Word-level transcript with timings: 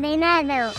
Desencadenado. 0.00 0.72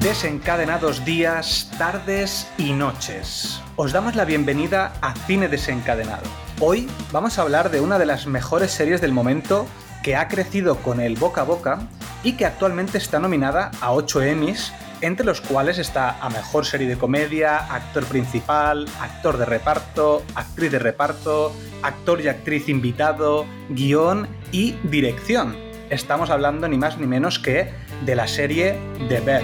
Desencadenados 0.00 1.04
días, 1.04 1.70
tardes 1.78 2.48
y 2.58 2.72
noches. 2.72 3.60
Os 3.76 3.92
damos 3.92 4.16
la 4.16 4.24
bienvenida 4.24 4.92
a 5.02 5.14
Cine 5.14 5.46
Desencadenado. 5.46 6.24
Hoy 6.58 6.88
vamos 7.12 7.38
a 7.38 7.42
hablar 7.42 7.70
de 7.70 7.80
una 7.80 8.00
de 8.00 8.06
las 8.06 8.26
mejores 8.26 8.72
series 8.72 9.00
del 9.00 9.12
momento 9.12 9.68
que 10.02 10.16
ha 10.16 10.26
crecido 10.26 10.78
con 10.78 10.98
el 10.98 11.14
boca 11.14 11.42
a 11.42 11.44
boca 11.44 11.78
y 12.24 12.32
que 12.32 12.44
actualmente 12.44 12.98
está 12.98 13.20
nominada 13.20 13.70
a 13.80 13.92
8 13.92 14.22
Emmys, 14.22 14.72
entre 15.04 15.26
los 15.26 15.42
cuales 15.42 15.78
está 15.78 16.18
a 16.18 16.30
Mejor 16.30 16.64
Serie 16.64 16.88
de 16.88 16.96
Comedia, 16.96 17.58
Actor 17.58 18.04
Principal, 18.06 18.86
Actor 19.00 19.36
de 19.36 19.44
Reparto, 19.44 20.22
Actriz 20.34 20.72
de 20.72 20.78
Reparto, 20.78 21.54
Actor 21.82 22.22
y 22.22 22.28
Actriz 22.28 22.70
Invitado, 22.70 23.44
Guión 23.68 24.28
y 24.50 24.72
Dirección. 24.84 25.56
Estamos 25.90 26.30
hablando 26.30 26.68
ni 26.68 26.78
más 26.78 26.96
ni 26.98 27.06
menos 27.06 27.38
que 27.38 27.70
de 28.06 28.16
la 28.16 28.26
serie 28.26 28.78
The 29.08 29.20
Bear. 29.20 29.42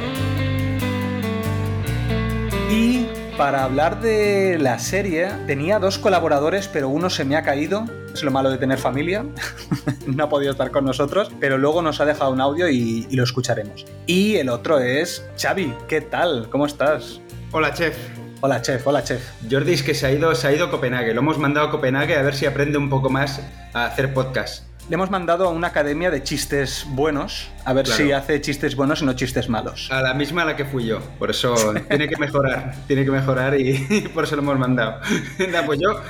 Y 2.70 3.06
para 3.40 3.64
hablar 3.64 4.02
de 4.02 4.58
la 4.58 4.78
serie 4.78 5.30
tenía 5.46 5.78
dos 5.78 5.98
colaboradores, 5.98 6.68
pero 6.68 6.90
uno 6.90 7.08
se 7.08 7.24
me 7.24 7.36
ha 7.36 7.42
caído. 7.42 7.86
Es 8.12 8.22
lo 8.22 8.30
malo 8.30 8.50
de 8.50 8.58
tener 8.58 8.76
familia. 8.76 9.24
no 10.06 10.24
ha 10.24 10.28
podido 10.28 10.52
estar 10.52 10.70
con 10.70 10.84
nosotros, 10.84 11.32
pero 11.40 11.56
luego 11.56 11.80
nos 11.80 12.02
ha 12.02 12.04
dejado 12.04 12.32
un 12.32 12.42
audio 12.42 12.68
y, 12.68 13.06
y 13.08 13.16
lo 13.16 13.24
escucharemos. 13.24 13.86
Y 14.06 14.36
el 14.36 14.50
otro 14.50 14.78
es 14.78 15.26
Xavi. 15.40 15.72
¿Qué 15.88 16.02
tal? 16.02 16.50
¿Cómo 16.50 16.66
estás? 16.66 17.22
Hola, 17.50 17.72
chef. 17.72 17.96
Hola, 18.42 18.60
chef. 18.60 18.86
Hola, 18.86 19.02
chef. 19.04 19.26
Jordi 19.50 19.72
es 19.72 19.82
que 19.82 19.94
se 19.94 20.04
ha 20.04 20.12
ido, 20.12 20.34
se 20.34 20.46
ha 20.46 20.52
ido 20.52 20.66
a 20.66 20.70
Copenhague. 20.70 21.14
Lo 21.14 21.22
hemos 21.22 21.38
mandado 21.38 21.68
a 21.68 21.70
Copenhague 21.70 22.18
a 22.18 22.22
ver 22.22 22.34
si 22.34 22.44
aprende 22.44 22.76
un 22.76 22.90
poco 22.90 23.08
más 23.08 23.40
a 23.72 23.86
hacer 23.86 24.12
podcast. 24.12 24.69
Le 24.90 24.94
hemos 24.96 25.08
mandado 25.08 25.46
a 25.46 25.50
una 25.50 25.68
academia 25.68 26.10
de 26.10 26.20
chistes 26.24 26.84
buenos, 26.88 27.48
a 27.64 27.72
ver 27.72 27.84
Claro. 27.84 28.04
si 28.04 28.10
hace 28.10 28.40
chistes 28.40 28.74
buenos 28.74 29.00
y 29.02 29.04
no 29.04 29.12
chistes 29.12 29.48
malos. 29.48 29.88
A 29.92 30.02
la 30.02 30.14
misma 30.14 30.42
a 30.42 30.46
la 30.46 30.56
que 30.56 30.64
fui 30.64 30.84
yo. 30.84 30.98
Por 31.16 31.30
eso 31.30 31.54
tiene 31.88 32.08
que 32.08 32.16
mejorar. 32.16 32.74
tiene 32.88 33.04
que 33.04 33.12
mejorar 33.12 33.58
y 33.60 33.74
por 34.14 34.24
eso 34.24 34.34
lo 34.34 34.42
hemos 34.42 34.58
mandado. 34.58 35.00
Pues 35.64 35.78
yo, 35.80 36.00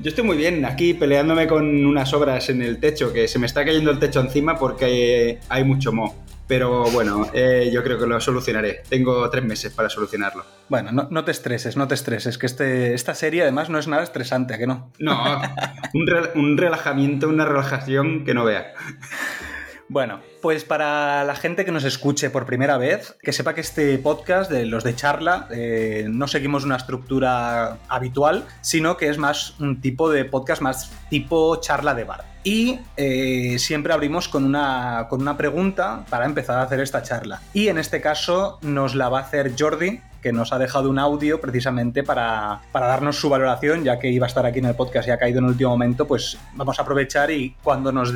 yo 0.00 0.08
estoy 0.10 0.22
muy 0.22 0.36
bien 0.36 0.64
aquí 0.64 0.94
peleándome 0.94 1.48
con 1.48 1.84
unas 1.84 2.12
obras 2.14 2.48
en 2.48 2.62
el 2.62 2.78
techo, 2.78 3.12
que 3.12 3.26
se 3.26 3.40
me 3.40 3.46
está 3.46 3.64
cayendo 3.64 3.90
el 3.90 3.98
techo 3.98 4.20
encima 4.20 4.56
porque 4.56 5.40
hay 5.48 5.64
mucho 5.64 5.92
moho. 5.92 6.14
Pero 6.48 6.84
bueno, 6.90 7.26
eh, 7.34 7.70
yo 7.72 7.82
creo 7.84 7.98
que 7.98 8.06
lo 8.06 8.18
solucionaré. 8.20 8.82
Tengo 8.88 9.28
tres 9.30 9.44
meses 9.44 9.70
para 9.72 9.90
solucionarlo. 9.90 10.44
Bueno, 10.70 10.90
no, 10.92 11.06
no 11.10 11.22
te 11.24 11.30
estreses, 11.30 11.76
no 11.76 11.86
te 11.86 11.94
estreses, 11.94 12.38
que 12.38 12.46
este, 12.46 12.94
esta 12.94 13.14
serie 13.14 13.42
además 13.42 13.68
no 13.68 13.78
es 13.78 13.86
nada 13.86 14.02
estresante, 14.02 14.54
¿a 14.54 14.58
que 14.58 14.66
no? 14.66 14.90
No, 14.98 15.40
un, 15.94 16.06
re- 16.06 16.32
un 16.34 16.56
relajamiento, 16.56 17.28
una 17.28 17.44
relajación 17.44 18.24
que 18.24 18.32
no 18.34 18.44
vea. 18.44 18.72
Bueno, 19.90 20.20
pues 20.42 20.64
para 20.64 21.24
la 21.24 21.34
gente 21.34 21.64
que 21.64 21.72
nos 21.72 21.84
escuche 21.84 22.28
por 22.28 22.44
primera 22.44 22.76
vez, 22.76 23.16
que 23.22 23.32
sepa 23.32 23.54
que 23.54 23.62
este 23.62 23.96
podcast 23.96 24.50
de 24.50 24.66
los 24.66 24.84
de 24.84 24.94
charla 24.94 25.48
eh, 25.50 26.06
no 26.10 26.28
seguimos 26.28 26.64
una 26.64 26.76
estructura 26.76 27.78
habitual, 27.88 28.44
sino 28.60 28.98
que 28.98 29.08
es 29.08 29.16
más 29.16 29.58
un 29.60 29.80
tipo 29.80 30.10
de 30.10 30.26
podcast 30.26 30.60
más 30.60 30.92
tipo 31.08 31.56
charla 31.56 31.94
de 31.94 32.04
bar. 32.04 32.24
Y 32.44 32.80
eh, 32.96 33.58
siempre 33.58 33.94
abrimos 33.94 34.28
con 34.28 34.44
una, 34.44 35.06
con 35.08 35.22
una 35.22 35.36
pregunta 35.38 36.04
para 36.10 36.26
empezar 36.26 36.58
a 36.58 36.62
hacer 36.62 36.80
esta 36.80 37.02
charla. 37.02 37.40
Y 37.54 37.68
en 37.68 37.78
este 37.78 38.02
caso 38.02 38.58
nos 38.60 38.94
la 38.94 39.08
va 39.08 39.20
a 39.20 39.22
hacer 39.22 39.52
Jordi, 39.58 40.00
que 40.22 40.32
nos 40.32 40.52
ha 40.52 40.58
dejado 40.58 40.90
un 40.90 40.98
audio 40.98 41.40
precisamente 41.40 42.02
para, 42.02 42.60
para 42.72 42.86
darnos 42.86 43.16
su 43.16 43.28
valoración, 43.28 43.84
ya 43.84 43.98
que 43.98 44.10
iba 44.10 44.26
a 44.26 44.28
estar 44.28 44.46
aquí 44.46 44.58
en 44.58 44.66
el 44.66 44.74
podcast 44.74 45.08
y 45.08 45.10
ha 45.10 45.18
caído 45.18 45.38
en 45.38 45.44
el 45.44 45.50
último 45.52 45.70
momento, 45.70 46.06
pues 46.06 46.38
vamos 46.54 46.78
a 46.78 46.82
aprovechar 46.82 47.30
y 47.30 47.54
cuando 47.62 47.92
nos 47.92 48.12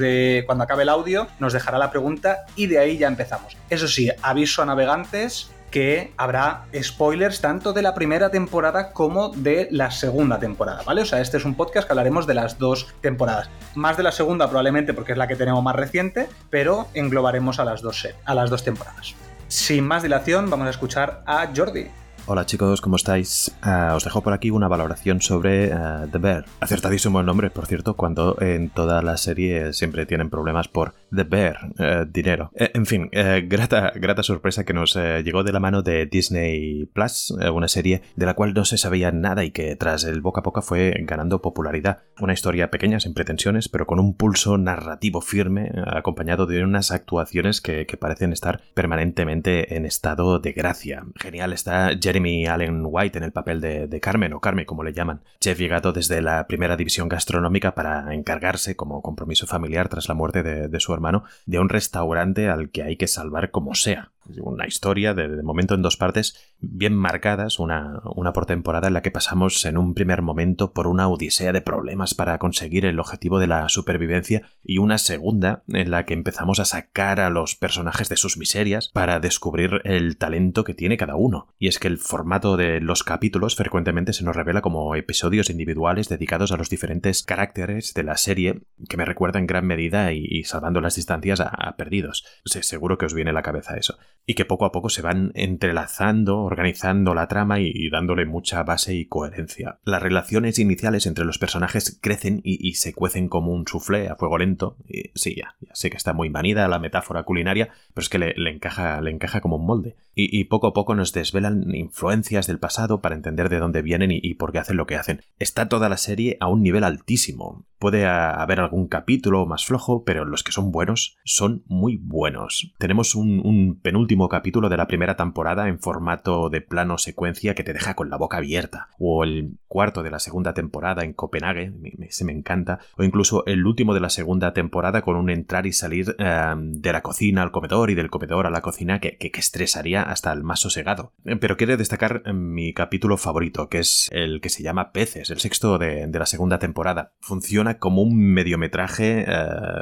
cuando 0.46 0.64
acabe 0.64 0.82
el 0.82 0.88
audio, 0.88 1.26
nos 1.38 1.52
dejará 1.52 1.78
la 1.78 1.90
pregunta 1.90 2.44
y 2.56 2.66
de 2.66 2.78
ahí 2.78 2.98
ya 2.98 3.08
empezamos. 3.08 3.56
Eso 3.70 3.86
sí, 3.86 4.10
aviso 4.22 4.62
a 4.62 4.66
navegantes 4.66 5.50
que 5.70 6.12
habrá 6.18 6.66
spoilers 6.80 7.40
tanto 7.40 7.72
de 7.72 7.82
la 7.82 7.94
primera 7.94 8.30
temporada 8.30 8.92
como 8.92 9.30
de 9.30 9.68
la 9.70 9.90
segunda 9.90 10.38
temporada, 10.38 10.82
¿vale? 10.84 11.00
O 11.00 11.06
sea, 11.06 11.20
este 11.20 11.38
es 11.38 11.44
un 11.44 11.54
podcast 11.54 11.86
que 11.86 11.92
hablaremos 11.92 12.26
de 12.26 12.34
las 12.34 12.58
dos 12.58 12.94
temporadas. 13.00 13.48
Más 13.74 13.96
de 13.96 14.02
la 14.02 14.12
segunda 14.12 14.46
probablemente 14.46 14.92
porque 14.92 15.12
es 15.12 15.18
la 15.18 15.26
que 15.26 15.34
tenemos 15.34 15.62
más 15.64 15.74
reciente, 15.74 16.28
pero 16.50 16.88
englobaremos 16.94 17.58
a 17.58 17.64
las 17.64 17.80
dos, 17.80 18.06
a 18.24 18.34
las 18.34 18.50
dos 18.50 18.62
temporadas. 18.62 19.14
Sin 19.48 19.86
más 19.86 20.02
dilación, 20.02 20.50
vamos 20.50 20.66
a 20.66 20.70
escuchar 20.70 21.22
a 21.26 21.48
Jordi. 21.56 22.01
Hola 22.24 22.46
chicos, 22.46 22.80
¿cómo 22.80 22.94
estáis? 22.94 23.52
Ah, 23.62 23.94
os 23.96 24.04
dejo 24.04 24.22
por 24.22 24.32
aquí 24.32 24.50
una 24.50 24.68
valoración 24.68 25.20
sobre 25.20 25.72
ah, 25.72 26.06
The 26.10 26.18
Bear. 26.18 26.44
Acertadísimo 26.60 27.18
el 27.18 27.26
nombre, 27.26 27.50
por 27.50 27.66
cierto, 27.66 27.96
cuando 27.96 28.40
en 28.40 28.70
toda 28.70 29.02
la 29.02 29.16
serie 29.16 29.72
siempre 29.72 30.06
tienen 30.06 30.30
problemas 30.30 30.68
por 30.68 30.94
The 31.12 31.24
Bear, 31.24 31.58
eh, 31.80 32.06
dinero. 32.08 32.52
Eh, 32.54 32.70
en 32.74 32.86
fin, 32.86 33.08
eh, 33.10 33.44
grata, 33.48 33.92
grata 33.96 34.22
sorpresa 34.22 34.64
que 34.64 34.72
nos 34.72 34.94
llegó 34.94 35.42
de 35.42 35.52
la 35.52 35.58
mano 35.58 35.82
de 35.82 36.06
Disney 36.06 36.86
Plus, 36.86 37.30
una 37.52 37.66
serie 37.66 38.02
de 38.14 38.26
la 38.26 38.34
cual 38.34 38.54
no 38.54 38.64
se 38.64 38.78
sabía 38.78 39.10
nada 39.10 39.42
y 39.44 39.50
que 39.50 39.74
tras 39.74 40.04
el 40.04 40.20
boca 40.20 40.42
a 40.42 40.44
boca 40.44 40.62
fue 40.62 40.94
ganando 41.00 41.42
popularidad. 41.42 42.02
Una 42.20 42.34
historia 42.34 42.70
pequeña, 42.70 43.00
sin 43.00 43.14
pretensiones, 43.14 43.68
pero 43.68 43.86
con 43.86 43.98
un 43.98 44.16
pulso 44.16 44.58
narrativo 44.58 45.22
firme, 45.22 45.72
acompañado 45.86 46.46
de 46.46 46.62
unas 46.62 46.92
actuaciones 46.92 47.60
que, 47.60 47.84
parecen 48.00 48.32
estar 48.32 48.62
permanentemente 48.74 49.76
en 49.76 49.86
estado 49.86 50.38
de 50.38 50.52
gracia. 50.52 51.04
Genial 51.20 51.52
está 51.52 51.92
Jeremy 52.12 52.46
Allen 52.46 52.82
White 52.84 53.16
en 53.16 53.24
el 53.24 53.32
papel 53.32 53.62
de, 53.62 54.00
Carmen, 54.00 54.34
o 54.34 54.40
Carmen 54.40 54.66
como 54.66 54.82
le 54.82 54.92
llaman. 54.92 55.22
Chef 55.40 55.58
llegado 55.58 55.94
desde 55.94 56.20
la 56.20 56.46
primera 56.46 56.76
división 56.76 57.08
gastronómica 57.08 57.74
para 57.74 58.12
encargarse, 58.12 58.76
como 58.76 59.00
compromiso 59.00 59.46
familiar 59.46 59.88
tras 59.88 60.08
la 60.08 60.14
muerte 60.14 60.42
de 60.42 60.80
su 60.80 60.92
hermano, 60.92 61.24
de 61.46 61.58
un 61.58 61.70
restaurante 61.70 62.50
al 62.50 62.68
que 62.68 62.82
hay 62.82 62.96
que 62.96 63.08
salvar 63.08 63.50
como 63.50 63.74
sea. 63.74 64.10
Una 64.40 64.66
historia 64.66 65.14
de, 65.14 65.42
momento 65.42 65.74
en 65.74 65.82
dos 65.82 65.96
partes 65.96 66.54
bien 66.60 66.94
marcadas, 66.94 67.58
una, 67.58 68.00
una 68.14 68.32
por 68.32 68.46
temporada 68.46 68.88
en 68.88 68.94
la 68.94 69.02
que 69.02 69.10
pasamos 69.10 69.64
en 69.64 69.76
un 69.76 69.94
primer 69.94 70.22
momento 70.22 70.72
por 70.72 70.86
una 70.86 71.08
odisea 71.08 71.52
de 71.52 71.60
problemas 71.60 72.14
para 72.14 72.38
conseguir 72.38 72.84
el 72.86 73.00
objetivo 73.00 73.38
de 73.38 73.46
la 73.46 73.68
supervivencia 73.68 74.42
y 74.62 74.78
una 74.78 74.98
segunda 74.98 75.64
en 75.68 75.90
la 75.90 76.04
que 76.04 76.14
empezamos 76.14 76.60
a 76.60 76.64
sacar 76.64 77.20
a 77.20 77.30
los 77.30 77.56
personajes 77.56 78.08
de 78.08 78.16
sus 78.16 78.36
miserias 78.36 78.88
para 78.88 79.20
descubrir 79.20 79.80
el 79.84 80.16
talento 80.16 80.64
que 80.64 80.74
tiene 80.74 80.96
cada 80.96 81.16
uno. 81.16 81.48
Y 81.58 81.68
es 81.68 81.78
que 81.78 81.88
el 81.88 81.98
formato 81.98 82.56
de 82.56 82.80
los 82.80 83.02
capítulos 83.02 83.56
frecuentemente 83.56 84.12
se 84.12 84.24
nos 84.24 84.36
revela 84.36 84.62
como 84.62 84.94
episodios 84.94 85.50
individuales 85.50 86.08
dedicados 86.08 86.52
a 86.52 86.56
los 86.56 86.70
diferentes 86.70 87.22
caracteres 87.22 87.94
de 87.94 88.02
la 88.02 88.16
serie 88.16 88.62
que 88.88 88.96
me 88.96 89.04
recuerda 89.04 89.38
en 89.38 89.46
gran 89.46 89.66
medida 89.66 90.12
y, 90.12 90.44
salvando 90.44 90.80
las 90.80 90.96
distancias 90.96 91.40
a, 91.40 91.76
perdidos. 91.76 92.24
Seguro 92.44 92.98
que 92.98 93.06
os 93.06 93.14
viene 93.14 93.30
a 93.30 93.34
la 93.34 93.42
cabeza 93.42 93.76
eso. 93.76 93.98
Y 94.24 94.34
que 94.34 94.44
poco 94.44 94.64
a 94.64 94.72
poco 94.72 94.88
se 94.88 95.02
van 95.02 95.32
entrelazando, 95.34 96.38
organizando 96.38 97.12
la 97.12 97.26
trama 97.26 97.58
y, 97.58 97.90
dándole 97.90 98.24
mucha 98.24 98.62
base 98.62 98.94
y 98.94 99.06
coherencia. 99.06 99.80
Las 99.84 100.00
relaciones 100.00 100.60
iniciales 100.60 101.06
entre 101.06 101.24
los 101.24 101.38
personajes 101.38 101.98
crecen 102.00 102.40
y, 102.44 102.74
se 102.74 102.94
cuecen 102.94 103.28
como 103.28 103.52
un 103.52 103.66
soufflé 103.66 104.08
a 104.08 104.14
fuego 104.14 104.38
lento. 104.38 104.76
Sí, 105.14 105.34
ya, 105.34 105.56
ya 105.60 105.74
sé 105.74 105.90
que 105.90 105.96
está 105.96 106.12
muy 106.12 106.30
manida 106.30 106.68
la 106.68 106.78
metáfora 106.78 107.24
culinaria, 107.24 107.70
pero 107.94 108.02
es 108.02 108.08
que 108.08 108.18
le, 108.18 108.50
encaja, 108.50 109.00
le 109.00 109.10
encaja 109.10 109.40
como 109.40 109.56
un 109.56 109.66
molde. 109.66 109.96
Y, 110.14 110.44
poco 110.44 110.68
a 110.68 110.72
poco 110.72 110.94
nos 110.94 111.12
desvelan 111.12 111.74
influencias 111.74 112.46
del 112.46 112.58
pasado 112.58 113.00
para 113.00 113.16
entender 113.16 113.48
de 113.48 113.58
dónde 113.58 113.82
vienen 113.82 114.10
y, 114.12 114.34
por 114.34 114.52
qué 114.52 114.58
hacen 114.58 114.76
lo 114.76 114.86
que 114.86 114.96
hacen. 114.96 115.22
Está 115.40 115.68
toda 115.68 115.88
la 115.88 115.96
serie 115.96 116.36
a 116.38 116.48
un 116.48 116.62
nivel 116.62 116.84
altísimo. 116.84 117.66
Puede 117.78 118.06
haber 118.06 118.60
algún 118.60 118.86
capítulo 118.86 119.44
más 119.46 119.64
flojo, 119.64 120.04
pero 120.04 120.24
los 120.24 120.44
que 120.44 120.52
son 120.52 120.70
buenos 120.70 121.16
son 121.24 121.64
muy 121.66 121.96
buenos. 121.96 122.72
Tenemos 122.78 123.16
un, 123.16 123.40
un 123.44 123.80
penúltimo 123.80 124.01
capítulo 124.28 124.68
de 124.68 124.76
la 124.76 124.86
primera 124.86 125.16
temporada 125.16 125.68
en 125.68 125.78
formato 125.78 126.48
de 126.50 126.60
plano 126.60 126.98
secuencia 126.98 127.54
que 127.54 127.64
te 127.64 127.72
deja 127.72 127.94
con 127.94 128.10
la 128.10 128.16
boca 128.16 128.38
abierta. 128.38 128.88
O 128.98 129.24
el 129.24 129.58
cuarto 129.68 130.02
de 130.02 130.10
la 130.10 130.18
segunda 130.18 130.54
temporada 130.54 131.04
en 131.04 131.12
Copenhague, 131.12 131.72
se 132.10 132.24
me 132.24 132.32
encanta. 132.32 132.78
O 132.96 133.02
incluso 133.02 133.44
el 133.46 133.66
último 133.66 133.94
de 133.94 134.00
la 134.00 134.10
segunda 134.10 134.52
temporada 134.52 135.02
con 135.02 135.16
un 135.16 135.30
entrar 135.30 135.66
y 135.66 135.72
salir 135.72 136.14
eh, 136.18 136.54
de 136.56 136.92
la 136.92 137.02
cocina 137.02 137.42
al 137.42 137.50
comedor 137.50 137.90
y 137.90 137.94
del 137.94 138.10
comedor 138.10 138.46
a 138.46 138.50
la 138.50 138.60
cocina 138.60 139.00
que, 139.00 139.16
que- 139.18 139.32
estresaría 139.42 140.02
hasta 140.02 140.32
el 140.32 140.44
más 140.44 140.60
sosegado. 140.60 141.12
Eh, 141.24 141.36
Pero 141.36 141.56
quiero 141.56 141.76
destacar 141.76 142.22
eh, 142.26 142.32
mi 142.32 142.72
capítulo 142.74 143.16
favorito, 143.16 143.68
que 143.68 143.78
es 143.80 144.08
el 144.12 144.40
que 144.40 144.50
se 144.50 144.62
llama 144.62 144.92
Peces, 144.92 145.30
el 145.30 145.40
sexto 145.40 145.78
de, 145.78 146.06
de 146.06 146.18
la 146.18 146.26
segunda 146.26 146.58
temporada. 146.58 147.12
Funciona 147.20 147.78
como 147.78 148.02
un 148.02 148.16
mediometraje 148.16 149.24
eh, 149.26 149.34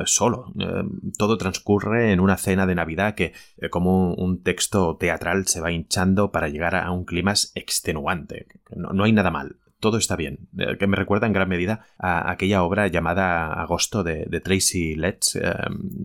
solo. 0.05 0.53
Todo 1.19 1.37
transcurre 1.37 2.13
en 2.13 2.21
una 2.21 2.37
cena 2.37 2.67
de 2.67 2.75
Navidad 2.75 3.15
que, 3.15 3.33
como 3.71 4.10
un, 4.17 4.43
texto 4.43 4.97
teatral, 4.97 5.47
se 5.47 5.61
va 5.61 5.73
hinchando 5.73 6.31
para 6.31 6.49
llegar 6.49 6.75
a 6.75 6.91
un 6.91 7.05
clima 7.05 7.35
extenuante. 7.55 8.47
No, 8.75 8.91
no 8.91 9.05
hay 9.05 9.13
nada 9.13 9.31
mal. 9.31 9.57
Todo 9.81 9.99
está 9.99 10.17
bien. 10.17 10.49
Eh, 10.59 10.77
que 10.79 10.87
me 10.87 10.97
recuerda 10.97 11.27
en 11.27 11.33
gran 11.33 11.49
medida 11.49 11.87
a 11.99 12.31
aquella 12.31 12.63
obra 12.63 12.87
llamada 12.87 13.53
Agosto 13.55 14.05
de, 14.05 14.41
Tracy 14.41 14.95
Letts, 14.95 15.37
eh, 15.37 15.53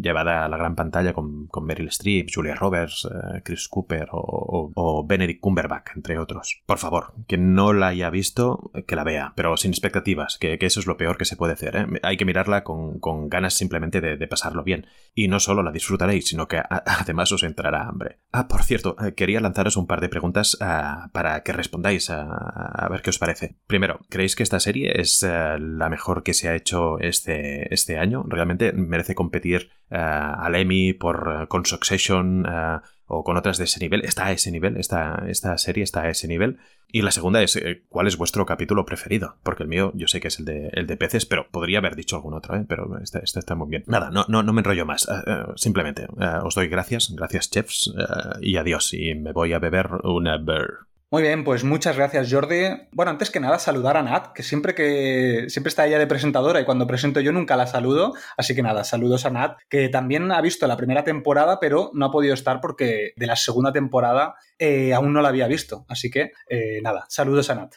llevada 0.02 0.46
a 0.46 0.50
la 0.50 0.58
gran 0.58 0.76
pantalla 0.76 1.14
con, 1.14 1.50
Meryl 1.62 1.88
Streep, 1.88 2.30
Julia 2.34 2.56
Roberts, 2.56 3.08
eh, 3.12 3.42
Chris 3.44 3.68
Cooper 3.68 4.08
o, 4.12 5.06
Benedict 5.08 5.42
Cumberbatch, 5.42 5.96
entre 5.96 6.18
otros. 6.18 6.62
Por 6.66 6.78
favor, 6.78 7.14
quien 7.28 7.54
no 7.54 7.74
la 7.74 7.88
haya 7.88 8.10
visto, 8.10 8.72
que 8.88 8.96
la 8.96 9.04
vea, 9.04 9.34
pero 9.36 9.58
sin 9.58 9.72
expectativas, 9.72 10.38
que, 10.38 10.58
eso 10.62 10.80
es 10.80 10.88
lo 10.88 10.98
peor 10.98 11.18
que 11.18 11.26
se 11.26 11.36
puede 11.36 11.54
hacer. 11.54 11.88
Hay 12.02 12.18
que 12.18 12.26
mirarla 12.26 12.64
con, 12.64 13.00
ganas 13.30 13.54
simplemente 13.54 14.02
de, 14.02 14.28
pasarlo 14.28 14.64
bien. 14.64 14.88
Y 15.14 15.28
no 15.28 15.40
solo 15.40 15.62
la 15.62 15.72
disfrutaréis, 15.72 16.28
sino 16.28 16.48
que 16.48 16.62
además 16.70 17.32
os 17.32 17.44
entrará 17.44 17.88
hambre. 17.88 18.20
Ah, 18.32 18.48
por 18.48 18.64
cierto, 18.64 18.96
quería 19.16 19.40
lanzaros 19.40 19.78
un 19.78 19.88
par 19.88 20.02
de 20.02 20.10
preguntas 20.10 20.58
ah, 20.62 21.10
para 21.14 21.44
que 21.44 21.54
respondáis 21.54 22.10
a, 22.10 22.88
ver 22.90 23.02
qué 23.02 23.10
os 23.10 23.20
parece. 23.20 23.56
Primero, 23.68 24.00
¿creéis 24.10 24.36
que 24.36 24.44
esta 24.44 24.60
serie 24.60 25.02
es 25.02 25.24
eh, 25.24 25.58
la 25.60 25.90
mejor 25.90 26.22
que 26.22 26.36
se 26.36 26.50
ha 26.50 26.56
hecho 26.56 27.00
este, 27.00 27.74
este 27.74 27.98
año? 27.98 28.24
¿Realmente 28.28 28.74
merece 28.74 29.16
competir 29.16 29.72
uh, 29.90 29.96
al 29.96 30.56
Emmy 30.56 30.94
por, 30.94 31.42
eh, 31.42 31.48
con 31.48 31.66
Succession 31.66 32.46
o 33.08 33.24
con 33.24 33.38
otras 33.38 33.58
de 33.58 33.64
ese 33.64 33.80
nivel? 33.80 34.06
¿Está 34.06 34.28
a 34.28 34.32
ese 34.34 34.52
nivel? 34.52 34.78
¿Esta, 34.78 35.26
esta 35.28 35.58
serie 35.58 35.84
está 35.84 36.04
a 36.04 36.10
ese 36.10 36.28
nivel? 36.28 36.60
Y 36.92 37.02
la 37.02 37.10
segunda 37.10 37.42
es, 37.42 37.60
¿cuál 37.90 38.06
es 38.06 38.18
vuestro 38.18 38.46
capítulo 38.46 38.86
preferido? 38.86 39.38
Porque 39.42 39.64
el 39.64 39.70
mío, 39.70 39.92
yo 39.96 40.08
sé 40.08 40.20
que 40.20 40.28
es 40.28 40.38
el 40.38 40.46
de, 40.46 40.70
el 40.74 40.86
de 40.86 40.96
peces, 40.96 41.26
pero 41.26 41.50
podría 41.50 41.80
haber 41.80 41.96
dicho 41.96 42.16
algún 42.16 42.36
otro, 42.36 42.56
¿eh? 42.56 42.66
pero 42.70 43.00
este, 43.02 43.24
este, 43.24 43.40
está 43.40 43.56
muy 43.56 43.68
bien. 43.70 43.84
Nada, 43.88 44.12
no, 44.12 44.26
no, 44.28 44.44
no 44.44 44.54
me 44.54 44.62
enrollo 44.62 44.86
más. 44.86 45.08
simplemente, 45.56 46.08
os 46.44 46.54
doy 46.54 46.68
gracias, 46.68 47.12
gracias 47.16 47.50
chefs, 47.50 47.92
y 48.42 48.58
adiós. 48.58 48.94
Y 48.94 49.16
me 49.16 49.32
voy 49.32 49.54
a 49.54 49.60
beber 49.60 49.90
una 50.04 50.38
beer. 50.38 50.86
Muy 51.16 51.24
bien, 51.24 51.46
pues 51.46 51.64
muchas 51.64 51.96
gracias 51.96 52.30
Jordi. 52.30 52.66
Bueno, 52.92 53.10
antes 53.10 53.32
que 53.32 53.40
nada 53.40 53.58
saludar 53.58 53.96
a 53.96 54.04
Nat, 54.04 54.34
que 54.34 54.44
siempre 54.44 54.76
que 54.76 55.46
siempre 55.48 55.70
está 55.70 55.88
ella 55.88 55.98
de 55.98 56.08
presentadora 56.08 56.60
y 56.60 56.66
cuando 56.66 56.88
presento 56.88 57.22
yo 57.22 57.32
nunca 57.32 57.56
la 57.56 57.68
saludo, 57.68 58.16
así 58.36 58.54
que 58.54 58.62
nada, 58.62 58.84
saludos 58.84 59.26
a 59.26 59.30
Nat, 59.30 59.58
que 59.70 59.88
también 59.88 60.30
ha 60.34 60.42
visto 60.42 60.68
la 60.68 60.76
primera 60.76 61.06
temporada, 61.06 61.62
pero 61.62 61.90
no 61.94 62.08
ha 62.08 62.12
podido 62.12 62.34
estar 62.34 62.60
porque 62.60 63.14
de 63.16 63.28
la 63.28 63.38
segunda 63.38 63.72
temporada 63.72 64.36
eh, 64.60 64.94
aún 64.94 65.14
no 65.14 65.22
la 65.22 65.30
había 65.30 65.48
visto, 65.48 65.86
así 65.88 66.12
que 66.12 66.34
eh, 66.50 66.82
nada, 66.82 67.06
saludos 67.08 67.50
a 67.50 67.56
Nat. 67.56 67.76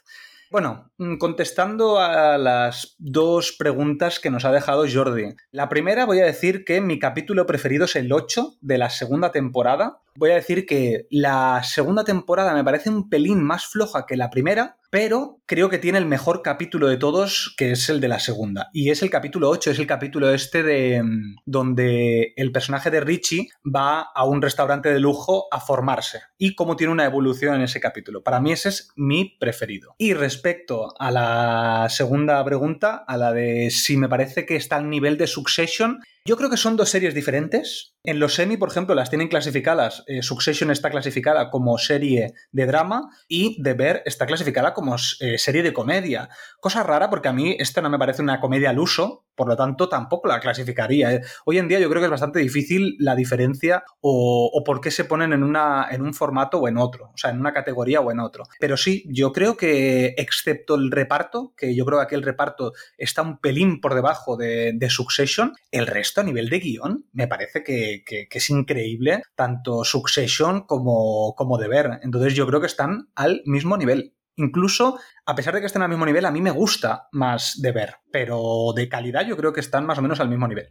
Bueno, 0.50 0.90
mm, 0.96 1.18
contestando 1.18 2.00
a 2.00 2.38
las 2.38 2.94
dos 2.98 3.52
preguntas 3.52 4.18
que 4.18 4.30
nos 4.30 4.46
ha 4.46 4.52
dejado 4.52 4.86
Jordi. 4.90 5.34
La 5.50 5.68
primera 5.68 6.06
voy 6.06 6.20
a 6.20 6.24
decir 6.24 6.64
que 6.64 6.80
mi 6.80 6.98
capítulo 6.98 7.44
preferido 7.44 7.84
es 7.84 7.96
el 7.96 8.10
8 8.10 8.56
de 8.62 8.78
la 8.78 8.88
segunda 8.88 9.30
temporada. 9.30 10.00
Voy 10.16 10.30
a 10.30 10.36
decir 10.36 10.64
que 10.64 11.06
la 11.10 11.62
segunda 11.64 12.02
temporada 12.04 12.54
me 12.54 12.64
parece 12.64 12.88
un 12.88 13.10
pelín 13.10 13.42
más 13.42 13.66
floja 13.66 14.06
que 14.06 14.16
la 14.16 14.30
primera, 14.30 14.77
pero 14.90 15.40
creo 15.46 15.68
que 15.68 15.78
tiene 15.78 15.98
el 15.98 16.06
mejor 16.06 16.42
capítulo 16.42 16.88
de 16.88 16.96
todos, 16.96 17.54
que 17.56 17.72
es 17.72 17.88
el 17.88 18.00
de 18.00 18.08
la 18.08 18.20
segunda. 18.20 18.70
Y 18.72 18.90
es 18.90 19.02
el 19.02 19.10
capítulo 19.10 19.50
8, 19.50 19.72
es 19.72 19.78
el 19.78 19.86
capítulo 19.86 20.32
este 20.32 20.62
de 20.62 21.02
mm, 21.02 21.36
donde 21.44 22.32
el 22.36 22.52
personaje 22.52 22.90
de 22.90 23.00
Richie 23.00 23.48
va 23.64 24.00
a 24.00 24.24
un 24.24 24.40
restaurante 24.40 24.90
de 24.90 25.00
lujo 25.00 25.46
a 25.50 25.60
formarse 25.60 26.20
y 26.38 26.54
cómo 26.54 26.76
tiene 26.76 26.92
una 26.92 27.04
evolución 27.04 27.54
en 27.54 27.62
ese 27.62 27.80
capítulo. 27.80 28.22
Para 28.22 28.40
mí 28.40 28.52
ese 28.52 28.70
es 28.70 28.92
mi 28.96 29.36
preferido. 29.38 29.94
Y 29.98 30.14
respecto 30.14 30.94
a 30.98 31.10
la 31.10 31.86
segunda 31.90 32.42
pregunta, 32.44 33.04
a 33.06 33.16
la 33.16 33.32
de 33.32 33.70
si 33.70 33.96
me 33.96 34.08
parece 34.08 34.46
que 34.46 34.56
está 34.56 34.76
al 34.76 34.88
nivel 34.88 35.18
de 35.18 35.26
Succession, 35.26 36.00
yo 36.28 36.36
creo 36.36 36.50
que 36.50 36.58
son 36.58 36.76
dos 36.76 36.90
series 36.90 37.14
diferentes. 37.14 37.96
En 38.04 38.20
los 38.20 38.34
semi, 38.34 38.58
por 38.58 38.68
ejemplo, 38.68 38.94
las 38.94 39.08
tienen 39.08 39.28
clasificadas. 39.28 40.04
Eh, 40.06 40.22
Succession 40.22 40.70
está 40.70 40.90
clasificada 40.90 41.48
como 41.48 41.78
serie 41.78 42.34
de 42.52 42.66
drama 42.66 43.08
y 43.28 43.62
The 43.62 43.72
Bear 43.72 44.02
está 44.04 44.26
clasificada 44.26 44.74
como 44.74 44.96
eh, 45.20 45.38
serie 45.38 45.62
de 45.62 45.72
comedia. 45.72 46.28
Cosa 46.60 46.82
rara 46.82 47.08
porque 47.08 47.28
a 47.28 47.32
mí 47.32 47.56
esta 47.58 47.80
no 47.80 47.88
me 47.88 47.98
parece 47.98 48.20
una 48.20 48.40
comedia 48.40 48.68
al 48.68 48.78
uso, 48.78 49.24
por 49.38 49.48
lo 49.48 49.56
tanto 49.56 49.88
tampoco 49.88 50.28
la 50.28 50.40
clasificaría. 50.40 51.14
¿eh? 51.14 51.22
Hoy 51.46 51.58
en 51.58 51.68
día 51.68 51.78
yo 51.78 51.88
creo 51.88 52.00
que 52.00 52.06
es 52.06 52.10
bastante 52.10 52.40
difícil 52.40 52.96
la 52.98 53.14
diferencia 53.14 53.84
o, 54.00 54.62
por 54.66 54.80
qué 54.80 54.90
se 54.90 55.04
ponen 55.04 55.32
en, 55.32 55.44
una, 55.44 55.86
en 55.90 56.02
un 56.02 56.12
formato 56.12 56.58
o 56.58 56.68
en 56.68 56.76
otro, 56.76 57.12
o 57.14 57.16
sea, 57.16 57.30
en 57.30 57.38
una 57.38 57.52
categoría 57.52 58.00
o 58.00 58.10
en 58.10 58.18
otro. 58.18 58.44
Pero 58.58 58.76
sí, 58.76 59.04
yo 59.06 59.32
creo 59.32 59.56
que 59.56 60.14
excepto 60.18 60.74
el 60.74 60.90
reparto, 60.90 61.54
que 61.56 61.74
yo 61.74 61.86
creo 61.86 62.00
que 62.00 62.04
aquí 62.04 62.14
el 62.16 62.24
reparto 62.24 62.72
está 62.98 63.22
un 63.22 63.38
pelín 63.38 63.80
por 63.80 63.94
debajo 63.94 64.36
de, 64.36 64.72
de 64.74 64.90
Succession, 64.90 65.54
el 65.70 65.86
resto 65.86 66.20
a 66.20 66.24
nivel 66.24 66.48
de 66.48 66.58
guion 66.58 67.06
me 67.12 67.28
parece 67.28 67.62
que, 67.62 68.02
es 68.30 68.50
increíble, 68.50 69.22
tanto 69.36 69.84
Succession 69.84 70.62
como, 70.62 71.34
como 71.36 71.58
Deber. 71.58 72.00
Entonces 72.02 72.34
yo 72.34 72.46
creo 72.46 72.60
que 72.60 72.66
están 72.66 73.08
al 73.14 73.42
mismo 73.44 73.76
nivel. 73.76 74.14
Incluso, 74.38 74.98
a 75.26 75.34
pesar 75.34 75.54
de 75.54 75.60
que 75.60 75.66
estén 75.66 75.82
al 75.82 75.88
mismo 75.90 76.06
nivel, 76.06 76.24
a 76.24 76.30
mí 76.30 76.40
me 76.40 76.50
gusta 76.50 77.08
más 77.12 77.60
Deber, 77.60 77.96
pero 78.10 78.72
de 78.74 78.88
calidad 78.88 79.26
yo 79.26 79.36
creo 79.36 79.52
que 79.52 79.60
están 79.60 79.86
más 79.86 79.98
o 79.98 80.02
menos 80.02 80.20
al 80.20 80.30
mismo 80.30 80.48
nivel. 80.48 80.70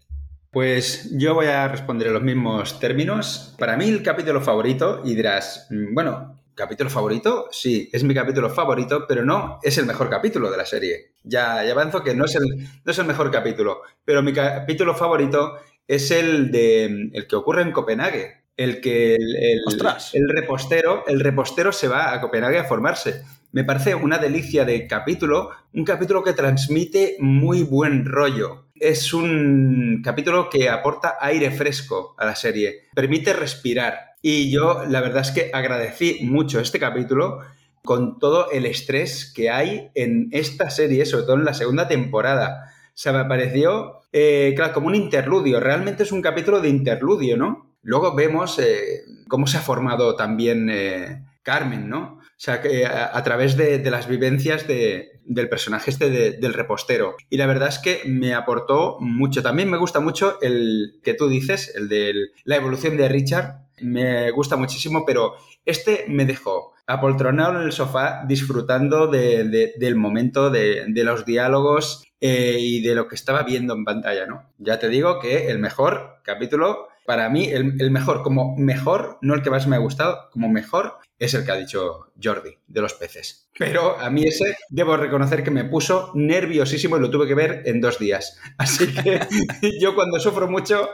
Pues 0.51 1.11
yo 1.15 1.35
voy 1.35 1.47
a 1.47 1.67
responder 1.67 2.07
en 2.07 2.13
los 2.13 2.23
mismos 2.23 2.79
términos. 2.79 3.55
Para 3.59 3.77
mí 3.77 3.87
el 3.87 4.01
capítulo 4.01 4.41
favorito, 4.41 5.01
y 5.05 5.13
dirás, 5.13 5.67
mm, 5.69 5.93
bueno, 5.93 6.37
¿Capítulo 6.57 6.89
favorito? 6.89 7.49
Sí, 7.51 7.87
es 7.93 8.03
mi 8.03 8.15
capítulo 8.15 8.49
favorito, 8.49 9.05
pero 9.07 9.23
no 9.23 9.59
es 9.61 9.77
el 9.77 9.85
mejor 9.85 10.09
capítulo 10.09 10.49
de 10.49 10.57
la 10.57 10.65
serie. 10.65 11.11
Ya, 11.21 11.63
ya 11.63 11.71
avanzo 11.71 12.03
que 12.03 12.15
no 12.15 12.25
es, 12.25 12.33
el, 12.33 12.47
no 12.83 12.91
es 12.91 12.97
el 12.97 13.05
mejor 13.05 13.29
capítulo, 13.29 13.83
pero 14.03 14.23
mi 14.23 14.33
capítulo 14.33 14.95
favorito 14.95 15.59
es 15.87 16.09
el 16.09 16.49
de 16.49 17.11
el 17.13 17.27
que 17.27 17.35
ocurre 17.35 17.61
en 17.61 17.71
Copenhague. 17.71 18.45
El 18.57 18.81
que 18.81 19.13
el, 19.13 19.35
el, 19.35 20.29
repostero, 20.29 21.03
el 21.05 21.19
repostero 21.19 21.71
se 21.71 21.87
va 21.87 22.11
a 22.11 22.19
Copenhague 22.19 22.57
a 22.57 22.63
formarse. 22.63 23.21
Me 23.57 23.63
parece 23.63 23.95
una 23.95 24.19
delicia 24.19 24.65
de 24.65 24.85
capítulo, 24.85 25.49
un 25.73 25.83
capítulo 25.83 26.23
que 26.23 26.33
transmite 26.33 27.15
muy 27.19 27.63
buen 27.63 28.05
rollo. 28.05 28.67
Es 28.75 29.15
un 29.15 30.03
capítulo 30.03 30.47
que 30.47 30.69
aporta 30.69 31.17
aire 31.19 31.49
fresco 31.49 32.13
a 32.19 32.25
la 32.27 32.35
serie, 32.35 32.83
permite 32.93 33.33
respirar 33.33 34.11
y 34.21 34.51
yo 34.51 34.83
la 34.87 35.01
verdad 35.01 35.23
es 35.23 35.31
que 35.31 35.49
agradecí 35.51 36.19
mucho 36.21 36.59
este 36.59 36.77
capítulo 36.77 37.39
con 37.83 38.19
todo 38.19 38.51
el 38.51 38.67
estrés 38.67 39.33
que 39.35 39.49
hay 39.49 39.89
en 39.95 40.29
esta 40.33 40.69
serie, 40.69 41.07
sobre 41.07 41.23
todo 41.23 41.37
en 41.37 41.45
la 41.45 41.55
segunda 41.55 41.87
temporada. 41.87 42.71
O 43.07 43.11
me 43.11 43.25
pareció, 43.25 44.01
eh, 44.13 44.55
como 44.71 44.85
un 44.85 44.93
interludio. 44.93 45.59
Realmente 45.59 46.03
es 46.03 46.11
un 46.11 46.21
capítulo 46.21 46.61
de 46.61 46.69
interludio, 46.69 47.37
¿no? 47.37 47.73
Luego 47.81 48.13
vemos 48.13 48.59
eh, 48.59 49.01
cómo 49.27 49.47
se 49.47 49.57
ha 49.57 49.61
formado 49.61 50.15
también 50.15 50.69
eh, 50.69 51.23
Carmen, 51.47 51.87
¿no? 51.87 52.19
O 52.19 52.39
sea, 52.39 52.61
que 52.61 52.85
a, 52.85 53.23
través 53.23 53.55
de, 53.55 53.79
las 53.89 54.05
vivencias 54.05 54.67
del 54.67 55.49
personaje 55.49 55.91
este 55.91 56.09
del 56.09 56.53
repostero. 56.53 57.15
Y 57.29 57.37
la 57.37 57.47
verdad 57.47 57.69
es 57.69 57.79
que 57.79 58.01
me 58.05 58.33
aportó 58.33 58.97
mucho. 58.99 59.41
También 59.41 59.71
me 59.71 59.77
gusta 59.77 60.01
mucho 60.01 60.37
el 60.41 60.99
que 61.03 61.13
tú 61.13 61.29
dices, 61.29 61.73
el 61.73 61.87
de 61.87 62.13
la 62.43 62.57
evolución 62.57 62.97
de 62.97 63.07
Richard, 63.07 63.61
me 63.79 64.29
gusta 64.31 64.57
muchísimo, 64.57 65.05
pero 65.05 65.35
este 65.63 66.03
me 66.09 66.25
dejó 66.25 66.73
apoltronado 66.85 67.59
en 67.59 67.65
el 67.65 67.71
sofá 67.71 68.25
disfrutando 68.27 69.07
del 69.07 69.95
momento, 69.95 70.49
de, 70.49 70.85
los 70.89 71.25
diálogos 71.25 72.03
eh, 72.19 72.57
y 72.59 72.81
de 72.81 72.93
lo 72.93 73.07
que 73.07 73.15
estaba 73.15 73.43
viendo 73.43 73.73
en 73.73 73.85
pantalla, 73.85 74.25
¿no? 74.25 74.49
Ya 74.57 74.79
te 74.79 74.89
digo 74.89 75.19
que 75.19 75.49
el 75.49 75.59
mejor 75.59 76.19
capítulo, 76.23 76.89
para 77.05 77.29
mí, 77.29 77.45
el, 77.45 77.89
mejor, 77.89 78.21
como 78.21 78.55
mejor, 78.57 79.17
no 79.21 79.33
el 79.33 79.41
que 79.41 79.49
más 79.49 79.65
me 79.65 79.77
ha 79.77 79.79
gustado, 79.79 80.29
como 80.31 80.49
mejor, 80.49 80.97
es 81.19 81.33
el 81.33 81.45
que 81.45 81.51
ha 81.51 81.55
dicho 81.55 82.11
Jordi, 82.21 82.51
de 82.67 82.81
los 82.81 82.93
peces. 82.93 83.49
Pero 83.57 83.99
a 83.99 84.09
mí 84.09 84.23
ese, 84.23 84.57
debo 84.69 84.97
reconocer 84.97 85.43
que 85.43 85.51
me 85.51 85.65
puso 85.65 86.11
nerviosísimo 86.13 86.97
y 86.97 86.99
lo 86.99 87.09
tuve 87.09 87.27
que 87.27 87.35
ver 87.35 87.63
en 87.65 87.81
dos 87.81 87.99
días. 87.99 88.39
Así 88.57 88.93
que 88.93 89.19
yo 89.81 89.95
cuando 89.95 90.19
sufro 90.19 90.47
mucho 90.47 90.89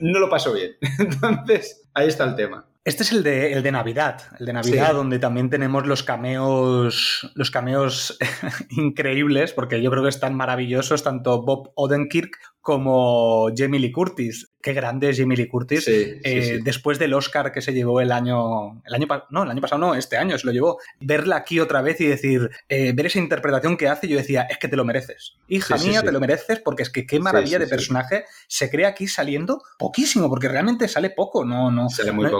no 0.00 0.18
lo 0.18 0.28
paso 0.28 0.52
bien. 0.52 0.76
Entonces, 0.98 1.88
ahí 1.94 2.08
está 2.08 2.24
el 2.24 2.36
tema. 2.36 2.66
Este 2.82 3.02
es 3.02 3.12
el 3.12 3.22
de, 3.22 3.52
el 3.52 3.62
de 3.62 3.72
Navidad, 3.72 4.22
el 4.38 4.46
de 4.46 4.54
Navidad, 4.54 4.94
donde 4.94 5.18
también 5.18 5.50
tenemos 5.50 5.86
los 5.86 6.02
cameos, 6.02 7.30
los 7.34 7.50
cameos 7.50 8.18
increíbles, 8.70 9.52
porque 9.52 9.82
yo 9.82 9.90
creo 9.90 10.02
que 10.02 10.08
están 10.08 10.34
maravillosos, 10.34 11.02
tanto 11.02 11.42
Bob 11.42 11.72
Odenkirk 11.74 12.38
como 12.62 13.48
Jamie 13.54 13.80
Lee 13.80 13.92
Curtis. 13.92 14.54
Qué 14.62 14.74
grande 14.74 15.08
es 15.08 15.18
Jamie 15.18 15.38
Lee 15.38 15.48
Curtis. 15.48 15.84
Eh, 15.88 16.60
después 16.62 16.98
del 16.98 17.14
Oscar 17.14 17.50
que 17.50 17.62
se 17.62 17.72
llevó 17.72 18.00
el 18.00 18.12
año, 18.12 18.82
el 18.84 18.94
año. 18.94 19.06
No, 19.30 19.44
el 19.44 19.50
año 19.50 19.60
pasado 19.60 19.78
no, 19.78 19.94
este 19.94 20.18
año 20.18 20.36
se 20.36 20.46
lo 20.46 20.52
llevó. 20.52 20.78
Verla 21.00 21.36
aquí 21.36 21.60
otra 21.60 21.80
vez 21.80 22.00
y 22.00 22.06
decir, 22.06 22.50
eh, 22.68 22.92
ver 22.94 23.06
esa 23.06 23.18
interpretación 23.18 23.78
que 23.78 23.88
hace, 23.88 24.06
yo 24.06 24.16
decía, 24.18 24.42
es 24.42 24.58
que 24.58 24.68
te 24.68 24.76
lo 24.76 24.84
mereces. 24.84 25.36
Hija 25.48 25.76
mía, 25.78 26.02
te 26.02 26.12
lo 26.12 26.20
mereces 26.20 26.60
porque 26.60 26.82
es 26.82 26.90
que 26.90 27.06
qué 27.06 27.18
maravilla 27.18 27.58
de 27.58 27.66
personaje 27.66 28.24
se 28.48 28.70
crea 28.70 28.88
aquí 28.88 29.06
saliendo 29.06 29.62
poquísimo, 29.78 30.28
porque 30.28 30.48
realmente 30.48 30.88
sale 30.88 31.10
poco. 31.10 31.44
No, 31.44 31.70
no. 31.70 31.88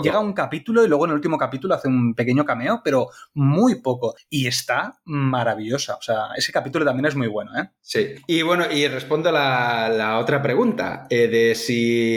Llega 0.02 0.20
un 0.20 0.34
capítulo 0.34 0.84
y 0.84 0.88
luego 0.88 1.06
en 1.06 1.12
el 1.12 1.16
último 1.16 1.38
capítulo 1.38 1.74
hace 1.74 1.88
un 1.88 2.14
pequeño 2.14 2.44
cameo, 2.44 2.82
pero 2.84 3.08
muy 3.32 3.76
poco. 3.76 4.14
Y 4.28 4.46
está 4.46 5.00
maravillosa. 5.04 5.96
O 5.96 6.02
sea, 6.02 6.28
ese 6.36 6.52
capítulo 6.52 6.84
también 6.84 7.06
es 7.06 7.16
muy 7.16 7.28
bueno, 7.28 7.58
¿eh? 7.58 7.70
Sí. 7.80 8.14
Y 8.26 8.42
bueno, 8.42 8.70
y 8.70 8.86
respondo 8.88 9.30
a 9.30 9.88
la 9.88 10.18
otra 10.18 10.42
pregunta, 10.42 11.06
eh, 11.08 11.28
de 11.28 11.54
si 11.54 12.09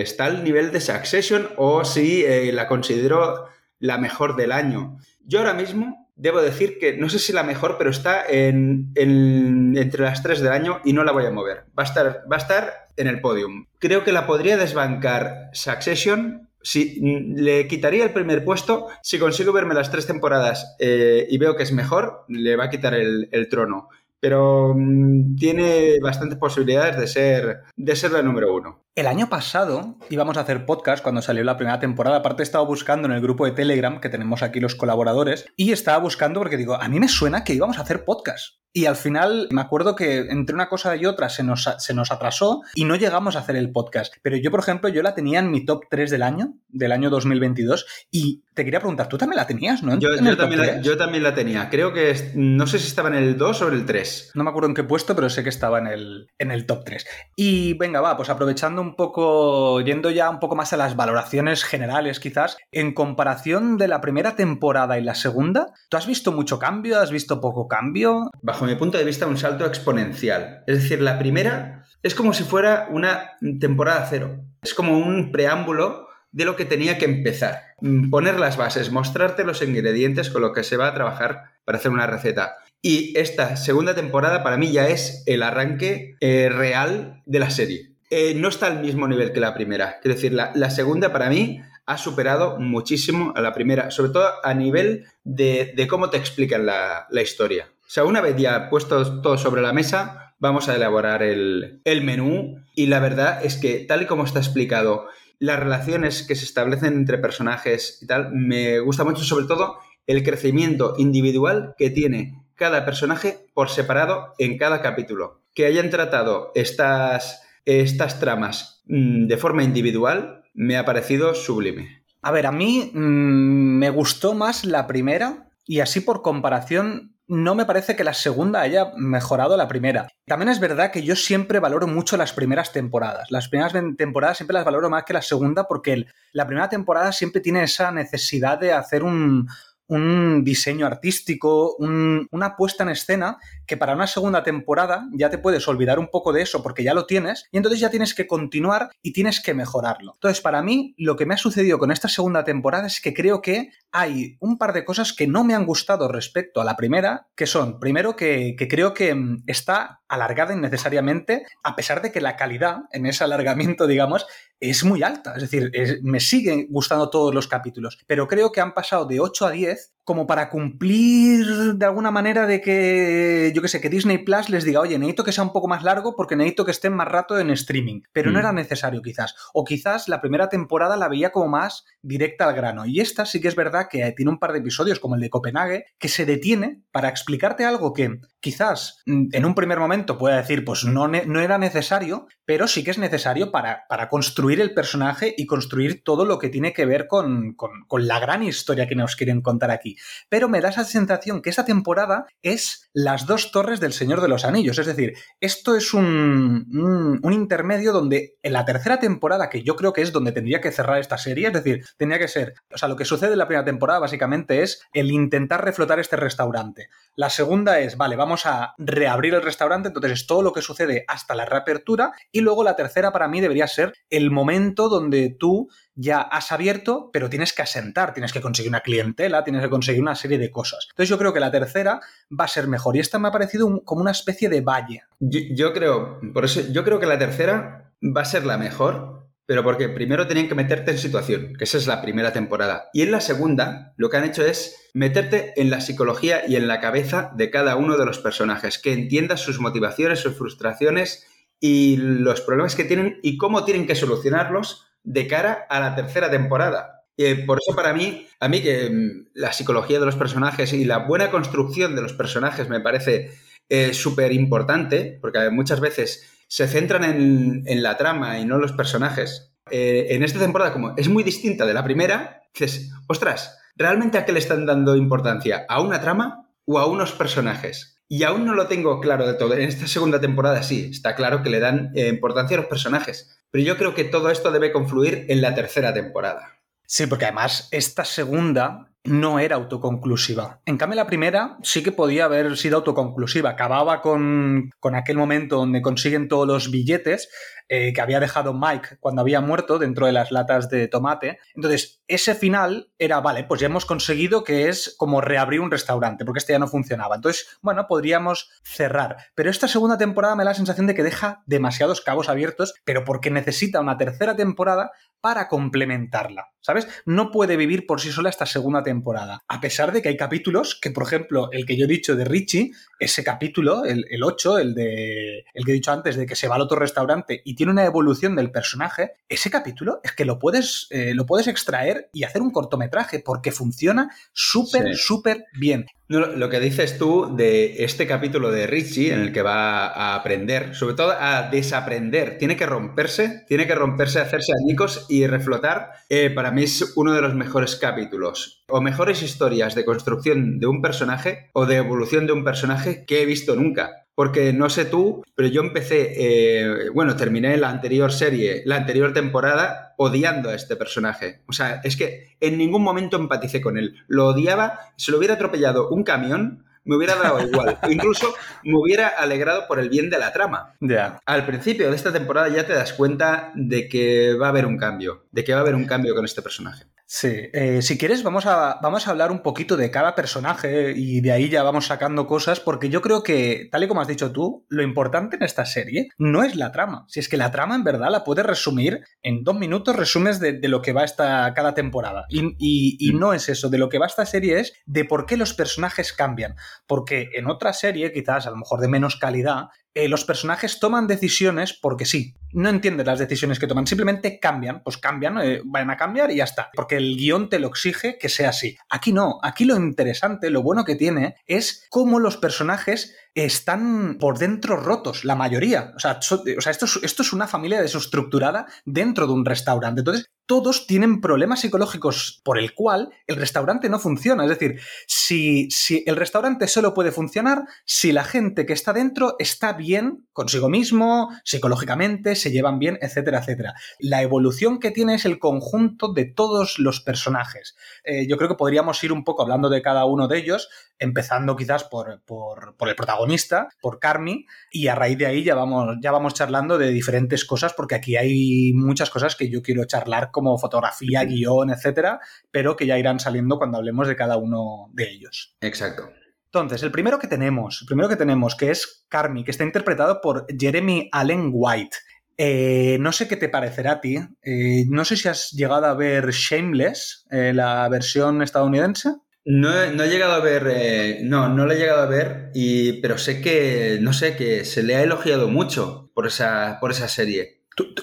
está 0.00 0.26
al 0.26 0.44
nivel 0.44 0.72
de 0.72 0.80
Succession 0.80 1.48
o 1.56 1.84
si 1.84 2.24
eh, 2.24 2.52
la 2.52 2.66
considero 2.66 3.46
la 3.78 3.98
mejor 3.98 4.36
del 4.36 4.52
año. 4.52 4.98
Yo 5.24 5.40
ahora 5.40 5.54
mismo 5.54 6.08
debo 6.16 6.40
decir 6.40 6.78
que 6.78 6.96
no 6.96 7.08
sé 7.08 7.18
si 7.18 7.32
la 7.32 7.42
mejor, 7.42 7.76
pero 7.78 7.90
está 7.90 8.24
en, 8.26 8.92
entre 8.94 10.02
las 10.02 10.22
tres 10.22 10.40
del 10.40 10.52
año 10.52 10.80
y 10.84 10.92
no 10.92 11.04
la 11.04 11.12
voy 11.12 11.26
a 11.26 11.30
mover. 11.30 11.64
Va 11.78 11.82
a 11.82 11.86
estar, 11.86 12.24
va 12.30 12.36
a 12.36 12.40
estar 12.40 12.88
en 12.96 13.08
el 13.08 13.20
podium. 13.20 13.66
Creo 13.78 14.04
que 14.04 14.12
la 14.12 14.26
podría 14.26 14.56
desbancar 14.56 15.50
Succession. 15.52 16.48
Si, 16.62 16.98
le 17.36 17.66
quitaría 17.68 18.04
el 18.04 18.12
primer 18.12 18.44
puesto. 18.44 18.86
Si 19.02 19.18
consigo 19.18 19.52
verme 19.52 19.74
las 19.74 19.90
tres 19.90 20.06
temporadas 20.06 20.76
eh, 20.78 21.26
y 21.28 21.36
veo 21.38 21.56
que 21.56 21.64
es 21.64 21.72
mejor, 21.72 22.24
le 22.28 22.56
va 22.56 22.64
a 22.64 22.70
quitar 22.70 22.94
el, 22.94 23.28
el 23.32 23.48
trono 23.48 23.88
pero 24.24 24.72
mm, 24.74 25.36
tiene 25.36 26.00
bastantes 26.00 26.38
posibilidades 26.38 26.96
de 26.96 27.06
ser, 27.06 27.60
de 27.76 27.94
ser 27.94 28.10
la 28.10 28.22
número 28.22 28.54
uno. 28.54 28.83
El 28.96 29.08
año 29.08 29.28
pasado 29.28 29.98
íbamos 30.08 30.36
a 30.36 30.42
hacer 30.42 30.66
podcast 30.66 31.02
cuando 31.02 31.20
salió 31.20 31.42
la 31.42 31.56
primera 31.56 31.80
temporada. 31.80 32.18
Aparte 32.18 32.44
estaba 32.44 32.64
buscando 32.64 33.08
en 33.08 33.12
el 33.12 33.20
grupo 33.20 33.44
de 33.44 33.50
Telegram 33.50 34.00
que 34.00 34.08
tenemos 34.08 34.44
aquí 34.44 34.60
los 34.60 34.76
colaboradores 34.76 35.46
y 35.56 35.72
estaba 35.72 35.98
buscando 35.98 36.38
porque 36.38 36.56
digo, 36.56 36.80
a 36.80 36.88
mí 36.88 37.00
me 37.00 37.08
suena 37.08 37.42
que 37.42 37.54
íbamos 37.54 37.78
a 37.78 37.80
hacer 37.80 38.04
podcast. 38.04 38.54
Y 38.76 38.86
al 38.86 38.96
final 38.96 39.46
me 39.52 39.60
acuerdo 39.60 39.94
que 39.94 40.18
entre 40.18 40.52
una 40.52 40.68
cosa 40.68 40.96
y 40.96 41.06
otra 41.06 41.28
se 41.28 41.44
nos, 41.44 41.72
se 41.78 41.94
nos 41.94 42.10
atrasó 42.10 42.62
y 42.74 42.84
no 42.84 42.96
llegamos 42.96 43.36
a 43.36 43.38
hacer 43.38 43.54
el 43.54 43.70
podcast. 43.70 44.14
Pero 44.20 44.36
yo, 44.36 44.50
por 44.50 44.58
ejemplo, 44.58 44.88
yo 44.88 45.00
la 45.00 45.14
tenía 45.14 45.38
en 45.38 45.52
mi 45.52 45.64
top 45.64 45.84
3 45.88 46.10
del 46.10 46.24
año, 46.24 46.54
del 46.70 46.90
año 46.90 47.08
2022. 47.08 47.86
Y 48.10 48.42
te 48.52 48.64
quería 48.64 48.80
preguntar, 48.80 49.08
¿tú 49.08 49.16
también 49.16 49.36
la 49.36 49.46
tenías, 49.46 49.84
no? 49.84 49.96
Yo, 50.00 50.08
también, 50.16 50.36
la, 50.58 50.80
yo 50.80 50.96
también, 50.96 51.22
la, 51.22 51.34
tenía. 51.36 51.70
Creo 51.70 51.92
que 51.92 52.32
no 52.34 52.66
sé 52.66 52.80
si 52.80 52.88
estaba 52.88 53.10
en 53.10 53.14
el 53.14 53.38
2 53.38 53.62
o 53.62 53.68
en 53.68 53.74
el 53.74 53.86
3. 53.86 54.32
No 54.34 54.42
me 54.42 54.50
acuerdo 54.50 54.68
en 54.68 54.74
qué 54.74 54.82
puesto, 54.82 55.14
pero 55.14 55.30
sé 55.30 55.44
que 55.44 55.50
estaba 55.50 55.78
en 55.78 55.86
el, 55.86 56.26
en 56.40 56.50
el 56.50 56.66
top 56.66 56.84
3. 56.84 57.06
Y 57.36 57.74
venga, 57.74 58.00
va, 58.00 58.16
pues 58.16 58.28
aprovechando 58.28 58.82
un 58.84 58.96
poco, 58.96 59.80
yendo 59.80 60.10
ya 60.10 60.30
un 60.30 60.38
poco 60.38 60.54
más 60.54 60.72
a 60.72 60.76
las 60.76 60.96
valoraciones 60.96 61.64
generales 61.64 62.20
quizás, 62.20 62.56
en 62.70 62.92
comparación 62.92 63.76
de 63.76 63.88
la 63.88 64.00
primera 64.00 64.36
temporada 64.36 64.98
y 64.98 65.02
la 65.02 65.14
segunda, 65.14 65.72
¿tú 65.88 65.96
has 65.96 66.06
visto 66.06 66.32
mucho 66.32 66.58
cambio? 66.58 67.00
¿Has 67.00 67.10
visto 67.10 67.40
poco 67.40 67.66
cambio? 67.66 68.30
Bajo 68.42 68.64
mi 68.64 68.76
punto 68.76 68.98
de 68.98 69.04
vista, 69.04 69.26
un 69.26 69.38
salto 69.38 69.66
exponencial. 69.66 70.62
Es 70.66 70.82
decir, 70.82 71.00
la 71.00 71.18
primera 71.18 71.84
es 72.02 72.14
como 72.14 72.32
si 72.32 72.44
fuera 72.44 72.88
una 72.90 73.32
temporada 73.60 74.06
cero. 74.08 74.44
Es 74.62 74.74
como 74.74 74.98
un 74.98 75.32
preámbulo 75.32 76.08
de 76.32 76.44
lo 76.44 76.56
que 76.56 76.64
tenía 76.64 76.98
que 76.98 77.04
empezar. 77.04 77.62
Mm, 77.80 78.10
poner 78.10 78.38
las 78.38 78.56
bases, 78.56 78.90
mostrarte 78.90 79.44
los 79.44 79.62
ingredientes 79.62 80.30
con 80.30 80.42
lo 80.42 80.52
que 80.52 80.64
se 80.64 80.76
va 80.76 80.88
a 80.88 80.94
trabajar 80.94 81.44
para 81.64 81.78
hacer 81.78 81.90
una 81.90 82.06
receta. 82.06 82.56
Y 82.82 83.18
esta 83.18 83.56
segunda 83.56 83.94
temporada 83.94 84.42
para 84.42 84.58
mí 84.58 84.70
ya 84.70 84.88
es 84.88 85.22
el 85.26 85.42
arranque 85.42 86.16
eh, 86.20 86.50
real 86.50 87.22
de 87.24 87.38
la 87.38 87.50
serie. 87.50 87.93
Eh, 88.16 88.32
no 88.36 88.46
está 88.46 88.68
al 88.68 88.78
mismo 88.78 89.08
nivel 89.08 89.32
que 89.32 89.40
la 89.40 89.54
primera. 89.54 89.98
Quiero 90.00 90.14
decir, 90.14 90.32
la, 90.32 90.70
segunda 90.70 91.12
para 91.12 91.28
mí 91.28 91.60
ha 91.84 91.98
superado 91.98 92.60
muchísimo 92.60 93.32
a 93.34 93.40
la 93.40 93.52
primera, 93.52 93.90
sobre 93.90 94.12
todo 94.12 94.28
a 94.44 94.54
nivel 94.54 95.06
de, 95.24 95.74
cómo 95.90 96.10
te 96.10 96.16
explican 96.16 96.64
la, 96.64 97.08
la 97.10 97.22
historia. 97.22 97.72
O 97.80 97.90
sea, 97.90 98.04
una 98.04 98.20
vez 98.20 98.36
ya 98.36 98.70
puesto 98.70 99.20
todo 99.20 99.36
sobre 99.36 99.62
la 99.62 99.72
mesa, 99.72 100.36
vamos 100.38 100.68
a 100.68 100.76
elaborar 100.76 101.24
el, 101.24 101.80
menú 102.04 102.62
y 102.76 102.86
la 102.86 103.00
verdad 103.00 103.44
es 103.44 103.56
que 103.56 103.80
tal 103.80 104.02
y 104.02 104.06
como 104.06 104.24
está 104.24 104.38
explicado, 104.38 105.08
las 105.40 105.58
relaciones 105.58 106.22
que 106.22 106.36
se 106.36 106.44
establecen 106.44 106.94
entre 106.94 107.18
personajes 107.18 107.98
y 108.00 108.06
tal, 108.06 108.30
me 108.32 108.78
gusta 108.78 109.02
mucho 109.02 109.24
sobre 109.24 109.46
todo 109.46 109.78
el 110.06 110.22
crecimiento 110.22 110.94
individual 110.98 111.74
que 111.76 111.90
tiene 111.90 112.44
cada 112.54 112.84
personaje 112.84 113.48
por 113.54 113.70
separado 113.70 114.34
en 114.38 114.56
cada 114.56 114.82
capítulo. 114.82 115.40
Que 115.52 115.66
hayan 115.66 115.90
tratado 115.90 116.52
estas, 116.54 117.43
estas 117.64 118.20
tramas 118.20 118.82
mm, 118.86 119.26
de 119.26 119.36
forma 119.36 119.62
individual 119.62 120.44
me 120.54 120.76
ha 120.76 120.84
parecido 120.84 121.34
sublime. 121.34 122.04
A 122.22 122.30
ver, 122.30 122.46
a 122.46 122.52
mí 122.52 122.90
mm, 122.94 123.78
me 123.78 123.90
gustó 123.90 124.34
más 124.34 124.64
la 124.64 124.86
primera 124.86 125.50
y 125.66 125.80
así 125.80 126.00
por 126.00 126.22
comparación 126.22 127.14
no 127.26 127.54
me 127.54 127.64
parece 127.64 127.96
que 127.96 128.04
la 128.04 128.12
segunda 128.12 128.60
haya 128.60 128.92
mejorado 128.96 129.56
la 129.56 129.66
primera. 129.66 130.08
También 130.26 130.50
es 130.50 130.60
verdad 130.60 130.90
que 130.90 131.02
yo 131.02 131.16
siempre 131.16 131.58
valoro 131.58 131.86
mucho 131.86 132.18
las 132.18 132.34
primeras 132.34 132.72
temporadas. 132.72 133.30
Las 133.30 133.48
primeras 133.48 133.72
temporadas 133.96 134.36
siempre 134.36 134.54
las 134.54 134.64
valoro 134.64 134.90
más 134.90 135.04
que 135.04 135.14
la 135.14 135.22
segunda 135.22 135.66
porque 135.66 136.04
la 136.32 136.46
primera 136.46 136.68
temporada 136.68 137.12
siempre 137.12 137.40
tiene 137.40 137.62
esa 137.62 137.90
necesidad 137.92 138.58
de 138.58 138.72
hacer 138.72 139.02
un, 139.02 139.48
un 139.86 140.44
diseño 140.44 140.86
artístico, 140.86 141.76
una 141.78 142.56
puesta 142.56 142.84
en 142.84 142.90
escena 142.90 143.38
que 143.66 143.76
para 143.76 143.94
una 143.94 144.06
segunda 144.06 144.42
temporada 144.42 145.08
ya 145.12 145.30
te 145.30 145.38
puedes 145.38 145.66
olvidar 145.68 145.98
un 145.98 146.08
poco 146.08 146.32
de 146.32 146.42
eso 146.42 146.62
porque 146.62 146.84
ya 146.84 146.94
lo 146.94 147.06
tienes 147.06 147.46
y 147.50 147.56
entonces 147.56 147.80
ya 147.80 147.90
tienes 147.90 148.14
que 148.14 148.26
continuar 148.26 148.90
y 149.02 149.12
tienes 149.12 149.40
que 149.40 149.54
mejorarlo. 149.54 150.12
Entonces, 150.14 150.40
para 150.40 150.62
mí, 150.62 150.94
lo 150.98 151.16
que 151.16 151.26
me 151.26 151.34
ha 151.34 151.38
sucedido 151.38 151.78
con 151.78 151.90
esta 151.90 152.08
segunda 152.08 152.44
temporada 152.44 152.86
es 152.86 153.00
que 153.00 153.14
creo 153.14 153.40
que 153.40 153.70
hay 153.92 154.36
un 154.40 154.58
par 154.58 154.72
de 154.72 154.84
cosas 154.84 155.12
que 155.12 155.26
no 155.26 155.44
me 155.44 155.54
han 155.54 155.66
gustado 155.66 156.08
respecto 156.08 156.60
a 156.60 156.64
la 156.64 156.76
primera, 156.76 157.28
que 157.34 157.46
son, 157.46 157.78
primero, 157.78 158.16
que, 158.16 158.56
creo 158.68 158.94
que 158.94 159.14
mm, 159.14 159.44
está 159.46 160.02
alargada 160.08 160.54
innecesariamente, 160.54 161.44
a 161.62 161.76
pesar 161.76 162.02
de 162.02 162.12
que 162.12 162.20
la 162.20 162.36
calidad 162.36 162.82
en 162.92 163.06
ese 163.06 163.24
alargamiento, 163.24 163.86
digamos, 163.86 164.26
es 164.60 164.84
muy 164.84 165.02
alta. 165.02 165.34
Es 165.36 165.42
decir, 165.42 165.70
me 166.02 166.20
siguen 166.20 166.66
gustando 166.70 167.10
todos 167.10 167.34
los 167.34 167.48
capítulos, 167.48 167.98
pero 168.06 168.26
creo 168.28 168.52
que 168.52 168.60
han 168.60 168.74
pasado 168.74 169.06
de 169.06 169.20
8 169.20 169.46
a 169.46 169.50
10 169.50 169.94
como 170.04 170.26
para 170.26 170.50
cumplir 170.50 171.46
de 171.74 171.86
alguna 171.86 172.10
manera 172.10 172.46
de 172.46 172.60
que, 172.60 173.52
yo 173.54 173.62
que 173.62 173.68
sé, 173.68 173.80
que 173.80 173.88
Disney 173.88 174.18
Plus 174.18 174.50
les 174.50 174.64
diga, 174.64 174.80
oye, 174.80 174.98
necesito 174.98 175.24
que 175.24 175.32
sea 175.32 175.44
un 175.44 175.52
poco 175.52 175.68
más 175.68 175.82
largo 175.82 176.14
porque 176.16 176.36
necesito 176.36 176.64
que 176.64 176.72
estén 176.72 176.92
más 176.92 177.08
rato 177.08 177.38
en 177.38 177.50
streaming. 177.50 178.02
Pero 178.12 178.30
no 178.30 178.38
mm. 178.38 178.40
era 178.40 178.52
necesario 178.52 179.00
quizás. 179.00 179.34
O 179.54 179.64
quizás 179.64 180.08
la 180.08 180.20
primera 180.20 180.48
temporada 180.48 180.96
la 180.96 181.08
veía 181.08 181.30
como 181.30 181.48
más 181.48 181.86
directa 182.02 182.46
al 182.46 182.54
grano. 182.54 182.84
Y 182.86 183.00
esta 183.00 183.24
sí 183.24 183.40
que 183.40 183.48
es 183.48 183.56
verdad 183.56 183.88
que 183.90 184.12
tiene 184.12 184.30
un 184.30 184.38
par 184.38 184.52
de 184.52 184.58
episodios, 184.58 185.00
como 185.00 185.14
el 185.14 185.20
de 185.20 185.30
Copenhague, 185.30 185.86
que 185.98 186.08
se 186.08 186.26
detiene 186.26 186.82
para 186.90 187.08
explicarte 187.08 187.64
algo 187.64 187.92
que 187.92 188.20
quizás 188.40 189.02
mm, 189.06 189.28
en 189.32 189.44
un 189.44 189.54
primer 189.54 189.78
momento 189.78 190.18
pueda 190.18 190.36
decir, 190.36 190.64
pues 190.64 190.84
no, 190.84 191.08
no 191.08 191.40
era 191.40 191.58
necesario, 191.58 192.26
pero 192.46 192.68
sí 192.68 192.84
que 192.84 192.90
es 192.90 192.98
necesario 192.98 193.50
para, 193.50 193.86
para, 193.88 194.08
construir 194.08 194.60
el 194.60 194.74
personaje 194.74 195.34
y 195.36 195.46
construir 195.46 196.04
todo 196.04 196.24
lo 196.24 196.38
que 196.38 196.48
tiene 196.48 196.72
que 196.72 196.86
ver 196.86 197.06
con, 197.06 197.54
con 197.54 198.06
la 198.06 198.20
gran 198.20 198.42
historia 198.42 198.86
que 198.86 198.94
nos 198.94 199.16
quieren 199.16 199.40
contar 199.40 199.70
aquí. 199.70 199.96
Pero 200.28 200.48
me 200.48 200.60
da 200.60 200.68
esa 200.68 200.84
sensación 200.84 201.42
que 201.42 201.50
esta 201.50 201.64
temporada 201.64 202.26
es 202.42 202.90
las 202.92 203.26
dos 203.26 203.50
torres 203.50 203.80
del 203.80 203.92
Señor 203.92 204.20
de 204.20 204.28
los 204.28 204.44
Anillos. 204.44 204.78
Es 204.78 204.86
decir, 204.86 205.14
esto 205.40 205.76
es 205.76 205.94
un, 205.94 207.20
un, 207.22 207.32
intermedio 207.32 207.92
donde 207.92 208.36
en 208.42 208.52
la 208.52 208.64
tercera 208.64 209.00
temporada, 209.00 209.50
que 209.50 209.62
yo 209.62 209.74
creo 209.74 209.92
que 209.92 210.02
es 210.02 210.12
donde 210.12 210.32
tendría 210.32 210.60
que 210.60 210.70
cerrar 210.70 210.98
esta 210.98 211.18
serie, 211.18 211.48
es 211.48 211.52
decir, 211.52 211.84
tendría 211.96 212.20
que 212.20 212.28
ser, 212.28 212.54
o 212.72 212.78
sea, 212.78 212.88
lo 212.88 212.96
que 212.96 213.04
sucede 213.04 213.32
en 213.32 213.38
la 213.38 213.48
primera 213.48 213.64
temporada 213.64 213.98
básicamente 213.98 214.62
es 214.62 214.80
el 214.92 215.10
intentar 215.10 215.64
reflotar 215.64 215.98
este 215.98 216.16
restaurante. 216.16 216.88
La 217.16 217.30
segunda 217.30 217.80
es, 217.80 217.96
vale, 217.96 218.16
vamos 218.16 218.46
a 218.46 218.74
reabrir 218.78 219.34
el 219.34 219.42
restaurante, 219.42 219.88
entonces 219.88 220.12
es 220.12 220.26
todo 220.26 220.42
lo 220.42 220.52
que 220.52 220.62
sucede 220.62 221.04
hasta 221.08 221.34
la 221.34 221.44
reapertura. 221.44 222.12
Y 222.34 222.40
luego 222.40 222.64
la 222.64 222.74
tercera 222.74 223.12
para 223.12 223.28
mí 223.28 223.40
debería 223.40 223.68
ser 223.68 223.92
el 224.10 224.32
momento 224.32 224.88
donde 224.88 225.30
tú 225.38 225.68
ya 225.94 226.20
has 226.20 226.50
abierto, 226.50 227.10
pero 227.12 227.30
tienes 227.30 227.52
que 227.52 227.62
asentar, 227.62 228.12
tienes 228.12 228.32
que 228.32 228.40
conseguir 228.40 228.70
una 228.70 228.80
clientela, 228.80 229.44
tienes 229.44 229.62
que 229.62 229.70
conseguir 229.70 230.02
una 230.02 230.16
serie 230.16 230.36
de 230.36 230.50
cosas. 230.50 230.88
Entonces 230.90 231.10
yo 231.10 231.16
creo 231.16 231.32
que 231.32 231.38
la 231.38 231.52
tercera 231.52 232.00
va 232.28 232.46
a 232.46 232.48
ser 232.48 232.66
mejor 232.66 232.96
y 232.96 232.98
esta 232.98 233.20
me 233.20 233.28
ha 233.28 233.30
parecido 233.30 233.84
como 233.84 234.00
una 234.00 234.10
especie 234.10 234.48
de 234.48 234.62
valle. 234.62 235.04
Yo, 235.20 235.72
creo, 235.72 236.18
por 236.34 236.44
eso 236.44 236.60
yo 236.72 236.82
creo 236.82 236.98
que 236.98 237.06
la 237.06 237.20
tercera 237.20 237.92
va 238.02 238.22
a 238.22 238.24
ser 238.24 238.44
la 238.44 238.58
mejor, 238.58 239.28
pero 239.46 239.62
porque 239.62 239.88
primero 239.88 240.26
tenían 240.26 240.48
que 240.48 240.56
meterte 240.56 240.90
en 240.90 240.98
situación, 240.98 241.52
que 241.56 241.62
esa 241.62 241.78
es 241.78 241.86
la 241.86 242.02
primera 242.02 242.32
temporada. 242.32 242.88
Y 242.92 243.02
en 243.02 243.12
la 243.12 243.20
segunda, 243.20 243.94
lo 243.96 244.10
que 244.10 244.16
han 244.16 244.24
hecho 244.24 244.44
es 244.44 244.90
meterte 244.92 245.52
en 245.54 245.70
la 245.70 245.80
psicología 245.80 246.42
y 246.48 246.56
en 246.56 246.66
la 246.66 246.80
cabeza 246.80 247.30
de 247.36 247.50
cada 247.50 247.76
uno 247.76 247.96
de 247.96 248.06
los 248.06 248.18
personajes, 248.18 248.80
que 248.80 248.92
entiendas 248.92 249.40
sus 249.40 249.60
motivaciones, 249.60 250.18
sus 250.18 250.36
frustraciones 250.36 251.28
y 251.66 251.96
los 251.96 252.42
problemas 252.42 252.76
que 252.76 252.84
tienen 252.84 253.20
y 253.22 253.38
cómo 253.38 253.64
tienen 253.64 253.86
que 253.86 253.94
solucionarlos 253.94 254.86
de 255.02 255.26
cara 255.26 255.64
a 255.70 255.80
la 255.80 255.94
tercera 255.94 256.30
temporada. 256.30 257.06
Eh, 257.16 257.42
por 257.46 257.58
eso 257.58 257.74
para 257.74 257.94
mí, 257.94 258.26
a 258.38 258.48
mí 258.48 258.60
que 258.60 258.90
mm, 258.90 259.28
la 259.32 259.50
psicología 259.54 259.98
de 259.98 260.04
los 260.04 260.14
personajes 260.14 260.74
y 260.74 260.84
la 260.84 260.98
buena 260.98 261.30
construcción 261.30 261.96
de 261.96 262.02
los 262.02 262.12
personajes 262.12 262.68
me 262.68 262.80
parece 262.80 263.30
eh, 263.70 263.94
súper 263.94 264.32
importante, 264.32 265.18
porque 265.22 265.48
muchas 265.48 265.80
veces 265.80 266.30
se 266.48 266.68
centran 266.68 267.02
en, 267.02 267.82
la 267.82 267.96
trama 267.96 268.38
y 268.38 268.44
no 268.44 268.56
en 268.56 268.60
los 268.60 268.72
personajes. 268.72 269.54
Eh, 269.70 270.08
en 270.10 270.22
esta 270.22 270.40
temporada, 270.40 270.70
como 270.70 270.92
es 270.98 271.08
muy 271.08 271.22
distinta 271.22 271.64
de 271.64 271.72
la 271.72 271.82
primera, 271.82 272.42
dices, 272.52 272.92
ostras, 273.06 273.56
¿realmente 273.74 274.18
a 274.18 274.26
qué 274.26 274.32
le 274.32 274.40
están 274.40 274.66
dando 274.66 274.96
importancia? 274.96 275.64
¿A 275.66 275.80
una 275.80 276.02
trama 276.02 276.50
o 276.66 276.78
a 276.78 276.84
unos 276.84 277.12
personajes? 277.12 277.93
Y 278.08 278.22
aún 278.22 278.44
no 278.44 278.54
lo 278.54 278.66
tengo 278.66 279.00
claro 279.00 279.26
de 279.26 279.34
todo. 279.34 279.54
En 279.54 279.62
esta 279.62 279.86
segunda 279.86 280.20
temporada 280.20 280.62
sí, 280.62 280.88
está 280.90 281.14
claro 281.14 281.42
que 281.42 281.50
le 281.50 281.60
dan 281.60 281.92
importancia 281.94 282.56
a 282.56 282.60
los 282.60 282.68
personajes. 282.68 283.40
Pero 283.50 283.64
yo 283.64 283.76
creo 283.76 283.94
que 283.94 284.04
todo 284.04 284.30
esto 284.30 284.50
debe 284.50 284.72
confluir 284.72 285.26
en 285.28 285.40
la 285.40 285.54
tercera 285.54 285.94
temporada. 285.94 286.60
Sí, 286.86 287.06
porque 287.06 287.24
además 287.24 287.68
esta 287.70 288.04
segunda 288.04 288.90
no 289.04 289.38
era 289.38 289.56
autoconclusiva. 289.56 290.60
En 290.64 290.78
cambio, 290.78 290.96
la 290.96 291.06
primera 291.06 291.58
sí 291.62 291.82
que 291.82 291.92
podía 291.92 292.24
haber 292.24 292.56
sido 292.56 292.78
autoconclusiva. 292.78 293.50
Acababa 293.50 294.00
con, 294.00 294.70
con 294.80 294.94
aquel 294.94 295.16
momento 295.16 295.56
donde 295.56 295.82
consiguen 295.82 296.28
todos 296.28 296.46
los 296.46 296.70
billetes 296.70 297.28
eh, 297.68 297.92
que 297.92 298.00
había 298.00 298.20
dejado 298.20 298.54
Mike 298.54 298.96
cuando 299.00 299.20
había 299.20 299.40
muerto 299.40 299.78
dentro 299.78 300.06
de 300.06 300.12
las 300.12 300.30
latas 300.30 300.68
de 300.70 300.88
tomate. 300.88 301.38
Entonces, 301.54 302.02
ese 302.06 302.34
final 302.34 302.90
era, 302.98 303.20
vale, 303.20 303.44
pues 303.44 303.60
ya 303.60 303.66
hemos 303.66 303.86
conseguido 303.86 304.44
que 304.44 304.68
es 304.68 304.94
como 304.98 305.20
reabrir 305.20 305.60
un 305.60 305.70
restaurante, 305.70 306.24
porque 306.24 306.38
este 306.38 306.52
ya 306.52 306.58
no 306.58 306.68
funcionaba. 306.68 307.16
Entonces, 307.16 307.58
bueno, 307.62 307.86
podríamos 307.86 308.50
cerrar. 308.62 309.16
Pero 309.34 309.50
esta 309.50 309.68
segunda 309.68 309.96
temporada 309.96 310.36
me 310.36 310.44
da 310.44 310.50
la 310.50 310.54
sensación 310.54 310.86
de 310.86 310.94
que 310.94 311.02
deja 311.02 311.42
demasiados 311.46 312.00
cabos 312.00 312.28
abiertos, 312.28 312.74
pero 312.84 313.04
porque 313.04 313.30
necesita 313.30 313.80
una 313.80 313.96
tercera 313.96 314.36
temporada 314.36 314.90
para 315.24 315.48
complementarla, 315.48 316.52
¿sabes? 316.60 316.86
No 317.06 317.30
puede 317.30 317.56
vivir 317.56 317.86
por 317.86 317.98
sí 317.98 318.12
sola 318.12 318.28
esta 318.28 318.44
segunda 318.44 318.82
temporada, 318.82 319.42
a 319.48 319.58
pesar 319.58 319.90
de 319.90 320.02
que 320.02 320.10
hay 320.10 320.18
capítulos 320.18 320.78
que, 320.78 320.90
por 320.90 321.04
ejemplo, 321.04 321.48
el 321.50 321.64
que 321.64 321.78
yo 321.78 321.86
he 321.86 321.88
dicho 321.88 322.14
de 322.14 322.26
Richie, 322.26 322.72
ese 322.98 323.24
capítulo, 323.24 323.86
el, 323.86 324.04
8, 324.22 324.58
el 324.58 324.74
de 324.74 325.44
el 325.54 325.64
que 325.64 325.70
he 325.70 325.74
dicho 325.74 325.92
antes 325.92 326.16
de 326.16 326.26
que 326.26 326.36
se 326.36 326.46
va 326.46 326.56
al 326.56 326.60
otro 326.60 326.78
restaurante 326.78 327.40
y 327.42 327.54
tiene 327.54 327.72
una 327.72 327.86
evolución 327.86 328.36
del 328.36 328.50
personaje, 328.50 329.12
ese 329.26 329.50
capítulo 329.50 330.00
es 330.02 330.12
que 330.12 330.26
lo 330.26 330.38
puedes, 330.38 330.88
eh, 330.90 331.14
lo 331.14 331.24
puedes 331.24 331.46
extraer 331.46 331.93
y 332.12 332.24
hacer 332.24 332.42
un 332.42 332.50
cortometraje 332.50 333.20
porque 333.20 333.52
funciona 333.52 334.10
súper, 334.32 334.94
súper 334.96 335.44
bien. 335.58 335.86
lo 336.08 336.48
que 336.48 336.60
dices 336.60 336.98
tú 336.98 337.34
de 337.34 337.84
este 337.84 338.06
capítulo 338.06 338.50
de 338.50 338.66
Richie, 338.66 339.12
en 339.12 339.20
el 339.20 339.32
que 339.32 339.42
va 339.42 339.86
a 339.86 340.14
aprender, 340.14 340.74
sobre 340.74 340.94
todo 340.94 341.12
a 341.18 341.48
desaprender, 341.50 342.38
tiene 342.38 342.56
que 342.56 342.66
romperse, 342.66 343.44
tiene 343.48 343.66
que 343.66 343.74
romperse, 343.74 344.20
hacerse 344.20 344.52
añicos 344.62 345.06
y 345.08 345.26
reflotar, 345.26 345.92
eh, 346.08 346.30
para 346.30 346.50
mí 346.50 346.64
es 346.64 346.92
uno 346.96 347.12
de 347.12 347.22
los 347.22 347.34
mejores 347.34 347.76
capítulos 347.76 348.64
o 348.68 348.80
mejores 348.80 349.22
historias 349.22 349.74
de 349.74 349.84
construcción 349.84 350.58
de 350.58 350.66
un 350.66 350.82
personaje 350.82 351.50
o 351.52 351.66
de 351.66 351.76
evolución 351.76 352.26
de 352.26 352.32
un 352.32 352.44
personaje 352.44 353.04
que 353.06 353.22
he 353.22 353.26
visto 353.26 353.56
nunca. 353.56 354.03
Porque 354.14 354.52
no 354.52 354.70
sé 354.70 354.84
tú, 354.84 355.24
pero 355.34 355.48
yo 355.48 355.60
empecé, 355.60 356.12
eh, 356.16 356.90
bueno, 356.90 357.16
terminé 357.16 357.56
la 357.56 357.70
anterior 357.70 358.12
serie, 358.12 358.62
la 358.64 358.76
anterior 358.76 359.12
temporada, 359.12 359.94
odiando 359.96 360.50
a 360.50 360.54
este 360.54 360.76
personaje. 360.76 361.40
O 361.48 361.52
sea, 361.52 361.80
es 361.82 361.96
que 361.96 362.36
en 362.40 362.56
ningún 362.56 362.82
momento 362.82 363.16
empaticé 363.16 363.60
con 363.60 363.76
él. 363.76 363.96
Lo 364.06 364.28
odiaba, 364.28 364.80
se 364.96 365.10
lo 365.10 365.18
hubiera 365.18 365.34
atropellado 365.34 365.88
un 365.88 366.04
camión, 366.04 366.64
me 366.84 366.96
hubiera 366.96 367.16
dado 367.16 367.40
igual. 367.44 367.78
Incluso 367.90 368.34
me 368.62 368.76
hubiera 368.76 369.08
alegrado 369.08 369.66
por 369.66 369.80
el 369.80 369.88
bien 369.88 370.10
de 370.10 370.18
la 370.18 370.32
trama. 370.32 370.74
Ya. 370.80 371.18
Al 371.24 371.46
principio 371.46 371.90
de 371.90 371.96
esta 371.96 372.12
temporada 372.12 372.48
ya 372.48 372.66
te 372.66 372.74
das 372.74 372.92
cuenta 372.92 373.52
de 373.54 373.88
que 373.88 374.34
va 374.34 374.46
a 374.46 374.50
haber 374.50 374.66
un 374.66 374.76
cambio, 374.76 375.24
de 375.32 375.44
que 375.44 375.52
va 375.52 375.58
a 375.58 375.62
haber 375.62 375.74
un 375.74 375.86
cambio 375.86 376.14
con 376.14 376.24
este 376.24 376.42
personaje. 376.42 376.84
Sí, 377.06 377.50
eh, 377.52 377.82
si 377.82 377.98
quieres 377.98 378.22
vamos 378.22 378.46
a, 378.46 378.78
vamos 378.82 379.06
a 379.06 379.10
hablar 379.10 379.30
un 379.30 379.42
poquito 379.42 379.76
de 379.76 379.90
cada 379.90 380.14
personaje 380.14 380.94
y 380.96 381.20
de 381.20 381.32
ahí 381.32 381.50
ya 381.50 381.62
vamos 381.62 381.86
sacando 381.86 382.26
cosas 382.26 382.60
porque 382.60 382.88
yo 382.88 383.02
creo 383.02 383.22
que, 383.22 383.68
tal 383.70 383.84
y 383.84 383.88
como 383.88 384.00
has 384.00 384.08
dicho 384.08 384.32
tú, 384.32 384.64
lo 384.68 384.82
importante 384.82 385.36
en 385.36 385.42
esta 385.42 385.66
serie 385.66 386.08
no 386.16 386.42
es 386.42 386.56
la 386.56 386.72
trama. 386.72 387.04
Si 387.08 387.20
es 387.20 387.28
que 387.28 387.36
la 387.36 387.50
trama 387.50 387.74
en 387.74 387.84
verdad 387.84 388.10
la 388.10 388.24
puedes 388.24 388.46
resumir 388.46 389.04
en 389.22 389.44
dos 389.44 389.54
minutos, 389.54 389.94
resumes 389.94 390.40
de, 390.40 390.58
lo 390.66 390.80
que 390.80 390.94
va 390.94 391.04
esta 391.04 391.52
cada 391.54 391.74
temporada. 391.74 392.24
Y, 392.30 392.56
y, 392.58 393.12
mm. 393.12 393.18
no 393.18 393.34
es 393.34 393.50
eso, 393.50 393.68
de 393.68 393.78
lo 393.78 393.90
que 393.90 393.98
va 393.98 394.06
esta 394.06 394.24
serie 394.24 394.60
es 394.60 394.72
de 394.86 395.04
por 395.04 395.26
qué 395.26 395.36
los 395.36 395.52
personajes 395.52 396.14
cambian. 396.14 396.56
Porque 396.86 397.28
en 397.34 397.48
otra 397.48 397.74
serie, 397.74 398.12
quizás 398.12 398.46
a 398.46 398.50
lo 398.50 398.56
mejor 398.56 398.80
de 398.80 398.88
menos 398.88 399.16
calidad, 399.16 399.66
eh, 399.94 400.08
los 400.08 400.24
personajes 400.24 400.80
toman 400.80 401.06
decisiones 401.06 401.72
porque 401.72 402.04
sí. 402.04 402.34
No 402.52 402.68
entiendes 402.68 403.06
las 403.06 403.18
decisiones 403.18 403.58
que 403.58 403.66
toman, 403.66 403.86
simplemente 403.86 404.38
cambian, 404.38 404.82
pues 404.82 404.96
cambian, 404.98 405.38
eh, 405.38 405.60
van 405.64 405.90
a 405.90 405.96
cambiar 405.96 406.30
y 406.30 406.36
ya 406.36 406.44
está. 406.44 406.70
Porque 406.74 406.96
el 406.96 407.16
guion 407.16 407.48
te 407.48 407.58
lo 407.58 407.68
exige 407.68 408.16
que 408.18 408.28
sea 408.28 408.50
así. 408.50 408.76
Aquí 408.88 409.12
no, 409.12 409.38
aquí 409.42 409.64
lo 409.64 409.76
interesante, 409.76 410.50
lo 410.50 410.62
bueno 410.62 410.84
que 410.84 410.94
tiene 410.94 411.36
es 411.46 411.86
cómo 411.90 412.20
los 412.20 412.36
personajes 412.36 413.16
están 413.34 414.18
por 414.18 414.38
dentro 414.38 414.76
rotos, 414.76 415.24
la 415.24 415.34
mayoría. 415.34 415.92
O 415.96 415.98
sea, 415.98 416.18
o 416.20 416.60
sea 416.60 416.70
esto, 416.70 416.84
es, 416.84 417.00
esto 417.02 417.22
es 417.22 417.32
una 417.32 417.48
familia 417.48 417.82
desestructurada 417.82 418.66
dentro 418.84 419.26
de 419.26 419.32
un 419.32 419.44
restaurante. 419.44 420.00
Entonces, 420.00 420.26
todos 420.46 420.86
tienen 420.86 421.20
problemas 421.20 421.60
psicológicos 421.60 422.40
por 422.44 422.58
el 422.58 422.74
cual 422.74 423.10
el 423.26 423.36
restaurante 423.36 423.88
no 423.88 423.98
funciona. 423.98 424.44
Es 424.44 424.50
decir, 424.50 424.80
si, 425.06 425.70
si, 425.70 426.02
el 426.06 426.16
restaurante 426.16 426.68
solo 426.68 426.94
puede 426.94 427.12
funcionar 427.12 427.64
si 427.84 428.12
la 428.12 428.24
gente 428.24 428.66
que 428.66 428.72
está 428.72 428.92
dentro 428.92 429.36
está 429.38 429.72
bien 429.72 430.26
consigo 430.32 430.68
mismo, 430.68 431.30
psicológicamente, 431.44 432.36
se 432.36 432.50
llevan 432.50 432.78
bien, 432.78 432.98
etcétera, 433.00 433.38
etcétera. 433.38 433.74
La 433.98 434.22
evolución 434.22 434.80
que 434.80 434.90
tiene 434.90 435.14
es 435.14 435.24
el 435.24 435.38
conjunto 435.38 436.12
de 436.12 436.24
todos 436.26 436.78
los 436.78 437.00
personajes. 437.00 437.76
Eh, 438.04 438.26
yo 438.28 438.36
creo 438.36 438.48
que 438.48 438.56
podríamos 438.56 439.02
ir 439.04 439.12
un 439.12 439.24
poco 439.24 439.42
hablando 439.42 439.68
de 439.70 439.82
cada 439.82 440.04
uno 440.04 440.28
de 440.28 440.38
ellos, 440.38 440.68
empezando 440.98 441.56
quizás 441.56 441.84
por, 441.84 442.22
por, 442.24 442.76
por 442.76 442.88
el 442.88 442.96
protagonista, 442.96 443.68
por 443.80 443.98
Carmi, 443.98 444.46
y 444.70 444.88
a 444.88 444.94
raíz 444.94 445.18
de 445.18 445.26
ahí 445.26 445.44
ya 445.44 445.54
vamos, 445.54 445.96
ya 446.02 446.10
vamos 446.10 446.34
charlando 446.34 446.78
de 446.78 446.90
diferentes 446.90 447.44
cosas, 447.44 447.72
porque 447.72 447.94
aquí 447.94 448.16
hay 448.16 448.72
muchas 448.74 449.10
cosas 449.10 449.36
que 449.36 449.48
yo 449.48 449.62
quiero 449.62 449.84
charlar 449.84 450.30
como 450.34 450.58
fotografía, 450.58 451.24
guion, 451.24 451.70
etcétera, 451.70 452.20
pero 452.50 452.74
que 452.76 452.86
ya 452.86 452.98
irán 452.98 453.20
saliendo 453.20 453.56
cuando 453.56 453.78
hablemos 453.78 454.08
de 454.08 454.16
cada 454.16 454.36
uno 454.36 454.90
de 454.92 455.10
ellos. 455.10 455.56
Exacto. 455.60 456.10
Entonces, 456.46 456.82
el 456.82 456.92
primero 456.92 457.18
que 457.18 457.26
tenemos, 457.26 457.80
el 457.82 457.86
primero 457.86 458.08
que 458.08 458.16
tenemos, 458.16 458.54
que 458.54 458.70
es 458.70 459.06
Carmi, 459.08 459.44
que 459.44 459.50
está 459.50 459.64
interpretado 459.64 460.20
por 460.20 460.46
Jeremy 460.56 461.08
Allen 461.12 461.50
White. 461.52 461.96
Eh, 462.36 462.96
no 463.00 463.12
sé 463.12 463.28
qué 463.28 463.36
te 463.36 463.48
parecerá 463.48 463.92
a 463.92 464.00
ti. 464.00 464.18
Eh, 464.42 464.84
no 464.88 465.04
sé 465.04 465.16
si 465.16 465.28
has 465.28 465.50
llegado 465.50 465.86
a 465.86 465.94
ver 465.94 466.30
Shameless, 466.30 467.26
eh, 467.30 467.52
la 467.54 467.88
versión 467.88 468.42
estadounidense. 468.42 469.14
No, 469.46 469.72
he 469.74 470.08
llegado 470.08 470.32
a 470.32 470.40
ver, 470.40 471.22
no, 471.24 471.50
no 471.50 471.66
lo 471.66 471.72
he 471.72 471.76
llegado 471.76 472.00
a 472.00 472.06
ver, 472.06 472.50
y, 472.54 473.02
pero 473.02 473.18
sé 473.18 473.42
que, 473.42 473.98
no 474.00 474.14
sé, 474.14 474.36
que 474.36 474.64
se 474.64 474.82
le 474.82 474.96
ha 474.96 475.02
elogiado 475.02 475.48
mucho 475.48 476.10
por 476.14 476.26
esa, 476.26 476.78
por 476.80 476.92
esa 476.92 477.08
serie. 477.08 477.53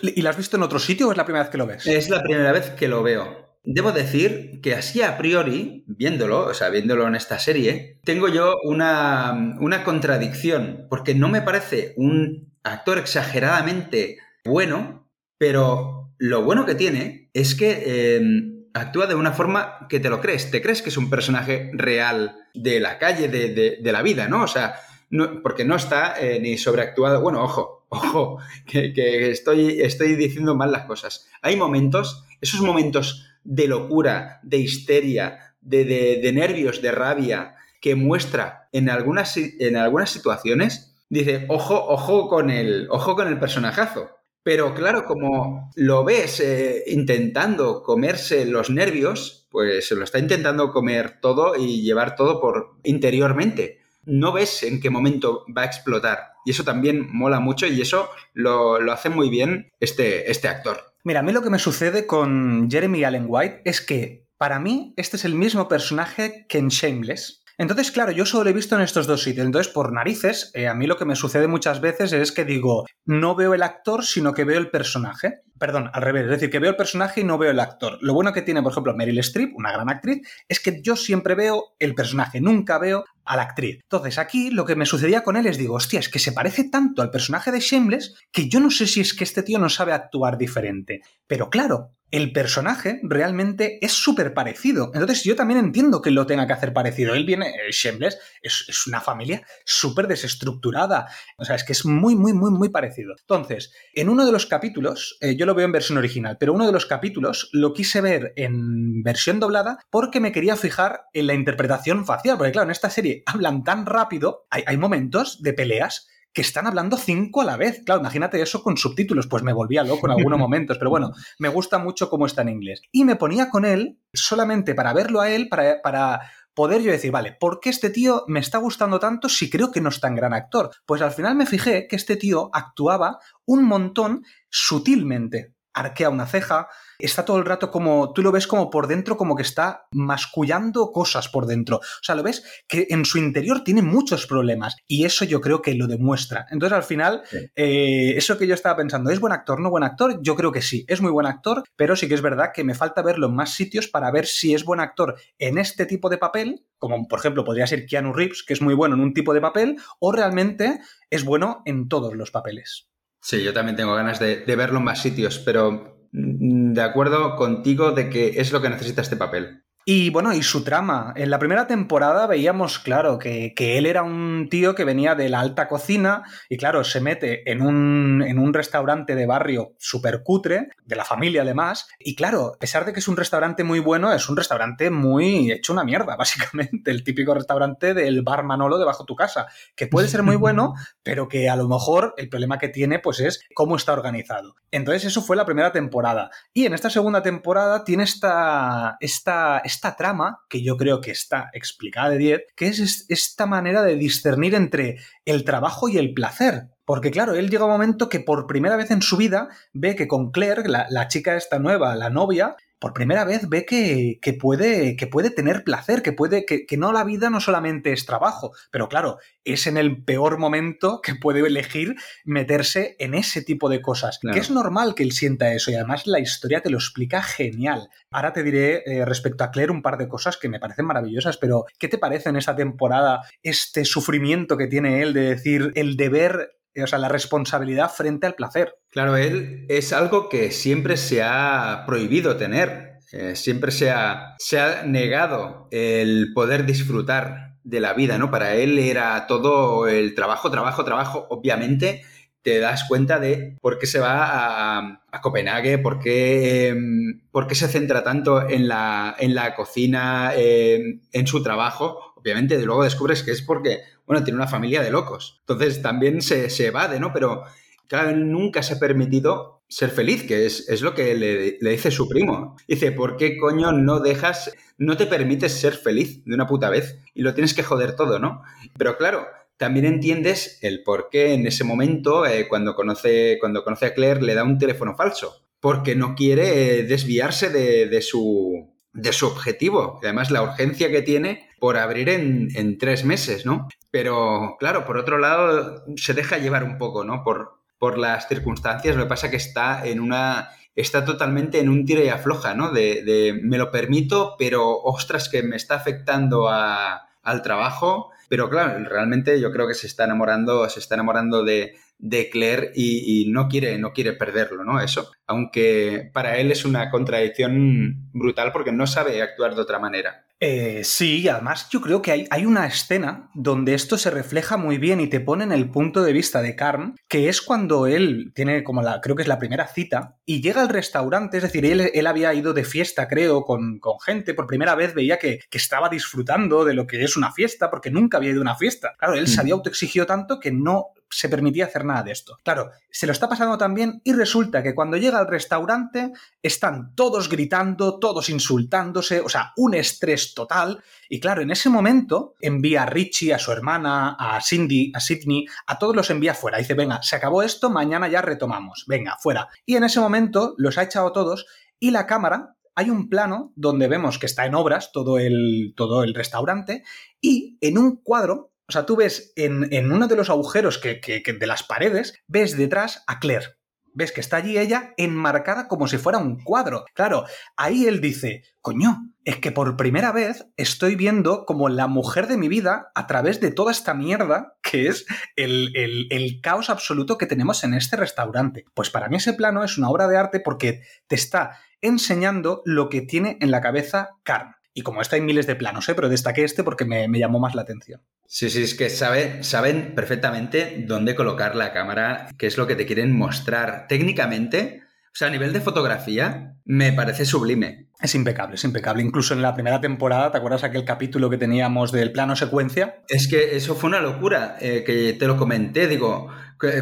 ¿Y 0.01 0.21
la 0.21 0.31
has 0.31 0.38
visto 0.38 0.57
en 0.57 0.63
otro 0.63 0.79
sitio 0.79 1.07
o 1.07 1.12
es 1.12 1.17
la 1.17 1.25
primera 1.25 1.43
vez 1.43 1.51
que 1.51 1.57
lo 1.57 1.67
ves? 1.67 1.86
Es 1.88 2.10
la 2.10 2.21
primera 2.21 2.51
vez 2.51 2.71
que 2.71 2.88
lo 2.88 3.03
veo. 3.03 3.51
Debo 3.63 3.91
decir 3.91 4.60
que 4.62 4.73
así 4.73 5.03
a 5.03 5.17
priori, 5.17 5.84
viéndolo, 5.86 6.47
o 6.47 6.53
sea, 6.53 6.69
viéndolo 6.69 7.07
en 7.07 7.15
esta 7.15 7.38
serie, 7.38 7.99
tengo 8.03 8.27
yo 8.27 8.55
una, 8.63 9.55
una 9.60 9.84
contradicción, 9.84 10.88
porque 10.89 11.13
no 11.13 11.29
me 11.29 11.43
parece 11.43 11.93
un 11.95 12.51
actor 12.63 12.97
exageradamente 12.97 14.17
bueno, 14.43 15.07
pero 15.38 16.12
lo 16.17 16.43
bueno 16.43 16.65
que 16.65 16.75
tiene 16.75 17.29
es 17.34 17.53
que 17.53 18.15
em, 18.15 18.65
actúa 18.73 19.05
de 19.05 19.15
una 19.15 19.31
forma 19.31 19.88
que 19.89 19.99
te 19.99 20.10
lo 20.10 20.21
crees, 20.21 20.49
te 20.49 20.62
crees 20.62 20.81
que 20.81 20.89
es 20.89 20.97
un 20.97 21.10
personaje 21.10 21.69
real 21.73 22.36
de 22.53 22.79
la 22.79 22.97
calle, 22.97 23.27
de, 23.27 23.91
la 23.91 24.01
vida, 24.01 24.27
¿no? 24.27 24.43
O 24.43 24.47
sea, 24.47 24.75
no, 25.10 25.41
porque 25.41 25.65
no 25.65 25.75
está 25.75 26.15
eh, 26.19 26.39
ni 26.39 26.57
sobreactuado, 26.57 27.21
bueno, 27.21 27.43
ojo, 27.43 27.80
ojo, 27.91 28.38
que, 28.65 29.32
estoy, 29.32 30.15
diciendo 30.15 30.56
mal 30.56 30.71
las 30.71 30.86
cosas. 30.86 31.27
Hay 31.41 31.58
momentos, 31.58 32.23
esos 32.39 32.62
momentos 32.62 33.27
de 33.43 33.67
locura, 33.67 34.39
de 34.43 34.58
histeria, 34.58 35.56
de, 35.60 36.32
nervios, 36.34 36.82
de 36.82 36.91
rabia, 36.91 37.56
que 37.82 37.95
muestra 37.95 38.69
en 38.71 38.89
algunas, 38.89 39.36
en 39.36 39.75
algunas 39.75 40.10
situaciones, 40.10 40.95
dice, 41.10 41.45
ojo, 41.49 41.75
ojo 41.75 42.30
con 42.30 42.49
el, 42.49 42.88
ojo 42.89 43.15
con 43.15 43.27
el 43.27 43.38
personajazo. 43.38 44.10
Pero 44.43 44.73
claro, 44.73 45.04
como 45.04 45.69
lo 45.75 46.04
ves 46.04 46.39
eh, 46.39 46.84
intentando 46.88 47.84
comerse 47.84 48.45
los 48.45 48.69
nervios, 48.69 49.47
pues 49.51 49.88
se 49.88 49.95
lo 49.95 50.04
está 50.04 50.17
intentando 50.17 50.71
comer 50.71 51.19
todo 51.21 51.56
y 51.58 51.82
llevar 51.82 52.15
todo 52.15 52.39
por 52.39 52.77
interiormente 52.84 53.80
no 54.05 54.31
ves 54.31 54.63
en 54.63 54.79
qué 54.79 54.89
momento 54.89 55.45
va 55.55 55.63
a 55.63 55.65
explotar. 55.65 56.33
Y 56.45 56.51
eso 56.51 56.63
también 56.63 57.07
mola 57.11 57.39
mucho 57.39 57.67
y 57.67 57.81
eso 57.81 58.09
lo, 58.33 58.75
hace 58.91 59.09
muy 59.09 59.29
bien 59.29 59.71
este, 59.79 60.31
este 60.31 60.47
actor. 60.47 60.93
Mira, 61.03 61.19
a 61.21 61.23
mí 61.23 61.31
lo 61.31 61.41
que 61.41 61.49
me 61.49 61.59
sucede 61.59 62.05
con 62.05 62.69
Jeremy 62.69 63.03
Allen 63.03 63.25
White 63.27 63.61
es 63.65 63.81
que 63.81 64.27
para 64.37 64.59
mí 64.59 64.93
este 64.97 65.17
es 65.17 65.25
el 65.25 65.35
mismo 65.35 65.67
personaje 65.67 66.45
que 66.49 66.57
en 66.57 66.69
Shameless. 66.69 67.40
Entonces, 67.62 67.91
claro, 67.91 68.12
yo 68.12 68.26
solo 68.26 68.45
lo 68.45 68.50
he 68.50 68.54
visto 68.54 68.76
en 68.76 68.82
estos 68.82 69.06
dos 69.06 69.21
sitios. 69.21 69.45
Entonces, 69.45 69.71
por 69.71 69.93
narices, 69.93 70.50
eh, 70.56 70.67
a 70.67 70.74
mí 70.74 70.88
lo 70.88 70.97
que 70.97 71.06
me 71.06 71.15
sucede 71.15 71.47
muchas 71.47 71.80
veces 71.80 72.12
es 72.12 72.32
que 72.32 72.43
digo, 72.43 72.88
no 73.06 73.36
veo 73.36 73.54
el 73.54 73.62
actor, 73.62 74.04
sino 74.04 74.34
que 74.34 74.45
veo 74.45 74.58
el 74.58 74.71
personaje. 74.71 75.43
Perdón, 75.60 75.91
al 75.93 76.02
revés, 76.02 76.24
es 76.24 76.32
decir, 76.32 76.50
que 76.50 76.58
veo 76.58 76.71
el 76.71 76.76
personaje 76.76 77.21
y 77.21 77.24
no 77.24 77.38
veo 77.38 77.52
el 77.52 77.60
actor. 77.60 78.00
Lo 78.02 78.15
bueno 78.15 78.34
que 78.34 78.41
tiene, 78.41 78.63
por 78.63 78.71
ejemplo, 78.71 78.95
Meryl 78.95 79.19
Streep, 79.19 79.56
una 79.56 79.71
gran 79.71 79.91
actriz, 79.91 80.28
es 80.50 80.60
que 80.60 80.82
yo 80.82 80.95
siempre 80.95 81.36
veo 81.36 81.76
el 81.78 81.93
personaje, 81.93 82.41
nunca 82.41 82.80
veo 82.80 83.06
a 83.26 83.36
la 83.36 83.43
actriz. 83.43 83.78
Entonces, 83.84 84.17
aquí 84.17 84.50
lo 84.50 84.65
que 84.65 84.76
me 84.76 84.88
sucedía 84.88 85.24
con 85.24 85.38
él 85.38 85.45
es 85.45 85.60
digo, 85.60 85.76
hostia, 85.76 86.00
es 86.00 86.10
que 86.10 86.17
se 86.17 86.32
parece 86.32 86.63
tanto 86.63 87.04
al 87.04 87.12
personaje 87.12 87.52
de 87.52 87.60
Shameless 87.60 88.15
que 88.32 88.50
yo 88.50 88.60
no 88.60 88.71
sé 88.71 88.88
si 88.88 89.02
es 89.02 89.13
que 89.13 89.24
este 89.24 89.43
tío 89.43 89.60
no 89.60 89.69
sabe 89.69 89.93
actuar 89.93 90.39
diferente. 90.39 91.02
Pero 91.28 91.52
claro, 91.52 91.91
el 92.12 92.34
personaje 92.34 93.00
realmente 93.04 93.84
es 93.84 93.93
súper 93.93 94.34
parecido. 94.34 94.91
Entonces 94.93 95.24
yo 95.24 95.36
también 95.36 95.60
entiendo 95.60 96.02
que 96.02 96.12
lo 96.12 96.26
tenga 96.26 96.45
que 96.45 96.54
hacer 96.54 96.74
parecido. 96.74 97.15
Él 97.15 97.26
viene, 97.26 97.50
eh, 97.50 97.71
Shameless, 97.71 98.19
es, 98.41 98.86
una 98.88 99.02
familia 99.02 99.45
súper 99.65 100.08
desestructurada. 100.08 101.08
O 101.38 101.45
sea, 101.45 101.56
es 101.56 101.63
que 101.63 101.71
es 101.71 101.86
muy, 101.86 102.15
muy, 102.15 102.34
muy, 102.34 102.52
muy 102.52 102.69
parecido. 102.69 103.15
Entonces, 103.17 103.71
en 103.93 104.10
uno 104.10 104.26
de 104.26 104.32
los 104.32 104.45
capítulos, 104.45 105.17
eh, 105.21 105.36
yo 105.36 105.45
lo 105.45 105.56
veo 105.56 105.65
en 105.65 105.71
versión 105.71 105.97
original, 105.97 106.38
pero 106.39 106.54
uno 106.54 106.65
de 106.65 106.74
los 106.74 106.86
capítulos 106.86 107.50
lo 107.54 107.74
quise 107.74 108.02
ver 108.02 108.34
en 108.36 109.04
versión 109.04 109.39
doblada 109.39 109.80
porque 109.89 110.19
me 110.19 110.32
quería 110.32 110.56
fijar 110.56 111.06
en 111.13 111.28
la 111.28 111.34
interpretación 111.34 112.06
facial. 112.06 112.38
Porque 112.38 112.52
claro, 112.52 112.65
en 112.65 112.71
esta 112.71 112.89
serie 112.89 113.24
hablan 113.26 113.63
tan 113.63 113.86
rápido, 113.86 114.47
hay 114.50 114.78
momentos 114.78 115.41
de 115.41 115.54
peleas 115.54 116.11
que 116.33 116.41
están 116.41 116.67
hablando 116.67 116.97
cinco 116.97 117.41
a 117.41 117.45
la 117.45 117.57
vez. 117.57 117.83
Claro, 117.85 118.01
imagínate 118.01 118.41
eso 118.41 118.63
con 118.63 118.77
subtítulos, 118.77 119.27
pues 119.27 119.43
me 119.43 119.53
volvía 119.53 119.83
loco 119.83 120.07
en 120.07 120.13
algunos 120.13 120.39
momentos, 120.39 120.77
pero 120.77 120.89
bueno, 120.89 121.11
me 121.39 121.49
gusta 121.49 121.77
mucho 121.77 122.09
cómo 122.09 122.25
está 122.25 122.41
en 122.41 122.49
inglés. 122.49 122.81
Y 122.91 123.03
me 123.03 123.15
ponía 123.15 123.49
con 123.49 123.65
él 123.65 123.99
solamente 124.13 124.75
para 124.75 124.93
verlo 124.93 125.21
a 125.21 125.29
él, 125.29 125.49
para, 125.49 125.81
para 125.81 126.21
poder 126.53 126.81
yo 126.81 126.91
decir, 126.91 127.11
vale, 127.11 127.35
¿por 127.39 127.59
qué 127.59 127.69
este 127.69 127.89
tío 127.89 128.23
me 128.27 128.39
está 128.39 128.57
gustando 128.57 128.99
tanto 128.99 129.29
si 129.29 129.49
creo 129.49 129.71
que 129.71 129.81
no 129.81 129.89
es 129.89 129.99
tan 129.99 130.15
gran 130.15 130.33
actor? 130.33 130.71
Pues 130.85 131.01
al 131.01 131.11
final 131.11 131.35
me 131.35 131.45
fijé 131.45 131.87
que 131.87 131.95
este 131.95 132.15
tío 132.15 132.49
actuaba 132.53 133.19
un 133.45 133.63
montón 133.63 134.23
sutilmente. 134.49 135.53
Arquea 135.73 136.10
una 136.10 136.27
ceja, 136.27 136.67
está 136.99 137.25
todo 137.25 137.38
el 137.38 137.45
rato 137.45 137.71
como, 137.71 138.13
tú 138.13 138.21
lo 138.21 138.31
ves 138.31 138.47
como 138.47 138.69
por 138.69 138.88
dentro, 138.88 139.17
como 139.17 139.36
que 139.36 139.41
está 139.41 139.88
mascullando 139.91 140.91
cosas 140.91 141.29
por 141.29 141.45
dentro. 141.45 141.77
O 141.77 142.03
sea, 142.03 142.15
lo 142.15 142.23
ves 142.23 142.43
que 142.67 142.88
en 142.89 143.05
su 143.05 143.17
interior 143.17 143.63
tiene 143.63 143.81
muchos 143.81 144.27
problemas 144.27 144.75
y 144.88 145.05
eso 145.05 145.25
yo 145.25 145.41
creo 145.41 145.62
que 145.62 145.75
lo 145.75 145.88
demuestra. 145.88 146.45
Entonces, 146.51 146.75
al 146.75 146.84
final, 146.84 147.23
eh, 147.55 148.13
eso 148.15 148.38
que 148.38 148.47
yo 148.47 148.53
estaba 148.53 148.77
pensando, 148.77 149.10
¿es 149.10 149.19
buen 149.19 149.34
actor, 149.34 149.60
no 149.60 149.69
buen 149.69 149.84
actor? 149.84 150.19
Yo 150.21 150.36
creo 150.36 150.51
que 150.51 150.62
sí, 150.62 150.86
es 150.88 151.01
muy 151.01 151.12
buen 151.12 151.25
actor, 151.25 151.63
pero 151.75 151.95
sí 151.95 152.07
que 152.07 152.15
es 152.15 152.21
verdad 152.21 152.51
que 152.53 152.63
me 152.63 152.75
falta 152.75 153.01
verlo 153.01 153.27
en 153.27 153.36
más 153.36 153.53
sitios 153.53 153.88
para 153.88 154.12
ver 154.12 154.25
si 154.25 154.53
es 154.53 154.63
buen 154.63 154.79
actor 154.79 155.15
en 155.38 155.57
este 155.57 155.86
tipo 155.86 156.10
de 156.10 156.17
papel, 156.17 156.65
como 156.77 157.07
por 157.07 157.19
ejemplo 157.19 157.43
podría 157.43 157.67
ser 157.67 157.86
Keanu 157.86 158.13
Reeves, 158.13 158.43
que 158.43 158.53
es 158.53 158.62
muy 158.62 158.73
bueno 158.73 158.95
en 158.95 159.01
un 159.01 159.13
tipo 159.13 159.34
de 159.34 159.41
papel, 159.41 159.77
o 159.99 160.12
realmente 160.12 160.81
es 161.10 161.23
bueno 161.23 161.62
en 161.65 161.88
todos 161.88 162.15
los 162.15 162.31
papeles. 162.31 162.90
Sí, 163.21 163.43
yo 163.43 163.53
también 163.53 163.75
tengo 163.75 163.93
ganas 163.95 164.19
de, 164.19 164.43
verlo 164.55 164.79
en 164.79 164.86
más 164.86 165.01
sitios, 165.01 165.39
pero 165.39 165.91
Mm, 166.12 166.73
de 166.73 166.81
acuerdo 166.81 167.36
contigo 167.36 167.91
de 167.91 168.10
que 168.10 168.41
es 168.41 168.51
lo 168.51 168.62
que 168.62 168.69
necesita 168.69 169.01
este 169.01 169.15
papel. 169.15 169.63
Y 169.83 170.11
bueno, 170.11 170.33
y 170.33 170.43
su 170.43 170.63
trama. 170.63 171.13
En 171.15 171.31
la 171.31 171.39
primera 171.39 171.65
temporada 171.65 172.27
veíamos, 172.27 172.77
claro, 172.77 173.17
que, 173.17 173.53
él 173.57 173.85
era 173.85 174.03
un 174.03 174.47
tío 174.49 174.75
que 174.75 174.85
venía 174.85 175.15
de 175.15 175.29
la 175.29 175.39
alta 175.39 175.67
cocina 175.67 176.23
y, 176.49 176.57
claro, 176.57 176.83
se 176.83 177.01
mete 177.01 177.49
en 177.49 177.61
un, 177.61 178.21
en 178.21 178.37
un 178.37 178.53
restaurante 178.53 179.15
de 179.15 179.25
barrio 179.25 179.73
súper 179.79 180.21
cutre, 180.23 180.69
de 180.85 180.95
la 180.95 181.05
familia 181.05 181.41
además, 181.41 181.87
y 181.99 182.15
claro, 182.15 182.53
a 182.55 182.59
pesar 182.59 182.85
de 182.85 182.93
que 182.93 182.99
es 182.99 183.07
un 183.07 183.17
restaurante 183.17 183.63
muy 183.63 183.79
bueno, 183.79 184.13
es 184.13 184.29
un 184.29 184.37
restaurante 184.37 184.89
muy 184.89 185.51
hecho 185.51 185.73
una 185.73 185.83
mierda, 185.83 186.15
básicamente, 186.17 186.91
el 186.91 187.03
típico 187.03 187.33
restaurante 187.33 187.93
del 187.93 188.21
bar 188.21 188.43
Manolo 188.43 188.77
debajo 188.77 189.03
de 189.03 189.07
tu 189.07 189.15
casa, 189.15 189.47
que 189.75 189.87
puede 189.87 190.07
ser 190.07 190.21
muy 190.21 190.35
bueno, 190.35 190.73
pero 191.03 191.27
que 191.27 191.49
a 191.49 191.55
lo 191.55 191.67
mejor 191.67 192.13
el 192.17 192.29
problema 192.29 192.59
que 192.59 192.69
tiene 192.69 192.99
pues 192.99 193.19
es 193.19 193.43
cómo 193.55 193.75
está 193.75 193.93
organizado. 193.93 194.55
Entonces 194.69 195.05
eso 195.05 195.21
fue 195.21 195.35
la 195.35 195.45
primera 195.45 195.71
temporada. 195.71 196.29
Y 196.53 196.65
en 196.65 196.73
esta 196.73 196.89
segunda 196.89 197.21
temporada 197.21 197.83
tiene 197.83 198.03
esta, 198.03 198.97
esta 198.99 199.61
esta 199.71 199.95
trama, 199.95 200.39
que 200.49 200.63
yo 200.63 200.77
creo 200.77 201.01
que 201.01 201.12
está 201.12 201.49
explicada 201.53 202.10
de 202.12 202.17
10, 202.17 202.41
que 202.55 202.67
es 202.67 203.05
esta 203.10 203.45
manera 203.45 203.81
de 203.84 203.95
discernir 203.95 204.55
entre 204.55 204.97
el 205.25 205.43
trabajo 205.43 205.89
y 205.89 205.97
el 205.97 206.13
placer. 206.13 206.69
Porque 206.86 207.12
claro, 207.12 207.34
él 207.34 207.49
llega 207.49 207.63
a 207.63 207.67
un 207.67 207.71
momento 207.71 208.10
que 208.10 208.19
por 208.19 208.47
primera 208.47 208.75
vez 208.75 208.91
en 208.91 209.01
su 209.01 209.17
vida 209.17 209.49
ve 209.73 209.95
que 209.95 210.07
con 210.07 210.31
Claire, 210.31 210.67
la, 210.67 210.88
la 210.89 211.07
chica 211.07 211.36
esta 211.36 211.60
nueva, 211.60 211.95
la 211.95 212.10
novia, 212.10 212.55
por 212.81 212.93
primera 212.93 213.25
vez 213.25 213.47
ve 213.47 213.63
que, 213.63 214.33
puede, 214.33 214.95
que 214.97 215.05
puede 215.05 215.29
tener 215.29 215.63
placer, 215.63 216.01
que 216.01 216.13
puede, 216.13 216.45
que, 216.45 216.65
no 216.77 216.91
la 216.91 217.03
vida 217.03 217.29
no 217.29 217.39
solamente 217.39 217.93
es 217.93 218.07
trabajo, 218.07 218.53
pero 218.71 218.89
claro, 218.89 219.19
es 219.45 219.67
en 219.67 219.77
el 219.77 220.03
peor 220.03 220.39
momento 220.39 220.99
que 221.03 221.13
puede 221.13 221.45
elegir 221.45 221.95
meterse 222.25 222.95
en 222.97 223.13
ese 223.13 223.43
tipo 223.43 223.69
de 223.69 223.83
cosas. 223.83 224.19
Que 224.19 224.39
es 224.39 224.49
normal 224.49 224.95
que 224.95 225.03
él 225.03 225.11
sienta 225.11 225.53
eso 225.53 225.69
y 225.69 225.75
además 225.75 226.07
la 226.07 226.19
historia 226.19 226.61
te 226.61 226.71
lo 226.71 226.77
explica 226.77 227.21
genial. 227.21 227.87
Ahora 228.09 228.33
te 228.33 228.41
diré 228.41 228.81
eh, 228.87 229.05
respecto 229.05 229.43
a 229.43 229.51
Claire 229.51 229.71
un 229.71 229.83
par 229.83 229.99
de 229.99 230.07
cosas 230.07 230.37
que 230.37 230.49
me 230.49 230.59
parecen 230.59 230.87
maravillosas, 230.87 231.37
pero 231.37 231.65
¿qué 231.77 231.87
te 231.87 231.99
parece 231.99 232.29
en 232.29 232.37
esa 232.37 232.55
temporada 232.55 233.21
este 233.43 233.85
sufrimiento 233.85 234.57
que 234.57 234.65
tiene 234.65 235.03
él 235.03 235.13
de 235.13 235.21
decir 235.21 235.71
el 235.75 235.97
deber 235.97 236.61
o 236.81 236.88
sea, 236.88 236.99
la 236.99 237.10
responsabilidad 237.10 237.91
frente 237.91 238.27
al 238.27 238.36
placer. 238.36 238.75
Claro, 238.89 239.17
él 239.17 239.65
es 239.69 239.93
algo 239.93 240.29
que 240.29 240.51
siempre 240.51 240.97
se 240.97 241.23
ha 241.23 241.84
prohibido 241.86 242.38
tener, 242.38 242.99
eh, 243.12 243.36
siempre 243.36 243.71
se 243.71 243.91
ha, 243.91 244.36
se 244.39 244.60
ha 244.60 244.84
negado 244.84 245.67
el 245.71 246.31
poder 246.34 246.65
disfrutar 246.65 247.57
de 247.63 247.79
la 247.79 247.93
vida, 247.93 248.17
¿no? 248.17 248.31
Para 248.31 248.55
él 248.55 248.79
era 248.79 249.27
todo 249.27 249.88
el 249.88 250.15
trabajo, 250.15 250.49
trabajo, 250.49 250.84
trabajo. 250.84 251.27
Obviamente 251.29 252.03
te 252.41 252.60
das 252.60 252.86
cuenta 252.86 253.19
de 253.19 253.57
por 253.62 253.77
qué 253.77 253.86
se 253.86 253.99
va 253.99 254.79
a, 254.79 255.21
Copenhague, 255.21 255.77
por 255.77 255.99
qué, 255.99 256.69
em, 256.69 257.21
por 257.31 257.47
qué, 257.47 257.55
se 257.55 257.67
centra 257.67 258.03
tanto 258.03 258.49
en 258.49 258.67
la, 258.67 259.15
en 259.19 259.36
la 259.36 259.53
cocina, 259.53 260.34
em, 260.36 261.01
en 261.12 261.27
su 261.27 261.43
trabajo. 261.43 262.13
Obviamente, 262.15 262.60
luego 262.63 262.84
descubres 262.84 263.23
que 263.23 263.31
es 263.31 263.41
porque 263.41 263.79
bueno, 264.12 264.26
tiene 264.26 264.39
una 264.39 264.47
familia 264.47 264.82
de 264.82 264.91
locos. 264.91 265.41
Entonces 265.47 265.82
también 265.82 266.21
se, 266.21 266.50
se 266.50 266.67
evade, 266.67 267.00
¿no? 267.00 267.13
Pero 267.13 267.45
claro, 267.88 268.13
nunca 268.13 268.62
se 268.62 268.74
ha 268.74 268.78
permitido 268.78 269.63
ser 269.69 269.89
feliz, 269.89 270.24
que 270.24 270.45
es, 270.45 270.82
lo 270.82 270.93
que 270.93 271.15
le, 271.15 271.58
le, 271.62 271.69
dice 271.69 271.91
su 271.91 272.10
primo. 272.10 272.58
Dice, 272.67 272.91
¿por 272.91 273.15
qué 273.15 273.38
coño 273.38 273.71
no 273.71 274.02
dejas, 274.02 274.52
no 274.78 274.97
te 274.97 275.06
permites 275.06 275.54
ser 275.54 275.76
feliz 275.76 276.26
de 276.26 276.36
una 276.36 276.45
puta 276.45 276.69
vez? 276.69 277.00
Y 277.13 277.21
lo 277.21 277.34
tienes 277.34 277.54
que 277.54 277.63
joder 277.63 277.95
todo, 277.95 278.19
¿no? 278.19 278.41
Pero 278.78 278.97
claro, 278.97 279.28
también 279.56 279.86
entiendes 279.86 280.60
el 280.62 280.84
por 280.84 281.08
qué 281.10 281.34
en 281.34 281.47
ese 281.47 281.63
momento, 281.63 282.26
eh, 282.26 282.50
cuando, 282.50 282.76
conoce, 282.76 283.38
cuando 283.39 283.63
conoce 283.63 283.86
a 283.86 283.93
Claire, 283.93 284.21
le 284.24 284.34
da 284.34 284.43
un 284.43 284.58
teléfono 284.58 284.97
falso. 284.97 285.45
Porque 285.62 285.95
no 285.95 286.15
quiere 286.15 286.84
desviarse 286.84 287.50
de, 287.50 287.88
de, 287.88 288.02
su, 288.02 288.74
de 288.91 289.13
su 289.13 289.28
objetivo. 289.28 290.02
Además, 290.04 290.32
la 290.32 290.43
urgencia 290.43 290.91
que 290.91 291.02
tiene 291.02 291.47
por 291.62 291.78
abrir 291.78 292.10
en, 292.10 292.50
en, 292.56 292.80
tres 292.80 293.06
meses, 293.06 293.45
¿no? 293.45 293.67
Pero, 293.91 294.56
claro, 294.60 294.84
por 294.84 294.97
otro 294.97 295.19
lado, 295.19 295.86
se 295.95 296.15
deja 296.15 296.39
llevar 296.39 296.63
un 296.63 296.80
poco, 296.80 297.04
¿no? 297.04 297.24
Por, 297.24 297.60
por 297.78 298.00
las 298.00 298.28
circunstancias. 298.28 298.95
Lo 298.95 299.04
que 299.04 299.10
pasa 299.10 299.30
que 299.30 299.38
está 299.38 299.86
en 299.86 300.00
una. 300.00 300.50
Está 300.76 301.06
totalmente 301.06 301.60
en 301.60 301.69
un 301.69 301.86
tiro 301.86 302.04
y 302.04 302.08
afloja, 302.08 302.56
¿no? 302.56 302.71
De, 302.71 303.04
de 303.04 303.39
me 303.43 303.60
lo 303.60 303.69
permito, 303.69 304.36
pero 304.39 304.76
ostras, 304.76 305.30
que 305.30 305.43
me 305.43 305.56
está 305.56 305.76
afectando 305.76 306.50
a, 306.50 307.10
al 307.21 307.43
trabajo. 307.43 308.10
Pero 308.28 308.50
claro, 308.50 308.84
realmente 308.89 309.39
yo 309.39 309.52
creo 309.52 309.67
que 309.67 309.76
se 309.76 309.86
está 309.86 310.06
enamorando, 310.06 310.67
se 310.67 310.80
está 310.80 310.95
enamorando 310.95 311.43
de, 311.43 311.76
de 312.01 312.29
Claire 312.29 312.71
y, 312.75 313.21
y, 313.21 313.31
no, 313.31 313.47
quiere, 313.47 313.77
no 313.77 313.93
quiere 313.93 314.13
perderlo, 314.13 314.63
¿no? 314.63 314.81
Eso. 314.81 315.11
Aunque 315.27 316.09
para 316.13 316.37
él 316.37 316.51
es 316.51 316.65
una 316.65 316.89
contradicción 316.89 318.09
brutal 318.11 318.51
porque 318.51 318.71
no 318.71 318.87
sabe 318.87 319.21
actuar 319.21 319.55
de 319.55 319.61
otra 319.61 319.79
manera. 319.79 320.25
Eh, 320.43 320.83
sí, 320.83 321.29
además 321.29 321.69
yo 321.69 321.81
creo 321.81 322.01
que 322.01 322.09
hay, 322.11 322.27
hay, 322.31 322.47
una 322.47 322.65
escena 322.65 323.29
donde 323.35 323.75
esto 323.75 323.95
se 323.99 324.09
refleja 324.09 324.57
muy 324.57 324.79
bien 324.79 324.99
y 324.99 325.05
te 325.05 325.19
pone 325.19 325.43
en 325.43 325.51
el 325.51 325.69
punto 325.69 326.01
de 326.01 326.13
vista 326.13 326.41
de 326.41 326.55
Carm, 326.55 326.95
que 327.07 327.29
es 327.29 327.43
cuando 327.43 327.85
él 327.85 328.31
tiene 328.33 328.63
como 328.63 328.81
la, 328.81 329.01
creo 329.01 329.15
que 329.15 329.21
es 329.21 329.27
la 329.27 329.37
primera 329.37 329.67
cita, 329.67 330.17
y 330.25 330.41
llega 330.41 330.63
al 330.63 330.69
restaurante, 330.69 331.37
es 331.37 331.43
decir, 331.43 331.63
él, 331.63 331.91
él 331.93 332.07
había 332.07 332.33
ido 332.33 332.53
de 332.53 332.63
fiesta, 332.63 333.07
creo, 333.07 333.43
con, 333.43 333.77
con 333.77 333.99
gente, 333.99 334.33
por 334.33 334.47
primera 334.47 334.73
vez 334.73 334.95
veía 334.95 335.19
que, 335.19 335.41
que, 335.47 335.59
estaba 335.59 335.89
disfrutando 335.89 336.65
de 336.65 336.73
lo 336.73 336.87
que 336.87 337.03
es 337.03 337.15
una 337.15 337.31
fiesta, 337.31 337.69
porque 337.69 337.91
nunca 337.91 338.17
había 338.17 338.31
ido 338.31 338.39
a 338.39 338.41
una 338.41 338.55
fiesta. 338.55 338.95
Claro, 338.97 339.13
él 339.13 339.27
se 339.27 339.37
mm. 339.37 339.39
había 339.41 339.53
autoexigido 339.53 340.07
tanto 340.07 340.39
que 340.39 340.51
no 340.51 340.87
se 341.12 341.30
permitía 341.30 341.65
hacer 341.65 341.86
nada 341.86 342.04
de 342.04 342.12
esto. 342.12 342.38
Claro, 342.43 342.71
se 342.89 343.06
lo 343.06 343.12
está 343.12 343.28
pasando 343.30 343.58
también 343.58 344.02
y 344.04 344.13
resulta 344.13 344.63
que 344.63 344.74
cuando 344.74 344.97
llega 344.97 345.19
al 345.19 345.28
restaurante 345.28 346.13
están 346.41 346.95
todos 346.95 347.30
gritando, 347.30 348.00
todos 348.00 348.30
insultándose, 348.30 349.19
o 349.21 349.30
sea, 349.30 349.54
un 349.58 349.74
estrés 349.74 350.34
total. 350.34 350.82
Y 351.10 351.19
claro, 351.19 351.41
en 351.41 351.52
ese 351.52 351.69
momento 351.69 352.36
envía 352.39 352.84
a 352.84 352.86
Richie, 352.86 353.34
a 353.34 353.39
su 353.39 353.52
hermana, 353.52 354.15
a 354.17 354.41
Cindy, 354.41 354.91
a 354.95 355.00
Sidney, 355.00 355.45
a 355.67 355.78
todos 355.78 355.95
los 355.95 356.10
envía 356.10 356.34
fuera. 356.34 356.58
Dice, 356.58 356.74
venga, 356.74 357.04
se 357.04 357.17
acabó 357.17 357.43
esto, 357.43 357.69
mañana 357.69 358.08
ya 358.08 358.21
retomamos, 358.21 358.86
venga, 358.88 359.17
fuera. 359.21 359.50
Y 359.65 359.76
en 359.76 359.84
ese 359.84 360.00
momento 360.00 360.56
los 360.58 360.78
ha 360.78 360.84
echado 360.84 361.12
todos 361.12 361.45
y 361.80 361.91
la 361.91 362.08
cámara 362.08 362.56
hay 362.76 362.89
un 362.89 363.10
plano 363.10 363.52
donde 363.56 363.88
vemos 363.88 364.17
que 364.17 364.26
está 364.26 364.45
en 364.45 364.56
obras 364.56 364.91
todo 364.91 365.19
el, 365.19 365.74
todo 365.76 366.04
el 366.04 366.13
restaurante 366.13 366.84
y 367.19 367.58
en 367.62 367.78
un 367.78 367.97
cuadro 367.97 368.50
o 368.71 368.73
sea, 368.73 368.86
tú 368.86 368.95
ves 368.95 369.34
en, 369.36 369.91
uno 369.91 370.07
de 370.07 370.15
los 370.15 370.29
agujeros 370.29 370.77
que, 370.77 371.01
de 371.21 371.45
las 371.45 371.62
paredes, 371.62 372.13
ves 372.27 372.55
detrás 372.55 373.03
a 373.05 373.19
Claire. 373.19 373.57
ves 373.93 374.13
que 374.13 374.21
está 374.21 374.38
allí 374.38 374.57
ella 374.57 374.93
enmarcada 374.95 375.67
como 375.67 375.89
si 375.89 375.97
fuera 375.97 376.19
un 376.19 376.41
cuadro. 376.41 376.86
Claro, 376.93 377.25
ahí 377.57 377.86
él 377.86 377.99
dice, 377.99 378.43
coño, 378.62 379.10
es 379.25 379.39
que 379.39 379.51
por 379.51 379.75
primera 379.75 380.13
vez 380.13 380.45
estoy 380.55 380.95
viendo 380.95 381.43
como 381.45 381.67
la 381.67 381.88
mujer 381.88 382.27
de 382.27 382.38
mi 382.38 382.47
vida 382.47 382.93
a 382.95 383.07
través 383.07 383.41
de 383.41 383.51
toda 383.51 383.73
esta 383.73 383.93
mierda 383.93 384.53
que 384.63 384.88
es 384.88 385.05
el, 385.36 385.75
el, 385.75 386.39
caos 386.41 386.69
absoluto 386.69 387.17
que 387.17 387.25
tenemos 387.25 387.65
en 387.65 387.73
este 387.73 387.97
restaurante. 387.97 388.63
Pues 388.73 388.89
para 388.89 389.10
mí 389.10 389.17
ese 389.17 389.34
plano 389.34 389.65
es 389.65 389.77
una 389.77 389.89
obra 389.89 390.07
de 390.07 390.15
arte 390.15 390.39
porque 390.39 390.84
te 391.07 391.15
está 391.15 391.60
enseñando 391.81 392.62
lo 392.63 392.88
que 392.88 393.01
tiene 393.01 393.38
en 393.41 393.51
la 393.51 393.60
cabeza 393.60 394.12
Carmen. 394.23 394.55
Y 394.73 394.84
como 394.84 395.01
está 395.01 395.17
hay 395.17 395.21
miles 395.21 395.47
de 395.47 395.55
planos, 395.55 395.89
¿eh? 395.89 395.95
pero 395.95 396.07
destaqué 396.07 396.43
este 396.43 396.63
porque 396.63 396.86
me, 396.86 397.07
llamó 397.19 397.39
más 397.39 397.55
la 397.55 397.63
atención. 397.63 398.01
Sí, 398.25 398.49
sí, 398.49 398.63
es 398.63 398.75
que 398.75 398.89
sabe, 398.89 399.43
saben 399.43 399.93
perfectamente 399.95 400.84
dónde 400.88 401.15
colocar 401.15 401.55
la 401.55 401.73
cámara, 401.73 402.29
qué 402.38 402.47
es 402.47 402.57
lo 402.57 402.67
que 402.67 402.75
te 402.75 402.86
quieren 402.86 403.15
mostrar. 403.15 403.88
Técnicamente, 403.89 404.81
o 405.07 405.15
sea, 405.15 405.27
a 405.27 405.31
nivel 405.31 405.51
de 405.51 405.60
fotografía, 405.60 406.55
me 406.63 406.93
parece 406.93 407.25
sublime. 407.25 407.88
Es 407.99 408.15
impecable, 408.15 408.55
es 408.55 408.63
impecable. 408.63 409.03
Incluso 409.03 409.34
en 409.34 409.41
la 409.41 409.53
primera 409.53 409.81
temporada, 409.81 410.31
¿te 410.31 410.38
acuerdas 410.38 410.63
aquel 410.63 410.86
capítulo 410.86 411.29
que 411.29 411.38
teníamos 411.38 411.91
del 411.91 412.13
plano 412.13 412.36
secuencia? 412.38 413.03
Es 413.10 413.27
que 413.27 413.57
eso 413.57 413.75
fue 413.75 413.89
una 413.89 413.99
locura, 413.99 414.55
eh, 414.62 414.84
que 414.86 415.13
te 415.13 415.27
lo 415.27 415.36
comenté, 415.36 415.88
digo, 415.88 416.29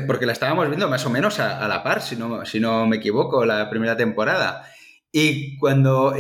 porque 0.06 0.26
la 0.26 0.34
estábamos 0.34 0.68
viendo 0.68 0.88
más 0.90 1.06
o 1.06 1.10
menos 1.10 1.40
a, 1.40 1.68
la 1.68 1.84
par, 1.84 2.02
si 2.02 2.16
no, 2.16 2.46
si 2.46 2.60
no 2.60 2.86
me 2.86 2.98
equivoco, 2.98 3.46
la 3.46 3.70
primera 3.70 3.98
temporada. 3.98 4.64
Y 5.12 5.58
cuando. 5.58 6.14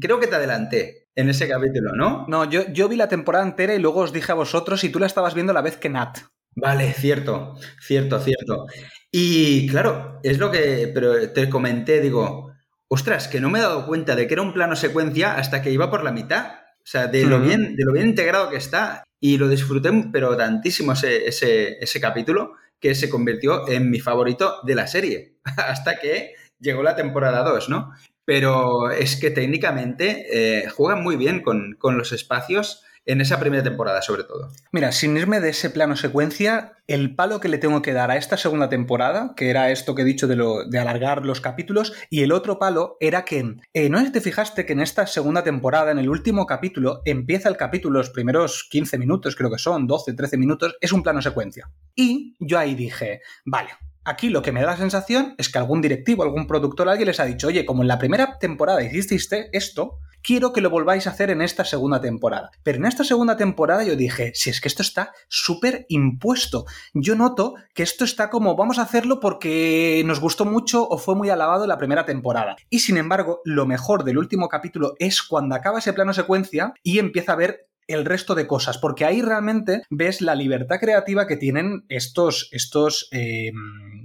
creo 0.00 0.20
que 0.20 0.26
te 0.26 0.36
adelanté 0.36 1.08
en 1.14 1.30
ese 1.30 1.48
capítulo, 1.48 1.92
¿no? 1.94 2.26
No, 2.28 2.48
yo, 2.48 2.70
yo 2.72 2.88
vi 2.88 2.96
la 2.96 3.08
temporada 3.08 3.44
entera 3.44 3.74
y 3.74 3.78
luego 3.78 4.00
os 4.00 4.12
dije 4.12 4.32
a 4.32 4.36
vosotros 4.36 4.84
y 4.84 4.90
tú 4.90 4.98
la 4.98 5.06
estabas 5.06 5.34
viendo 5.34 5.52
a 5.52 5.54
la 5.54 5.62
vez 5.62 5.76
que 5.76 5.88
Nat. 5.88 6.18
Vale, 6.54 6.92
cierto, 6.92 7.54
cierto, 7.80 8.18
cierto. 8.20 8.66
Y 9.10 9.68
claro, 9.68 10.20
es 10.22 10.38
lo 10.38 10.50
que. 10.50 10.90
Pero 10.92 11.30
te 11.30 11.48
comenté, 11.50 12.00
digo, 12.00 12.52
ostras, 12.88 13.28
que 13.28 13.40
no 13.40 13.50
me 13.50 13.58
he 13.58 13.62
dado 13.62 13.86
cuenta 13.86 14.16
de 14.16 14.26
que 14.26 14.34
era 14.34 14.42
un 14.42 14.54
plano 14.54 14.76
secuencia 14.76 15.36
hasta 15.36 15.62
que 15.62 15.70
iba 15.70 15.90
por 15.90 16.02
la 16.02 16.12
mitad. 16.12 16.60
O 16.78 16.88
sea, 16.88 17.08
de 17.08 17.24
lo, 17.24 17.40
bien, 17.40 17.74
de 17.76 17.84
lo 17.84 17.92
bien 17.92 18.08
integrado 18.08 18.48
que 18.48 18.56
está. 18.56 19.04
Y 19.20 19.38
lo 19.38 19.48
disfruté, 19.48 19.90
pero 20.12 20.36
tantísimo 20.36 20.92
ese, 20.92 21.26
ese, 21.26 21.78
ese 21.80 22.00
capítulo 22.00 22.52
que 22.78 22.94
se 22.94 23.08
convirtió 23.08 23.68
en 23.68 23.90
mi 23.90 24.00
favorito 24.00 24.60
de 24.62 24.74
la 24.74 24.86
serie. 24.86 25.38
hasta 25.56 25.98
que 25.98 26.34
llegó 26.60 26.82
la 26.82 26.96
temporada 26.96 27.42
2, 27.42 27.68
¿no? 27.68 27.92
Pero 28.24 28.90
es 28.90 29.16
que 29.16 29.30
técnicamente 29.30 30.26
eh, 30.32 30.68
juegan 30.68 31.02
muy 31.02 31.16
bien 31.16 31.42
con, 31.42 31.76
los 31.80 32.12
espacios 32.12 32.82
en 33.04 33.20
esa 33.20 33.38
primera 33.38 33.62
temporada, 33.62 34.02
sobre 34.02 34.24
todo. 34.24 34.50
Mira, 34.72 34.90
sin 34.90 35.16
irme 35.16 35.38
de 35.38 35.50
ese 35.50 35.70
plano 35.70 35.94
secuencia, 35.94 36.72
el 36.88 37.14
palo 37.14 37.38
que 37.38 37.48
le 37.48 37.58
tengo 37.58 37.80
que 37.80 37.92
dar 37.92 38.10
a 38.10 38.16
esta 38.16 38.36
segunda 38.36 38.68
temporada, 38.68 39.34
que 39.36 39.48
era 39.48 39.70
esto 39.70 39.94
que 39.94 40.02
he 40.02 40.04
dicho 40.04 40.26
de, 40.26 40.34
lo, 40.34 40.64
de 40.68 40.80
alargar 40.80 41.24
los 41.24 41.40
capítulos, 41.40 41.92
y 42.10 42.22
el 42.22 42.32
otro 42.32 42.58
palo 42.58 42.96
era 42.98 43.24
que, 43.24 43.58
eh, 43.74 43.88
no 43.88 44.10
te 44.10 44.20
fijaste 44.20 44.66
que 44.66 44.72
en 44.72 44.80
esta 44.80 45.06
segunda 45.06 45.44
temporada, 45.44 45.92
en 45.92 46.00
el 46.00 46.08
último 46.08 46.46
capítulo, 46.46 47.02
empieza 47.04 47.48
el 47.48 47.56
capítulo, 47.56 48.00
los 48.00 48.10
primeros 48.10 48.66
15 48.72 48.98
minutos, 48.98 49.36
creo 49.36 49.52
que 49.52 49.58
son, 49.58 49.86
12, 49.86 50.14
13 50.14 50.36
minutos, 50.36 50.76
es 50.80 50.92
un 50.92 51.04
plano 51.04 51.22
secuencia. 51.22 51.70
Y 51.94 52.34
yo 52.40 52.58
ahí 52.58 52.74
dije, 52.74 53.20
vale, 53.44 53.70
Aquí 54.06 54.28
lo 54.28 54.40
que 54.40 54.52
me 54.52 54.60
da 54.60 54.68
la 54.68 54.76
sensación 54.76 55.34
es 55.36 55.48
que 55.48 55.58
algún 55.58 55.82
directivo, 55.82 56.22
algún 56.22 56.46
productor, 56.46 56.88
alguien 56.88 57.08
les 57.08 57.18
ha 57.18 57.24
dicho, 57.24 57.48
oye, 57.48 57.66
como 57.66 57.82
en 57.82 57.88
la 57.88 57.98
primera 57.98 58.38
temporada 58.38 58.80
hicisteis 58.80 59.28
esto, 59.52 59.98
quiero 60.22 60.52
que 60.52 60.60
lo 60.60 60.70
volváis 60.70 61.08
a 61.08 61.10
hacer 61.10 61.30
en 61.30 61.42
esta 61.42 61.64
segunda 61.64 62.00
temporada. 62.00 62.52
Pero 62.62 62.78
en 62.78 62.86
esta 62.86 63.02
segunda 63.02 63.36
temporada 63.36 63.82
yo 63.82 63.96
dije, 63.96 64.30
si 64.36 64.48
es 64.48 64.60
que 64.60 64.68
esto 64.68 64.82
está 64.82 65.12
súper 65.28 65.86
impuesto. 65.88 66.66
Yo 66.94 67.16
noto 67.16 67.54
que 67.74 67.82
esto 67.82 68.04
está 68.04 68.30
como, 68.30 68.54
vamos 68.54 68.78
a 68.78 68.82
hacerlo 68.82 69.18
porque 69.18 70.04
nos 70.06 70.20
gustó 70.20 70.44
mucho 70.44 70.88
o 70.88 70.98
fue 70.98 71.16
muy 71.16 71.28
alabado 71.28 71.66
la 71.66 71.76
primera 71.76 72.04
temporada. 72.04 72.54
Y 72.70 72.78
sin 72.78 72.98
embargo, 72.98 73.40
lo 73.44 73.66
mejor 73.66 74.04
del 74.04 74.18
último 74.18 74.48
capítulo 74.48 74.94
es 75.00 75.20
cuando 75.20 75.56
acaba 75.56 75.80
ese 75.80 75.92
plano 75.92 76.12
secuencia 76.12 76.74
y 76.84 77.00
empieza 77.00 77.32
a 77.32 77.36
ver 77.36 77.66
el 77.86 78.04
resto 78.04 78.34
de 78.34 78.46
cosas, 78.46 78.78
porque 78.78 79.04
ahí 79.04 79.22
realmente 79.22 79.82
ves 79.90 80.20
la 80.20 80.34
libertad 80.34 80.80
creativa 80.80 81.26
que 81.26 81.36
tienen 81.36 81.84
estos, 81.88 82.48
estos 82.52 83.08
eh, 83.12 83.52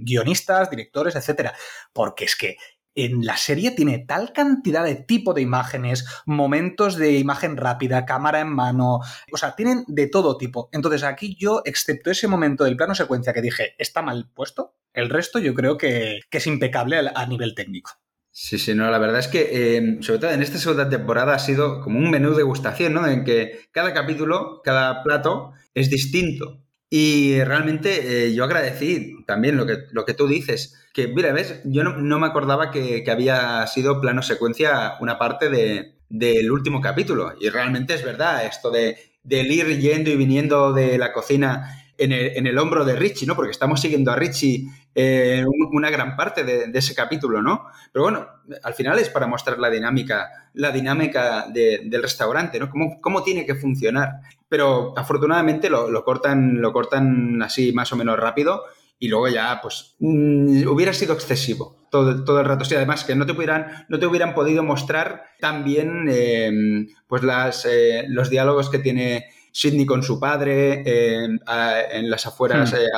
guionistas, 0.00 0.70
directores, 0.70 1.16
etcétera. 1.16 1.54
Porque 1.92 2.24
es 2.24 2.36
que 2.36 2.56
en 2.94 3.24
la 3.24 3.36
serie 3.36 3.70
tiene 3.70 4.00
tal 4.00 4.32
cantidad 4.32 4.84
de 4.84 4.96
tipo 4.96 5.32
de 5.34 5.42
imágenes, 5.42 6.06
momentos 6.26 6.96
de 6.96 7.18
imagen 7.18 7.56
rápida, 7.56 8.04
cámara 8.04 8.40
en 8.40 8.52
mano, 8.52 9.00
o 9.32 9.36
sea, 9.36 9.56
tienen 9.56 9.84
de 9.88 10.08
todo 10.08 10.36
tipo. 10.36 10.68
Entonces 10.72 11.02
aquí 11.02 11.36
yo, 11.38 11.62
excepto 11.64 12.10
ese 12.10 12.28
momento 12.28 12.64
del 12.64 12.76
plano 12.76 12.94
secuencia 12.94 13.32
que 13.32 13.42
dije, 13.42 13.74
está 13.78 14.02
mal 14.02 14.30
puesto, 14.34 14.74
el 14.92 15.08
resto 15.08 15.38
yo 15.38 15.54
creo 15.54 15.78
que, 15.78 16.20
es 16.30 16.46
impecable 16.46 17.10
a 17.14 17.26
nivel 17.26 17.54
técnico. 17.54 17.92
Sí, 18.34 18.58
sí, 18.58 18.74
no, 18.74 18.90
la 18.90 18.98
verdad 18.98 19.18
es 19.20 19.28
que, 19.28 19.76
em, 19.76 20.02
sobre 20.02 20.18
todo 20.20 20.30
en 20.30 20.40
esta 20.42 20.58
segunda 20.58 20.88
temporada, 20.88 21.34
ha 21.34 21.38
sido 21.38 21.80
como 21.82 21.98
un 21.98 22.10
menú 22.10 22.34
de 22.34 22.42
gustación, 22.42 22.94
¿no? 22.94 23.06
En 23.06 23.24
que 23.24 23.60
cada 23.72 23.92
capítulo, 23.92 24.62
cada 24.64 25.02
plato 25.02 25.52
es 25.74 25.90
distinto. 25.90 26.62
Y 26.88 27.42
realmente 27.44 28.26
eh, 28.28 28.34
yo 28.34 28.44
agradecí 28.44 29.16
también 29.26 29.56
lo 29.58 29.66
que, 29.66 29.76
lo 29.92 30.04
que 30.06 30.14
tú 30.14 30.26
dices, 30.26 30.74
que, 30.94 31.08
mira, 31.08 31.32
ves, 31.32 31.60
yo 31.64 31.84
no, 31.84 32.18
me 32.18 32.26
acordaba 32.26 32.70
que, 32.70 33.04
había 33.10 33.66
sido 33.66 34.00
plano 34.00 34.22
secuencia 34.22 34.94
una 35.00 35.18
parte 35.18 35.50
de, 35.50 35.96
del 36.08 36.50
último 36.50 36.80
capítulo. 36.80 37.34
Y 37.38 37.50
realmente 37.50 37.94
es 37.94 38.04
verdad, 38.04 38.46
esto 38.46 38.70
de, 38.70 38.96
del 39.22 39.50
ir 39.52 39.78
yendo 39.78 40.10
y 40.10 40.16
viniendo 40.16 40.72
de 40.72 40.96
la 40.98 41.12
cocina 41.12 41.81
en 42.02 42.46
el, 42.46 42.58
hombro 42.58 42.84
de 42.84 42.96
Richie, 42.96 43.26
¿no? 43.26 43.36
Porque 43.36 43.50
estamos 43.50 43.80
siguiendo 43.80 44.10
a 44.10 44.16
Richie 44.16 44.66
eh, 44.94 45.44
una 45.70 45.90
gran 45.90 46.16
parte 46.16 46.44
de, 46.44 46.70
ese 46.78 46.94
capítulo, 46.94 47.42
¿no? 47.42 47.66
Pero 47.92 48.04
bueno, 48.04 48.26
al 48.62 48.74
final 48.74 48.98
es 48.98 49.08
para 49.08 49.26
mostrar 49.26 49.58
la 49.58 49.70
dinámica, 49.70 50.28
la 50.54 50.70
dinámica 50.70 51.46
del 51.48 52.02
restaurante, 52.02 52.58
¿no? 52.58 52.70
Cómo, 53.00 53.22
tiene 53.22 53.46
que 53.46 53.54
funcionar. 53.54 54.20
Pero 54.48 54.94
afortunadamente 54.96 55.70
lo, 55.70 56.04
cortan, 56.04 56.60
lo 56.60 56.72
cortan 56.72 57.40
así 57.42 57.72
más 57.72 57.92
o 57.92 57.96
menos 57.96 58.18
rápido 58.18 58.64
y 58.98 59.08
luego 59.08 59.28
ya, 59.28 59.58
pues, 59.62 59.96
mm, 59.98 60.66
hubiera 60.68 60.92
sido 60.92 61.14
excesivo 61.14 61.86
todo, 61.90 62.24
todo, 62.24 62.40
el 62.40 62.46
rato. 62.46 62.64
Sí, 62.64 62.74
además 62.74 63.04
que 63.04 63.14
no 63.14 63.26
te, 63.26 63.34
pudieran, 63.34 63.86
no 63.88 63.98
te 63.98 64.06
hubieran 64.06 64.34
podido 64.34 64.62
mostrar 64.62 65.24
también, 65.40 66.06
eh, 66.08 66.86
pues, 67.06 67.22
las, 67.22 67.66
eh, 67.66 68.04
los 68.08 68.30
diálogos 68.30 68.70
que 68.70 68.78
tiene 68.78 69.26
Sidney 69.52 69.86
con 69.86 70.02
su 70.02 70.18
padre, 70.18 70.82
en 70.84 72.10
las 72.10 72.26
afueras, 72.26 72.72
hmm. 72.72 72.76
eh, 72.76 72.88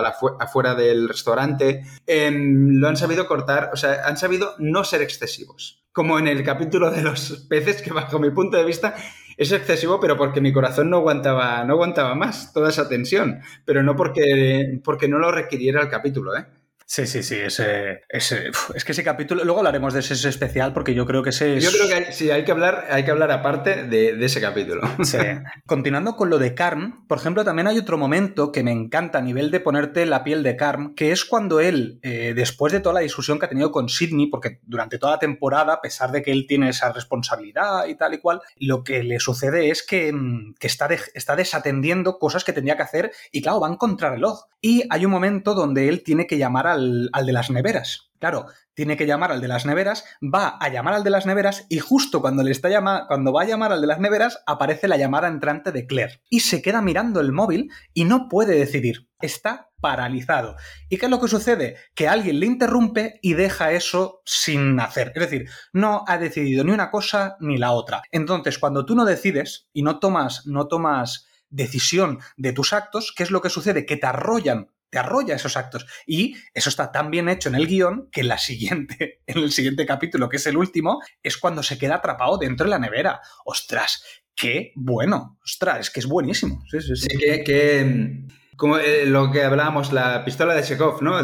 afuera 0.40 0.74
del 0.74 1.08
restaurante. 1.08 1.82
Em, 2.06 2.78
lo 2.78 2.88
han 2.88 2.96
sabido 2.96 3.26
cortar, 3.26 3.70
o 3.72 3.76
sea, 3.76 4.06
han 4.06 4.16
sabido 4.16 4.54
no 4.58 4.84
ser 4.84 5.02
excesivos. 5.02 5.82
Como 5.92 6.18
en 6.18 6.28
el 6.28 6.42
capítulo 6.42 6.90
de 6.90 7.02
los 7.02 7.46
peces, 7.48 7.82
que 7.82 7.92
bajo 7.92 8.18
mi 8.18 8.30
punto 8.30 8.56
de 8.56 8.64
vista 8.64 8.94
es 9.36 9.52
excesivo, 9.52 10.00
pero 10.00 10.16
porque 10.16 10.40
mi 10.40 10.52
corazón 10.52 10.90
no 10.90 10.98
aguantaba, 10.98 11.64
no 11.64 11.74
aguantaba 11.74 12.14
más 12.14 12.52
toda 12.52 12.70
esa 12.70 12.88
tensión, 12.88 13.40
pero 13.64 13.82
no 13.82 13.96
porque, 13.96 14.80
porque 14.84 15.08
no 15.08 15.18
lo 15.18 15.32
requiriera 15.32 15.82
el 15.82 15.88
capítulo, 15.88 16.36
¿eh? 16.36 16.46
Sí, 16.86 17.06
sí, 17.06 17.22
sí, 17.22 17.36
ese, 17.36 18.02
ese 18.08 18.50
es 18.74 18.84
que 18.84 18.92
ese 18.92 19.02
capítulo, 19.02 19.42
luego 19.44 19.60
hablaremos 19.60 19.94
de 19.94 20.00
ese, 20.00 20.28
especial 20.28 20.72
porque 20.72 20.94
yo 20.94 21.06
creo 21.06 21.22
que 21.22 21.30
ese 21.30 21.56
es... 21.56 21.64
Yo 21.64 21.70
creo 21.70 21.88
que 21.88 22.12
sí, 22.12 22.30
hay 22.30 22.44
que 22.44 22.52
hablar, 22.52 22.86
hay 22.90 23.04
que 23.04 23.10
hablar 23.10 23.30
aparte 23.32 23.84
de, 23.84 24.24
ese 24.24 24.40
capítulo. 24.40 24.82
Sí. 25.04 25.18
Continuando 25.66 26.16
con 26.16 26.30
lo 26.30 26.38
de 26.38 26.54
Carm, 26.54 27.06
por 27.06 27.18
ejemplo, 27.18 27.44
también 27.44 27.66
hay 27.66 27.78
otro 27.78 27.98
momento 27.98 28.52
que 28.52 28.62
me 28.62 28.72
encanta 28.72 29.18
a 29.18 29.22
nivel 29.22 29.50
de 29.50 29.60
ponerte 29.60 30.06
la 30.06 30.24
piel 30.24 30.42
de 30.42 30.56
Carm, 30.56 30.94
que 30.94 31.12
es 31.12 31.24
cuando 31.24 31.60
él, 31.60 32.00
eh, 32.02 32.32
después 32.34 32.72
de 32.72 32.80
toda 32.80 32.94
la 32.94 33.00
discusión 33.00 33.38
que 33.38 33.46
ha 33.46 33.48
tenido 33.48 33.70
con 33.70 33.88
Sidney, 33.88 34.28
porque 34.28 34.60
durante 34.62 34.98
toda 34.98 35.12
la 35.12 35.18
temporada, 35.18 35.74
a 35.74 35.80
pesar 35.80 36.10
de 36.10 36.22
que 36.22 36.32
él 36.32 36.46
tiene 36.48 36.70
esa 36.70 36.92
responsabilidad 36.92 37.86
y 37.86 37.96
tal 37.96 38.14
y 38.14 38.18
cual, 38.18 38.40
lo 38.58 38.82
que 38.82 39.02
le 39.02 39.20
sucede 39.20 39.70
es 39.70 39.82
que, 39.82 40.12
mm, 40.12 40.54
que 40.58 40.66
está, 40.66 40.88
está 41.14 41.36
desatendiendo 41.36 42.18
cosas 42.18 42.44
que 42.44 42.52
tenía 42.52 42.76
que 42.76 42.82
hacer 42.82 43.12
y 43.30 43.42
claro, 43.42 43.60
va 43.60 43.68
en 43.68 43.76
contrarreloj. 43.76 44.44
Y 44.60 44.84
hay 44.88 45.04
un 45.04 45.10
momento 45.12 45.54
donde 45.54 45.88
él 45.88 46.02
tiene 46.02 46.26
que 46.26 46.38
llamar 46.38 46.66
a 46.66 46.73
al, 46.74 47.10
de 47.26 47.32
las 47.32 47.50
neveras. 47.50 48.10
Claro, 48.18 48.46
tiene 48.74 48.96
que 48.96 49.06
llamar 49.06 49.32
al 49.32 49.40
de 49.40 49.48
las 49.48 49.66
neveras, 49.66 50.04
va 50.22 50.56
a 50.60 50.68
llamar 50.68 50.94
al 50.94 51.04
de 51.04 51.10
las 51.10 51.26
neveras 51.26 51.66
y 51.68 51.78
justo 51.78 52.20
cuando 52.20 52.42
le 52.42 52.50
está 52.50 52.68
llama, 52.68 53.06
cuando 53.06 53.32
va 53.32 53.42
a 53.42 53.46
llamar 53.46 53.72
al 53.72 53.80
de 53.80 53.86
las 53.86 54.00
neveras 54.00 54.42
aparece 54.46 54.88
la 54.88 54.96
llamada 54.96 55.28
entrante 55.28 55.72
de 55.72 55.86
Claire 55.86 56.22
y 56.30 56.40
se 56.40 56.62
queda 56.62 56.82
mirando 56.82 57.20
el 57.20 57.32
móvil 57.32 57.70
y 57.92 58.04
no 58.04 58.28
puede 58.28 58.58
decidir. 58.58 59.08
Está 59.20 59.70
paralizado. 59.80 60.56
¿Y 60.88 60.96
qué 60.96 61.06
es 61.06 61.10
lo 61.10 61.20
que 61.20 61.28
sucede? 61.28 61.76
Que 61.94 62.08
alguien 62.08 62.40
le 62.40 62.46
interrumpe 62.46 63.18
y 63.22 63.34
deja 63.34 63.72
eso 63.72 64.22
sin 64.24 64.80
hacer. 64.80 65.12
Es 65.14 65.20
decir, 65.20 65.48
no 65.72 66.04
ha 66.06 66.18
decidido 66.18 66.64
ni 66.64 66.72
una 66.72 66.90
cosa 66.90 67.36
ni 67.40 67.58
la 67.58 67.72
otra. 67.72 68.02
Entonces, 68.10 68.58
cuando 68.58 68.86
tú 68.86 68.94
no 68.94 69.04
decides 69.04 69.68
y 69.72 69.82
no 69.82 69.98
tomas, 69.98 70.46
no 70.46 70.68
tomas 70.68 71.26
decisión 71.50 72.18
de 72.36 72.52
tus 72.52 72.72
actos, 72.72 73.12
¿qué 73.16 73.22
es 73.22 73.30
lo 73.30 73.40
que 73.40 73.50
sucede? 73.50 73.86
Que 73.86 73.96
te 73.96 74.06
arrollan 74.06 74.68
te 74.94 75.00
arrolla 75.00 75.34
esos 75.34 75.56
actos. 75.56 75.86
Y 76.06 76.36
eso 76.54 76.68
está 76.68 76.92
tan 76.92 77.10
bien 77.10 77.28
hecho 77.28 77.48
en 77.48 77.56
el 77.56 77.66
guion 77.66 78.08
que 78.12 78.20
en, 78.20 78.28
la 78.28 78.38
siguiente, 78.38 79.22
en 79.26 79.38
el 79.38 79.50
siguiente 79.50 79.84
capítulo, 79.86 80.28
que 80.28 80.36
es 80.36 80.46
el 80.46 80.56
último, 80.56 81.02
es 81.20 81.36
cuando 81.36 81.64
se 81.64 81.78
queda 81.78 81.96
atrapado 81.96 82.38
dentro 82.38 82.64
de 82.64 82.70
la 82.70 82.78
nevera. 82.78 83.20
¡Ostras! 83.44 84.04
¡Qué 84.36 84.70
bueno! 84.76 85.36
¡Ostras! 85.44 85.80
Es 85.80 85.90
que 85.90 85.98
es 85.98 86.06
buenísimo. 86.06 86.62
Sí, 86.70 87.08
que, 87.44 88.24
como 88.56 88.78
eh, 88.78 89.04
lo 89.06 89.32
que 89.32 89.42
hablábamos, 89.42 89.92
la 89.92 90.24
pistola 90.24 90.54
de 90.54 90.62
Chekhov, 90.62 91.02
¿no? 91.02 91.18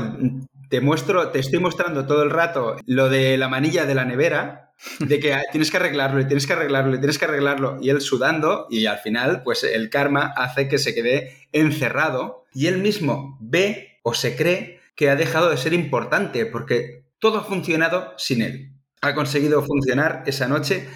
Te 0.70 0.80
muestro, 0.80 1.30
te 1.30 1.40
estoy 1.40 1.58
mostrando 1.58 2.06
todo 2.06 2.22
el 2.22 2.30
rato 2.30 2.76
lo 2.86 3.08
de 3.08 3.36
la 3.36 3.48
manilla 3.48 3.86
de 3.86 3.94
la 3.96 4.04
nevera, 4.04 4.72
de 5.00 5.18
que 5.18 5.36
tienes 5.50 5.70
que 5.70 5.76
arreglarlo 5.76 6.20
y 6.20 6.26
tienes 6.26 6.46
que 6.46 6.52
arreglarlo 6.52 6.94
y 6.94 6.98
tienes 6.98 7.18
que 7.18 7.24
arreglarlo, 7.24 7.78
y 7.82 7.90
él 7.90 8.00
sudando, 8.00 8.68
y 8.70 8.86
al 8.86 8.98
final, 8.98 9.42
pues 9.42 9.64
el 9.64 9.90
karma 9.90 10.32
hace 10.36 10.68
que 10.68 10.78
se 10.78 10.94
quede 10.94 11.48
encerrado, 11.52 12.44
y 12.54 12.68
él 12.68 12.78
mismo 12.78 13.36
ve 13.40 13.98
o 14.02 14.14
se 14.14 14.36
cree 14.36 14.80
que 14.94 15.10
ha 15.10 15.16
dejado 15.16 15.50
de 15.50 15.56
ser 15.56 15.72
importante, 15.72 16.46
porque 16.46 17.04
todo 17.18 17.38
ha 17.38 17.44
funcionado 17.44 18.14
sin 18.16 18.40
él. 18.40 18.72
Ha 19.02 19.14
conseguido 19.14 19.62
funcionar 19.62 20.22
esa 20.26 20.46
noche 20.46 20.86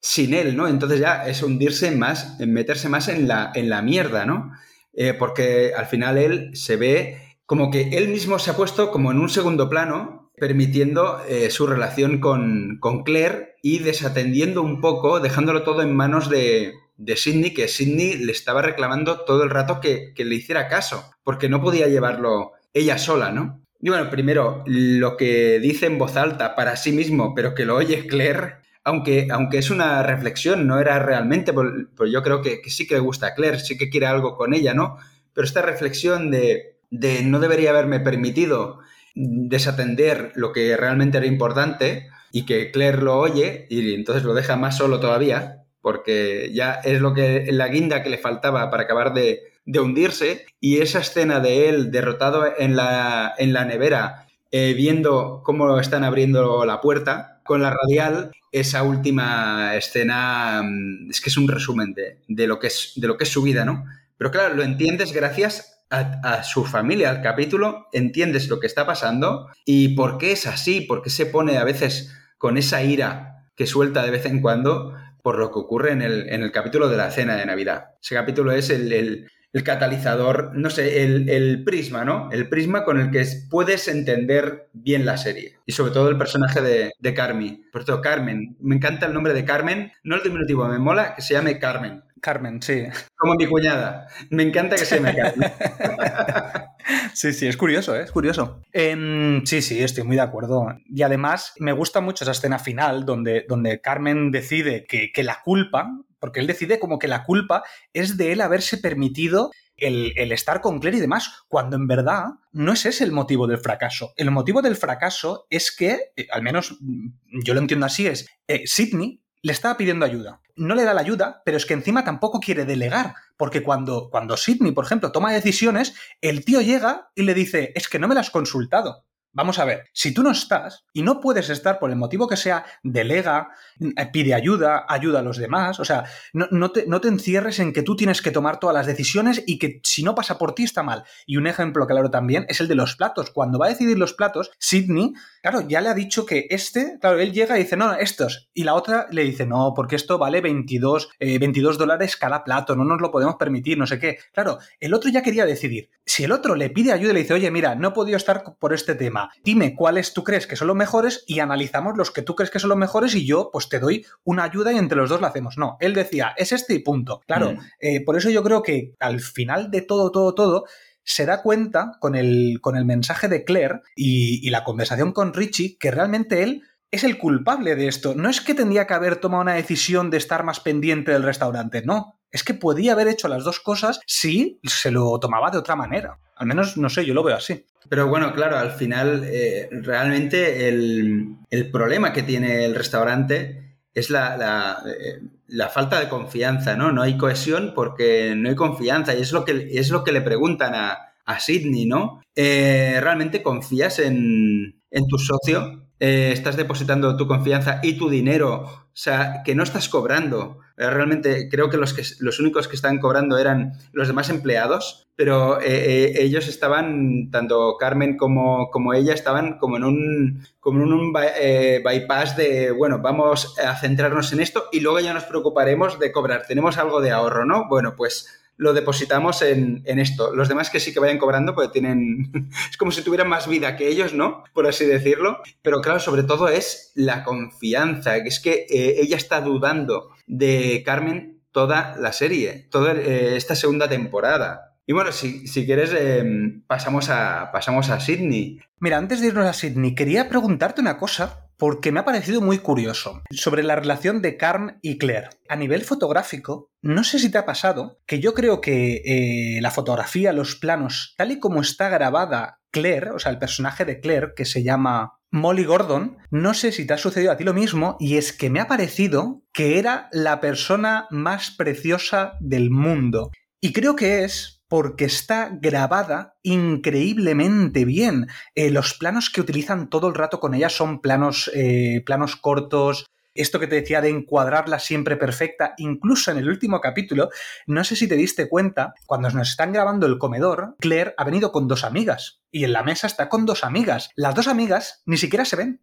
sin 0.00 0.34
él, 0.34 0.56
¿no? 0.56 0.66
Entonces 0.66 0.98
ya 0.98 1.26
es 1.28 1.42
hundirse 1.42 1.92
más, 1.92 2.40
meterse 2.40 2.88
más 2.88 3.06
en 3.06 3.28
la, 3.28 3.52
en 3.54 3.70
la 3.70 3.80
mierda, 3.80 4.26
¿no? 4.26 4.50
Eh, 4.92 5.14
porque 5.14 5.72
al 5.76 5.86
final 5.86 6.18
él 6.18 6.50
se 6.54 6.76
ve 6.76 7.29
como 7.50 7.72
que 7.72 7.88
él 7.94 8.06
mismo 8.06 8.38
se 8.38 8.52
ha 8.52 8.56
puesto 8.56 8.92
como 8.92 9.10
en 9.10 9.18
un 9.18 9.28
segundo 9.28 9.68
plano, 9.68 10.30
permitiendo 10.36 11.20
eh, 11.28 11.50
su 11.50 11.66
relación 11.66 12.20
con, 12.20 12.78
con, 12.78 13.02
Claire 13.02 13.56
y 13.60 13.80
desatendiendo 13.80 14.62
un 14.62 14.80
poco, 14.80 15.18
dejándolo 15.18 15.64
todo 15.64 15.82
en 15.82 15.92
manos 15.92 16.30
de, 16.30 16.74
de 16.96 17.16
Sidney, 17.16 17.52
que 17.52 17.66
Sidney 17.66 18.18
le 18.18 18.30
estaba 18.30 18.62
reclamando 18.62 19.22
todo 19.24 19.42
el 19.42 19.50
rato 19.50 19.80
que, 19.80 20.14
que 20.14 20.24
le 20.24 20.36
hiciera 20.36 20.68
caso, 20.68 21.10
porque 21.24 21.48
no 21.48 21.60
podía 21.60 21.88
llevarlo 21.88 22.52
ella 22.72 22.98
sola, 22.98 23.32
¿no? 23.32 23.66
Y 23.80 23.88
bueno, 23.88 24.08
primero, 24.10 24.62
lo 24.66 25.16
que 25.16 25.58
dice 25.58 25.86
en 25.86 25.98
voz 25.98 26.16
alta 26.16 26.54
para 26.54 26.76
sí 26.76 26.92
mismo, 26.92 27.34
pero 27.34 27.56
que 27.56 27.64
lo 27.64 27.74
oye 27.74 28.06
Claire, 28.06 28.58
aunque, 28.84 29.26
aunque 29.28 29.58
es 29.58 29.70
una 29.70 30.04
reflexión, 30.04 30.68
no 30.68 30.78
era 30.78 31.00
realmente, 31.00 31.52
pues 31.52 32.12
yo 32.12 32.22
creo 32.22 32.42
que, 32.42 32.62
sí 32.66 32.86
que 32.86 32.94
le 32.94 33.00
gusta 33.00 33.26
a 33.26 33.34
Claire, 33.34 33.58
sí 33.58 33.76
que 33.76 33.90
quiere 33.90 34.06
algo 34.06 34.36
con 34.36 34.54
ella, 34.54 34.72
¿no? 34.72 34.98
Pero 35.32 35.44
esta 35.44 35.62
reflexión 35.62 36.30
de, 36.30 36.79
de 36.90 37.22
no 37.22 37.40
debería 37.40 37.70
haberme 37.70 38.00
permitido 38.00 38.80
desatender 39.14 40.32
lo 40.34 40.52
que 40.52 40.76
realmente 40.76 41.18
era 41.18 41.26
importante 41.26 42.08
y 42.32 42.46
que 42.46 42.70
Claire 42.70 43.02
lo 43.02 43.18
oye 43.18 43.66
y 43.70 43.94
entonces 43.94 44.24
lo 44.24 44.34
deja 44.34 44.56
más 44.56 44.76
solo 44.76 45.00
todavía, 45.00 45.64
porque 45.80 46.50
ya 46.52 46.74
es 46.74 47.00
lo 47.00 47.14
que 47.14 47.46
la 47.50 47.68
guinda 47.68 48.02
que 48.02 48.10
le 48.10 48.18
faltaba 48.18 48.70
para 48.70 48.84
acabar 48.84 49.14
de, 49.14 49.40
de 49.64 49.80
hundirse 49.80 50.46
y 50.60 50.78
esa 50.78 51.00
escena 51.00 51.40
de 51.40 51.68
él 51.68 51.90
derrotado 51.90 52.52
en 52.58 52.76
la, 52.76 53.34
en 53.38 53.52
la 53.52 53.64
nevera, 53.64 54.26
eh, 54.52 54.74
viendo 54.74 55.42
cómo 55.44 55.78
están 55.78 56.04
abriendo 56.04 56.64
la 56.64 56.80
puerta 56.80 57.40
con 57.44 57.62
la 57.62 57.70
radial, 57.70 58.32
esa 58.52 58.82
última 58.82 59.76
escena 59.76 60.62
mm, 60.64 61.10
es 61.10 61.20
que 61.20 61.30
es 61.30 61.36
un 61.36 61.48
resumen 61.48 61.94
de, 61.94 62.18
de, 62.28 62.46
lo, 62.46 62.58
que 62.58 62.68
es, 62.68 62.92
de 62.96 63.06
lo 63.06 63.16
que 63.16 63.24
es 63.24 63.30
su 63.30 63.42
vida, 63.42 63.64
¿no? 63.64 63.84
Pero 64.16 64.30
claro, 64.30 64.54
lo 64.54 64.62
entiendes 64.62 65.12
gracias 65.12 65.79
a, 65.90 66.42
su 66.44 66.64
familia, 66.64 67.10
al 67.10 67.20
capítulo, 67.20 67.88
entiendes 67.92 68.48
lo 68.48 68.60
que 68.60 68.66
está 68.66 68.86
pasando 68.86 69.48
y 69.64 69.96
por 69.96 70.18
qué 70.18 70.32
es 70.32 70.46
así, 70.46 70.82
por 70.82 71.02
qué 71.02 71.10
se 71.10 71.26
pone 71.26 71.58
a 71.58 71.64
veces 71.64 72.16
con 72.38 72.56
esa 72.56 72.82
ira 72.82 73.44
que 73.56 73.66
suelta 73.66 74.02
de 74.02 74.10
vez 74.10 74.24
en 74.26 74.40
cuando 74.40 74.94
por 75.22 75.38
lo 75.38 75.50
que 75.50 75.58
ocurre 75.58 75.92
en 75.92 76.02
el, 76.02 76.28
en 76.30 76.42
el 76.42 76.52
capítulo 76.52 76.88
de 76.88 76.96
la 76.96 77.10
cena 77.10 77.36
de 77.36 77.44
Navidad. 77.44 77.90
Ese 78.00 78.14
capítulo 78.14 78.52
es 78.52 78.70
el, 78.70 78.92
el 78.92 79.30
el 79.52 79.64
catalizador, 79.64 80.52
no 80.54 80.70
sé, 80.70 81.02
el, 81.02 81.64
prisma, 81.64 82.04
¿no? 82.04 82.30
El 82.30 82.48
prisma 82.48 82.84
con 82.84 83.00
el 83.00 83.10
que 83.10 83.26
puedes 83.50 83.88
entender 83.88 84.68
bien 84.72 85.04
la 85.04 85.16
serie. 85.16 85.56
Y 85.66 85.72
sobre 85.72 85.92
todo 85.92 86.08
el 86.08 86.18
personaje 86.18 86.60
de, 86.60 86.92
de 86.98 87.14
Carmi. 87.14 87.64
Por 87.72 87.84
cierto, 87.84 88.00
Carmen. 88.00 88.56
Me 88.60 88.76
encanta 88.76 89.06
el 89.06 89.12
nombre 89.12 89.34
de 89.34 89.44
Carmen. 89.44 89.92
No 90.04 90.16
el 90.16 90.22
diminutivo, 90.22 90.66
me 90.68 90.78
mola 90.78 91.14
que 91.14 91.22
se 91.22 91.34
llame 91.34 91.58
Carmen. 91.58 92.04
Carmen, 92.20 92.62
sí. 92.62 92.84
Como 93.16 93.34
mi 93.34 93.46
cuñada. 93.46 94.08
Me 94.30 94.42
encanta 94.42 94.76
que 94.76 94.84
se 94.84 94.96
llame 94.96 95.14
Carmen. 95.14 95.52
Sí, 97.14 97.32
sí, 97.32 97.46
es 97.46 97.56
curioso, 97.56 97.94
¿eh? 97.96 98.02
es 98.02 98.10
curioso. 98.10 98.62
Eh, 98.72 99.42
sí, 99.44 99.62
sí, 99.62 99.82
estoy 99.82 100.04
muy 100.04 100.16
de 100.16 100.22
acuerdo. 100.22 100.66
Y 100.86 101.02
además 101.02 101.52
me 101.58 101.72
gusta 101.72 102.00
mucho 102.00 102.24
esa 102.24 102.32
escena 102.32 102.58
final 102.58 103.04
donde, 103.04 103.44
donde 103.48 103.80
Carmen 103.80 104.30
decide 104.30 104.84
que, 104.88 105.12
que 105.12 105.22
la 105.22 105.40
culpa, 105.42 105.90
porque 106.18 106.40
él 106.40 106.46
decide 106.46 106.78
como 106.78 106.98
que 106.98 107.08
la 107.08 107.24
culpa 107.24 107.62
es 107.92 108.16
de 108.16 108.32
él 108.32 108.40
haberse 108.40 108.78
permitido 108.78 109.50
el, 109.76 110.12
el, 110.16 110.32
estar 110.32 110.60
con 110.60 110.78
Claire 110.78 110.98
y 110.98 111.00
demás, 111.00 111.44
cuando 111.48 111.76
en 111.76 111.86
verdad 111.86 112.24
no 112.52 112.72
es 112.72 112.84
ese 112.86 113.04
el 113.04 113.12
motivo 113.12 113.46
del 113.46 113.58
fracaso. 113.58 114.12
El 114.16 114.30
motivo 114.30 114.62
del 114.62 114.76
fracaso 114.76 115.46
es 115.50 115.74
que, 115.74 116.12
eh, 116.16 116.26
al 116.30 116.42
menos 116.42 116.76
mm, 116.80 117.08
yo 117.44 117.54
lo 117.54 117.60
entiendo 117.60 117.86
así, 117.86 118.06
es 118.06 118.26
eh, 118.46 118.62
Sidney 118.66 119.22
le 119.42 119.52
estaba 119.52 119.76
pidiendo 119.76 120.04
ayuda. 120.04 120.40
No 120.60 120.74
le 120.74 120.84
da 120.84 120.92
la 120.92 121.00
ayuda, 121.00 121.40
pero 121.46 121.56
es 121.56 121.64
que 121.64 121.72
encima 121.72 122.04
tampoco 122.04 122.38
quiere 122.38 122.66
delegar, 122.66 123.14
porque 123.38 123.62
cuando, 123.62 124.10
cuando 124.10 124.36
Sidney, 124.36 124.72
por 124.72 124.84
ejemplo, 124.84 125.10
toma 125.10 125.32
decisiones, 125.32 125.94
el 126.20 126.44
tío 126.44 126.60
llega 126.60 127.10
y 127.14 127.22
le 127.22 127.32
dice, 127.32 127.72
es 127.74 127.88
que 127.88 127.98
no 127.98 128.08
me 128.08 128.14
las 128.14 128.26
has 128.26 128.30
consultado. 128.30 129.06
Vamos 129.32 129.60
a 129.60 129.64
ver, 129.64 129.84
si 129.92 130.12
tú 130.12 130.24
no 130.24 130.32
estás 130.32 130.84
y 130.92 131.02
no 131.02 131.20
puedes 131.20 131.50
estar 131.50 131.78
por 131.78 131.90
el 131.90 131.96
motivo 131.96 132.26
que 132.26 132.36
sea, 132.36 132.64
delega, 132.82 133.50
eh, 133.78 134.06
pide 134.12 134.34
ayuda, 134.34 134.86
ayuda 134.88 135.20
a 135.20 135.22
los 135.22 135.36
demás, 135.36 135.78
o 135.78 135.84
sea, 135.84 136.04
no, 136.32 136.72
te, 136.72 136.84
no, 136.88 137.00
te, 137.00 137.06
encierres 137.06 137.60
en 137.60 137.72
que 137.72 137.82
tú 137.82 137.94
tienes 137.94 138.22
que 138.22 138.32
tomar 138.32 138.58
todas 138.58 138.74
las 138.74 138.86
decisiones 138.86 139.44
y 139.46 139.60
que 139.60 139.80
si 139.84 140.02
no 140.02 140.16
pasa 140.16 140.36
por 140.36 140.56
ti 140.56 140.64
está 140.64 140.82
mal. 140.82 141.04
Y 141.26 141.36
un 141.36 141.46
ejemplo 141.46 141.86
claro 141.86 142.10
también 142.10 142.44
es 142.48 142.60
el 142.60 142.66
de 142.66 142.74
los 142.74 142.96
platos. 142.96 143.30
Cuando 143.30 143.60
va 143.60 143.66
a 143.66 143.68
decidir 143.68 143.96
los 143.98 144.14
platos, 144.14 144.50
Sidney, 144.58 145.12
claro, 145.42 145.60
ya 145.60 145.80
le 145.80 145.90
ha 145.90 145.94
dicho 145.94 146.26
que 146.26 146.48
este, 146.50 146.98
claro, 147.00 147.20
él 147.20 147.32
llega 147.32 147.56
y 147.56 147.62
dice, 147.62 147.76
no, 147.76 147.94
estos. 147.94 148.50
Y 148.52 148.64
la 148.64 148.74
otra 148.74 149.06
le 149.12 149.22
dice, 149.22 149.46
no, 149.46 149.74
porque 149.76 149.94
esto 149.94 150.18
vale 150.18 150.40
22, 150.40 151.08
eh, 151.20 151.38
22 151.38 151.78
dólares 151.78 152.16
cada 152.16 152.42
plato, 152.42 152.74
no 152.74 152.84
nos 152.84 153.00
lo 153.00 153.12
podemos 153.12 153.36
permitir, 153.36 153.78
no 153.78 153.86
sé 153.86 154.00
qué. 154.00 154.18
Claro, 154.32 154.58
el 154.80 154.92
otro 154.92 155.08
ya 155.08 155.22
quería 155.22 155.46
decidir. 155.46 155.88
Si 156.04 156.24
el 156.24 156.32
otro 156.32 156.56
le 156.56 156.70
pide 156.70 156.92
ayuda 156.92 157.12
y 157.12 157.14
le 157.14 157.20
dice, 157.20 157.34
oye, 157.34 157.50
mira, 157.52 157.76
no 157.76 157.88
he 157.88 157.92
podido 157.92 158.16
estar 158.16 158.42
por 158.58 158.72
este 158.72 158.96
tema 158.96 159.19
dime 159.44 159.74
cuáles 159.74 160.12
tú 160.12 160.24
crees 160.24 160.46
que 160.46 160.56
son 160.56 160.68
los 160.68 160.76
mejores 160.76 161.24
y 161.26 161.40
analizamos 161.40 161.96
los 161.96 162.10
que 162.10 162.22
tú 162.22 162.34
crees 162.34 162.50
que 162.50 162.58
son 162.58 162.70
los 162.70 162.78
mejores 162.78 163.14
y 163.14 163.26
yo 163.26 163.50
pues 163.52 163.68
te 163.68 163.78
doy 163.78 164.06
una 164.24 164.44
ayuda 164.44 164.72
y 164.72 164.78
entre 164.78 164.98
los 164.98 165.10
dos 165.10 165.20
lo 165.20 165.26
hacemos. 165.26 165.58
No, 165.58 165.76
él 165.80 165.94
decía, 165.94 166.34
es 166.36 166.52
este 166.52 166.74
y 166.74 166.78
punto. 166.80 167.20
Claro, 167.26 167.52
mm. 167.52 167.58
eh, 167.80 168.04
por 168.04 168.16
eso 168.16 168.30
yo 168.30 168.42
creo 168.42 168.62
que 168.62 168.94
al 169.00 169.20
final 169.20 169.70
de 169.70 169.82
todo, 169.82 170.10
todo, 170.10 170.34
todo, 170.34 170.64
se 171.02 171.26
da 171.26 171.42
cuenta 171.42 171.92
con 171.98 172.14
el, 172.14 172.58
con 172.60 172.76
el 172.76 172.84
mensaje 172.84 173.28
de 173.28 173.44
Claire 173.44 173.80
y, 173.96 174.46
y 174.46 174.50
la 174.50 174.64
conversación 174.64 175.12
con 175.12 175.32
Richie 175.32 175.76
que 175.78 175.90
realmente 175.90 176.42
él 176.42 176.62
es 176.90 177.04
el 177.04 177.18
culpable 177.18 177.76
de 177.76 177.88
esto. 177.88 178.14
No 178.14 178.28
es 178.28 178.40
que 178.40 178.54
tendría 178.54 178.86
que 178.86 178.94
haber 178.94 179.16
tomado 179.16 179.42
una 179.42 179.54
decisión 179.54 180.10
de 180.10 180.16
estar 180.16 180.44
más 180.44 180.60
pendiente 180.60 181.12
del 181.12 181.22
restaurante, 181.22 181.82
no. 181.82 182.19
Es 182.32 182.44
que 182.44 182.54
podía 182.54 182.92
haber 182.92 183.08
hecho 183.08 183.28
las 183.28 183.44
dos 183.44 183.60
cosas 183.60 184.00
si 184.06 184.60
se 184.62 184.90
lo 184.90 185.18
tomaba 185.18 185.50
de 185.50 185.58
otra 185.58 185.76
manera. 185.76 186.18
Al 186.36 186.46
menos, 186.46 186.76
no 186.76 186.88
sé, 186.88 187.04
yo 187.04 187.12
lo 187.12 187.22
veo 187.22 187.36
así. 187.36 187.66
Pero 187.88 188.08
bueno, 188.08 188.32
claro, 188.32 188.56
al 188.56 188.70
final, 188.72 189.24
eh, 189.24 189.68
realmente 189.70 190.68
el, 190.68 191.36
problema 191.72 192.12
que 192.12 192.22
tiene 192.22 192.64
el 192.64 192.74
restaurante 192.74 193.78
es 193.92 194.10
eh, 194.10 195.20
la, 195.48 195.68
falta 195.68 195.98
de 195.98 196.08
confianza, 196.08 196.76
¿no? 196.76 196.92
No 196.92 197.02
hay 197.02 197.16
cohesión 197.16 197.72
porque 197.74 198.34
no 198.36 198.48
hay 198.48 198.54
confianza 198.54 199.14
y 199.14 199.22
es 199.22 199.32
lo 199.32 199.44
que, 199.44 199.68
es 199.72 199.90
lo 199.90 200.04
que 200.04 200.12
le 200.12 200.20
preguntan 200.20 200.74
a, 200.74 201.14
a 201.24 201.40
Sidney, 201.40 201.86
¿no? 201.86 202.22
Eh, 202.36 202.98
¿Realmente 203.00 203.42
confías 203.42 203.98
en, 203.98 204.80
en 204.90 205.06
tu 205.08 205.18
socio? 205.18 205.88
Estás 205.98 206.56
depositando 206.56 207.14
tu 207.16 207.26
confianza 207.26 207.80
y 207.82 207.98
tu 207.98 208.08
dinero, 208.08 208.62
o 208.62 208.90
sea, 208.94 209.42
que 209.44 209.54
no 209.54 209.62
estás 209.62 209.90
cobrando. 209.90 210.60
Eh, 210.80 210.88
realmente 210.88 211.50
creo 211.50 211.68
que 211.68 211.76
los, 211.76 211.92
que 211.92 212.02
los 212.20 212.40
únicos 212.40 212.66
que 212.66 212.74
están 212.74 213.00
cobrando 213.00 213.36
eran 213.36 213.74
los 213.92 214.08
demás 214.08 214.30
empleados, 214.30 215.08
pero 215.14 215.60
eh, 215.60 215.66
eh, 215.66 216.12
ellos 216.22 216.48
estaban, 216.48 217.30
tanto 217.30 217.76
Carmen 217.78 218.16
como, 218.16 218.70
como, 218.70 218.94
ella, 218.94 219.12
estaban 219.12 219.58
como 219.58 219.76
en 219.76 219.84
un, 219.84 220.46
como 220.58 220.82
un 220.82 221.12
bypass 221.12 222.34
de, 222.38 222.70
bueno, 222.70 222.98
vamos 223.00 223.58
a 223.58 223.76
centrarnos 223.76 224.32
en 224.32 224.40
esto 224.40 224.70
y 224.72 224.80
luego 224.80 225.00
ya 225.00 225.12
nos 225.12 225.24
preocuparemos 225.24 225.98
de 225.98 226.12
cobrar. 226.12 226.46
Tenemos 226.48 226.78
algo 226.78 227.02
de 227.02 227.10
ahorro, 227.10 227.44
¿no? 227.44 227.68
Bueno, 227.68 227.94
pues 227.94 228.40
lo 228.56 228.72
depositamos 228.72 229.42
en, 229.42 229.82
en, 229.84 229.98
esto. 229.98 230.34
Los 230.34 230.48
demás 230.48 230.70
que 230.70 230.80
sí 230.80 230.94
que 230.94 231.00
vayan 231.00 231.18
cobrando, 231.18 231.54
pues 231.54 231.72
tienen. 231.72 232.32
es 232.70 232.78
como 232.78 232.90
si 232.90 233.02
tuvieran 233.02 233.28
más 233.28 233.46
vida 233.48 233.76
que 233.76 233.88
ellos, 233.88 234.14
¿no? 234.14 234.44
Por 234.54 234.66
así 234.66 234.86
decirlo. 234.86 235.42
Pero 235.60 235.82
claro, 235.82 236.00
sobre 236.00 236.22
todo 236.22 236.48
es 236.48 236.92
la 236.94 237.22
confianza. 237.22 238.22
que 238.22 238.28
Es 238.28 238.40
que 238.40 238.66
ella 238.70 239.18
está 239.18 239.42
dudando 239.42 240.10
de 240.30 240.82
Carmen 240.84 241.42
toda 241.52 241.96
la 241.98 242.12
serie, 242.12 242.68
toda 242.70 242.92
eh, 242.92 243.36
esta 243.36 243.56
segunda 243.56 243.88
temporada. 243.88 244.76
Y 244.86 244.92
bueno, 244.92 245.12
si, 245.12 245.46
si 245.46 245.66
quieres, 245.66 245.92
eh, 245.92 246.24
pasamos, 246.66 247.10
a, 247.10 247.50
pasamos 247.52 247.90
a 247.90 248.00
Sydney. 248.00 248.60
Mira, 248.78 248.96
antes 248.96 249.20
de 249.20 249.28
irnos 249.28 249.46
a 249.46 249.52
Sydney, 249.52 249.94
quería 249.94 250.28
preguntarte 250.28 250.80
una 250.80 250.98
cosa 250.98 251.49
porque 251.60 251.92
me 251.92 252.00
ha 252.00 252.04
parecido 252.06 252.40
muy 252.40 252.58
curioso 252.58 253.22
sobre 253.30 253.62
la 253.62 253.76
relación 253.76 254.22
de 254.22 254.38
Carm 254.38 254.78
y 254.80 254.96
Claire. 254.96 255.28
A 255.48 255.56
nivel 255.56 255.82
fotográfico, 255.82 256.70
no 256.80 257.04
sé 257.04 257.18
si 257.18 257.30
te 257.30 257.36
ha 257.36 257.44
pasado 257.44 258.00
que 258.06 258.18
yo 258.18 258.32
creo 258.32 258.62
que 258.62 259.02
eh, 259.04 259.60
la 259.60 259.70
fotografía, 259.70 260.32
los 260.32 260.56
planos, 260.56 261.14
tal 261.18 261.32
y 261.32 261.38
como 261.38 261.60
está 261.60 261.90
grabada 261.90 262.60
Claire, 262.72 263.10
o 263.10 263.18
sea, 263.18 263.30
el 263.30 263.38
personaje 263.38 263.84
de 263.84 264.00
Claire, 264.00 264.32
que 264.34 264.46
se 264.46 264.62
llama 264.62 265.18
Molly 265.30 265.64
Gordon, 265.64 266.16
no 266.30 266.54
sé 266.54 266.72
si 266.72 266.86
te 266.86 266.94
ha 266.94 266.98
sucedido 266.98 267.30
a 267.30 267.36
ti 267.36 267.44
lo 267.44 267.52
mismo, 267.52 267.96
y 268.00 268.16
es 268.16 268.32
que 268.32 268.48
me 268.48 268.60
ha 268.60 268.66
parecido 268.66 269.42
que 269.52 269.78
era 269.78 270.08
la 270.12 270.40
persona 270.40 271.08
más 271.10 271.50
preciosa 271.50 272.38
del 272.40 272.70
mundo. 272.70 273.30
Y 273.60 273.74
creo 273.74 273.96
que 273.96 274.24
es 274.24 274.59
porque 274.70 275.04
está 275.04 275.50
grabada 275.60 276.36
increíblemente 276.44 277.84
bien. 277.84 278.28
Eh, 278.54 278.70
los 278.70 278.94
planos 278.94 279.28
que 279.28 279.40
utilizan 279.40 279.90
todo 279.90 280.06
el 280.06 280.14
rato 280.14 280.38
con 280.38 280.54
ella 280.54 280.68
son 280.68 281.00
planos, 281.00 281.50
eh, 281.54 282.02
planos 282.06 282.36
cortos, 282.36 283.06
esto 283.34 283.58
que 283.58 283.66
te 283.66 283.74
decía 283.74 284.00
de 284.00 284.10
encuadrarla 284.10 284.78
siempre 284.78 285.16
perfecta, 285.16 285.74
incluso 285.76 286.30
en 286.30 286.38
el 286.38 286.48
último 286.48 286.80
capítulo, 286.80 287.30
no 287.66 287.82
sé 287.82 287.96
si 287.96 288.08
te 288.08 288.14
diste 288.14 288.48
cuenta, 288.48 288.94
cuando 289.06 289.28
nos 289.30 289.50
están 289.50 289.72
grabando 289.72 290.06
el 290.06 290.18
comedor, 290.18 290.76
Claire 290.78 291.14
ha 291.16 291.24
venido 291.24 291.50
con 291.50 291.66
dos 291.66 291.82
amigas 291.82 292.40
y 292.52 292.62
en 292.62 292.72
la 292.72 292.84
mesa 292.84 293.08
está 293.08 293.28
con 293.28 293.46
dos 293.46 293.64
amigas. 293.64 294.10
Las 294.14 294.36
dos 294.36 294.46
amigas 294.46 295.02
ni 295.04 295.16
siquiera 295.16 295.44
se 295.44 295.56
ven. 295.56 295.80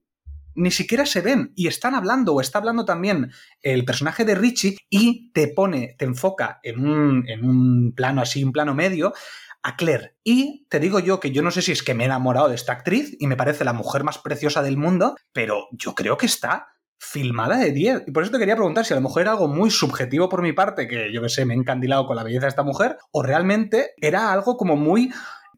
Ni 0.57 0.71
siquiera 0.71 1.05
se 1.05 1.21
ven 1.21 1.53
y 1.55 1.67
están 1.67 1.95
hablando 1.95 2.33
o 2.33 2.41
está 2.41 2.59
hablando 2.59 2.83
también 2.83 3.31
el 3.61 3.85
personaje 3.85 4.25
de 4.25 4.35
Richie 4.35 4.77
y 4.89 5.31
te 5.31 5.47
pone, 5.47 5.95
te 5.97 6.05
enfoca 6.05 6.59
en 6.63 6.85
un, 6.85 7.29
en 7.29 7.45
un 7.45 7.93
plano 7.95 8.21
así, 8.21 8.43
un 8.43 8.51
plano 8.51 8.73
medio, 8.73 9.13
a 9.63 9.75
Claire. 9.75 10.15
Y 10.23 10.65
te 10.69 10.79
digo 10.79 10.99
yo 10.99 11.19
que 11.19 11.31
yo 11.31 11.41
no 11.41 11.51
sé 11.51 11.61
si 11.61 11.71
es 11.71 11.83
que 11.83 11.93
me 11.93 12.03
he 12.03 12.07
enamorado 12.07 12.49
de 12.49 12.55
esta 12.55 12.73
actriz 12.73 13.15
y 13.19 13.27
me 13.27 13.35
parece 13.35 13.65
la 13.65 13.73
mujer 13.73 14.03
más 14.03 14.17
preciosa 14.17 14.61
del 14.61 14.77
mundo, 14.77 15.15
pero 15.33 15.67
yo 15.71 15.93
creo 15.93 16.17
que 16.17 16.25
está 16.25 16.67
filmada 16.99 17.57
de 17.57 17.71
10. 17.71 18.03
Y 18.07 18.11
por 18.11 18.23
eso 18.23 18.31
te 18.31 18.39
quería 18.39 18.55
preguntar 18.55 18.85
si 18.85 18.93
a 18.93 18.97
lo 18.97 19.01
mejor 19.01 19.21
era 19.21 19.31
algo 19.31 19.47
muy 19.47 19.69
subjetivo 19.69 20.29
por 20.29 20.41
mi 20.41 20.53
parte, 20.53 20.87
que 20.87 21.11
yo 21.13 21.21
que 21.21 21.29
sé, 21.29 21.45
me 21.45 21.53
he 21.53 21.57
encandilado 21.57 22.07
con 22.07 22.15
la 22.15 22.23
belleza 22.23 22.45
de 22.45 22.49
esta 22.49 22.63
mujer, 22.63 22.97
o 23.11 23.23
realmente 23.23 23.91
era 23.97 24.31
algo 24.31 24.57
como 24.57 24.75
muy 24.75 25.11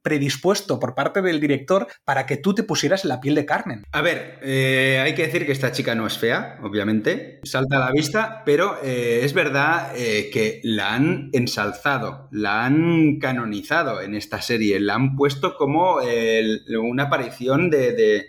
predispuesto 0.10 0.80
por 0.80 0.96
parte 0.96 1.22
del 1.22 1.40
director 1.40 1.88
para 2.04 2.26
que 2.26 2.38
tú 2.38 2.56
te 2.56 2.64
pusieras 2.64 3.06
la 3.06 3.22
piel 3.22 3.36
de 3.36 3.46
Carmen. 3.46 3.84
A 3.92 4.02
ver, 4.02 4.40
eh, 4.42 5.00
hay 5.04 5.14
que 5.14 5.28
decir 5.28 5.46
que 5.46 5.52
esta 5.52 5.72
chica 5.72 5.94
no 5.94 6.08
es 6.08 6.18
fea, 6.18 6.58
obviamente, 6.64 7.40
salta 7.44 7.78
a 7.78 7.86
la 7.86 7.92
vista, 7.92 8.42
pero 8.44 8.80
eh, 8.84 9.22
es 9.24 9.34
verdad 9.34 9.92
eh, 9.96 10.32
que 10.34 10.62
la 10.64 10.96
han 10.96 11.30
ensalzado, 11.32 12.28
la 12.32 12.66
han 12.66 13.20
canonizado 13.20 14.02
en 14.02 14.16
esta 14.16 14.42
serie, 14.42 14.80
la 14.80 14.96
han 14.96 15.16
puesto 15.16 15.56
como 15.56 15.98
una 16.00 17.04
aparición 17.04 17.70
de 17.70 18.26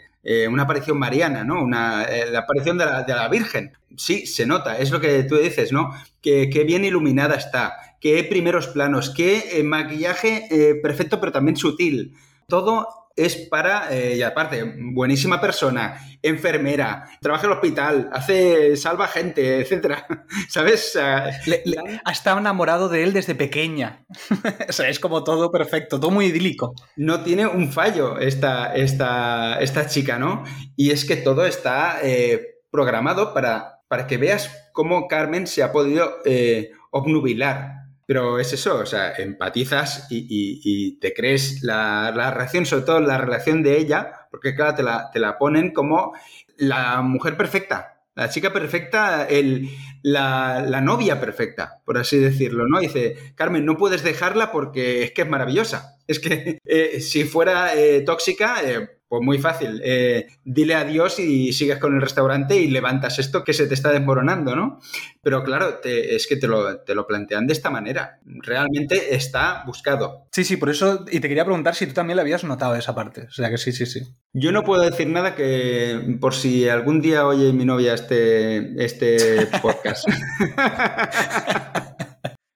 una 0.51 0.65
aparición 0.65 0.99
mariana, 0.99 1.45
¿no? 1.45 1.63
Una, 1.63 2.07
la 2.31 2.41
aparición 2.41 2.77
de 2.77 2.85
la, 2.85 3.29
Virgen. 3.31 3.73
Sí, 3.97 4.27
se 4.27 4.45
nota, 4.45 4.79
es 4.79 4.91
lo 4.91 5.01
que 5.01 5.23
tú 5.23 5.39
dices, 5.39 5.73
¿no? 5.73 5.95
Que, 6.21 6.47
bien 6.67 6.85
iluminada 6.85 7.37
está, 7.37 7.90
qué 8.01 8.25
primeros 8.25 8.67
planos, 8.69 9.11
qué 9.11 9.59
eh, 9.59 9.63
maquillaje 9.63 10.49
perfecto 10.83 11.21
pero 11.21 11.33
también 11.33 11.57
sutil. 11.57 12.15
Todo 12.49 12.87
es 13.17 13.37
para, 13.37 13.95
y 13.95 14.23
aparte, 14.23 14.65
buenísima 14.93 15.41
persona, 15.41 16.01
enfermera, 16.23 17.05
trabaja 17.21 17.47
en 17.47 17.53
el 17.53 17.57
hospital, 17.57 18.11
hace, 18.13 18.77
salva 18.77 19.09
gente, 19.09 19.61
etcétera. 19.61 20.07
¿Sabes? 20.49 20.97
ha 20.97 22.13
estado 22.13 22.39
enamorado 22.39 22.89
de 22.89 23.03
él 23.03 23.13
desde 23.13 23.35
pequeña. 23.35 24.05
o 24.69 24.73
sea, 24.73 24.89
es 24.89 25.01
como 25.01 25.25
todo 25.25 25.51
perfecto, 25.51 25.99
todo 25.99 26.11
muy 26.11 26.27
idílico. 26.27 26.75
No 26.97 27.23
tiene 27.23 27.47
un 27.47 27.73
fallo 27.73 28.19
esta, 28.19 28.75
esta, 28.75 29.61
esta 29.61 29.87
chica, 29.87 30.19
¿no? 30.19 30.45
Y 30.77 30.91
es 30.91 31.05
que 31.05 31.17
todo 31.17 31.47
está 31.47 31.99
eh, 32.03 32.61
programado 32.71 33.33
para, 33.35 33.81
para 33.89 34.07
que 34.07 34.19
veas 34.19 34.51
cómo 34.73 35.09
Carmen 35.09 35.47
se 35.47 35.63
ha 35.63 35.73
podido 35.73 36.19
eh, 36.25 36.71
obnubilar 36.91 37.80
pero 38.11 38.41
es 38.41 38.53
eso, 38.53 38.81
o 38.81 38.87
sea, 38.87 39.13
empatizas 39.19 40.09
y, 40.11 40.99
te 40.99 41.15
crees 41.15 41.63
la, 41.63 42.11
reacción, 42.35 42.67
sobre 42.67 42.85
todo 42.85 42.99
la 42.99 43.19
relación 43.19 43.63
de 43.63 43.79
ella, 43.79 44.27
porque 44.33 44.57
claro, 44.57 44.75
te 44.75 44.83
la, 44.83 45.13
te 45.13 45.21
la 45.21 45.39
ponen 45.39 45.73
como 45.73 46.13
la 46.57 47.03
mujer 47.03 47.37
perfecta, 47.37 48.03
la 48.17 48.29
chica 48.29 48.53
perfecta, 48.53 49.29
el, 49.29 49.71
la, 50.03 50.81
novia 50.83 51.21
perfecta, 51.21 51.83
por 51.85 51.99
así 51.99 52.19
decirlo, 52.19 52.67
¿no? 52.67 52.81
Dice, 52.81 53.15
Carmen, 53.37 53.65
no 53.65 53.77
puedes 53.77 54.03
dejarla 54.03 54.51
porque 54.51 55.05
es 55.05 55.13
que 55.13 55.23
es 55.23 55.29
maravillosa. 55.29 55.97
Es 56.09 56.19
que 56.19 56.59
eh, 56.65 57.01
si 57.01 57.23
fuera 57.23 57.77
eh, 57.77 58.01
tóxica, 58.01 58.57
eh, 58.65 58.89
pues 59.11 59.25
muy 59.25 59.39
fácil. 59.39 59.83
Eh, 59.85 60.29
dile 60.45 60.77
adiós 60.77 61.19
y 61.19 61.53
sigues 61.53 61.79
con 61.79 61.97
el 61.97 62.01
restaurante 62.01 62.55
y 62.55 62.69
levantas 62.69 63.19
esto 63.19 63.43
que 63.43 63.53
se 63.53 63.67
te 63.67 63.75
está 63.75 63.91
desmoronando, 63.91 64.55
¿no? 64.55 64.79
Pero 65.21 65.43
claro, 65.43 65.81
es 65.83 66.29
que 66.29 66.37
te 66.37 66.47
lo, 66.47 66.79
te 66.83 66.95
lo, 66.95 67.09
plantean 67.09 67.49
de 67.49 67.53
esta 67.53 67.71
manera. 67.71 68.21
Realmente 68.25 69.17
está 69.17 69.65
buscado. 69.67 70.29
Sí, 70.31 70.45
sí, 70.45 70.57
por 70.57 70.71
eso. 70.71 71.05
Y 71.11 71.19
te 71.19 71.27
quería 71.27 71.45
preguntar 71.45 71.75
si 71.75 71.89
tú 71.89 71.93
también 71.93 72.19
le 72.19 72.23
habías 72.23 72.45
notado 72.45 72.77
esa 72.77 72.95
parte. 72.95 73.23
O 73.23 73.33
sea 73.33 73.51
que 73.51 73.59
sí, 73.59 73.73
sí, 73.73 73.85
sí. 73.85 74.03
Yo 74.33 74.53
no 74.53 74.63
puedo 74.63 74.83
decir 74.83 75.09
nada 75.09 75.35
que 75.35 76.17
por 76.21 76.33
si 76.33 76.69
algún 76.69 77.01
día 77.01 77.27
oye 77.27 77.53
mi 77.53 77.65
novia 77.65 77.95
este, 77.95 78.81
este 78.85 79.49
podcast. 79.61 80.07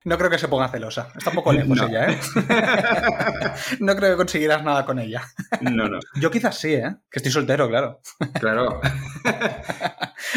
No 0.04 0.18
creo 0.18 0.30
que 0.30 0.38
se 0.38 0.48
ponga 0.48 0.68
celosa. 0.68 1.08
Está 1.16 1.30
un 1.30 1.36
poco 1.36 1.52
lejos 1.52 1.80
ella, 1.80 2.10
¿eh? 2.10 2.18
no 3.80 3.96
creo 3.96 4.10
que 4.10 4.16
conseguirás 4.16 4.62
nada 4.62 4.84
con 4.84 4.98
ella. 4.98 5.22
No, 5.62 5.88
no. 5.88 5.98
Yo 6.20 6.30
quizás 6.30 6.58
sí, 6.58 6.74
¿eh? 6.74 6.94
Que 7.10 7.20
estoy 7.20 7.32
soltero, 7.32 7.68
claro. 7.68 8.00
Claro. 8.38 8.80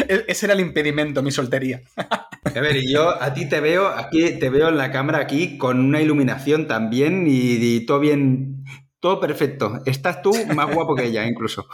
E-, 0.08 0.24
ese 0.28 0.46
era 0.46 0.54
el 0.54 0.60
impedimento, 0.60 1.22
mi 1.22 1.30
soltería. 1.30 1.82
A 1.96 2.60
ver, 2.60 2.76
y 2.76 2.90
yo 2.90 3.20
a 3.22 3.34
ti 3.34 3.48
te 3.48 3.60
veo, 3.60 3.88
aquí 3.88 4.38
te 4.38 4.48
veo 4.48 4.68
en 4.68 4.78
la 4.78 4.90
cámara 4.90 5.18
aquí 5.18 5.58
con 5.58 5.80
una 5.80 6.00
iluminación 6.00 6.66
también 6.66 7.24
y, 7.26 7.84
todo 7.84 8.00
bien, 8.00 8.64
todo 9.00 9.20
perfecto. 9.20 9.80
Estás 9.84 10.22
tú 10.22 10.32
más 10.54 10.72
guapo 10.72 10.94
que 10.94 11.04
ella, 11.04 11.26
incluso. 11.26 11.66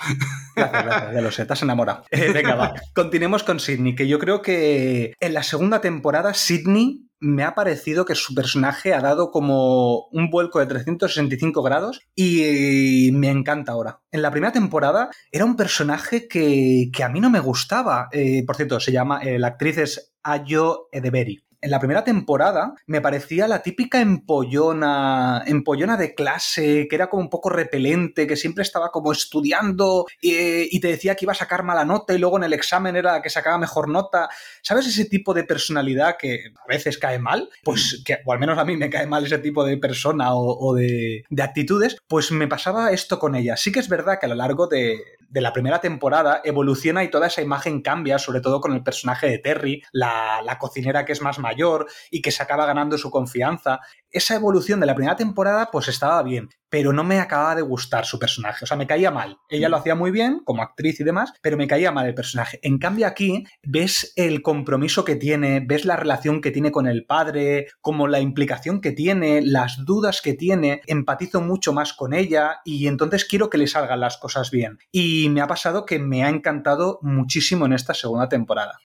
Gracias, 0.56 0.84
gracias, 0.84 1.14
ya 1.14 1.20
lo 1.20 1.30
sé, 1.30 1.42
estás 1.42 1.62
enamorado. 1.62 2.04
Eh, 2.10 2.32
venga, 2.32 2.56
va. 2.56 2.74
Continuemos 2.92 3.44
con 3.44 3.60
Sidney, 3.60 3.94
que 3.94 4.08
yo 4.08 4.18
creo 4.18 4.42
que 4.42 5.14
en 5.20 5.34
la 5.34 5.42
segunda 5.44 5.80
temporada 5.80 6.34
Sidney 6.34 7.04
me 7.24 7.42
ha 7.42 7.54
parecido 7.54 8.04
que 8.04 8.14
su 8.14 8.34
personaje 8.34 8.92
ha 8.92 9.00
dado 9.00 9.30
como 9.30 10.08
un 10.12 10.28
vuelco 10.28 10.60
de 10.60 10.66
365 10.66 11.62
grados 11.62 12.02
y 12.14 13.10
me 13.12 13.30
encanta 13.30 13.72
ahora. 13.72 14.02
En 14.12 14.20
la 14.20 14.30
primera 14.30 14.52
temporada 14.52 15.08
era 15.32 15.46
un 15.46 15.56
personaje 15.56 16.28
que, 16.28 16.90
a 17.02 17.08
mí 17.08 17.20
no 17.20 17.30
me 17.30 17.40
gustaba. 17.40 18.08
Eh, 18.12 18.44
por 18.46 18.56
cierto, 18.56 18.78
se 18.78 18.92
llama, 18.92 19.22
eh, 19.22 19.38
la 19.38 19.48
actriz 19.48 19.78
es 19.78 20.14
Ayo 20.22 20.88
Edeberi 20.92 21.44
en 21.64 21.70
la 21.70 21.78
primera 21.78 22.04
temporada 22.04 22.74
me 22.86 23.00
parecía 23.00 23.48
la 23.48 23.62
típica 23.62 24.00
empollona, 24.00 25.42
empollona 25.46 25.96
de 25.96 26.14
clase, 26.14 26.86
que 26.88 26.94
era 26.94 27.08
como 27.08 27.22
un 27.22 27.30
poco 27.30 27.48
repelente, 27.48 28.26
que 28.26 28.36
siempre 28.36 28.62
estaba 28.62 28.90
como 28.90 29.12
estudiando 29.12 30.06
y, 30.20 30.78
te 30.78 30.88
decía 30.88 31.14
que 31.14 31.24
iba 31.24 31.32
a 31.32 31.36
sacar 31.36 31.62
mala 31.62 31.86
nota 31.86 32.12
y 32.12 32.18
luego 32.18 32.36
en 32.36 32.44
el 32.44 32.52
examen 32.52 32.96
era 32.96 33.22
que 33.22 33.30
sacaba 33.30 33.56
mejor 33.56 33.88
nota. 33.88 34.28
¿Sabes 34.60 34.86
ese 34.86 35.06
tipo 35.06 35.32
de 35.32 35.44
personalidad 35.44 36.16
que 36.18 36.52
a 36.62 36.68
veces 36.68 36.98
cae 36.98 37.18
mal? 37.18 37.48
Pues 37.62 38.02
que, 38.04 38.18
o 38.26 38.32
al 38.34 38.38
menos 38.38 38.58
a 38.58 38.66
mí 38.66 38.76
me 38.76 38.90
cae 38.90 39.06
mal 39.06 39.24
ese 39.24 39.38
tipo 39.38 39.64
de 39.64 39.78
persona 39.78 40.34
o, 40.34 40.74
de, 40.74 41.24
de 41.30 41.42
actitudes, 41.42 41.96
pues 42.06 42.30
me 42.30 42.46
pasaba 42.46 42.92
esto 42.92 43.18
con 43.18 43.34
ella. 43.34 43.56
Sí 43.56 43.72
que 43.72 43.80
es 43.80 43.88
verdad 43.88 44.18
que 44.20 44.26
a 44.26 44.28
lo 44.28 44.34
largo 44.34 44.66
de, 44.66 44.98
de 45.28 45.40
la 45.40 45.52
primera 45.52 45.80
temporada 45.80 46.40
evoluciona 46.44 47.04
y 47.04 47.10
toda 47.10 47.26
esa 47.26 47.42
imagen 47.42 47.82
cambia, 47.82 48.18
sobre 48.18 48.40
todo 48.40 48.60
con 48.60 48.72
el 48.72 48.82
personaje 48.82 49.26
de 49.28 49.38
Terry, 49.38 49.82
la, 49.92 50.56
cocinera 50.58 51.04
que 51.04 51.12
es 51.12 51.20
más 51.20 51.38
mayor 51.38 51.86
y 52.10 52.22
que 52.22 52.30
se 52.30 52.42
acaba 52.42 52.66
ganando 52.66 52.96
su 52.96 53.10
confianza. 53.10 53.80
Esa 54.14 54.34
evolución 54.34 54.80
de 54.80 54.86
la 54.86 54.94
primera 54.94 55.16
temporada 55.16 55.68
pues 55.70 55.88
estaba 55.88 56.22
bien, 56.22 56.48
pero 56.68 56.92
no 56.92 57.04
me 57.04 57.20
acababa 57.20 57.56
de 57.56 57.62
gustar 57.62 58.06
su 58.06 58.18
personaje, 58.18 58.64
o 58.64 58.66
sea, 58.66 58.76
me 58.76 58.86
caía 58.86 59.10
mal. 59.10 59.38
Ella 59.48 59.68
lo 59.68 59.76
hacía 59.76 59.94
muy 59.94 60.10
bien 60.10 60.40
como 60.44 60.62
actriz 60.62 61.00
y 61.00 61.04
demás, 61.04 61.32
pero 61.42 61.56
me 61.56 61.66
caía 61.66 61.92
mal 61.92 62.06
el 62.06 62.14
personaje. 62.14 62.58
En 62.62 62.78
cambio 62.78 63.06
aquí 63.06 63.44
ves 63.62 64.12
el 64.16 64.42
compromiso 64.42 65.04
que 65.04 65.16
tiene, 65.16 65.60
ves 65.60 65.84
la 65.84 65.96
relación 65.96 66.40
que 66.40 66.50
tiene 66.50 66.70
con 66.70 66.86
el 66.86 67.06
padre, 67.06 67.66
como 67.80 68.08
la 68.08 68.20
implicación 68.20 68.80
que 68.80 68.92
tiene, 68.92 69.42
las 69.42 69.84
dudas 69.84 70.20
que 70.22 70.34
tiene, 70.34 70.80
empatizo 70.86 71.40
mucho 71.40 71.72
más 71.72 71.92
con 71.92 72.14
ella 72.14 72.60
y 72.64 72.86
entonces 72.86 73.24
quiero 73.24 73.50
que 73.50 73.58
le 73.58 73.66
salgan 73.66 74.00
las 74.00 74.16
cosas 74.16 74.50
bien. 74.50 74.78
Y 74.92 75.24
y 75.24 75.28
me 75.30 75.40
ha 75.40 75.46
pasado 75.46 75.86
que 75.86 75.98
me 75.98 76.22
ha 76.22 76.28
encantado 76.28 76.98
muchísimo 77.02 77.66
en 77.66 77.72
esta 77.72 77.94
segunda 77.94 78.28
temporada. 78.28 78.78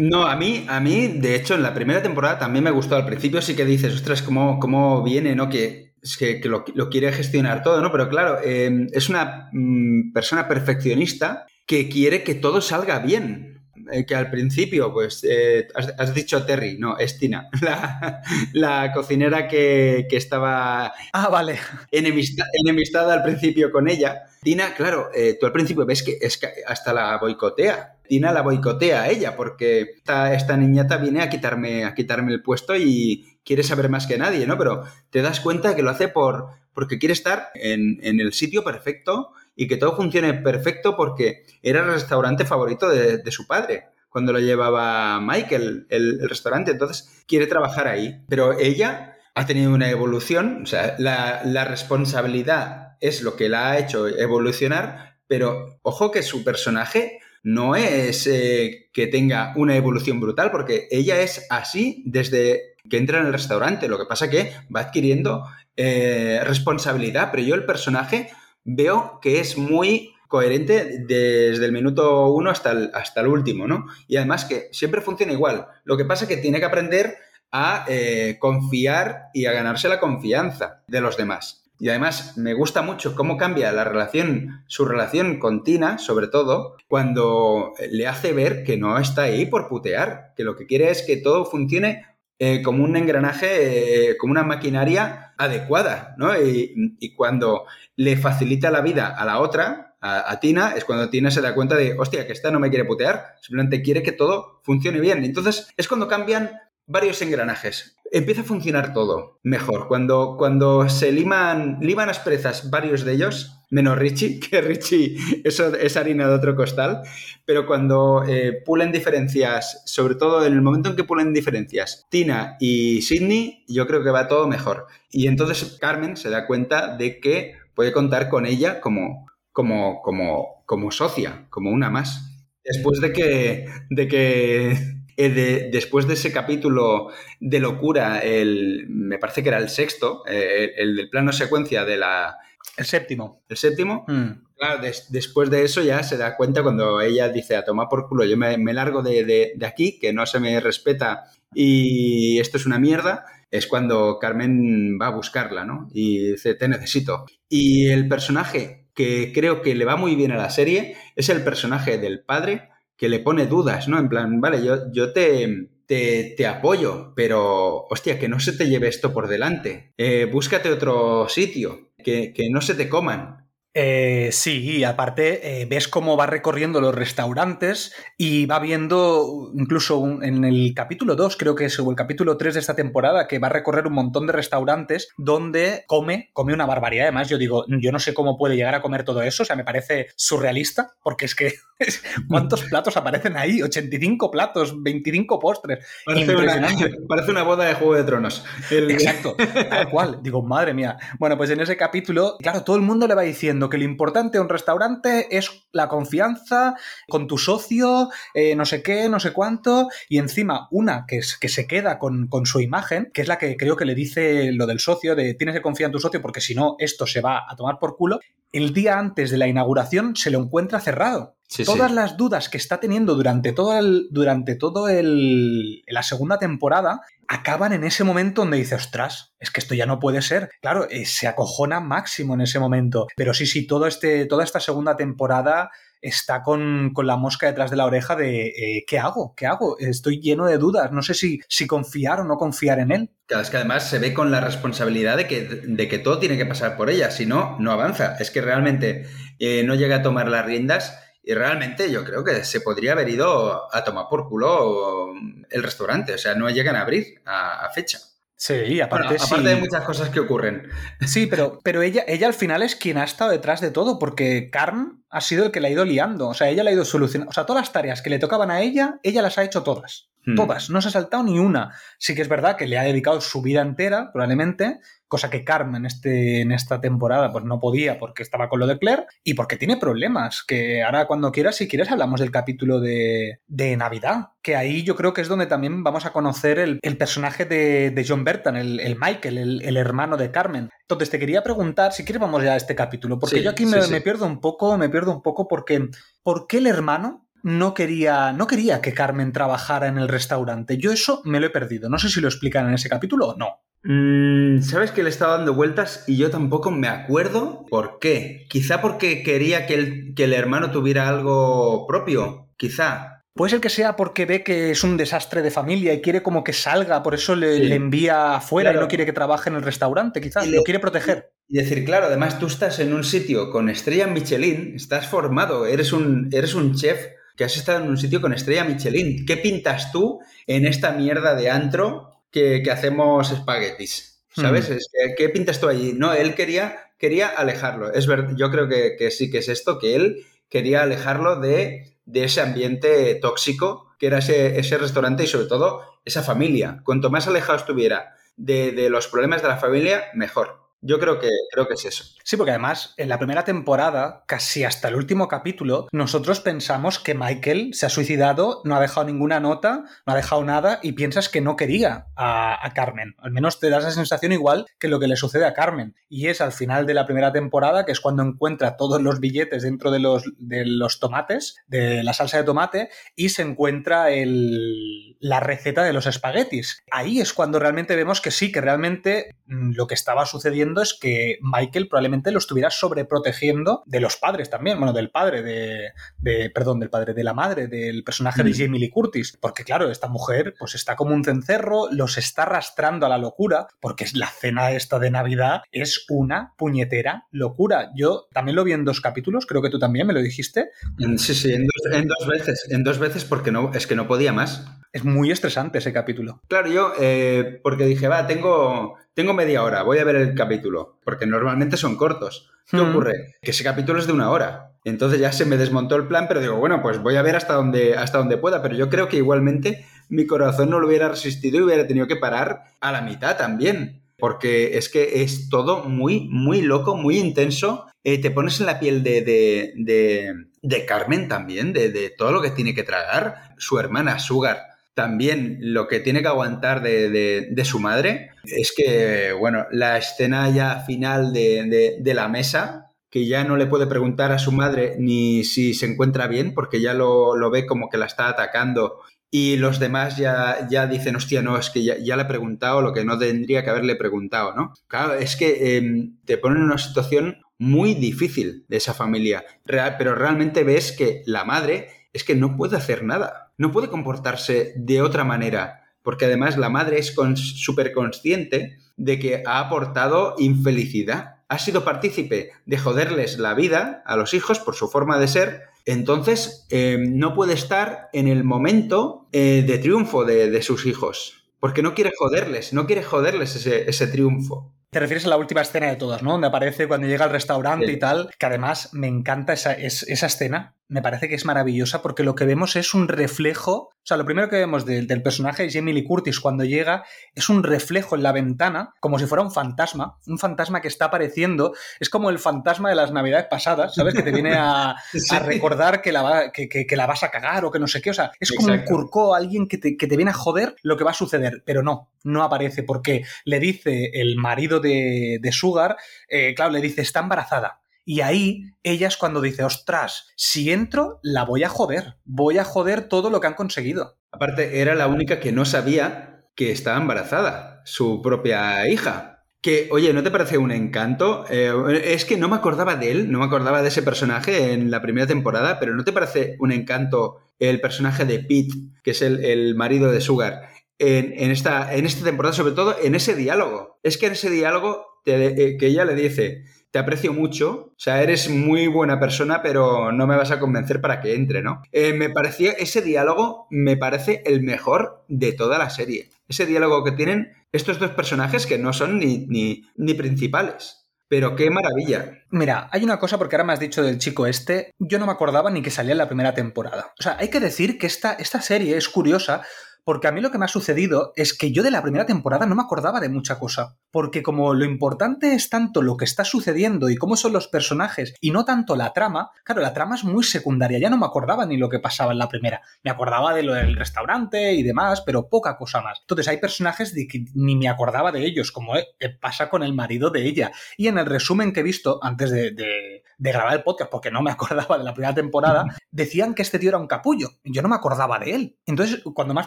No, 0.00 0.26
a 0.26 0.34
mí, 0.34 0.64
a 0.66 0.80
mí, 0.80 1.08
de 1.08 1.34
hecho, 1.34 1.54
en 1.54 1.62
la 1.62 1.74
primera 1.74 2.02
temporada 2.02 2.38
también 2.38 2.64
me 2.64 2.70
gustó. 2.70 2.96
Al 2.96 3.04
principio 3.04 3.42
sí 3.42 3.54
que 3.54 3.66
dices, 3.66 3.94
ostras, 3.94 4.22
cómo, 4.22 4.58
cómo 4.58 5.02
viene, 5.02 5.34
¿no? 5.34 5.50
Que, 5.50 5.92
es 6.02 6.16
que, 6.16 6.40
lo, 6.44 6.64
quiere 6.88 7.12
gestionar 7.12 7.62
todo, 7.62 7.82
¿no? 7.82 7.92
Pero 7.92 8.08
claro, 8.08 8.38
em, 8.42 8.86
es 8.94 9.10
una 9.10 9.50
mm, 9.52 10.12
persona 10.14 10.48
perfeccionista 10.48 11.44
que 11.66 11.90
quiere 11.90 12.22
que 12.22 12.34
todo 12.34 12.62
salga 12.62 13.00
bien. 13.00 13.60
Eh, 13.92 14.06
que 14.06 14.14
al 14.14 14.30
principio, 14.30 14.90
pues, 14.90 15.22
eh, 15.28 15.68
has, 15.74 16.14
dicho 16.14 16.46
Terry, 16.46 16.78
no, 16.78 16.96
es 16.96 17.18
Tina, 17.18 17.50
la, 18.54 18.92
cocinera 18.94 19.48
que, 19.48 20.06
estaba 20.12 20.94
ah, 21.12 21.28
vale. 21.28 21.58
enemistada 21.90 23.12
al 23.12 23.22
principio 23.22 23.70
con 23.70 23.86
ella. 23.86 24.22
Tina, 24.42 24.72
claro, 24.72 25.10
eh, 25.14 25.36
tú 25.38 25.44
al 25.44 25.52
principio 25.52 25.84
ves 25.84 26.02
que, 26.02 26.16
es 26.20 26.40
hasta 26.66 26.94
la 26.94 27.18
boicotea. 27.18 27.99
Tina 28.10 28.32
la 28.32 28.42
boicotea 28.42 29.02
a 29.02 29.08
ella 29.08 29.36
porque 29.36 29.82
esta, 29.98 30.34
esta 30.34 30.56
niñata 30.56 30.96
viene 30.96 31.22
a 31.22 31.30
quitarme, 31.30 31.84
a 31.84 31.94
quitarme 31.94 32.32
el 32.32 32.42
puesto 32.42 32.74
y 32.74 33.38
quiere 33.44 33.62
saber 33.62 33.88
más 33.88 34.08
que 34.08 34.18
nadie, 34.18 34.48
¿no? 34.48 34.58
Pero 34.58 34.82
te 35.10 35.22
das 35.22 35.38
cuenta 35.38 35.76
que 35.76 35.82
lo 35.82 35.90
hace 35.90 36.08
por, 36.08 36.48
porque 36.74 36.98
quiere 36.98 37.12
estar 37.12 37.50
en, 37.54 38.00
en 38.02 38.18
el 38.18 38.32
sitio 38.32 38.64
perfecto 38.64 39.30
y 39.54 39.68
que 39.68 39.76
todo 39.76 39.94
funcione 39.94 40.34
perfecto 40.34 40.96
porque 40.96 41.44
era 41.62 41.84
el 41.84 41.92
restaurante 41.92 42.44
favorito 42.44 42.88
de, 42.88 43.22
su 43.30 43.46
padre 43.46 43.90
cuando 44.08 44.32
lo 44.32 44.40
llevaba 44.40 45.20
Michael, 45.20 45.86
el, 45.88 46.18
el, 46.20 46.28
restaurante. 46.28 46.72
Entonces 46.72 47.22
quiere 47.28 47.46
trabajar 47.46 47.86
ahí. 47.86 48.24
Pero 48.28 48.58
ella 48.58 49.14
ha 49.36 49.46
tenido 49.46 49.72
una 49.72 49.88
evolución, 49.88 50.62
o 50.64 50.66
sea, 50.66 50.96
la, 50.98 51.64
responsabilidad 51.64 52.96
es 53.00 53.22
lo 53.22 53.36
que 53.36 53.48
la 53.48 53.70
ha 53.70 53.78
hecho 53.78 54.08
evolucionar, 54.08 55.20
pero 55.28 55.78
ojo 55.82 56.10
que 56.10 56.24
su 56.24 56.42
personaje 56.42 57.20
no 57.42 57.76
es 57.76 58.26
eh, 58.26 58.88
que 58.92 59.06
tenga 59.06 59.52
una 59.56 59.76
evolución 59.76 60.20
brutal, 60.20 60.50
porque 60.50 60.88
ella 60.90 61.20
es 61.20 61.46
así 61.50 62.02
desde 62.06 62.74
que 62.88 62.98
entra 62.98 63.20
en 63.20 63.26
el 63.26 63.32
restaurante. 63.32 63.88
Lo 63.88 63.98
que 63.98 64.06
pasa 64.06 64.30
que 64.30 64.52
va 64.74 64.80
adquiriendo 64.80 65.46
eh, 65.76 66.40
responsabilidad, 66.44 67.30
pero 67.30 67.42
yo 67.42 67.54
el 67.54 67.64
personaje 67.64 68.30
veo 68.64 69.18
que 69.22 69.40
es 69.40 69.56
muy 69.56 70.14
coherente 70.28 70.98
desde 71.06 71.64
el 71.64 71.72
minuto 71.72 72.28
uno 72.28 72.50
hasta 72.50 72.70
el, 72.70 72.90
hasta 72.94 73.20
el 73.20 73.26
último, 73.26 73.66
¿no? 73.66 73.86
Y 74.06 74.16
además 74.16 74.44
que 74.44 74.68
siempre 74.70 75.00
funciona 75.00 75.32
igual. 75.32 75.66
Lo 75.84 75.96
que 75.96 76.04
pasa 76.04 76.28
que 76.28 76.36
tiene 76.36 76.60
que 76.60 76.66
aprender 76.66 77.16
a 77.50 77.84
eh, 77.88 78.36
confiar 78.38 79.30
y 79.34 79.46
a 79.46 79.52
ganarse 79.52 79.88
la 79.88 79.98
confianza 79.98 80.82
de 80.86 81.00
los 81.00 81.16
demás. 81.16 81.64
Y 81.80 81.88
además 81.88 82.36
me 82.36 82.52
gusta 82.52 82.82
mucho 82.82 83.16
cómo 83.16 83.38
cambia 83.38 83.72
la 83.72 83.84
relación, 83.84 84.62
su 84.66 84.84
relación 84.84 85.38
con 85.38 85.64
Tina, 85.64 85.96
sobre 85.96 86.28
todo, 86.28 86.76
cuando 86.86 87.72
le 87.90 88.06
hace 88.06 88.34
ver 88.34 88.64
que 88.64 88.76
no 88.76 88.98
está 88.98 89.22
ahí 89.22 89.46
por 89.46 89.66
putear, 89.66 90.34
que 90.36 90.44
lo 90.44 90.56
que 90.56 90.66
quiere 90.66 90.90
es 90.90 91.02
que 91.02 91.16
todo 91.16 91.46
funcione 91.46 92.04
eh, 92.38 92.60
como 92.62 92.84
un 92.84 92.96
engranaje, 92.96 94.10
eh, 94.10 94.16
como 94.18 94.32
una 94.32 94.42
maquinaria 94.42 95.32
adecuada, 95.38 96.14
¿no? 96.18 96.38
Y, 96.38 97.14
cuando 97.16 97.64
le 97.96 98.16
facilita 98.18 98.70
la 98.70 98.82
vida 98.82 99.08
a 99.08 99.24
la 99.24 99.40
otra, 99.40 99.96
a, 100.02 100.30
a, 100.30 100.38
Tina, 100.38 100.74
es 100.76 100.84
cuando 100.84 101.08
Tina 101.08 101.30
se 101.30 101.40
da 101.40 101.54
cuenta 101.54 101.76
de, 101.76 101.96
hostia, 101.98 102.26
que 102.26 102.32
esta 102.34 102.50
no 102.50 102.60
me 102.60 102.68
quiere 102.68 102.84
putear, 102.84 103.36
simplemente 103.40 103.82
quiere 103.82 104.02
que 104.02 104.12
todo 104.12 104.60
funcione 104.64 105.00
bien. 105.00 105.24
Entonces 105.24 105.72
es 105.78 105.88
cuando 105.88 106.08
cambian 106.08 106.50
varios 106.90 107.22
engranajes. 107.22 107.96
Empieza 108.12 108.40
a 108.40 108.44
funcionar 108.44 108.92
todo 108.92 109.38
mejor. 109.44 109.86
Cuando, 109.86 110.34
cuando 110.36 110.88
se 110.88 111.12
liman, 111.12 111.78
liman 111.80 112.08
asperezas 112.08 112.68
varios 112.70 113.04
de 113.04 113.12
ellos, 113.12 113.64
menos 113.70 113.96
Richie, 113.96 114.40
que 114.50 114.60
Richie 114.60 115.16
eso 115.44 115.74
es 115.74 115.96
harina 115.96 116.26
de 116.26 116.34
otro 116.34 116.56
costal, 116.56 117.02
pero 117.46 117.66
cuando 117.66 118.24
eh, 118.26 118.60
pulen 118.66 118.90
diferencias, 118.90 119.82
sobre 119.86 120.16
todo 120.16 120.44
en 120.44 120.52
el 120.52 120.62
momento 120.62 120.90
en 120.90 120.96
que 120.96 121.04
pulen 121.04 121.32
diferencias, 121.32 122.06
Tina 122.10 122.56
y 122.58 123.02
Sidney, 123.02 123.64
yo 123.68 123.86
creo 123.86 124.02
que 124.02 124.10
va 124.10 124.28
todo 124.28 124.48
mejor. 124.48 124.86
Y 125.10 125.28
entonces 125.28 125.78
Carmen 125.80 126.16
se 126.16 126.30
da 126.30 126.46
cuenta 126.46 126.96
de 126.96 127.20
que 127.20 127.54
puede 127.74 127.92
contar 127.92 128.28
con 128.28 128.44
ella 128.44 128.80
como, 128.80 129.30
como, 129.52 130.02
como, 130.02 130.64
como 130.66 130.90
socia, 130.90 131.46
como 131.50 131.70
una 131.70 131.90
más. 131.90 132.26
Después 132.64 133.00
de 133.00 133.12
que, 133.12 133.66
de 133.88 134.08
que 134.08 134.99
eh, 135.26 135.68
después 135.72 136.06
de 136.06 136.14
ese 136.14 136.32
capítulo 136.32 137.10
de 137.40 137.60
locura, 137.60 138.20
el, 138.20 138.86
me 138.88 139.18
parece 139.18 139.42
que 139.42 139.50
era 139.50 139.58
el 139.58 139.68
sexto, 139.68 140.22
eh, 140.26 140.72
el, 140.76 140.96
del 140.96 141.10
plano 141.10 141.32
secuencia 141.32 141.84
de 141.84 141.96
la... 141.96 142.38
El 142.76 142.86
séptimo. 142.86 143.42
El 143.48 143.56
séptimo. 143.56 144.04
Mm. 144.08 144.30
Claro, 144.56 144.82
después 145.08 145.50
de 145.50 145.64
eso 145.64 145.82
ya 145.82 146.02
se 146.02 146.16
da 146.16 146.36
cuenta 146.36 146.62
cuando 146.62 147.00
ella 147.00 147.28
dice 147.28 147.56
a 147.56 147.64
tomar 147.64 147.88
por 147.88 148.08
culo, 148.08 148.24
yo 148.24 148.36
me, 148.36 148.56
largo 148.74 149.02
de, 149.02 149.56
aquí, 149.66 149.98
que 149.98 150.12
no 150.12 150.26
se 150.26 150.38
me 150.38 150.60
respeta 150.60 151.24
y 151.54 152.38
esto 152.40 152.58
es 152.58 152.66
una 152.66 152.78
mierda, 152.78 153.24
es 153.50 153.66
cuando 153.66 154.18
Carmen 154.20 154.98
va 155.00 155.06
a 155.06 155.14
buscarla, 155.14 155.64
¿no? 155.64 155.88
Y 155.92 156.32
dice, 156.32 156.54
te 156.54 156.68
necesito. 156.68 157.24
Y 157.48 157.88
el 157.88 158.06
personaje 158.06 158.88
que 158.94 159.32
creo 159.34 159.62
que 159.62 159.74
le 159.74 159.86
va 159.86 159.96
muy 159.96 160.14
bien 160.14 160.32
a 160.32 160.36
la 160.36 160.50
serie 160.50 160.94
es 161.16 161.30
el 161.30 161.42
personaje 161.42 161.96
del 161.98 162.22
padre 162.22 162.68
que 163.00 163.08
le 163.08 163.20
pone 163.20 163.46
dudas, 163.46 163.88
¿no? 163.88 163.98
En 163.98 164.10
plan, 164.10 164.42
vale, 164.42 164.62
yo, 164.62 164.92
yo 164.92 165.10
te, 165.14 165.70
te, 165.86 166.46
apoyo, 166.46 167.14
pero 167.16 167.86
hostia, 167.88 168.18
que 168.18 168.28
no 168.28 168.38
se 168.38 168.52
te 168.52 168.68
lleve 168.68 168.88
esto 168.88 169.10
por 169.14 169.26
delante. 169.26 169.94
Eh, 169.96 170.28
búscate 170.30 170.70
otro 170.70 171.26
sitio, 171.30 171.92
que, 171.96 172.34
que 172.34 172.50
no 172.50 172.60
se 172.60 172.74
te 172.74 172.90
coman. 172.90 173.48
Eh, 173.72 174.30
sí, 174.32 174.78
y 174.78 174.84
aparte 174.84 175.62
eh, 175.62 175.64
ves 175.64 175.86
cómo 175.86 176.16
va 176.16 176.26
recorriendo 176.26 176.80
los 176.80 176.92
restaurantes 176.92 177.94
y 178.18 178.46
va 178.46 178.58
viendo, 178.58 179.52
incluso 179.54 180.22
en 180.22 180.44
el 180.44 180.72
capítulo 180.74 181.14
2, 181.14 181.36
creo 181.36 181.54
que 181.54 181.66
es 181.66 181.78
o 181.78 181.88
el 181.88 181.94
capítulo 181.96 182.36
3 182.36 182.54
de 182.54 182.60
esta 182.60 182.74
temporada, 182.74 183.28
que 183.28 183.38
va 183.38 183.46
a 183.46 183.50
recorrer 183.50 183.86
un 183.86 183.92
montón 183.92 184.26
de 184.26 184.32
restaurantes 184.32 185.10
donde 185.16 185.84
come, 185.86 186.30
come 186.32 186.52
una 186.52 186.66
barbaridad. 186.66 187.04
Además, 187.06 187.28
yo 187.28 187.38
digo, 187.38 187.64
yo 187.68 187.92
no 187.92 188.00
sé 188.00 188.12
cómo 188.12 188.36
puede 188.36 188.56
llegar 188.56 188.74
a 188.74 188.82
comer 188.82 189.04
todo 189.04 189.22
eso, 189.22 189.44
o 189.44 189.46
sea, 189.46 189.54
me 189.54 189.64
parece 189.64 190.08
surrealista, 190.16 190.94
porque 191.02 191.26
es 191.26 191.36
que 191.36 191.54
¿cuántos 192.28 192.64
platos 192.64 192.96
aparecen 192.96 193.36
ahí? 193.36 193.62
85 193.62 194.30
platos, 194.30 194.82
25 194.82 195.38
postres. 195.38 195.86
Parece, 196.04 196.34
una, 196.34 196.68
parece 197.08 197.30
una 197.30 197.42
boda 197.42 197.64
de 197.64 197.74
Juego 197.74 197.94
de 197.94 198.04
Tronos. 198.04 198.44
Exacto, 198.70 199.36
tal 199.36 199.88
cual. 199.88 200.18
Digo, 200.22 200.42
madre 200.42 200.74
mía. 200.74 200.96
Bueno, 201.18 201.36
pues 201.36 201.50
en 201.50 201.60
ese 201.60 201.76
capítulo, 201.76 202.36
claro, 202.40 202.62
todo 202.64 202.76
el 202.76 202.82
mundo 202.82 203.06
le 203.06 203.14
va 203.14 203.22
diciendo 203.22 203.59
que 203.68 203.78
lo 203.78 203.84
importante 203.84 204.38
de 204.38 204.42
un 204.42 204.48
restaurante 204.48 205.36
es 205.36 205.50
la 205.72 205.88
confianza 205.88 206.74
con 207.08 207.26
tu 207.26 207.38
socio, 207.38 208.08
eh, 208.34 208.56
no 208.56 208.64
sé 208.64 208.82
qué, 208.82 209.08
no 209.08 209.20
sé 209.20 209.32
cuánto, 209.32 209.88
y 210.08 210.18
encima 210.18 210.68
una 210.70 211.04
que, 211.06 211.18
es, 211.18 211.36
que 211.36 211.48
se 211.48 211.66
queda 211.66 211.98
con, 211.98 212.28
con, 212.28 212.46
su 212.46 212.60
imagen, 212.60 213.10
que 213.12 213.22
es 213.22 213.28
la 213.28 213.38
que 213.38 213.56
creo 213.56 213.76
que 213.76 213.84
le 213.84 213.94
dice 213.94 214.52
lo 214.52 214.66
del 214.66 214.80
socio, 214.80 215.14
de 215.14 215.34
tienes 215.34 215.54
que 215.54 215.62
confiar 215.62 215.88
en 215.88 215.92
tu 215.92 216.00
socio 216.00 216.22
porque 216.22 216.40
si 216.40 216.54
no, 216.54 216.76
esto 216.78 217.06
se 217.06 217.20
va 217.20 217.44
a 217.48 217.56
tomar 217.56 217.78
por 217.78 217.96
culo, 217.96 218.20
el 218.52 218.72
día 218.72 218.98
antes 218.98 219.30
de 219.30 219.38
la 219.38 219.46
inauguración 219.46 220.16
se 220.16 220.30
lo 220.30 220.40
encuentra 220.40 220.80
cerrado. 220.80 221.36
Todas 221.64 221.90
las 221.90 222.16
dudas 222.16 222.48
que 222.48 222.58
está 222.58 222.78
teniendo 222.78 223.16
durante 223.16 223.52
todo 223.52 223.76
el, 223.76 224.06
durante 224.10 224.54
todo 224.54 224.88
el, 224.88 225.82
la 225.88 226.02
segunda 226.04 226.38
temporada 226.38 227.00
acaban 227.26 227.72
en 227.72 227.84
ese 227.84 228.04
momento 228.04 228.42
donde 228.42 228.58
dice, 228.58 228.76
ostras, 228.76 229.34
es 229.40 229.50
que 229.50 229.60
esto 229.60 229.74
ya 229.74 229.86
no 229.86 229.98
puede 229.98 230.22
ser. 230.22 230.50
Claro, 230.60 230.88
eh, 230.88 231.04
se 231.06 231.26
acojona 231.26 231.80
máximo 231.80 232.34
en 232.34 232.42
ese 232.42 232.58
momento. 232.60 233.08
Pero 233.16 233.34
sí, 233.34 233.46
sí, 233.46 233.66
todo 233.66 233.86
este, 233.86 234.26
toda 234.26 234.44
esta 234.44 234.60
segunda 234.60 234.96
temporada 234.96 235.70
está 236.00 236.42
con, 236.42 236.92
la 236.96 237.16
mosca 237.16 237.46
detrás 237.46 237.70
de 237.70 237.76
la 237.76 237.86
oreja 237.86 238.16
de 238.16 238.46
eh, 238.46 238.84
¿qué 238.86 238.98
hago? 238.98 239.34
¿Qué 239.36 239.46
hago? 239.46 239.78
Estoy 239.78 240.20
lleno 240.20 240.46
de 240.46 240.58
dudas. 240.58 240.92
No 240.92 241.02
sé 241.02 241.14
si, 241.14 241.40
si 241.48 241.66
confiar 241.66 242.20
o 242.20 242.24
no 242.24 242.36
confiar 242.36 242.78
en 242.78 242.92
él. 242.92 243.10
Claro, 243.26 243.42
es 243.42 243.50
que 243.50 243.56
además 243.56 243.88
se 243.88 243.98
ve 243.98 244.14
con 244.14 244.30
la 244.30 244.40
responsabilidad 244.40 245.16
de 245.16 245.26
que, 245.26 245.42
de 245.42 245.88
que 245.88 245.98
todo 245.98 246.18
tiene 246.18 246.36
que 246.36 246.46
pasar 246.46 246.76
por 246.76 246.90
ella. 246.90 247.10
Si 247.10 247.26
no, 247.26 247.56
no 247.58 247.72
avanza. 247.72 248.16
Es 248.18 248.30
que 248.30 248.40
realmente 248.40 249.06
eh, 249.38 249.62
no 249.64 249.74
llega 249.74 249.96
a 249.96 250.02
tomar 250.02 250.28
las 250.28 250.46
riendas 250.46 250.98
y 251.30 251.34
realmente 251.34 251.92
yo 251.92 252.04
creo 252.04 252.24
que 252.24 252.44
se 252.44 252.60
podría 252.60 252.90
haber 252.90 253.08
ido 253.08 253.72
a 253.72 253.84
tomar 253.84 254.06
por 254.10 254.28
culo 254.28 255.14
el 255.48 255.62
restaurante. 255.62 256.12
O 256.12 256.18
sea, 256.18 256.34
no 256.34 256.50
llegan 256.50 256.74
a 256.74 256.80
abrir 256.80 257.22
a, 257.24 257.70
fecha. 257.72 258.00
Sí, 258.34 258.80
aparte, 258.80 259.14
aparte 259.14 259.48
de 259.48 259.54
muchas 259.54 259.84
cosas 259.84 260.08
que 260.08 260.18
ocurren. 260.18 260.68
Sí, 261.06 261.28
pero, 261.28 261.60
pero 261.62 261.82
ella, 261.82 262.02
ella 262.08 262.26
al 262.26 262.34
final 262.34 262.64
es 262.64 262.74
quien 262.74 262.98
ha 262.98 263.04
estado 263.04 263.30
detrás 263.30 263.60
de 263.60 263.70
todo, 263.70 264.00
porque 264.00 264.50
Carm 264.50 265.04
ha 265.08 265.20
sido 265.20 265.44
el 265.44 265.52
que 265.52 265.60
la 265.60 265.68
ha 265.68 265.70
ido 265.70 265.84
liando. 265.84 266.26
O 266.26 266.34
sea, 266.34 266.48
ella 266.48 266.64
la 266.64 266.70
ha 266.70 266.72
ido 266.72 266.84
solucionando. 266.84 267.30
O 267.30 267.32
sea, 267.32 267.46
todas 267.46 267.62
las 267.62 267.72
tareas 267.72 268.02
que 268.02 268.10
le 268.10 268.18
tocaban 268.18 268.50
a 268.50 268.62
ella, 268.62 268.98
ella 269.04 269.22
las 269.22 269.38
ha 269.38 269.44
hecho 269.44 269.62
todas. 269.62 270.08
Hmm. 270.24 270.34
Todas. 270.34 270.68
No 270.68 270.82
se 270.82 270.88
ha 270.88 270.90
saltado 270.90 271.22
ni 271.22 271.38
una. 271.38 271.76
Sí 271.98 272.16
que 272.16 272.22
es 272.22 272.28
verdad 272.28 272.56
que 272.56 272.66
le 272.66 272.76
ha 272.76 272.82
dedicado 272.82 273.20
su 273.20 273.40
vida 273.40 273.60
entera, 273.60 274.10
probablemente, 274.12 274.80
cosa 275.10 275.28
que 275.28 275.42
Carmen 275.42 275.86
este, 275.86 276.40
en 276.40 276.52
esta 276.52 276.80
temporada 276.80 277.32
pues 277.32 277.44
no 277.44 277.58
podía 277.58 277.98
porque 277.98 278.22
estaba 278.22 278.48
con 278.48 278.60
lo 278.60 278.68
de 278.68 278.78
Claire 278.78 279.06
y 279.24 279.34
porque 279.34 279.56
tiene 279.56 279.76
problemas, 279.76 280.44
que 280.46 280.84
ahora 280.84 281.08
cuando 281.08 281.32
quieras, 281.32 281.56
si 281.56 281.66
quieres, 281.66 281.90
hablamos 281.90 282.20
del 282.20 282.30
capítulo 282.30 282.80
de, 282.80 283.40
Navidad, 283.76 284.28
que 284.40 284.54
ahí 284.54 284.84
yo 284.84 284.94
creo 284.94 285.12
que 285.12 285.20
es 285.20 285.28
donde 285.28 285.46
también 285.46 285.82
vamos 285.82 286.06
a 286.06 286.12
conocer 286.12 286.60
el, 286.60 286.78
personaje 286.96 287.44
de, 287.44 288.04
John 288.06 288.22
Bertan, 288.22 288.56
el, 288.56 288.96
Michael, 288.98 289.60
el, 289.62 289.76
hermano 289.76 290.16
de 290.16 290.30
Carmen. 290.30 290.70
Entonces 290.82 291.10
te 291.10 291.18
quería 291.18 291.42
preguntar, 291.42 291.92
si 291.92 292.04
quieres 292.04 292.20
vamos 292.20 292.44
ya 292.44 292.52
a 292.52 292.56
este 292.56 292.76
capítulo, 292.76 293.18
porque 293.18 293.42
yo 293.42 293.50
aquí 293.50 293.66
me, 293.66 293.84
me, 293.88 294.00
pierdo 294.00 294.26
un 294.26 294.40
poco, 294.40 294.78
me 294.78 294.88
pierdo 294.88 295.10
un 295.10 295.22
poco 295.22 295.48
porque 295.48 295.88
¿por 296.22 296.46
qué 296.46 296.58
el 296.58 296.68
hermano 296.68 297.26
no 297.42 297.74
quería, 297.74 298.32
no 298.32 298.46
quería 298.46 298.80
que 298.80 298.94
Carmen 298.94 299.32
trabajara 299.32 299.88
en 299.88 299.98
el 299.98 300.08
restaurante? 300.08 300.78
Yo 300.78 300.92
eso 300.92 301.22
me 301.24 301.40
lo 301.40 301.46
he 301.46 301.50
perdido. 301.50 301.88
No 301.88 301.98
sé 301.98 302.08
si 302.08 302.20
lo 302.20 302.28
explican 302.28 302.68
en 302.68 302.74
ese 302.74 302.88
capítulo 302.88 303.28
o 303.28 303.36
no. 303.36 303.60
Mm, 303.82 304.60
Sabes 304.62 304.90
que 304.90 305.02
le 305.02 305.08
estaba 305.08 305.38
dando 305.38 305.54
vueltas 305.54 306.04
y 306.06 306.16
yo 306.16 306.30
tampoco 306.30 306.70
me 306.70 306.88
acuerdo 306.88 307.64
por 307.68 307.98
qué. 307.98 308.46
Quizá 308.48 308.80
porque 308.80 309.22
quería 309.22 309.66
que 309.66 309.74
el, 309.74 310.14
que 310.14 310.24
el 310.24 310.32
hermano 310.32 310.70
tuviera 310.70 311.08
algo 311.08 311.86
propio. 311.86 312.48
Quizá. 312.56 313.20
Puede 313.32 313.52
ser 313.52 313.60
que 313.60 313.70
sea 313.70 313.96
porque 313.96 314.26
ve 314.26 314.42
que 314.42 314.72
es 314.72 314.84
un 314.84 314.96
desastre 314.96 315.40
de 315.40 315.50
familia 315.50 315.94
y 315.94 316.02
quiere 316.02 316.22
como 316.22 316.44
que 316.44 316.52
salga, 316.52 317.02
por 317.02 317.14
eso 317.14 317.36
le, 317.36 317.74
envía 317.74 318.34
afuera 318.34 318.72
y 318.72 318.76
no 318.76 318.88
quiere 318.88 319.06
que 319.06 319.12
trabaje 319.12 319.48
en 319.48 319.56
el 319.56 319.62
restaurante, 319.62 320.20
quizás. 320.20 320.46
Lo 320.48 320.62
quiere 320.62 320.80
proteger. 320.80 321.32
Y 321.48 321.56
decir, 321.56 321.84
claro, 321.84 322.06
además 322.06 322.38
tú 322.38 322.46
estás 322.46 322.80
en 322.80 322.92
un 322.92 323.02
sitio 323.02 323.50
con 323.50 323.68
estrella 323.68 324.08
Michelin, 324.08 324.74
estás 324.74 325.06
formado, 325.06 325.64
eres 325.64 325.92
un, 325.92 326.28
eres 326.32 326.54
un 326.54 326.74
chef 326.74 327.06
que 327.36 327.44
has 327.44 327.56
estado 327.56 327.82
en 327.82 327.88
un 327.88 327.96
sitio 327.96 328.20
con 328.20 328.32
estrella 328.32 328.64
Michelin. 328.64 329.24
¿Qué 329.26 329.36
pintas 329.36 329.92
tú 329.92 330.20
en 330.46 330.66
esta 330.66 330.92
mierda 330.92 331.34
de 331.34 331.50
antro 331.50 332.10
que, 332.30 332.70
hacemos 332.70 333.30
espaguetis. 333.30 334.22
¿Sabes? 334.34 334.70
Mm. 334.70 334.76
¿Qué 335.16 335.28
pintas 335.28 335.60
tú 335.60 335.68
allí? 335.68 335.92
No, 335.94 336.12
él 336.12 336.34
quería, 336.34 336.92
quería 336.98 337.28
alejarlo. 337.28 337.92
Es 337.92 338.06
verdad, 338.06 338.34
yo 338.36 338.50
creo 338.50 338.68
que, 338.68 339.10
sí 339.10 339.30
que 339.30 339.38
es 339.38 339.48
esto, 339.48 339.78
que 339.78 339.96
él 339.96 340.24
quería 340.48 340.82
alejarlo 340.82 341.40
de, 341.40 341.96
ese 342.12 342.40
ambiente 342.40 343.14
tóxico 343.16 343.86
que 343.98 344.06
era 344.06 344.18
ese, 344.18 344.58
ese, 344.58 344.78
restaurante 344.78 345.24
y 345.24 345.26
sobre 345.26 345.46
todo 345.46 345.82
esa 346.04 346.22
familia. 346.22 346.80
Cuanto 346.84 347.10
más 347.10 347.26
alejado 347.26 347.58
estuviera 347.58 348.14
de, 348.36 348.72
de 348.72 348.88
los 348.88 349.08
problemas 349.08 349.42
de 349.42 349.48
la 349.48 349.58
familia, 349.58 350.04
mejor. 350.14 350.59
Yo 350.82 350.98
creo 350.98 351.18
que, 351.18 351.28
creo 351.50 351.68
que 351.68 351.74
es 351.74 351.84
eso. 351.84 352.04
Sí, 352.24 352.36
porque 352.36 352.52
además 352.52 352.94
en 352.96 353.08
la 353.08 353.18
primera 353.18 353.44
temporada, 353.44 354.24
casi 354.26 354.64
hasta 354.64 354.88
el 354.88 354.96
último 354.96 355.28
capítulo, 355.28 355.88
nosotros 355.92 356.40
pensamos 356.40 356.98
que 356.98 357.14
Michael 357.14 357.74
se 357.74 357.86
ha 357.86 357.90
suicidado, 357.90 358.62
no 358.64 358.76
ha 358.76 358.80
dejado 358.80 359.06
ninguna 359.06 359.40
nota, 359.40 359.84
no 360.06 360.12
ha 360.12 360.16
dejado 360.16 360.44
nada 360.44 360.80
y 360.82 360.92
piensas 360.92 361.28
que 361.28 361.40
no 361.40 361.56
quería 361.56 362.06
a, 362.16 362.70
Carmen. 362.74 363.16
Al 363.18 363.32
menos 363.32 363.58
te 363.58 363.68
da 363.68 363.78
esa 363.78 363.90
sensación 363.90 364.32
igual 364.32 364.66
que 364.78 364.88
lo 364.88 365.00
que 365.00 365.08
le 365.08 365.16
sucede 365.16 365.44
a 365.44 365.54
Carmen. 365.54 365.96
Y 366.08 366.28
es 366.28 366.40
al 366.40 366.52
final 366.52 366.86
de 366.86 366.94
la 366.94 367.04
primera 367.04 367.32
temporada, 367.32 367.84
que 367.84 367.92
es 367.92 368.00
cuando 368.00 368.22
encuentra 368.22 368.76
todos 368.76 369.02
los 369.02 369.18
billetes 369.18 369.64
dentro 369.64 369.90
de 369.90 369.98
los, 369.98 370.22
de 370.38 370.64
los 370.64 371.00
tomates, 371.00 371.56
de 371.66 372.02
la 372.04 372.12
salsa 372.12 372.38
de 372.38 372.44
tomate, 372.44 372.90
y 373.16 373.30
se 373.30 373.42
encuentra 373.42 374.10
el, 374.10 375.16
la 375.20 375.40
receta 375.40 375.82
de 375.82 375.92
los 375.92 376.06
espaguetis. 376.06 376.82
Ahí 376.90 377.20
es 377.20 377.32
cuando 377.32 377.58
realmente 377.58 377.96
vemos 377.96 378.20
que 378.20 378.30
sí, 378.30 378.50
que 378.52 378.60
realmente 378.60 379.34
lo 379.50 379.86
que 379.86 379.94
estaba 379.94 380.24
sucediendo 380.26 380.80
es 380.80 380.94
que 380.94 381.38
Michael 381.42 381.88
probablemente 381.88 382.30
lo 382.30 382.38
estuviera 382.38 382.70
sobreprotegiendo 382.70 383.82
de 383.86 384.00
los 384.00 384.16
padres 384.16 384.48
también, 384.50 384.78
bueno, 384.78 384.92
del 384.92 385.10
padre, 385.10 385.42
de, 385.42 385.90
de 386.18 386.50
perdón, 386.50 386.80
del 386.80 386.90
padre, 386.90 387.14
de 387.14 387.24
la 387.24 387.34
madre, 387.34 387.66
del 387.66 388.04
personaje 388.04 388.42
de 388.42 388.50
Mm. 388.50 388.54
Jamie 388.56 388.80
Lee 388.80 388.90
Curtis, 388.90 389.36
porque 389.40 389.64
claro, 389.64 389.90
esta 389.90 390.08
mujer 390.08 390.54
pues 390.58 390.74
está 390.74 390.96
como 390.96 391.14
un 391.14 391.24
cencerro, 391.24 391.88
los 391.90 392.16
está 392.18 392.42
arrastrando 392.42 393.06
a 393.06 393.08
la 393.08 393.18
locura, 393.18 393.66
porque 393.80 394.06
la 394.14 394.28
cena 394.28 394.70
esta 394.72 394.98
de 394.98 395.10
Navidad 395.10 395.62
es 395.72 396.04
una 396.08 396.54
puñetera 396.56 397.26
locura. 397.30 397.90
Yo 397.96 398.26
también 398.32 398.56
lo 398.56 398.64
vi 398.64 398.72
en 398.72 398.84
dos 398.84 399.00
capítulos, 399.00 399.46
creo 399.46 399.62
que 399.62 399.70
tú 399.70 399.78
también 399.78 400.06
me 400.06 400.12
lo 400.14 400.20
dijiste, 400.22 400.70
En- 400.98 401.18
Sí, 401.18 401.34
sí, 401.34 401.52
en 401.52 401.66
dos, 401.66 401.92
en 401.92 402.06
dos 402.08 402.26
veces. 402.28 402.66
En 402.70 402.84
dos 402.84 402.98
veces 402.98 403.24
porque 403.24 403.50
no, 403.52 403.72
es 403.74 403.86
que 403.86 403.96
no 403.96 404.06
podía 404.06 404.32
más. 404.32 404.66
es 404.92 405.04
muy 405.04 405.30
estresante 405.30 405.78
ese 405.78 405.92
capítulo. 405.92 406.40
Claro, 406.48 406.68
yo, 406.68 406.92
eh, 407.00 407.60
porque 407.62 407.84
dije, 407.84 408.08
va, 408.08 408.26
tengo, 408.26 408.96
tengo 409.14 409.34
media 409.34 409.62
hora, 409.62 409.82
voy 409.82 409.98
a 409.98 410.04
ver 410.04 410.16
el 410.16 410.34
capítulo, 410.34 410.98
porque 411.04 411.26
normalmente 411.26 411.76
son 411.76 411.96
cortos. 411.96 412.50
¿Qué 412.70 412.76
Hmm. 412.76 412.90
ocurre? 412.90 413.34
Que 413.42 413.50
ese 413.50 413.64
capítulo 413.64 413.98
es 413.98 414.06
de 414.06 414.12
una 414.12 414.30
hora. 414.30 414.72
Entonces 414.84 415.20
ya 415.20 415.32
se 415.32 415.44
me 415.44 415.56
desmontó 415.56 415.96
el 415.96 416.06
plan, 416.06 416.26
pero 416.28 416.40
digo, 416.40 416.56
bueno, 416.56 416.80
pues 416.82 416.98
voy 417.02 417.16
a 417.16 417.22
ver 417.22 417.36
hasta 417.36 417.54
donde, 417.54 417.96
hasta 417.96 418.18
donde 418.18 418.38
pueda, 418.38 418.62
pero 418.62 418.74
yo 418.76 418.88
creo 418.88 419.08
que 419.08 419.16
igualmente 419.18 419.84
mi 420.08 420.26
corazón 420.26 420.70
no 420.70 420.78
lo 420.80 420.86
hubiera 420.86 421.08
resistido 421.08 421.58
y 421.58 421.62
hubiera 421.62 421.86
tenido 421.86 422.06
que 422.06 422.16
parar 422.16 422.62
a 422.80 422.92
la 422.92 423.02
mitad 423.02 423.36
también. 423.36 424.02
Porque 424.18 424.76
es 424.76 424.90
que 424.90 425.22
es 425.22 425.48
todo 425.48 425.84
muy, 425.84 426.28
muy 426.28 426.60
loco, 426.60 426.94
muy 426.94 427.18
intenso. 427.18 427.86
Eh, 428.04 428.20
te 428.20 428.30
pones 428.30 428.60
en 428.60 428.66
la 428.66 428.78
piel 428.78 429.02
de, 429.02 429.22
de, 429.22 429.72
de, 429.76 430.34
de 430.60 430.84
Carmen 430.84 431.26
también, 431.26 431.72
de, 431.72 431.90
de 431.90 432.10
todo 432.10 432.30
lo 432.30 432.42
que 432.42 432.50
tiene 432.50 432.74
que 432.74 432.82
tragar. 432.82 433.54
Su 433.56 433.78
hermana, 433.78 434.18
Sugar, 434.18 434.58
también 434.94 435.58
lo 435.60 435.88
que 435.88 436.00
tiene 436.00 436.22
que 436.22 436.28
aguantar 436.28 436.82
de, 436.82 437.08
de- 437.10 437.48
su 437.64 437.78
madre 437.80 438.30
es 438.44 438.72
que, 438.76 439.32
bueno, 439.38 439.66
la 439.70 439.96
escena 439.98 440.50
ya 440.50 440.80
final 440.80 441.32
de, 441.32 441.64
de- 441.64 441.96
la 442.14 442.28
mesa, 442.28 442.92
que 443.10 443.26
ya 443.26 443.44
no 443.44 443.56
le 443.56 443.66
puede 443.66 443.86
preguntar 443.86 444.32
a 444.32 444.38
su 444.38 444.52
madre 444.52 444.96
ni 444.98 445.44
si 445.44 445.74
se 445.74 445.86
encuentra 445.86 446.26
bien, 446.26 446.54
porque 446.54 446.80
ya 446.80 446.94
lo, 446.94 447.36
lo 447.36 447.50
ve 447.50 447.66
como 447.66 447.88
que 447.88 447.98
la 447.98 448.06
está 448.06 448.28
atacando. 448.28 449.00
Y 449.32 449.56
los 449.58 449.78
demás 449.78 450.16
ya, 450.16 450.66
ya 450.68 450.86
dicen, 450.88 451.14
hostia, 451.14 451.40
no, 451.40 451.56
es 451.56 451.70
que 451.70 451.84
ya, 451.84 451.94
le 452.16 452.22
he 452.22 452.24
preguntado 452.26 452.82
lo 452.82 452.92
que 452.92 453.04
no 453.04 453.16
tendría 453.18 453.62
que 453.62 453.70
haberle 453.70 453.94
preguntado, 453.94 454.54
¿no? 454.54 454.74
Claro, 454.88 455.14
es 455.14 455.36
que 455.36 455.76
eh, 455.78 456.10
te 456.24 456.36
ponen 456.36 456.58
en 456.58 456.64
una 456.64 456.78
situación 456.78 457.36
muy 457.58 457.94
difícil 457.94 458.64
de 458.68 458.78
esa 458.78 458.92
familia, 458.94 459.44
Real- 459.64 459.94
pero 459.98 460.14
realmente 460.16 460.64
ves 460.64 460.90
que 460.92 461.22
la 461.26 461.44
madre 461.44 461.88
es 462.12 462.24
que 462.24 462.34
no 462.34 462.56
puede 462.56 462.76
hacer 462.76 463.04
nada, 463.04 463.49
no 463.60 463.72
puede 463.72 463.88
comportarse 463.88 464.72
de 464.76 465.02
otra 465.02 465.22
manera, 465.22 465.82
porque 466.02 466.24
además 466.24 466.56
la 466.56 466.70
madre 466.70 466.98
es 466.98 467.14
súper 467.36 467.92
consciente 467.92 468.78
de 468.96 469.18
que 469.18 469.42
ha 469.46 469.60
aportado 469.60 470.34
infelicidad, 470.38 471.36
ha 471.48 471.58
sido 471.58 471.84
partícipe 471.84 472.52
de 472.64 472.78
joderles 472.78 473.38
la 473.38 473.52
vida 473.54 474.02
a 474.06 474.16
los 474.16 474.32
hijos 474.34 474.58
por 474.60 474.74
su 474.76 474.88
forma 474.88 475.18
de 475.18 475.28
ser, 475.28 475.62
entonces 475.84 476.66
eh, 476.70 476.96
no 477.00 477.34
puede 477.34 477.52
estar 477.52 478.08
en 478.12 478.28
el 478.28 478.44
momento 478.44 479.28
eh, 479.32 479.62
de 479.66 479.78
triunfo 479.78 480.24
de, 480.24 480.50
de 480.50 480.62
sus 480.62 480.86
hijos, 480.86 481.44
porque 481.58 481.82
no 481.82 481.94
quiere 481.94 482.12
joderles, 482.18 482.72
no 482.72 482.86
quiere 482.86 483.02
joderles 483.02 483.56
ese, 483.56 483.88
ese 483.90 484.06
triunfo. 484.06 484.72
Te 484.90 485.00
refieres 485.00 485.26
a 485.26 485.28
la 485.28 485.36
última 485.36 485.60
escena 485.60 485.88
de 485.88 485.96
todas, 485.96 486.22
¿no? 486.22 486.32
Donde 486.32 486.46
aparece 486.48 486.88
cuando 486.88 487.06
llega 487.06 487.24
al 487.26 487.30
restaurante 487.30 487.86
Sí. 487.86 487.92
y 487.92 487.98
tal, 487.98 488.30
que 488.38 488.46
además 488.46 488.88
me 488.92 489.06
encanta 489.06 489.52
esa, 489.52 489.72
es- 489.74 490.02
esa 490.08 490.26
escena, 490.26 490.74
me 490.90 491.00
parece 491.02 491.28
que 491.28 491.34
es 491.36 491.44
maravillosa 491.44 492.02
porque 492.02 492.22
lo 492.24 492.34
que 492.34 492.44
vemos 492.44 492.76
es 492.76 492.92
un 492.94 493.08
reflejo, 493.08 493.72
o 493.92 493.92
sea, 494.04 494.16
lo 494.16 494.24
primero 494.26 494.48
que 494.48 494.56
vemos 494.56 494.84
del- 494.84 495.06
del 495.06 495.22
personaje 495.22 495.62
de 495.62 495.70
Jamie 495.72 495.94
Lee 495.94 496.04
Curtis 496.04 496.40
cuando 496.40 496.64
llega 496.64 497.04
es 497.34 497.48
un 497.48 497.62
reflejo 497.62 498.16
en 498.16 498.22
la 498.24 498.32
ventana, 498.32 498.92
como 499.00 499.18
si 499.18 499.26
fuera 499.26 499.42
un 499.42 499.52
fantasma, 499.52 500.18
un 500.26 500.38
fantasma 500.38 500.80
que 500.80 500.88
está 500.88 501.06
apareciendo, 501.06 501.72
es 502.00 502.10
como 502.10 502.28
el 502.28 502.38
fantasma 502.40 502.88
de 502.90 502.96
las 502.96 503.12
navidades 503.12 503.46
pasadas, 503.48 503.94
¿sabes? 503.94 504.14
Que 504.14 504.22
te 504.22 504.32
viene 504.32 504.54
a, 504.54 504.96
Sí. 505.12 505.34
a 505.34 505.38
recordar 505.38 506.02
que 506.02 506.12
la, 506.12 506.22
va- 506.22 506.50
que, 506.52 506.68
que- 506.68 506.86
que 506.86 506.96
la 506.96 507.06
vas 507.06 507.22
a 507.22 507.30
cagar 507.30 507.64
o 507.64 507.70
que 507.70 507.78
no 507.78 507.86
sé 507.86 508.02
qué. 508.02 508.10
O 508.10 508.14
sea, 508.14 508.32
es 508.40 508.50
como 508.52 508.68
Exacto. 508.70 508.92
un 508.92 508.96
curcó, 509.00 509.34
alguien 509.34 509.68
que 509.68 509.78
te, 509.78 509.96
que 509.96 510.06
te 510.08 510.16
viene 510.16 510.32
a 510.32 510.34
joder 510.34 510.74
lo 510.82 510.96
que 510.96 511.04
va 511.04 511.12
a 511.12 511.14
suceder, 511.14 511.62
pero 511.64 511.82
no, 511.82 512.10
no 512.24 512.42
aparece 512.42 512.82
porque 512.82 513.24
le 513.44 513.60
dice 513.60 514.10
el 514.14 514.36
marido 514.36 514.80
de, 514.80 515.38
de 515.40 515.52
Sugar, 515.52 515.96
eh, 516.28 516.54
claro, 516.54 516.72
le 516.72 516.80
dice, 516.80 517.02
está 517.02 517.20
embarazada. 517.20 517.79
Y 518.04 518.20
ahí 518.22 518.64
ella 518.82 519.08
es 519.08 519.16
cuando 519.16 519.40
dice, 519.40 519.64
ostras, 519.64 520.28
si 520.36 520.70
entro, 520.70 521.20
la 521.22 521.44
voy 521.44 521.64
a 521.64 521.68
joder, 521.68 522.16
voy 522.24 522.58
a 522.58 522.64
joder 522.64 523.08
todo 523.08 523.30
lo 523.30 523.40
que 523.40 523.46
han 523.46 523.54
conseguido. 523.54 524.18
Aparte, 524.32 524.80
era 524.80 524.94
la 524.94 525.06
única 525.06 525.40
que 525.40 525.52
no 525.52 525.64
sabía 525.64 526.46
que 526.54 526.72
estaba 526.72 526.98
embarazada, 526.98 527.82
su 527.84 528.22
propia 528.22 528.88
hija. 528.88 529.44
Que, 529.60 529.88
oye, 529.90 530.12
¿no 530.14 530.22
te 530.22 530.30
parece 530.30 530.56
un 530.56 530.72
encanto? 530.72 531.44
Eh, 531.50 531.72
es 532.04 532.24
que 532.24 532.38
no 532.38 532.48
me 532.48 532.56
acordaba 532.56 532.96
de 532.96 533.10
él, 533.10 533.30
no 533.30 533.40
me 533.40 533.44
acordaba 533.44 533.82
de 533.82 533.88
ese 533.88 534.02
personaje 534.02 534.72
en 534.72 534.90
la 534.90 535.02
primera 535.02 535.26
temporada, 535.26 535.78
pero 535.78 535.94
¿no 535.94 536.02
te 536.02 536.12
parece 536.12 536.56
un 536.60 536.72
encanto 536.72 537.38
el 537.58 537.80
personaje 537.80 538.24
de 538.24 538.38
Pete, 538.38 538.74
que 539.02 539.10
es 539.10 539.20
el, 539.20 539.44
el 539.44 539.74
marido 539.74 540.10
de 540.10 540.22
Sugar, 540.22 540.70
en, 540.98 541.34
en 541.36 541.50
esta, 541.50 541.94
en 541.94 542.06
esta 542.06 542.24
temporada, 542.24 542.54
sobre 542.54 542.72
todo 542.72 542.96
en 543.02 543.14
ese 543.14 543.34
diálogo? 543.34 543.98
Es 544.02 544.16
que 544.16 544.26
en 544.26 544.32
ese 544.32 544.48
diálogo 544.48 545.10
eh, 545.26 545.76
que 545.78 545.86
ella 545.86 546.04
le 546.06 546.14
dice, 546.14 546.64
te 546.90 546.98
aprecio 546.98 547.32
mucho, 547.32 547.92
o 547.92 547.94
sea, 547.96 548.22
eres 548.22 548.48
muy 548.50 548.86
buena 548.88 549.20
persona, 549.20 549.62
pero 549.62 550.12
no 550.12 550.26
me 550.26 550.36
vas 550.36 550.50
a 550.50 550.58
convencer 550.58 551.00
para 551.00 551.20
que 551.20 551.34
entre, 551.34 551.62
¿no? 551.62 551.82
Eh, 551.92 552.12
me 552.12 552.30
parecía, 552.30 552.72
ese 552.72 553.00
diálogo 553.02 553.66
me 553.70 553.96
parece 553.96 554.42
el 554.46 554.62
mejor 554.62 555.24
de 555.28 555.52
toda 555.52 555.78
la 555.78 555.90
serie. 555.90 556.30
Ese 556.48 556.66
diálogo 556.66 557.04
que 557.04 557.12
tienen 557.12 557.52
estos 557.72 557.98
dos 558.00 558.10
personajes 558.10 558.66
que 558.66 558.78
no 558.78 558.92
son 558.92 559.18
ni, 559.18 559.46
ni, 559.46 559.84
ni 559.96 560.14
principales. 560.14 561.00
Pero 561.28 561.54
qué 561.54 561.70
maravilla. 561.70 562.42
Mira, 562.50 562.88
hay 562.90 563.04
una 563.04 563.20
cosa, 563.20 563.38
porque 563.38 563.54
ahora 563.54 563.64
me 563.64 563.72
has 563.72 563.78
dicho 563.78 564.02
del 564.02 564.18
chico 564.18 564.48
este, 564.48 564.90
yo 564.98 565.20
no 565.20 565.26
me 565.26 565.32
acordaba 565.32 565.70
ni 565.70 565.80
que 565.80 565.92
salía 565.92 566.10
en 566.10 566.18
la 566.18 566.26
primera 566.26 566.54
temporada. 566.54 567.14
O 567.20 567.22
sea, 567.22 567.36
hay 567.38 567.48
que 567.50 567.60
decir 567.60 567.98
que 567.98 568.08
esta, 568.08 568.32
esta 568.32 568.60
serie 568.60 568.96
es 568.96 569.08
curiosa 569.08 569.62
porque 570.04 570.28
a 570.28 570.32
mí 570.32 570.40
lo 570.40 570.50
que 570.50 570.58
me 570.58 570.64
ha 570.64 570.68
sucedido 570.68 571.32
es 571.36 571.56
que 571.56 571.72
yo 571.72 571.82
de 571.82 571.90
la 571.90 572.02
primera 572.02 572.26
temporada 572.26 572.66
no 572.66 572.74
me 572.74 572.82
acordaba 572.82 573.20
de 573.20 573.28
mucha 573.28 573.58
cosa. 573.58 573.96
Porque 574.10 574.42
como 574.42 574.74
lo 574.74 574.84
importante 574.84 575.54
es 575.54 575.70
tanto 575.70 576.02
lo 576.02 576.16
que 576.16 576.24
está 576.24 576.44
sucediendo 576.44 577.10
y 577.10 577.16
cómo 577.16 577.36
son 577.36 577.52
los 577.52 577.68
personajes 577.68 578.34
y 578.40 578.50
no 578.50 578.64
tanto 578.64 578.96
la 578.96 579.12
trama, 579.12 579.50
claro, 579.64 579.82
la 579.82 579.94
trama 579.94 580.16
es 580.16 580.24
muy 580.24 580.44
secundaria. 580.44 580.98
Ya 580.98 581.10
no 581.10 581.18
me 581.18 581.26
acordaba 581.26 581.66
ni 581.66 581.76
lo 581.76 581.88
que 581.88 581.98
pasaba 581.98 582.32
en 582.32 582.38
la 582.38 582.48
primera. 582.48 582.82
Me 583.02 583.10
acordaba 583.10 583.54
de 583.54 583.62
lo 583.62 583.74
del 583.74 583.96
restaurante 583.96 584.72
y 584.72 584.82
demás, 584.82 585.22
pero 585.24 585.48
poca 585.48 585.76
cosa 585.76 586.00
más. 586.00 586.18
Entonces 586.22 586.48
hay 586.48 586.58
personajes 586.58 587.14
de 587.14 587.26
que 587.26 587.44
ni 587.54 587.76
me 587.76 587.88
acordaba 587.88 588.32
de 588.32 588.44
ellos, 588.44 588.72
como 588.72 588.96
eh, 588.96 589.06
pasa 589.40 589.68
con 589.68 589.82
el 589.82 589.94
marido 589.94 590.30
de 590.30 590.46
ella. 590.46 590.72
Y 590.96 591.08
en 591.08 591.18
el 591.18 591.26
resumen 591.26 591.72
que 591.72 591.80
he 591.80 591.84
visto 591.84 592.18
antes 592.22 592.50
de, 592.50 592.72
de, 592.72 593.22
de 593.40 593.52
grabar 593.52 593.72
el 593.74 593.82
podcast, 593.82 594.10
porque 594.10 594.30
no 594.30 594.42
me 594.42 594.50
acordaba 594.52 594.98
de 594.98 595.04
la 595.04 595.14
primera 595.14 595.34
temporada, 595.34 595.84
decían 596.10 596.54
que 596.54 596.62
este 596.62 596.78
tío 596.78 596.90
era 596.90 596.98
un 596.98 597.06
capullo. 597.06 597.48
Y 597.64 597.72
yo 597.72 597.80
no 597.82 597.88
me 597.88 597.94
acordaba 597.96 598.38
de 598.38 598.54
él. 598.54 598.78
Entonces, 598.86 599.22
cuando 599.34 599.54
me 599.54 599.60
has 599.60 599.66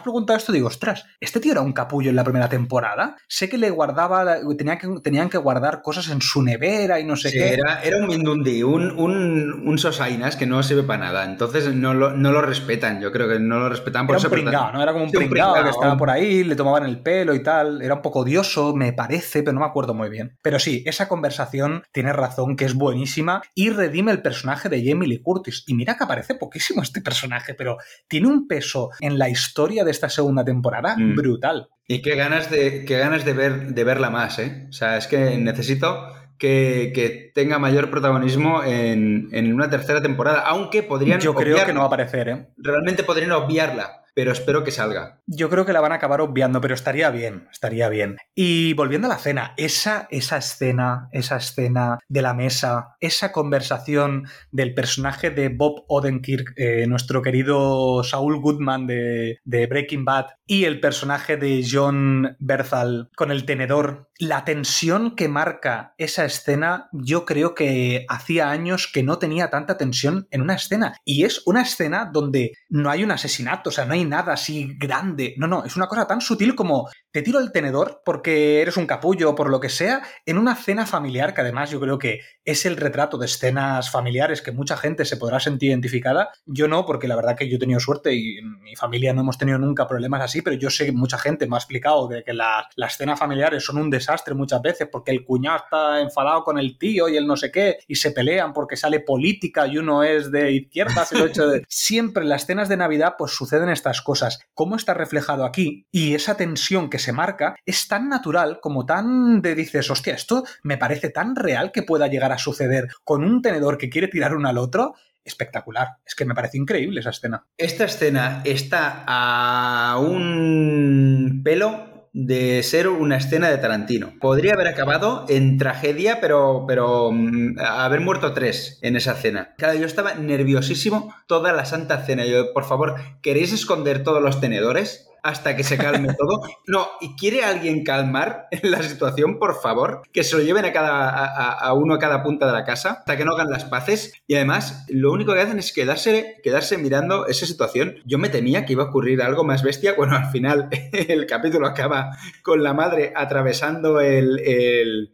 preguntado 0.00 0.36
esto, 0.38 0.52
digo, 0.52 0.68
ostras, 0.68 1.04
¿este 1.20 1.40
tío 1.40 1.52
era 1.52 1.60
un 1.60 1.72
capullo 1.72 2.10
en 2.10 2.16
la 2.16 2.22
primera 2.24 2.48
temporada? 2.48 3.16
Sé 3.28 3.48
que 3.48 3.58
le 3.58 3.70
guardaba, 3.70 4.36
tenía 4.56 4.78
que, 4.78 4.88
tenían 5.02 5.28
que 5.28 5.38
guardar 5.38 5.82
cosas 5.82 6.08
en 6.10 6.22
su 6.22 6.42
nevera 6.42 7.00
y 7.00 7.04
no 7.04 7.16
sé 7.16 7.30
Sí, 7.30 7.38
qué. 7.38 7.54
era, 7.54 7.82
era 7.82 7.96
un 7.98 8.06
Mindundi, 8.06 8.62
un, 8.62 8.92
un, 8.92 9.66
un 9.68 9.78
Sosainas 9.78 10.36
que 10.36 10.46
no 10.46 10.62
sirve 10.62 10.84
para 10.84 11.06
nada. 11.06 11.24
Entonces 11.24 11.74
no 11.74 11.94
lo, 11.94 12.12
no 12.12 12.30
lo 12.32 12.42
respetan. 12.42 13.00
Yo 13.00 13.10
creo 13.10 13.28
que 13.28 13.40
no 13.40 13.58
lo 13.58 13.68
respetan 13.68 14.06
por 14.06 14.14
Era 14.14 14.18
un 14.20 14.22
eso. 14.26 14.30
pero- 14.30 14.42
pringao, 14.42 14.72
¿no? 14.72 14.82
Era 14.82 14.92
como 14.92 15.04
un 15.04 15.10
Sí, 15.10 15.16
pringao 15.16 15.54
que 15.64 15.70
estaba 15.70 15.96
por 15.96 16.10
ahí, 16.10 16.44
le 16.44 16.54
tomaban 16.54 16.84
el 16.84 17.00
pelo 17.02 17.34
y 17.34 17.42
tal. 17.42 17.82
Era 17.82 17.94
un 17.94 18.02
poco 18.02 18.20
odioso, 18.20 18.74
me 18.74 18.92
parece, 18.92 19.42
pero 19.42 19.52
no 19.54 19.60
me 19.60 19.66
acuerdo 19.66 19.94
muy 19.94 20.08
bien. 20.10 20.38
Pero 20.42 20.58
sí, 20.60 20.82
esa 20.86 21.08
conversación 21.08 21.82
tiene 21.92 22.12
razón, 22.12 22.54
que 22.56 22.64
es 22.66 22.74
buenísima 22.74 23.42
y 23.54 23.63
redime 23.70 24.12
el 24.12 24.22
personaje 24.22 24.68
de 24.68 24.84
Jamie 24.84 25.08
Lee 25.08 25.20
Curtis. 25.22 25.64
Y 25.66 25.74
mira 25.74 25.96
que 25.96 26.04
aparece 26.04 26.34
poquísimo 26.34 26.82
este 26.82 27.00
personaje, 27.00 27.54
pero 27.54 27.78
tiene 28.08 28.28
un 28.28 28.46
peso 28.48 28.90
en 29.00 29.18
la 29.18 29.28
historia 29.28 29.84
de 29.84 29.90
esta 29.90 30.08
segunda 30.08 30.44
temporada 30.44 30.96
Mm. 30.96 31.14
brutal. 31.14 31.68
Y 31.86 32.00
qué 32.02 32.14
ganas 32.16 32.50
de, 32.50 32.84
qué 32.84 32.98
ganas 32.98 33.24
de, 33.24 33.32
ver, 33.34 33.74
de 33.74 33.84
verla 33.84 34.10
más, 34.10 34.38
¿eh? 34.38 34.66
O 34.68 34.72
sea, 34.72 34.96
es 34.96 35.06
que 35.06 35.36
necesito 35.36 36.08
que, 36.38 36.92
que 36.94 37.30
tenga 37.34 37.58
mayor 37.58 37.90
protagonismo 37.90 38.64
en, 38.64 39.28
en 39.32 39.52
una 39.52 39.68
tercera 39.70 40.00
temporada, 40.02 40.40
aunque 40.40 40.82
podrían 40.82 41.20
Yo 41.20 41.34
creo 41.34 41.64
que 41.64 41.72
no 41.72 41.80
va 41.80 41.84
a 41.84 41.88
aparecer, 41.88 42.28
¿eh? 42.28 42.48
Realmente 42.56 43.04
podrían 43.04 43.32
obviarla. 43.32 44.03
Pero 44.14 44.32
espero 44.32 44.64
que 44.64 44.70
salga. 44.70 45.20
Yo 45.26 45.50
creo 45.50 45.66
que 45.66 45.72
la 45.72 45.80
van 45.80 45.92
a 45.92 45.96
acabar 45.96 46.20
obviando, 46.20 46.60
pero 46.60 46.74
estaría 46.74 47.10
bien, 47.10 47.48
estaría 47.52 47.88
bien. 47.88 48.16
Y 48.34 48.72
volviendo 48.74 49.06
a 49.06 49.10
la 49.10 49.18
cena, 49.18 49.54
esa, 49.56 50.06
esa 50.10 50.38
escena, 50.38 51.08
esa 51.12 51.36
escena 51.36 51.98
de 52.08 52.22
la 52.22 52.34
mesa, 52.34 52.96
esa 53.00 53.32
conversación 53.32 54.28
del 54.52 54.74
personaje 54.74 55.30
de 55.30 55.48
Bob 55.48 55.84
Odenkirk, 55.88 56.54
eh, 56.56 56.86
nuestro 56.86 57.22
querido 57.22 58.02
Saul 58.04 58.40
Goodman 58.40 58.86
de, 58.86 59.38
de 59.44 59.66
Breaking 59.66 60.04
Bad, 60.04 60.26
y 60.46 60.64
el 60.64 60.80
personaje 60.80 61.36
de 61.36 61.64
John 61.68 62.36
Berthal 62.38 63.10
con 63.16 63.30
el 63.30 63.44
tenedor, 63.44 64.08
la 64.18 64.44
tensión 64.44 65.16
que 65.16 65.28
marca 65.28 65.94
esa 65.98 66.24
escena, 66.24 66.88
yo 66.92 67.24
creo 67.24 67.54
que 67.54 68.06
hacía 68.08 68.50
años 68.50 68.90
que 68.92 69.02
no 69.02 69.18
tenía 69.18 69.50
tanta 69.50 69.76
tensión 69.76 70.28
en 70.30 70.42
una 70.42 70.54
escena. 70.54 70.96
Y 71.04 71.24
es 71.24 71.42
una 71.46 71.62
escena 71.62 72.10
donde 72.12 72.52
no 72.68 72.90
hay 72.90 73.02
un 73.02 73.10
asesinato, 73.10 73.70
o 73.70 73.72
sea, 73.72 73.84
no 73.84 73.94
hay 73.94 74.04
nada 74.04 74.32
así 74.32 74.74
grande. 74.78 75.34
No, 75.38 75.46
no, 75.46 75.64
es 75.64 75.76
una 75.76 75.88
cosa 75.88 76.06
tan 76.06 76.20
sutil 76.20 76.54
como 76.54 76.88
te 77.14 77.22
tiro 77.22 77.38
el 77.38 77.52
tenedor 77.52 78.02
porque 78.04 78.60
eres 78.60 78.76
un 78.76 78.88
capullo 78.88 79.30
o 79.30 79.34
por 79.36 79.48
lo 79.48 79.60
que 79.60 79.68
sea, 79.68 80.02
en 80.26 80.36
una 80.36 80.56
cena 80.56 80.84
familiar, 80.84 81.32
que 81.32 81.42
además 81.42 81.70
yo 81.70 81.78
creo 81.78 81.96
que 81.96 82.22
es 82.44 82.66
el 82.66 82.76
retrato 82.76 83.18
de 83.18 83.26
escenas 83.26 83.88
familiares 83.88 84.42
que 84.42 84.50
mucha 84.50 84.76
gente 84.76 85.04
se 85.04 85.16
podrá 85.16 85.38
sentir 85.38 85.70
identificada. 85.70 86.32
Yo 86.44 86.66
no, 86.66 86.84
porque 86.84 87.06
la 87.06 87.14
verdad 87.14 87.36
que 87.36 87.48
yo 87.48 87.54
he 87.54 87.60
tenido 87.60 87.78
suerte 87.78 88.14
y 88.14 88.38
en 88.38 88.60
mi 88.60 88.74
familia 88.74 89.12
no 89.14 89.20
hemos 89.20 89.38
tenido 89.38 89.60
nunca 89.60 89.86
problemas 89.86 90.22
así, 90.22 90.42
pero 90.42 90.56
yo 90.56 90.70
sé 90.70 90.86
que 90.86 90.92
mucha 90.92 91.16
gente 91.16 91.46
me 91.46 91.54
ha 91.54 91.58
explicado 91.58 92.08
que, 92.08 92.24
que 92.24 92.32
las 92.32 92.66
escenas 92.92 93.16
familiares 93.16 93.64
son 93.64 93.78
un 93.78 93.90
desastre 93.90 94.34
muchas 94.34 94.60
veces 94.60 94.88
porque 94.90 95.12
el 95.12 95.24
cuñado 95.24 95.58
está 95.58 96.00
enfadado 96.00 96.42
con 96.42 96.58
el 96.58 96.76
tío 96.78 97.08
y 97.08 97.16
el 97.16 97.28
no 97.28 97.36
sé 97.36 97.52
qué 97.52 97.78
y 97.86 97.94
se 97.94 98.10
pelean 98.10 98.52
porque 98.52 98.76
sale 98.76 98.98
política 98.98 99.68
y 99.68 99.78
uno 99.78 100.02
es 100.02 100.32
de 100.32 100.50
izquierdas 100.50 101.12
y 101.12 101.18
lo 101.18 101.26
hecho 101.26 101.46
de... 101.46 101.64
Siempre 101.68 102.24
en 102.24 102.30
las 102.30 102.42
escenas 102.42 102.68
de 102.68 102.76
Navidad 102.76 103.14
pues 103.16 103.30
suceden 103.30 103.68
estas 103.68 104.02
cosas. 104.02 104.40
¿Cómo 104.52 104.74
está 104.74 104.94
reflejado 104.94 105.44
aquí? 105.44 105.86
Y 105.92 106.14
esa 106.14 106.36
tensión 106.36 106.90
que 106.90 107.03
se 107.04 107.12
marca 107.12 107.56
es 107.64 107.86
tan 107.86 108.08
natural 108.08 108.58
como 108.60 108.86
tan 108.86 109.42
de 109.42 109.54
dices, 109.54 109.90
hostia, 109.90 110.14
esto 110.14 110.44
me 110.62 110.78
parece 110.78 111.10
tan 111.10 111.36
real 111.36 111.70
que 111.72 111.82
pueda 111.82 112.08
llegar 112.08 112.32
a 112.32 112.38
suceder 112.38 112.88
con 113.04 113.24
un 113.24 113.42
tenedor 113.42 113.78
que 113.78 113.90
quiere 113.90 114.08
tirar 114.08 114.34
uno 114.34 114.48
al 114.48 114.58
otro 114.58 114.94
espectacular. 115.24 115.96
Es 116.04 116.14
que 116.14 116.24
me 116.24 116.34
parece 116.34 116.58
increíble 116.58 117.00
esa 117.00 117.10
escena. 117.10 117.46
Esta 117.56 117.84
escena 117.84 118.42
está 118.44 119.04
a 119.06 119.98
un 119.98 121.42
pelo 121.44 121.94
de 122.14 122.62
ser 122.62 122.88
una 122.88 123.16
escena 123.16 123.50
de 123.50 123.58
Tarantino. 123.58 124.12
Podría 124.20 124.54
haber 124.54 124.68
acabado 124.68 125.26
en 125.28 125.58
tragedia, 125.58 126.20
pero, 126.20 126.64
pero 126.66 127.10
mm, 127.10 127.58
haber 127.58 128.00
muerto 128.00 128.32
tres 128.32 128.78
en 128.82 128.96
esa 128.96 129.14
cena. 129.14 129.54
Claro, 129.58 129.78
yo 129.78 129.84
estaba 129.84 130.14
nerviosísimo 130.14 131.12
toda 131.26 131.52
la 131.52 131.64
santa 131.64 132.04
cena. 132.04 132.24
Yo, 132.24 132.52
por 132.52 132.64
favor, 132.64 132.94
¿queréis 133.20 133.52
esconder 133.52 134.04
todos 134.04 134.22
los 134.22 134.40
tenedores? 134.40 135.08
Hasta 135.24 135.56
que 135.56 135.64
se 135.64 135.78
calme 135.78 136.14
todo. 136.18 136.42
No, 136.66 136.86
y 137.00 137.16
quiere 137.16 137.42
alguien 137.42 137.82
calmar 137.82 138.46
la 138.62 138.82
situación, 138.82 139.38
por 139.38 139.60
favor, 139.60 140.02
que 140.12 140.22
se 140.22 140.36
lo 140.36 140.42
lleven 140.42 140.66
a 140.66 140.72
cada 140.72 141.08
a, 141.08 141.72
uno 141.72 141.94
a 141.94 141.98
cada 141.98 142.22
punta 142.22 142.46
de 142.46 142.52
la 142.52 142.64
casa 142.64 142.98
hasta 143.00 143.16
que 143.16 143.24
no 143.24 143.32
hagan 143.32 143.50
las 143.50 143.64
paces. 143.64 144.12
Y 144.28 144.34
además, 144.34 144.84
lo 144.88 145.10
único 145.10 145.32
que 145.32 145.40
hacen 145.40 145.58
es 145.58 145.72
quedarse, 145.72 146.36
quedarse 146.44 146.78
mirando 146.78 147.26
esa 147.26 147.46
situación. 147.46 147.96
Yo 148.04 148.18
me 148.18 148.28
temía 148.28 148.66
que 148.66 148.74
iba 148.74 148.84
a 148.84 148.88
ocurrir 148.88 149.22
algo 149.22 149.44
más 149.44 149.62
bestia. 149.62 149.94
Bueno, 149.96 150.14
al 150.14 150.30
final 150.30 150.68
el 150.92 151.26
capítulo 151.26 151.66
acaba 151.66 152.10
con 152.42 152.62
la 152.62 152.74
madre 152.74 153.12
atravesando 153.16 154.00
el, 154.00 154.40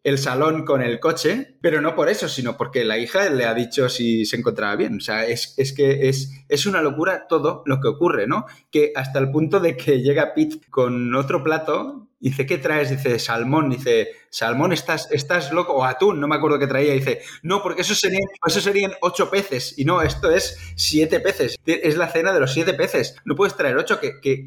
el, 0.03 0.19
salón 0.19 0.65
con 0.65 0.83
el 0.83 0.99
coche, 0.99 1.57
pero 1.63 1.81
no 1.81 1.95
por 1.95 2.09
eso, 2.09 2.29
sino 2.29 2.57
porque 2.57 2.85
la 2.85 2.99
hija 2.99 3.31
le 3.31 3.47
ha 3.47 3.55
dicho 3.55 3.89
si 3.89 4.27
se 4.27 4.37
encontraba 4.37 4.75
bien. 4.75 4.97
O 4.97 5.01
sea, 5.01 5.25
es, 5.25 5.55
es 5.57 5.73
que 5.73 6.09
es, 6.09 6.45
es 6.49 6.67
una 6.67 6.83
locura 6.83 7.27
todo 7.29 7.63
lo 7.65 7.81
que 7.81 7.89
ocurre, 7.89 8.27
¿no? 8.27 8.47
Que 8.73 8.93
hasta 8.97 9.21
el 9.21 9.31
punto 9.31 9.61
de 9.61 9.77
que 9.77 9.99
llega 10.03 10.34
Pete 10.34 10.61
con 10.70 11.14
otro 11.14 11.42
plato 11.42 12.11
Dice, 12.20 12.44
¿qué 12.44 12.59
traes? 12.59 12.90
Dice, 12.90 13.18
salmón. 13.18 13.70
Dice, 13.70 14.11
salmón, 14.28 14.74
estás, 14.74 15.11
estás 15.11 15.53
loco. 15.53 15.72
O 15.72 15.84
atún, 15.84 16.20
no 16.20 16.28
me 16.28 16.36
acuerdo 16.36 16.59
qué 16.59 16.66
traía. 16.66 16.92
Dice, 16.92 17.22
no, 17.42 17.62
porque 17.62 17.80
eso 17.80 17.94
serían, 17.94 18.24
eso 18.46 18.61
serían 18.61 18.92
ocho 19.01 19.30
peces. 19.30 19.78
Y 19.78 19.86
no, 19.86 20.03
esto 20.03 20.30
es 20.30 20.59
siete 20.76 21.20
peces. 21.20 21.57
Es 21.64 21.96
la 21.96 22.09
cena 22.09 22.34
de 22.34 22.40
los 22.40 22.53
siete 22.53 22.74
peces. 22.74 23.16
No 23.24 23.34
puedes 23.34 23.57
traer 23.57 23.78
ocho, 23.78 23.98
que, 23.98 24.20
que, 24.20 24.46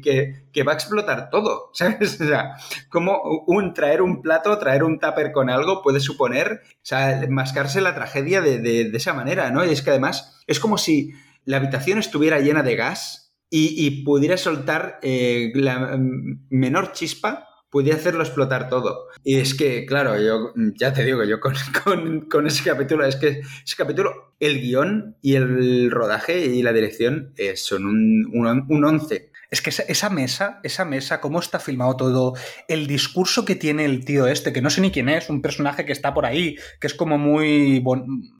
que, 0.52 0.62
va 0.62 0.70
a 0.70 0.76
explotar 0.76 1.30
todo. 1.30 1.70
¿Sabes? 1.74 2.20
O 2.20 2.28
sea, 2.28 2.54
como 2.88 3.20
un 3.48 3.74
traer 3.74 4.02
un 4.02 4.22
plato, 4.22 4.56
traer 4.58 4.84
un 4.84 5.00
tupper 5.00 5.32
con 5.32 5.50
algo 5.50 5.82
puede 5.82 5.98
suponer, 5.98 6.62
o 6.62 6.78
sea, 6.82 7.26
mascarse 7.28 7.80
la 7.80 7.96
tragedia 7.96 8.40
de, 8.40 8.58
de, 8.60 8.96
esa 8.96 9.14
manera, 9.14 9.50
¿no? 9.50 9.64
Y 9.64 9.70
es 9.70 9.82
que 9.82 9.90
además 9.90 10.40
es 10.46 10.60
como 10.60 10.78
si 10.78 11.12
la 11.44 11.56
habitación 11.56 11.98
estuviera 11.98 12.38
llena 12.38 12.62
de 12.62 12.76
gas 12.76 13.23
y, 13.56 14.02
pudiera 14.02 14.36
soltar 14.36 14.98
eh, 15.02 15.52
la 15.54 15.96
mm, 15.96 16.46
menor 16.50 16.92
chispa 16.92 17.48
pudiera 17.70 17.98
hacerlo 17.98 18.22
explotar 18.22 18.68
todo. 18.68 19.08
Y 19.24 19.36
es 19.36 19.54
que, 19.54 19.84
claro, 19.84 20.20
yo 20.20 20.52
ya 20.76 20.92
te 20.92 21.04
digo, 21.04 21.24
yo 21.24 21.40
con, 22.30 22.46
ese 22.46 22.62
capítulo, 22.62 23.04
es 23.04 23.16
que 23.16 23.40
ese 23.64 23.76
capítulo, 23.76 24.34
el 24.38 24.60
guion 24.60 25.16
y 25.22 25.34
el 25.34 25.90
rodaje 25.90 26.46
y 26.46 26.62
la 26.62 26.72
dirección 26.72 27.32
eh, 27.36 27.56
son 27.56 27.86
un, 27.86 28.30
un, 28.32 28.66
un 28.68 28.84
once. 28.84 29.32
Es 29.54 29.62
que 29.62 29.70
esa, 29.70 30.10
mesa, 30.10 30.58
esa 30.64 30.84
mesa, 30.84 31.20
cómo 31.20 31.38
está 31.38 31.60
filmado 31.60 31.96
todo, 31.96 32.34
el 32.66 32.88
discurso 32.88 33.44
que 33.44 33.54
tiene 33.54 33.84
el 33.84 34.04
tío 34.04 34.26
este, 34.26 34.52
que 34.52 34.60
no 34.60 34.68
sé 34.68 34.80
ni 34.80 34.90
quién 34.90 35.08
es, 35.08 35.30
un 35.30 35.42
personaje 35.42 35.84
que 35.84 35.92
está 35.92 36.12
por 36.12 36.26
ahí, 36.26 36.56
que 36.80 36.88
es 36.88 36.94
como 36.94 37.18
muy 37.18 37.78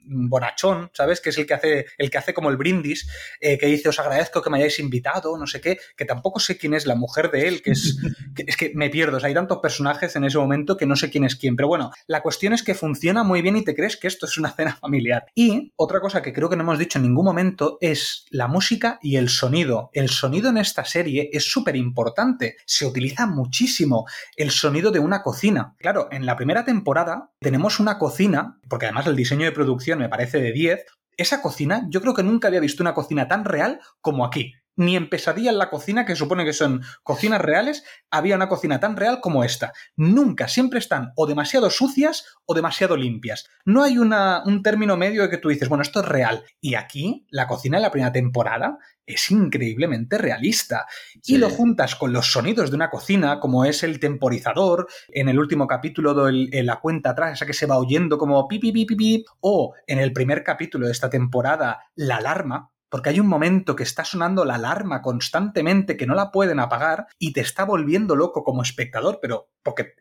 bonachón, 0.05 0.90
¿sabes? 0.92 1.20
Que 1.20 1.30
es 1.30 1.38
el 1.38 1.46
que 1.46 1.55
hace, 1.55 1.86
el 1.98 2.11
que 2.11 2.18
hace 2.18 2.34
como 2.34 2.50
el 2.50 2.57
brindis, 2.57 3.09
eh, 3.40 3.59
que 3.59 3.66
dice, 3.66 3.88
os 3.88 3.98
agradezco 3.98 4.42
que 4.42 4.50
me 4.50 4.59
hayáis 4.59 4.78
invitado, 4.78 5.36
no 5.38 5.46
sé 5.46 5.61
qué, 5.61 5.78
que 5.96 6.05
tampoco 6.05 6.40
sé 6.40 6.57
quién 6.57 6.74
es 6.74 6.86
la 6.86 6.94
mujer 6.94 7.30
de 7.30 7.48
él, 7.48 7.62
que 7.62 7.72
es 7.72 7.98
que, 8.34 8.44
es 8.46 8.57
que 8.57 8.72
me 8.74 8.90
pierdo, 8.90 9.18
hay 9.22 9.34
tantos 9.34 9.59
personajes 9.59 10.16
en 10.16 10.24
ese 10.24 10.38
momento 10.38 10.76
que 10.76 10.86
no 10.86 10.96
sé 10.96 11.11
quién 11.11 11.24
es 11.24 11.36
quién, 11.36 11.57
pero 11.57 11.68
bueno, 11.68 11.90
la 12.07 12.22
cuestión 12.22 12.52
es 12.52 12.62
que 12.62 12.74
funciona 12.74 13.22
muy 13.22 13.42
bien 13.42 13.57
y 13.57 13.64
te 13.64 13.74
crees 13.74 13.96
que 13.96 14.09
esto 14.09 14.26
es 14.26 14.38
una 14.38 14.50
cena 14.50 14.76
familiar. 14.76 15.26
Y 15.34 15.72
otra 15.76 16.00
cosa 16.00 16.22
que 16.22 16.32
creo 16.32 16.48
que 16.48 16.57
no 16.57 16.62
hemos 16.62 16.78
dicho 16.78 16.98
en 16.98 17.05
ningún 17.05 17.24
momento 17.24 17.78
es 17.80 18.26
la 18.30 18.48
música 18.48 18.98
y 19.02 19.16
el 19.16 19.28
sonido. 19.28 19.90
El 19.92 20.09
sonido 20.09 20.50
en 20.50 20.59
esta 20.59 20.84
serie 20.84 21.30
es 21.32 21.50
súper 21.50 21.76
importante. 21.76 22.57
Se 22.66 22.86
utiliza 22.86 23.26
muchísimo 23.26 24.07
el 24.36 24.50
sonido 24.50 24.90
de 24.90 24.98
una 24.98 25.22
cocina. 25.22 25.74
Claro, 25.78 26.09
en 26.11 26.26
la 26.26 26.36
primera 26.36 26.64
temporada 26.64 27.30
tenemos 27.40 27.80
una 27.80 27.98
cocina, 27.98 28.59
porque 28.68 28.86
además 28.86 29.07
el 29.07 29.16
diseño 29.16 29.44
de 29.44 29.52
producción 29.52 29.93
me 29.97 30.09
parece 30.09 30.40
de 30.40 30.53
10. 30.53 30.84
Esa 31.16 31.42
cocina, 31.42 31.86
yo 31.90 32.01
creo 32.01 32.14
que 32.14 32.22
nunca 32.22 32.49
había 32.49 32.61
visto 32.61 32.82
una 32.82 32.95
cocina 32.95 33.28
tan 33.28 33.45
real 33.45 33.80
como 34.01 34.24
aquí 34.24 34.53
ni 34.77 34.97
en 34.97 35.09
Pesadilla 35.09 35.51
en 35.51 35.59
la 35.59 35.70
cocina, 35.70 36.05
que 36.05 36.16
supone 36.16 36.45
que 36.45 36.53
son 36.53 36.83
cocinas 37.03 37.41
reales, 37.41 37.85
había 38.11 38.37
una 38.37 38.49
cocina 38.49 38.81
tan 38.81 38.97
real 38.97 39.20
como 39.20 39.45
esta. 39.45 39.72
Nunca, 39.97 40.49
siempre 40.49 40.79
están 40.79 41.12
o 41.16 41.27
demasiado 41.27 41.70
sucias 41.70 42.25
o 42.47 42.55
demasiado 42.55 42.97
limpias. 42.97 43.49
No 43.64 43.83
hay 43.83 43.99
una, 43.99 44.43
un 44.45 44.62
término 44.62 44.97
medio 44.97 45.22
de 45.22 45.31
que 45.31 45.39
tú 45.39 45.49
dices, 45.49 45.68
bueno, 45.68 45.83
esto 45.83 46.01
es 46.01 46.07
real. 46.07 46.45
Y 46.61 46.75
aquí, 46.75 47.27
la 47.31 47.47
cocina 47.47 47.79
en 47.79 47.83
la 47.83 47.91
primera 47.91 48.12
temporada 48.12 48.79
es 49.07 49.31
increíblemente 49.31 50.18
realista. 50.18 50.87
Y 51.25 51.39
lo 51.39 51.51
juntas 51.51 51.95
con 51.95 52.12
los 52.12 52.33
sonidos 52.33 52.70
de 52.70 52.77
una 52.77 52.91
cocina, 52.91 53.41
como 53.41 53.64
es 53.64 53.83
el 53.83 54.01
temporizador, 54.01 54.89
en 55.09 55.29
el 55.29 55.39
último 55.39 55.66
capítulo 55.66 56.14
de 56.14 56.62
la 56.62 56.81
cuenta 56.81 57.11
atrás, 57.11 57.35
esa 57.35 57.47
que 57.47 57.53
se 57.53 57.66
va 57.66 57.79
oyendo 57.79 58.18
como 58.18 58.47
pi, 58.49 58.59
pi, 58.59 58.72
pi, 58.72 58.87
pi, 58.87 58.97
pi, 58.97 59.25
o 59.41 59.75
en 59.87 59.99
el 59.99 60.12
primer 60.12 60.43
capítulo 60.43 60.87
de 60.87 60.93
esta 60.93 61.11
temporada, 61.11 61.81
la 61.95 62.16
alarma, 62.16 62.70
porque 62.95 63.11
hay 63.11 63.18
un 63.18 63.26
momento 63.26 63.74
que 63.74 63.82
está 63.82 64.05
sonando 64.05 64.45
la 64.45 64.55
alarma 64.55 65.03
constantemente 65.03 65.97
que 65.97 66.07
no 66.07 66.14
la 66.14 66.30
pueden 66.30 66.61
apagar 66.61 67.09
y 67.18 67.32
te 67.32 67.40
está 67.40 67.64
volviendo 67.64 68.14
loco 68.14 68.45
como 68.45 68.62
espectador, 68.62 69.18
pero 69.20 69.49
porque 69.64 69.95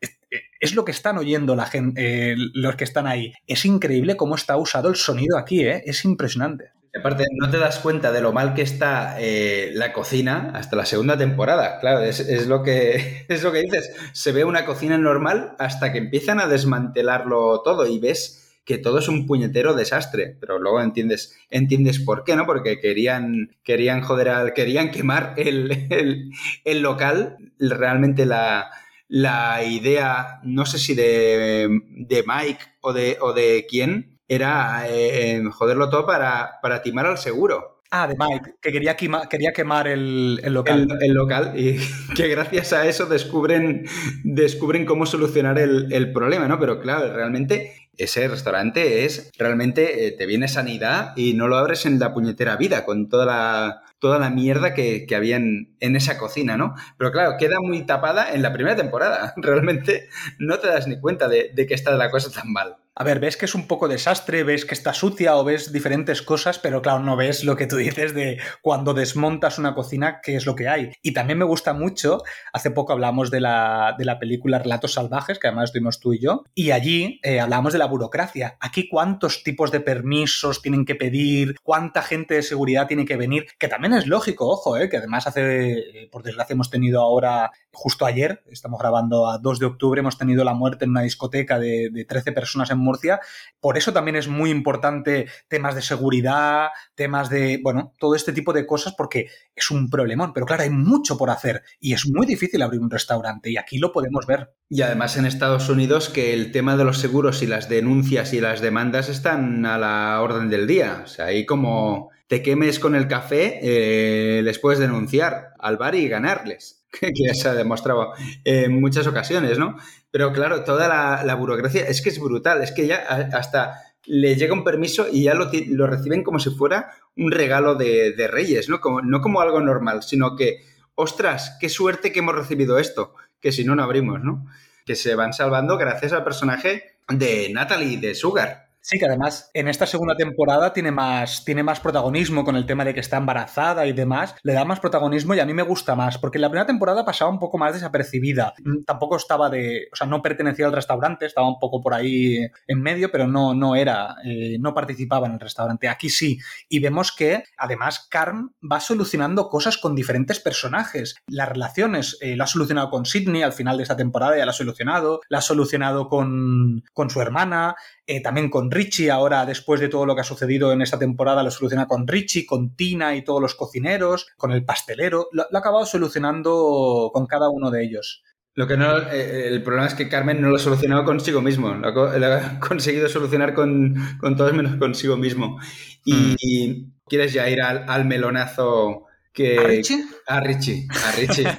es 0.60 0.76
lo 0.76 0.86
que 0.86 0.92
están 0.92 1.18
oyendo 1.18 1.56
la 1.56 1.68
eh, 1.74 2.36
los 2.38 2.76
que 2.76 2.84
están 2.84 3.08
ahí. 3.08 3.34
Es 3.48 3.66
increíble 3.66 4.16
cómo 4.16 4.36
está 4.36 4.58
usado 4.58 4.90
el 4.90 4.96
sonido 4.96 5.40
aquí, 5.40 5.66
¿eh? 5.66 5.82
es 5.88 6.06
impresionante. 6.06 6.66
Aparte, 6.96 7.24
no 7.42 7.50
te 7.50 7.58
das 7.58 7.80
cuenta 7.80 8.12
de 8.12 8.22
lo 8.22 8.32
mal 8.32 8.54
que 8.54 8.62
está 8.62 9.16
eh, 9.20 9.72
la 9.74 9.92
cocina 9.92 10.52
hasta 10.54 10.76
la 10.76 10.86
segunda 10.86 11.18
temporada. 11.18 11.80
Claro, 11.80 12.04
es, 12.04 12.46
lo 12.46 12.62
que, 12.62 13.26
es 13.28 13.42
lo 13.42 13.52
que 13.52 13.62
dices. 13.62 13.92
Se 14.12 14.32
ve 14.32 14.44
una 14.44 14.66
cocina 14.66 15.00
normal 15.00 15.56
hasta 15.58 15.92
que 15.92 15.98
empiezan 15.98 16.40
a 16.40 16.46
desmantelarlo 16.46 17.64
todo 17.64 17.88
y 17.88 17.98
ves 17.98 18.43
que 18.66 18.78
todo 18.78 19.00
es 19.00 19.08
un 19.08 19.28
puñetero 19.28 19.74
desastre, 19.74 20.38
pero 20.40 20.60
luego 20.60 20.82
entiendes, 20.82 21.38
entiendes 21.50 22.00
por 22.00 22.24
qué, 22.24 22.36
¿no? 22.36 22.46
Porque 22.46 22.80
querían, 22.80 23.56
querían 23.64 24.02
joder 24.02 24.30
al, 24.30 24.54
querían 24.54 24.92
quemar 24.92 25.34
el, 25.38 26.32
el, 26.66 26.82
local, 26.82 27.38
realmente 27.60 28.26
la, 28.26 28.72
la, 29.08 29.64
idea, 29.64 30.40
no 30.44 30.66
sé 30.66 30.80
si 30.80 30.96
de, 30.96 31.82
de 31.90 32.24
Mike 32.26 32.64
o 32.82 32.94
de, 32.94 33.18
o 33.20 33.34
de 33.34 33.66
quién, 33.70 34.14
era 34.28 34.86
eh, 34.88 35.44
joderlo 35.52 35.90
todo 35.90 36.06
para, 36.06 36.60
para 36.62 36.82
timar 36.82 37.06
al 37.06 37.18
seguro. 37.18 37.74
Ah, 37.96 38.08
de 38.08 38.16
Mike, 38.18 38.56
que 38.60 38.72
quería, 38.72 38.96
quería 38.96 39.54
quemar 39.54 39.88
el, 39.88 40.42
local. 40.52 40.98
El, 41.00 41.14
local 41.14 41.54
y 41.56 41.78
que 42.16 42.28
gracias 42.28 42.74
a 42.74 42.88
eso 42.88 43.06
descubren, 43.06 43.86
descubren 44.24 44.84
cómo 44.86 45.06
solucionar 45.06 45.60
el, 45.60 46.12
problema, 46.12 46.48
¿no? 46.48 46.60
Pero 46.60 46.82
claro, 46.82 47.14
realmente 47.14 47.83
ese 47.98 48.28
restaurante 48.28 49.06
es, 49.06 49.32
realmente 49.38 50.08
eh, 50.08 50.12
te 50.12 50.26
viene 50.26 50.48
sanidad 50.48 51.14
y 51.16 51.34
no 51.34 51.48
lo 51.48 51.58
abres 51.58 51.86
en 51.86 52.00
la 52.00 52.14
puñetera 52.14 52.56
vida 52.56 52.86
con 52.86 53.10
toda 53.10 53.26
la, 53.26 53.84
toda 54.00 54.20
la 54.20 54.30
mierda 54.30 54.74
que, 54.74 55.06
que 55.06 55.16
había 55.16 55.38
en, 55.38 55.76
esa 55.80 56.18
cocina, 56.18 56.58
¿no? 56.58 56.76
Pero 56.98 57.12
claro, 57.12 57.36
queda 57.38 57.58
muy 57.62 57.86
tapada 57.86 58.34
en 58.34 58.42
la 58.42 58.54
primera 58.54 58.76
temporada. 58.76 59.34
Realmente 59.38 60.10
no 60.40 60.60
te 60.60 60.68
das 60.68 60.88
ni 60.88 61.00
cuenta 61.00 61.28
de, 61.28 61.52
de 61.54 61.66
que 61.68 61.74
está 61.74 61.96
la 61.96 62.10
cosa 62.10 62.32
tan 62.32 62.52
mal. 62.52 62.78
A 62.96 63.04
ver, 63.04 63.20
ves 63.20 63.38
que 63.38 63.46
es 63.46 63.56
un 63.56 63.68
poco 63.68 63.88
desastre, 63.88 64.44
ves 64.44 64.66
que 64.66 64.76
está 64.76 64.94
sucia 64.94 65.36
o 65.36 65.44
ves 65.44 65.72
diferentes 65.72 66.22
cosas, 66.22 66.60
pero 66.60 66.84
claro, 66.84 67.00
no 67.00 67.16
ves 67.16 67.44
lo 67.44 67.56
que 67.56 67.66
tú 67.66 67.78
dices 67.78 68.14
de 68.14 68.40
cuando 68.62 68.94
desmontas 68.94 69.58
una 69.58 69.74
cocina, 69.74 70.22
qué 70.22 70.36
es 70.36 70.46
lo 70.46 70.56
que 70.56 70.68
hay. 70.68 70.92
Y 71.02 71.12
también 71.12 71.40
me 71.40 71.46
gusta 71.46 71.74
mucho, 71.74 72.22
hace 72.54 72.70
poco 72.70 72.94
hablamos 72.94 73.32
de 73.32 73.40
la, 73.42 73.96
de 73.98 74.06
la 74.06 74.20
película 74.20 74.60
Relatos 74.60 74.94
Salvajes, 74.94 75.40
que 75.40 75.48
además 75.48 75.70
estuvimos 75.70 76.00
tú 76.00 76.14
y 76.14 76.20
yo, 76.20 76.44
y 76.54 76.70
allí 76.70 77.20
eh, 77.24 77.40
hablamos 77.40 77.74
de 77.74 77.80
la 77.80 77.88
burocracia. 77.88 78.58
Aquí 78.60 78.88
cuántos 78.88 79.44
tipos 79.44 79.72
de 79.72 79.80
permisos 79.80 80.62
tienen 80.62 80.86
que 80.86 80.94
pedir, 80.94 81.56
cuánta 81.64 82.04
gente 82.04 82.36
de 82.36 82.44
seguridad 82.44 82.86
tiene 82.86 83.06
que 83.06 83.18
venir, 83.18 83.48
que 83.58 83.70
también 83.70 83.94
es 83.94 84.06
lógico, 84.06 84.48
ojo, 84.48 84.78
eh, 84.78 84.88
que 84.88 84.98
además 84.98 85.26
hace, 85.26 86.10
por 86.12 86.22
desgracia 86.22 86.54
hemos 86.54 86.70
tenido 86.70 87.02
ahora, 87.02 87.52
justo 87.74 88.06
ayer, 88.06 88.44
estamos 88.50 88.80
grabando 88.80 89.28
a 89.28 89.40
2 89.40 89.60
de 89.60 89.66
octubre, 89.66 90.00
hemos 90.00 90.18
tenido 90.18 90.44
la 90.44 90.54
muerte 90.54 90.86
en 90.86 90.92
una 90.92 91.02
discoteca 91.02 91.60
de, 91.60 91.90
de 91.92 92.06
13 92.06 92.32
personas 92.32 92.70
en 92.72 92.78
Murcia. 92.78 93.20
Por 93.60 93.78
eso 93.78 93.92
también 93.92 94.16
es 94.16 94.28
muy 94.28 94.52
importante 94.52 95.28
temas 95.48 95.76
de 95.76 95.82
seguridad, 95.82 96.70
temas 96.96 97.30
de, 97.30 97.60
bueno, 97.64 97.94
todo 98.00 98.16
este 98.16 98.32
tipo 98.32 98.54
de 98.54 98.66
cosas 98.66 98.94
porque 98.96 99.28
es 99.56 99.72
un 99.72 99.90
problemón. 99.90 100.34
Pero 100.34 100.46
claro, 100.46 100.64
hay 100.64 100.70
mucho 100.70 101.18
por 101.18 101.30
hacer 101.30 101.64
y 101.80 101.94
es 101.94 102.08
muy 102.08 102.26
difícil 102.26 102.62
abrir 102.62 102.80
un 102.80 102.90
restaurante 102.90 103.50
y 103.50 103.58
aquí 103.58 103.78
lo 103.80 103.92
podemos 103.92 104.26
ver. 104.26 104.54
Y 104.70 104.82
además 104.82 105.18
en 105.18 105.26
Estados 105.26 105.70
Unidos 105.70 106.10
que 106.10 106.34
el 106.34 106.52
tema 106.52 106.78
de 106.78 106.86
los 106.86 107.00
seguros 107.00 107.42
y 107.42 107.48
las 107.48 107.70
denuncias 107.70 108.34
y 108.34 108.42
las 108.42 108.62
demandas 108.62 109.10
están 109.10 109.66
a 109.66 109.78
la 109.78 110.22
orden 110.22 110.50
del 110.50 110.68
día. 110.68 111.02
O 111.04 111.08
sea, 111.08 111.26
ahí 111.26 111.46
como 111.46 112.13
te 112.34 112.42
quemes 112.42 112.80
con 112.80 112.96
el 112.96 113.08
café, 113.08 113.60
eh, 113.62 114.42
les 114.42 114.58
puedes 114.58 114.80
denunciar 114.80 115.54
al 115.60 115.78
bar 115.78 115.94
y 115.94 116.08
ganarles, 116.08 116.84
que 116.92 117.12
ya 117.14 117.36
se 117.36 117.48
ha 117.48 117.54
demostrado 117.54 118.14
en 118.44 118.82
muchas 118.82 119.06
ocasiones, 119.06 119.60
¿no? 119.60 119.78
Pero 120.10 120.34
claro, 120.34 120.64
toda 120.64 120.88
la, 121.24 121.36
burocracia 121.36 121.86
es 121.86 122.02
que 122.02 122.10
es 122.10 122.20
brutal, 122.20 122.64
es 122.64 122.72
que 122.72 122.88
ya 122.88 122.96
hasta 123.34 123.84
le 124.06 124.34
llega 124.34 124.56
un 124.56 124.64
permiso 124.64 125.06
y 125.12 125.26
ya 125.26 125.36
lo, 125.36 125.52
lo 125.68 125.86
reciben 125.86 126.24
como 126.24 126.40
si 126.40 126.50
fuera 126.50 126.96
un 127.16 127.32
regalo 127.32 127.76
de, 127.76 128.28
reyes, 128.28 128.68
¿no? 128.68 128.82
Como, 128.82 129.04
no 129.04 129.22
como 129.22 129.40
algo 129.40 129.62
normal, 129.62 130.02
sino 130.02 130.36
que, 130.36 130.58
ostras, 130.96 131.56
qué 131.62 131.70
suerte 131.70 132.12
que 132.12 132.18
hemos 132.22 132.34
recibido 132.34 132.80
esto, 132.80 133.14
que 133.42 133.52
si 133.52 133.64
no, 133.64 133.76
no 133.76 133.84
abrimos, 133.84 134.24
¿no? 134.24 134.48
Que 134.88 134.96
se 134.96 135.14
van 135.14 135.34
salvando 135.34 135.78
gracias 135.78 136.14
al 136.14 136.24
personaje 136.24 136.96
de 137.08 137.52
Natalie, 137.54 138.00
de 138.00 138.16
Sugar. 138.16 138.73
Sí, 138.86 139.00
que 139.00 139.06
además 139.06 139.50
en 139.54 139.70
esta 139.70 139.86
segunda 139.88 140.18
temporada 140.18 140.74
tiene 140.74 140.92
más, 140.92 141.46
tiene 141.46 141.64
más 141.64 141.80
protagonismo 141.80 142.44
con 142.44 142.58
el 142.58 142.66
tema 142.66 142.84
de 142.84 142.94
que 142.94 143.00
está 143.00 143.16
embarazada 143.16 143.88
y 143.88 143.94
demás. 143.94 144.36
Le 144.44 144.52
da 144.52 144.66
más 144.66 144.82
protagonismo 144.82 145.34
y 145.34 145.40
a 145.40 145.46
mí 145.46 145.54
me 145.54 145.64
gusta 145.64 145.96
más, 145.96 146.18
porque 146.18 146.38
en 146.38 146.42
la 146.42 146.50
primera 146.50 146.66
temporada 146.66 147.06
pasaba 147.06 147.32
un 147.32 147.40
poco 147.40 147.58
más 147.58 147.74
desapercibida. 147.74 148.54
Mm, 148.62 148.84
tampoco 148.84 149.16
estaba 149.16 149.50
de. 149.50 149.88
O 149.94 149.96
sea, 149.96 150.06
no 150.06 150.22
pertenecía 150.22 150.66
al 150.66 150.74
restaurante, 150.74 151.26
estaba 151.26 151.48
un 151.48 151.60
poco 151.60 151.82
por 151.82 151.94
ahí 151.94 152.46
en 152.68 152.82
medio, 152.82 153.10
pero 153.10 153.26
no, 153.26 153.54
no 153.54 153.78
era. 153.78 154.18
Eh, 154.26 154.58
no 154.60 154.74
participaba 154.74 155.28
en 155.28 155.34
el 155.36 155.40
restaurante. 155.40 155.88
Aquí 155.88 156.10
sí. 156.10 156.40
Y 156.68 156.80
vemos 156.80 157.14
que 157.14 157.42
además 157.58 158.06
Carm 158.10 158.52
va 158.70 158.82
solucionando 158.82 159.48
cosas 159.48 159.78
con 159.78 159.96
diferentes 159.96 160.42
personajes. 160.42 161.16
Las 161.28 161.48
relaciones 161.48 162.18
eh, 162.20 162.36
lo 162.36 162.44
ha 162.44 162.48
solucionado 162.48 162.90
con 162.90 163.06
Sidney 163.06 163.44
al 163.44 163.54
final 163.54 163.78
de 163.78 163.84
esta 163.84 163.96
temporada, 163.96 164.38
ya 164.38 164.46
la 164.46 164.52
ha 164.52 164.54
solucionado. 164.54 165.22
La 165.30 165.38
ha 165.38 165.42
solucionado 165.42 166.10
con, 166.10 166.84
con 166.92 167.10
su 167.10 167.22
hermana. 167.22 167.76
Eh, 168.06 168.22
también 168.22 168.50
con 168.50 168.70
Richie, 168.74 169.12
ahora 169.12 169.46
después 169.46 169.80
de 169.80 169.90
todo 169.90 170.06
lo 170.06 170.16
que 170.16 170.22
ha 170.22 170.26
sucedido 170.26 170.72
en 170.72 170.82
esta 170.82 171.00
temporada, 171.00 171.44
lo 171.44 171.52
soluciona 171.52 171.88
con 171.88 172.08
Richie, 172.08 172.46
con 172.46 172.76
Tina 172.76 173.16
y 173.16 173.24
todos 173.24 173.42
los 173.42 173.56
cocineros, 173.56 174.28
con 174.38 174.52
el 174.52 174.66
pastelero, 174.66 175.30
lo, 175.32 175.44
ha 175.44 175.58
acabado 175.58 175.86
solucionando 175.86 177.12
con 177.14 177.26
cada 177.28 177.50
uno 177.50 177.72
de 177.72 177.84
ellos. 177.84 178.24
Lo 178.56 178.68
que 178.68 178.78
no, 178.78 178.98
eh, 178.98 179.48
el 179.48 179.64
problema 179.64 179.88
es 179.88 179.96
que 179.96 180.10
Carmen 180.10 180.40
no 180.40 180.50
lo 180.50 180.58
ha 180.58 180.60
solucionado 180.60 181.06
consigo 181.06 181.42
mismo, 181.42 181.74
lo 181.74 181.88
ha, 181.88 182.60
conseguido 182.68 183.10
solucionar 183.10 183.54
con, 183.54 183.96
todos 184.38 184.54
menos 184.54 184.76
consigo 184.76 185.18
mismo. 185.18 185.60
Y, 186.06 186.68
mm. 186.68 186.94
quieres 187.08 187.34
ya 187.34 187.50
ir 187.50 187.62
al, 187.62 188.06
melonazo 188.06 189.06
que... 189.32 189.58
¿A 189.58 189.64
Richie? 189.64 190.06
A 190.28 190.40
Richie, 190.40 190.88
a 190.92 191.12
Richie. 191.16 191.48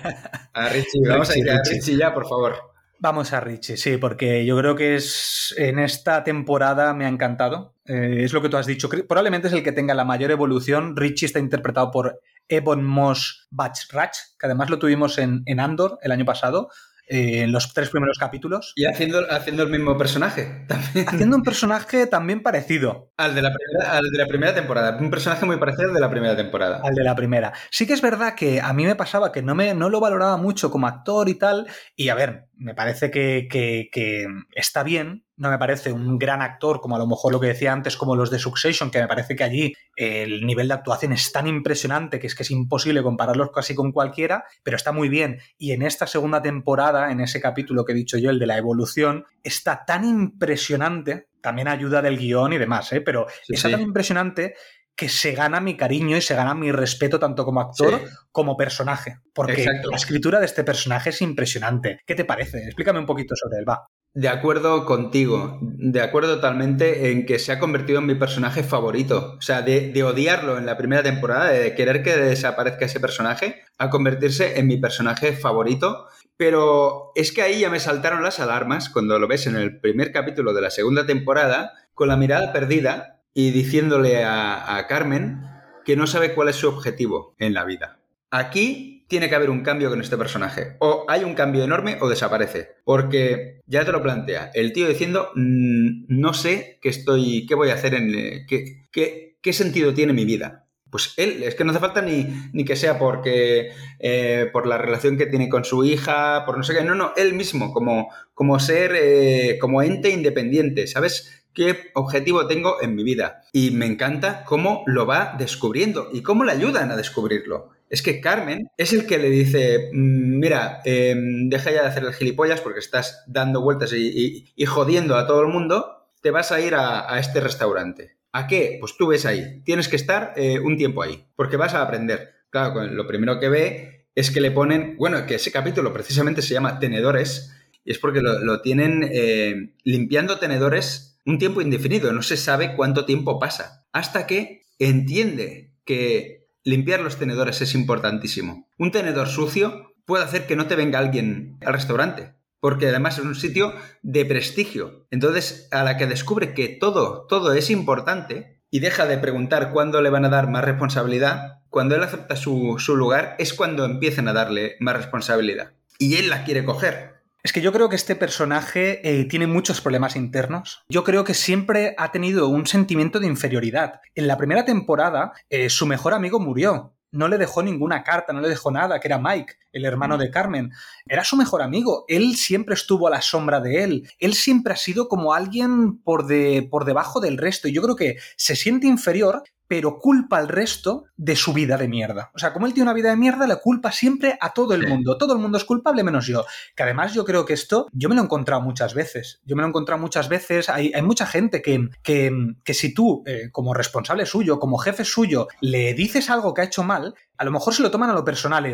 A 0.55 0.69
Richie. 0.69 1.09
Vamos 1.09 1.31
a 1.31 1.37
ir 1.37 1.51
a 1.51 1.61
Richie 1.65 1.97
ya, 1.97 2.15
por 2.15 2.29
favor. 2.29 2.74
Vamos 3.05 3.35
a 3.35 3.41
Richie, 3.41 3.77
sí, 3.77 3.99
porque 3.99 4.47
yo 4.47 4.57
creo 4.57 4.75
que 4.75 4.95
es 4.95 5.55
en 5.59 5.79
esta 5.79 6.25
temporada 6.25 6.95
me 6.95 7.05
ha 7.05 7.09
encantado. 7.09 7.75
Eh, 7.85 8.21
es 8.25 8.33
lo 8.33 8.41
que 8.41 8.49
tú 8.49 8.57
has 8.57 8.65
dicho. 8.65 8.89
Probablemente 8.89 9.49
es 9.49 9.53
el 9.53 9.63
que 9.63 9.73
tenga 9.73 9.93
la 9.93 10.07
mayor 10.07 10.31
evolución. 10.31 10.97
Richie 10.97 11.27
está 11.27 11.39
interpretado 11.39 11.91
por 11.91 12.23
Ebon 12.49 12.83
Moss 12.83 13.47
Bachrach, 13.51 14.17
que 14.39 14.47
además 14.47 14.71
lo 14.71 14.79
tuvimos 14.79 15.19
en, 15.19 15.43
en 15.45 15.61
Andor 15.61 15.99
el 16.01 16.13
año 16.13 16.25
pasado. 16.25 16.71
Eh, 17.07 17.43
en 17.43 17.53
los 17.53 17.75
tres 17.75 17.91
primeros 17.91 18.19
capítulos. 18.19 18.73
Y 18.77 18.87
haciendo, 18.87 19.21
haciendo 19.31 19.63
el 19.63 19.69
mismo 19.69 19.97
personaje. 19.99 20.65
También. 20.69 21.07
Haciendo 21.09 21.37
un 21.37 21.43
personaje 21.43 22.07
también 22.07 22.43
parecido. 22.43 23.13
Al 23.17 23.35
de, 23.35 23.43
la 23.43 23.53
primera, 23.53 23.93
al 23.93 24.11
de 24.11 24.19
la 24.19 24.27
primera 24.27 24.55
temporada. 24.55 24.97
Un 24.99 25.11
personaje 25.11 25.45
muy 25.45 25.59
parecido 25.59 25.89
al 25.89 25.95
de 25.95 26.01
la 26.01 26.11
primera 26.11 26.37
temporada. 26.37 26.81
Al 26.83 26.95
de 26.95 27.05
la 27.05 27.15
primera. 27.15 27.53
Sí 27.71 27.87
que 27.87 27.93
es 27.93 28.01
verdad 28.01 28.35
que 28.35 28.61
a 28.61 28.73
mí 28.73 28.87
me 28.87 28.97
pasaba 28.97 29.33
que 29.33 29.43
no, 29.43 29.55
me, 29.55 29.75
no 29.75 29.91
lo 29.91 30.01
valoraba 30.01 30.37
mucho 30.37 30.71
como 30.71 30.87
actor 30.87 31.29
y 31.29 31.35
tal. 31.35 31.67
Y 31.95 32.09
a 32.09 32.15
ver, 32.15 32.47
me 32.57 32.75
parece 32.75 33.11
que, 33.11 33.49
que, 33.51 34.27
está 34.55 34.83
bien, 34.83 35.24
no 35.37 35.51
me 35.51 35.59
parece 35.59 35.93
un 35.93 36.19
gran 36.19 36.43
actor 36.43 36.81
como 36.81 36.97
a 36.97 36.99
lo 36.99 37.07
mejor 37.07 37.33
lo 37.33 37.41
que 37.41 37.49
decía 37.49 37.73
antes, 37.73 37.97
como 37.97 38.15
los 38.15 38.31
de 38.31 38.39
Succession, 38.39 38.91
que 38.91 39.01
me 39.01 39.09
parece 39.09 39.35
que 39.35 39.45
allí 39.45 39.75
el 39.97 40.47
nivel 40.47 40.69
de 40.69 40.75
actuación 40.75 41.13
es 41.13 41.33
tan 41.33 41.47
impresionante 41.47 42.21
que 42.21 42.27
es 42.27 42.35
que 42.35 42.45
es 42.45 42.51
imposible 42.51 43.03
compararlos 43.03 43.51
casi 43.51 43.75
con 43.75 43.93
cualquiera, 43.93 44.45
pero 44.63 44.77
está 44.77 44.93
muy 44.93 45.09
bien. 45.09 45.41
Y 45.59 45.73
en 45.73 45.83
esta 45.83 46.07
segunda 46.07 46.41
temporada, 46.41 47.11
en 47.11 47.21
ese 47.21 47.41
capítulo 47.41 47.85
que 47.85 47.93
he 47.93 47.97
dicho 47.97 48.19
yo, 48.19 48.31
el 48.31 48.39
de 48.39 48.47
la 48.47 48.59
evolución, 48.59 49.25
está 49.43 49.85
tan 49.85 50.05
impresionante, 50.05 51.29
también 51.41 51.69
ayuda 51.69 52.01
del 52.01 52.19
guion 52.19 52.53
y 52.53 52.59
demás, 52.59 52.93
¿eh? 52.93 53.01
pero 53.01 53.27
está 53.49 53.71
tan 53.71 53.81
impresionante 53.81 54.55
que 54.97 55.09
se 55.09 55.33
gana 55.33 55.61
mi 55.61 55.77
cariño 55.77 56.17
y 56.17 56.21
se 56.21 56.37
gana 56.37 56.55
mi 56.55 56.71
respeto 56.71 57.19
tanto 57.19 57.45
como 57.45 57.61
actor 57.61 58.01
como 58.31 58.57
personaje. 58.57 59.19
Porque 59.33 59.67
la 59.67 59.97
escritura 59.97 60.39
de 60.39 60.47
este 60.47 60.63
personaje 60.63 61.11
es 61.11 61.21
impresionante. 61.21 62.01
¿Qué 62.07 62.15
te 62.15 62.25
parece? 62.25 62.59
Explícame 62.67 63.01
un 63.01 63.07
poquito 63.07 63.35
sobre 63.35 63.59
él, 63.59 63.69
va. 63.69 63.89
De 64.15 64.29
acuerdo 64.29 64.87
contigo, 64.87 65.59
de 65.61 66.01
acuerdo 66.01 66.37
totalmente 66.37 67.11
en 67.11 67.27
que 67.27 67.41
se 67.41 67.51
ha 67.51 67.59
convertido 67.59 67.99
en 67.99 68.07
mi 68.07 68.15
personaje 68.15 68.63
favorito. 68.63 69.35
O 69.39 69.43
sea, 69.43 69.63
de, 69.63 69.91
de, 69.93 70.03
odiarlo 70.05 70.57
en 70.57 70.67
la 70.67 70.77
primera 70.77 71.03
temporada, 71.03 71.51
de 71.51 71.75
querer 71.75 72.05
que 72.05 72.17
desaparezca 72.17 72.85
ese 72.85 73.01
personaje, 73.01 73.63
a 73.77 73.91
convertirse 73.91 74.61
en 74.61 74.69
mi 74.69 74.77
personaje 74.77 75.33
favorito. 75.33 76.07
Pero 76.37 77.11
es 77.17 77.33
que 77.33 77.43
ahí 77.43 77.61
ya 77.61 77.71
me 77.71 77.81
saltaron 77.81 78.23
las 78.23 78.41
alarmas 78.41 78.89
cuando 78.89 79.19
lo 79.19 79.27
ves 79.29 79.49
en 79.49 79.57
el 79.57 79.81
primer 79.81 80.13
capítulo 80.13 80.55
de 80.55 80.63
la 80.63 80.71
segunda 80.71 81.07
temporada, 81.07 81.73
con 81.95 82.09
la 82.09 82.17
mirada 82.17 82.53
perdida, 82.53 83.15
y 83.35 83.51
diciéndole 83.51 84.25
a, 84.25 84.87
Carmen 84.89 85.43
que 85.85 85.97
no 85.97 86.07
sabe 86.07 86.35
cuál 86.35 86.49
es 86.49 86.57
su 86.57 86.69
objetivo 86.69 87.35
en 87.39 87.53
la 87.53 87.65
vida. 87.65 87.99
Aquí 88.31 88.94
tiene 89.09 89.29
que 89.29 89.35
haber 89.35 89.51
un 89.51 89.63
cambio 89.63 89.91
con 89.91 90.01
este 90.01 90.17
personaje. 90.17 90.77
O 90.81 91.05
hay 91.09 91.25
un 91.25 91.35
cambio 91.35 91.65
enorme 91.65 91.99
o 92.01 92.09
desaparece. 92.09 92.77
Porque 92.85 93.61
ya 93.67 93.85
te 93.85 93.93
lo 93.93 94.03
plantea. 94.03 94.51
El 94.55 94.73
tío 94.73 94.89
diciendo, 94.89 95.31
mm, 95.35 96.07
no 96.09 96.35
sé 96.35 96.79
qué 96.81 96.89
estoy, 96.89 97.47
qué 97.47 97.55
voy 97.55 97.71
a 97.71 97.75
hacer 97.75 97.95
en... 97.95 98.15
Eh, 98.15 98.47
qué, 98.49 98.87
qué, 98.91 99.39
qué 99.41 99.53
sentido 99.53 99.95
tiene 99.95 100.13
mi 100.13 100.25
vida 100.25 100.65
pues 100.95 101.13
él, 101.17 101.43
es 101.43 101.57
que 101.57 101.65
no 101.65 101.73
hace 101.73 101.81
falta 101.81 102.03
ni, 102.03 102.25
ni 102.53 102.65
que 102.65 102.77
sea 102.77 103.01
porque 103.01 103.73
eh, 103.99 104.49
por 104.53 104.65
la 104.69 104.79
relación 104.79 105.19
que 105.19 105.27
tiene 105.27 105.49
con 105.49 105.65
su 105.65 105.85
hija, 105.85 106.45
por 106.47 106.57
no 106.57 106.63
sé 106.63 106.73
qué, 106.73 106.85
no, 106.85 106.95
no, 106.95 107.13
él 107.17 107.35
mismo, 107.35 107.73
como, 107.73 108.11
como 108.33 108.61
ser, 108.61 108.93
eh, 108.95 109.59
como 109.61 109.83
ente 109.83 110.11
independiente, 110.11 110.87
¿sabes? 110.87 111.45
qué 111.55 111.91
objetivo 111.95 112.47
tengo 112.47 112.83
en 112.83 112.95
mi 112.95 113.05
vida. 113.05 113.43
Y 113.53 113.71
me 113.71 113.87
encanta 113.87 114.45
cómo 114.45 114.83
lo 114.87 115.07
va 115.07 115.35
descubriendo 115.39 116.11
y 116.13 116.23
cómo 116.23 116.45
le 116.45 116.53
ayudan 116.53 116.91
a 116.91 116.97
descubrirlo. 116.97 117.71
Es 117.91 118.03
que 118.03 118.21
Carmen 118.21 118.69
es 118.77 118.93
el 118.93 119.07
que 119.07 119.19
le 119.19 119.31
dice, 119.31 119.91
mm, 119.93 120.39
mira, 120.39 120.81
em, 120.85 121.49
deja 121.49 121.71
ya 121.71 121.83
de 121.83 121.89
hacer 121.89 122.05
el 122.05 122.15
gilipollas 122.15 122.61
porque 122.61 122.81
estás 122.81 123.25
dando 123.27 123.61
vueltas 123.61 123.93
y, 123.93 124.53
jodiendo 124.67 125.17
a 125.17 125.27
todo 125.27 125.43
el 125.43 125.49
mundo, 125.49 126.09
te 126.23 126.31
vas 126.31 126.53
a 126.53 126.61
ir 126.61 126.75
a, 126.75 127.19
este 127.19 127.41
restaurante. 127.41 128.17
¿A 128.33 128.47
qué? 128.47 128.79
Pues 128.81 128.97
tú 128.97 129.07
ves 129.09 129.27
ahí, 129.27 129.61
tienes 129.65 129.89
que 129.89 129.97
estar 129.97 130.33
eh, 130.37 130.59
un 130.59 130.77
tiempo 130.77 131.03
ahí, 131.03 131.27
porque 131.37 131.57
vas 131.57 131.75
a 131.75 131.83
aprender. 131.83 132.35
Claro, 132.51 132.85
lo 132.85 133.07
primero 133.07 133.39
que 133.39 133.49
ve 133.49 134.07
es 134.15 134.31
que 134.31 134.41
le 134.41 134.51
ponen, 134.51 134.97
bueno, 134.97 135.27
que 135.27 135.37
ese 135.37 135.53
capítulo 135.53 135.93
precisamente 135.93 136.43
se 136.43 136.55
llama 136.55 136.79
Tenedores, 136.79 137.53
y 137.85 137.93
es 137.93 137.99
porque 137.99 138.21
lo, 138.23 138.61
tienen 138.63 139.09
eh, 139.13 139.75
limpiando 139.85 140.39
tenedores 140.39 141.21
un 141.27 141.39
tiempo 141.39 141.61
indefinido, 141.61 142.13
no 142.13 142.23
se 142.23 142.37
sabe 142.37 142.75
cuánto 142.75 143.05
tiempo 143.05 143.39
pasa, 143.39 143.87
hasta 143.93 144.27
que 144.27 144.63
entiende 144.79 145.73
que 145.85 146.44
limpiar 146.65 147.01
los 147.01 147.17
tenedores 147.17 147.61
es 147.61 147.75
importantísimo. 147.75 148.67
Un 148.79 148.91
tenedor 148.91 149.29
sucio 149.29 149.95
puede 150.05 150.25
hacer 150.25 150.47
que 150.47 150.57
no 150.57 150.67
te 150.67 150.77
venga 150.77 150.99
alguien 150.99 151.59
al 151.65 151.75
restaurante, 151.75 152.35
porque 152.61 152.89
además 152.89 153.19
es 153.19 153.25
un 153.25 153.35
sitio 153.35 153.75
de 154.03 154.25
prestigio. 154.25 155.07
Entonces, 155.11 155.69
a 155.71 155.85
la 155.85 155.97
que 155.97 156.07
descubre 156.07 156.55
que 156.55 156.69
todo, 156.69 157.27
todo 157.29 157.53
es 157.53 157.71
importante 157.71 158.63
y 158.71 158.81
deja 158.81 159.07
de 159.07 159.19
preguntar 159.19 159.71
cuándo 159.71 160.03
le 160.03 160.11
van 160.11 160.25
a 160.25 160.31
dar 160.31 160.51
más 160.51 160.65
responsabilidad, 160.65 161.63
cuando 161.69 161.95
él 161.95 162.03
acepta 162.03 162.37
su, 162.37 162.77
su 162.79 162.97
lugar, 162.97 163.37
es 163.39 163.53
cuando 163.53 163.85
empiezan 163.85 164.29
a 164.29 164.33
darle 164.33 164.77
más 164.81 164.97
responsabilidad. 164.97 165.73
Y 165.99 166.17
él 166.17 166.29
la 166.29 166.45
quiere 166.45 166.65
coger. 166.65 167.14
Es 167.45 167.53
que 167.53 167.61
yo 167.61 167.73
creo 167.73 167.91
que 167.91 167.97
este 167.97 168.17
personaje 168.17 169.07
eh, 169.07 169.27
tiene 169.27 169.47
muchos 169.47 169.83
problemas 169.83 170.17
internos. 170.17 170.83
Yo 170.89 171.05
creo 171.05 171.25
que 171.25 171.35
siempre 171.35 171.95
ha 171.99 172.11
tenido 172.11 172.49
un 172.49 172.67
sentimiento 172.67 173.21
de 173.21 173.27
inferioridad. 173.27 174.01
En 174.15 174.27
la 174.27 174.39
primera 174.39 174.65
temporada, 174.65 175.35
eh, 175.51 175.69
su 175.69 175.85
mejor 175.85 176.15
amigo 176.15 176.41
murió. 176.41 176.97
No 177.13 177.29
le 177.29 177.37
dejó 177.37 177.63
ninguna 177.63 178.03
carta, 178.03 178.33
no 178.33 178.41
le 178.41 178.49
dejó 178.49 178.71
nada, 178.71 178.99
que 178.99 179.09
era 179.09 179.19
Mike, 179.19 179.57
el 179.73 179.85
hermano 179.85 180.17
de 180.17 180.31
Carmen. 180.31 180.71
Era 181.07 181.23
su 181.23 181.37
mejor 181.37 181.61
amigo. 181.61 182.07
Él 182.09 182.35
siempre 182.35 182.75
estuvo 182.75 183.09
a 183.09 183.11
la 183.11 183.21
sombra 183.21 183.61
de 183.61 183.85
él. 183.85 184.11
Él 184.19 184.33
siempre 184.33 184.73
ha 184.73 184.77
sido 184.77 185.07
como 185.07 185.35
alguien 185.35 185.99
por, 185.99 186.27
de, 186.27 186.67
por 186.71 186.87
debajo 186.87 187.21
del 187.21 187.37
resto. 187.37 187.69
Y 187.69 187.75
yo 187.75 187.83
creo 187.83 187.95
que 187.95 188.17
se 188.39 188.57
siente 188.57 188.87
inferior 188.87 189.43
pero 189.69 189.99
culpa 189.99 190.39
al 190.39 190.49
resto 190.49 191.05
de 191.17 191.37
su 191.37 191.53
vida 191.53 191.77
de 191.77 191.89
mierda. 191.89 192.31
O 192.35 192.39
sea, 192.39 192.53
como 192.53 192.67
él 192.67 192.75
tiene 192.75 192.89
una 192.89 192.95
vida 192.95 193.11
de 193.11 193.17
mierda, 193.17 193.47
le 193.47 193.57
culpa 193.57 193.93
siempre 193.93 194.37
a 194.41 194.53
todo 194.53 194.75
el 194.75 194.87
mundo. 194.87 195.17
Todo 195.17 195.33
el 195.33 195.39
mundo 195.39 195.59
es 195.59 195.65
culpable 195.65 196.05
menos 196.05 196.27
yo. 196.27 196.45
Que 196.75 196.83
además 196.83 197.15
yo 197.15 197.25
creo 197.25 197.45
que 197.45 197.55
esto, 197.55 197.89
yo 197.93 198.09
me 198.09 198.15
lo 198.15 198.23
he 198.23 198.25
encontrado 198.25 198.61
muchas 198.63 198.95
veces. 198.95 199.41
Yo 199.45 199.57
me 199.57 199.63
lo 199.63 199.69
he 199.69 199.71
encontrado 199.71 200.01
muchas 200.01 200.29
veces. 200.29 200.69
Hay, 200.69 200.93
hay 200.95 201.03
mucha 201.03 201.27
gente 201.27 201.63
que, 201.63 201.89
que, 202.03 202.33
que 202.63 202.75
si 202.75 202.93
tú, 202.93 203.23
eh, 203.27 203.49
como 203.53 203.75
responsable 203.75 204.27
suyo, 204.27 204.59
como 204.59 204.79
jefe 204.79 205.05
suyo, 205.05 205.49
le 205.61 205.95
dices 205.95 206.31
algo 206.31 206.55
que 206.55 206.63
ha 206.63 206.65
hecho 206.65 206.83
mal, 206.83 207.15
a 207.37 207.45
lo 207.45 207.51
mejor 207.51 207.75
se 207.75 207.83
lo 207.83 207.91
toman 207.91 208.11
a 208.11 208.15
lo 208.15 208.25
personal. 208.25 208.65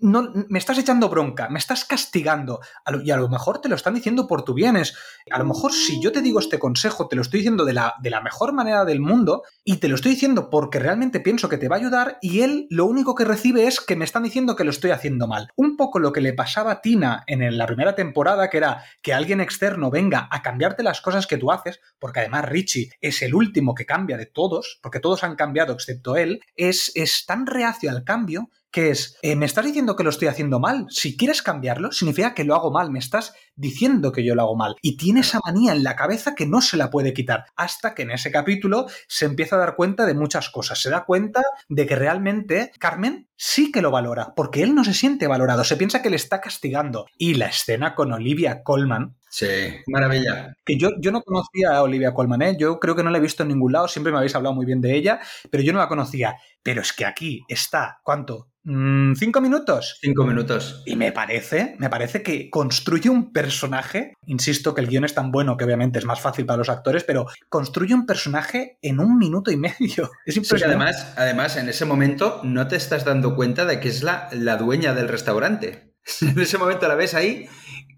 no, 0.00 0.32
me 0.48 0.58
estás 0.58 0.78
echando 0.78 1.08
bronca, 1.08 1.48
me 1.48 1.58
estás 1.58 1.84
castigando. 1.84 2.60
y 3.02 3.10
a 3.10 3.16
lo 3.16 3.28
mejor 3.28 3.60
te 3.60 3.68
lo 3.68 3.76
están 3.76 3.94
diciendo 3.94 4.26
por 4.26 4.44
tu 4.44 4.54
bienes. 4.54 4.94
A 5.30 5.38
lo 5.38 5.44
mejor 5.44 5.72
si 5.72 6.00
yo 6.02 6.12
te 6.12 6.22
digo 6.22 6.38
este 6.38 6.58
consejo, 6.58 7.08
te 7.08 7.16
lo 7.16 7.22
estoy 7.22 7.40
diciendo 7.40 7.64
de 7.64 7.72
la, 7.72 7.94
de 8.00 8.10
la 8.10 8.20
mejor 8.20 8.52
manera 8.52 8.84
del 8.84 9.00
mundo 9.00 9.42
y 9.64 9.78
te 9.78 9.88
lo 9.88 9.94
estoy 9.94 10.12
diciendo 10.12 10.50
porque 10.50 10.78
realmente 10.78 11.20
pienso 11.20 11.48
que 11.48 11.58
te 11.58 11.68
va 11.68 11.76
a 11.76 11.78
ayudar 11.78 12.18
y 12.20 12.40
él 12.42 12.66
lo 12.70 12.86
único 12.86 13.14
que 13.14 13.24
recibe 13.24 13.66
es 13.66 13.80
que 13.80 13.96
me 13.96 14.04
están 14.04 14.22
diciendo 14.22 14.56
que 14.56 14.64
lo 14.64 14.70
estoy 14.70 14.90
haciendo 14.90 15.26
mal. 15.26 15.48
Un 15.56 15.76
poco 15.76 15.98
lo 15.98 16.12
que 16.12 16.20
le 16.20 16.34
pasaba 16.34 16.72
a 16.72 16.80
Tina 16.80 17.24
en 17.26 17.56
la 17.56 17.66
primera 17.66 17.94
temporada, 17.94 18.50
que 18.50 18.58
era 18.58 18.84
que 19.02 19.14
alguien 19.14 19.40
externo 19.40 19.90
venga 19.90 20.28
a 20.30 20.42
cambiarte 20.42 20.82
las 20.82 21.00
cosas 21.00 21.26
que 21.26 21.38
tú 21.38 21.50
haces, 21.50 21.80
porque 21.98 22.20
además 22.20 22.44
Richie 22.46 22.90
es 23.00 23.22
el 23.22 23.34
último 23.34 23.74
que 23.74 23.86
cambia 23.86 24.16
de 24.16 24.26
todos, 24.26 24.78
porque 24.82 25.00
todos 25.00 25.24
han 25.24 25.36
cambiado 25.36 25.72
excepto 25.72 26.16
él, 26.16 26.40
es, 26.56 26.92
es 26.94 27.24
tan 27.26 27.46
reacio 27.46 27.93
al 27.94 28.04
cambio 28.04 28.50
que 28.74 28.90
es, 28.90 29.16
eh, 29.22 29.36
me 29.36 29.46
estás 29.46 29.64
diciendo 29.64 29.94
que 29.94 30.02
lo 30.02 30.10
estoy 30.10 30.26
haciendo 30.26 30.58
mal. 30.58 30.86
Si 30.90 31.16
quieres 31.16 31.42
cambiarlo, 31.42 31.92
significa 31.92 32.34
que 32.34 32.42
lo 32.42 32.56
hago 32.56 32.72
mal. 32.72 32.90
Me 32.90 32.98
estás 32.98 33.32
diciendo 33.54 34.10
que 34.10 34.24
yo 34.24 34.34
lo 34.34 34.42
hago 34.42 34.56
mal. 34.56 34.74
Y 34.82 34.96
tiene 34.96 35.20
esa 35.20 35.38
manía 35.46 35.72
en 35.72 35.84
la 35.84 35.94
cabeza 35.94 36.34
que 36.34 36.44
no 36.44 36.60
se 36.60 36.76
la 36.76 36.90
puede 36.90 37.14
quitar. 37.14 37.44
Hasta 37.54 37.94
que 37.94 38.02
en 38.02 38.10
ese 38.10 38.32
capítulo 38.32 38.86
se 39.06 39.26
empieza 39.26 39.54
a 39.54 39.60
dar 39.60 39.76
cuenta 39.76 40.06
de 40.06 40.14
muchas 40.14 40.50
cosas. 40.50 40.82
Se 40.82 40.90
da 40.90 41.04
cuenta 41.04 41.40
de 41.68 41.86
que 41.86 41.94
realmente 41.94 42.72
Carmen 42.80 43.28
sí 43.36 43.70
que 43.70 43.80
lo 43.80 43.92
valora, 43.92 44.32
porque 44.34 44.64
él 44.64 44.74
no 44.74 44.82
se 44.82 44.92
siente 44.92 45.28
valorado. 45.28 45.62
Se 45.62 45.76
piensa 45.76 46.02
que 46.02 46.10
le 46.10 46.16
está 46.16 46.40
castigando. 46.40 47.06
Y 47.16 47.34
la 47.34 47.46
escena 47.46 47.94
con 47.94 48.12
Olivia 48.12 48.64
Colman, 48.64 49.14
Sí, 49.34 49.48
maravilla. 49.88 50.54
Que 50.64 50.78
yo, 50.78 50.90
yo 51.00 51.10
no 51.10 51.20
conocía 51.20 51.72
a 51.74 51.82
Olivia 51.82 52.14
Colman, 52.14 52.40
¿eh? 52.42 52.56
yo 52.56 52.78
creo 52.78 52.94
que 52.94 53.02
no 53.02 53.10
la 53.10 53.18
he 53.18 53.20
visto 53.20 53.42
en 53.42 53.48
ningún 53.48 53.72
lado, 53.72 53.88
siempre 53.88 54.12
me 54.12 54.18
habéis 54.18 54.36
hablado 54.36 54.54
muy 54.54 54.64
bien 54.64 54.80
de 54.80 54.94
ella, 54.94 55.18
pero 55.50 55.60
yo 55.64 55.72
no 55.72 55.80
la 55.80 55.88
conocía. 55.88 56.36
Pero 56.62 56.82
es 56.82 56.92
que 56.92 57.04
aquí 57.04 57.42
está, 57.48 57.98
¿cuánto? 58.04 58.50
Mm, 58.62 59.14
¿Cinco 59.16 59.40
minutos? 59.40 59.98
Cinco 60.00 60.24
minutos. 60.24 60.84
Y 60.86 60.94
me 60.94 61.10
parece, 61.10 61.74
me 61.80 61.90
parece 61.90 62.22
que 62.22 62.48
construye 62.48 63.10
un 63.10 63.32
personaje, 63.32 64.14
insisto 64.26 64.72
que 64.72 64.82
el 64.82 64.86
guion 64.86 65.04
es 65.04 65.14
tan 65.14 65.32
bueno 65.32 65.56
que 65.56 65.64
obviamente 65.64 65.98
es 65.98 66.04
más 66.04 66.20
fácil 66.20 66.46
para 66.46 66.58
los 66.58 66.68
actores, 66.68 67.02
pero 67.02 67.26
construye 67.48 67.92
un 67.92 68.06
personaje 68.06 68.78
en 68.82 69.00
un 69.00 69.18
minuto 69.18 69.50
y 69.50 69.56
medio. 69.56 70.12
Es 70.26 70.36
impresionante. 70.36 70.84
además, 70.92 71.14
además, 71.16 71.56
en 71.56 71.68
ese 71.68 71.84
momento 71.84 72.40
no 72.44 72.68
te 72.68 72.76
estás 72.76 73.04
dando 73.04 73.34
cuenta 73.34 73.64
de 73.64 73.80
que 73.80 73.88
es 73.88 74.04
la, 74.04 74.28
la 74.30 74.56
dueña 74.58 74.94
del 74.94 75.08
restaurante. 75.08 75.93
en 76.20 76.38
ese 76.38 76.58
momento 76.58 76.86
la 76.88 76.94
ves 76.94 77.14
ahí 77.14 77.48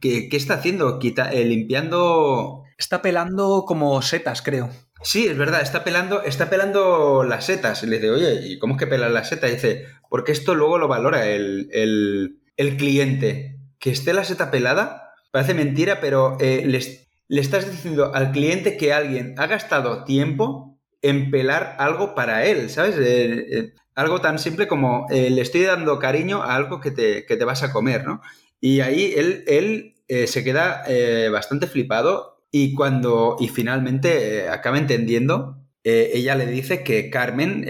¿Qué, 0.00 0.28
está 0.32 0.54
haciendo? 0.54 0.98
Quita, 0.98 1.32
eh, 1.32 1.44
limpiando. 1.44 2.64
Está 2.78 3.02
pelando 3.02 3.64
como 3.66 4.00
setas, 4.02 4.42
creo. 4.42 4.70
Sí, 5.02 5.26
es 5.26 5.36
verdad, 5.36 5.62
está 5.62 5.84
pelando, 5.84 6.22
está 6.22 6.50
pelando 6.50 7.24
las 7.24 7.46
setas. 7.46 7.82
Y 7.82 7.86
le 7.86 7.96
dice, 7.96 8.10
oye, 8.10 8.40
¿y 8.46 8.58
cómo 8.58 8.74
es 8.74 8.78
que 8.78 8.86
pelan 8.86 9.14
las 9.14 9.28
setas? 9.28 9.50
Y 9.50 9.54
dice, 9.54 9.86
porque 10.08 10.32
esto 10.32 10.54
luego 10.54 10.78
lo 10.78 10.88
valora 10.88 11.26
el, 11.26 11.68
el, 11.72 12.76
cliente. 12.76 13.58
Que 13.78 13.90
esté 13.90 14.12
la 14.12 14.24
seta 14.24 14.50
pelada, 14.50 15.12
parece 15.30 15.54
mentira, 15.54 16.00
pero 16.00 16.38
eh, 16.40 16.64
le, 16.66 16.80
le 17.28 17.40
estás 17.40 17.70
diciendo 17.70 18.14
al 18.14 18.32
cliente 18.32 18.76
que 18.76 18.92
alguien 18.92 19.34
ha 19.38 19.46
gastado 19.46 20.04
tiempo 20.04 20.78
en 21.02 21.30
pelar 21.30 21.76
algo 21.78 22.14
para 22.14 22.46
él, 22.46 22.70
¿sabes? 22.70 22.96
Eh, 22.98 23.74
algo 23.96 24.20
tan 24.20 24.38
simple 24.38 24.68
como 24.68 25.06
le 25.10 25.40
estoy 25.40 25.62
dando 25.62 25.98
cariño 25.98 26.42
a 26.42 26.54
algo 26.54 26.80
que 26.80 26.92
te, 26.92 27.26
que 27.26 27.36
te 27.36 27.44
vas 27.44 27.64
a 27.64 27.72
comer, 27.72 28.06
¿no? 28.06 28.22
Y 28.60 28.80
ahí 28.80 29.12
él, 29.16 29.44
él 29.46 29.96
eh, 30.08 30.28
se 30.28 30.44
queda 30.44 30.84
eh, 30.86 31.28
bastante 31.32 31.66
flipado 31.66 32.44
y 32.52 32.74
cuando, 32.74 33.36
y 33.40 33.48
finalmente 33.48 34.44
eh, 34.44 34.48
acaba 34.48 34.78
entendiendo, 34.78 35.62
ella 35.88 36.34
le 36.34 36.46
dice 36.46 36.82
que 36.82 37.10
Carmen 37.10 37.64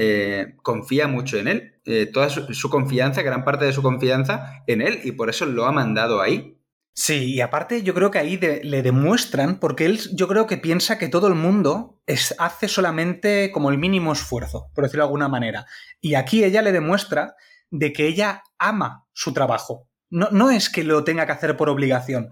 confía 0.62 1.06
mucho 1.06 1.36
en 1.36 1.48
él, 1.48 1.74
toda 2.14 2.30
su, 2.30 2.70
confianza, 2.70 3.20
gran 3.20 3.44
parte 3.44 3.66
de 3.66 3.74
su 3.74 3.82
confianza 3.82 4.64
en 4.66 4.80
él 4.80 5.00
y 5.04 5.12
por 5.12 5.28
eso 5.28 5.44
lo 5.44 5.66
ha 5.66 5.72
mandado 5.72 6.22
ahí. 6.22 6.55
Sí, 6.98 7.34
y 7.34 7.42
aparte 7.42 7.82
yo 7.82 7.92
creo 7.92 8.10
que 8.10 8.18
ahí 8.18 8.38
le 8.38 8.82
demuestran, 8.82 9.60
porque 9.60 9.84
él 9.84 10.00
yo 10.14 10.26
creo 10.28 10.46
que 10.46 10.56
piensa 10.56 10.96
que 10.96 11.08
todo 11.08 11.28
el 11.28 11.34
mundo 11.34 12.00
hace 12.38 12.68
solamente 12.68 13.52
como 13.52 13.68
el 13.70 13.76
mínimo 13.76 14.14
esfuerzo, 14.14 14.70
por 14.74 14.84
decirlo 14.84 15.02
de 15.02 15.08
alguna 15.08 15.28
manera. 15.28 15.66
Y 16.00 16.14
aquí 16.14 16.42
ella 16.42 16.62
le 16.62 16.72
demuestra 16.72 17.34
de 17.70 17.92
que 17.92 18.06
ella 18.06 18.42
ama 18.58 19.04
su 19.12 19.34
trabajo, 19.34 19.86
no, 20.08 20.30
no 20.30 20.50
es 20.50 20.70
que 20.70 20.84
lo 20.84 21.04
tenga 21.04 21.26
que 21.26 21.32
hacer 21.32 21.54
por 21.58 21.68
obligación. 21.68 22.30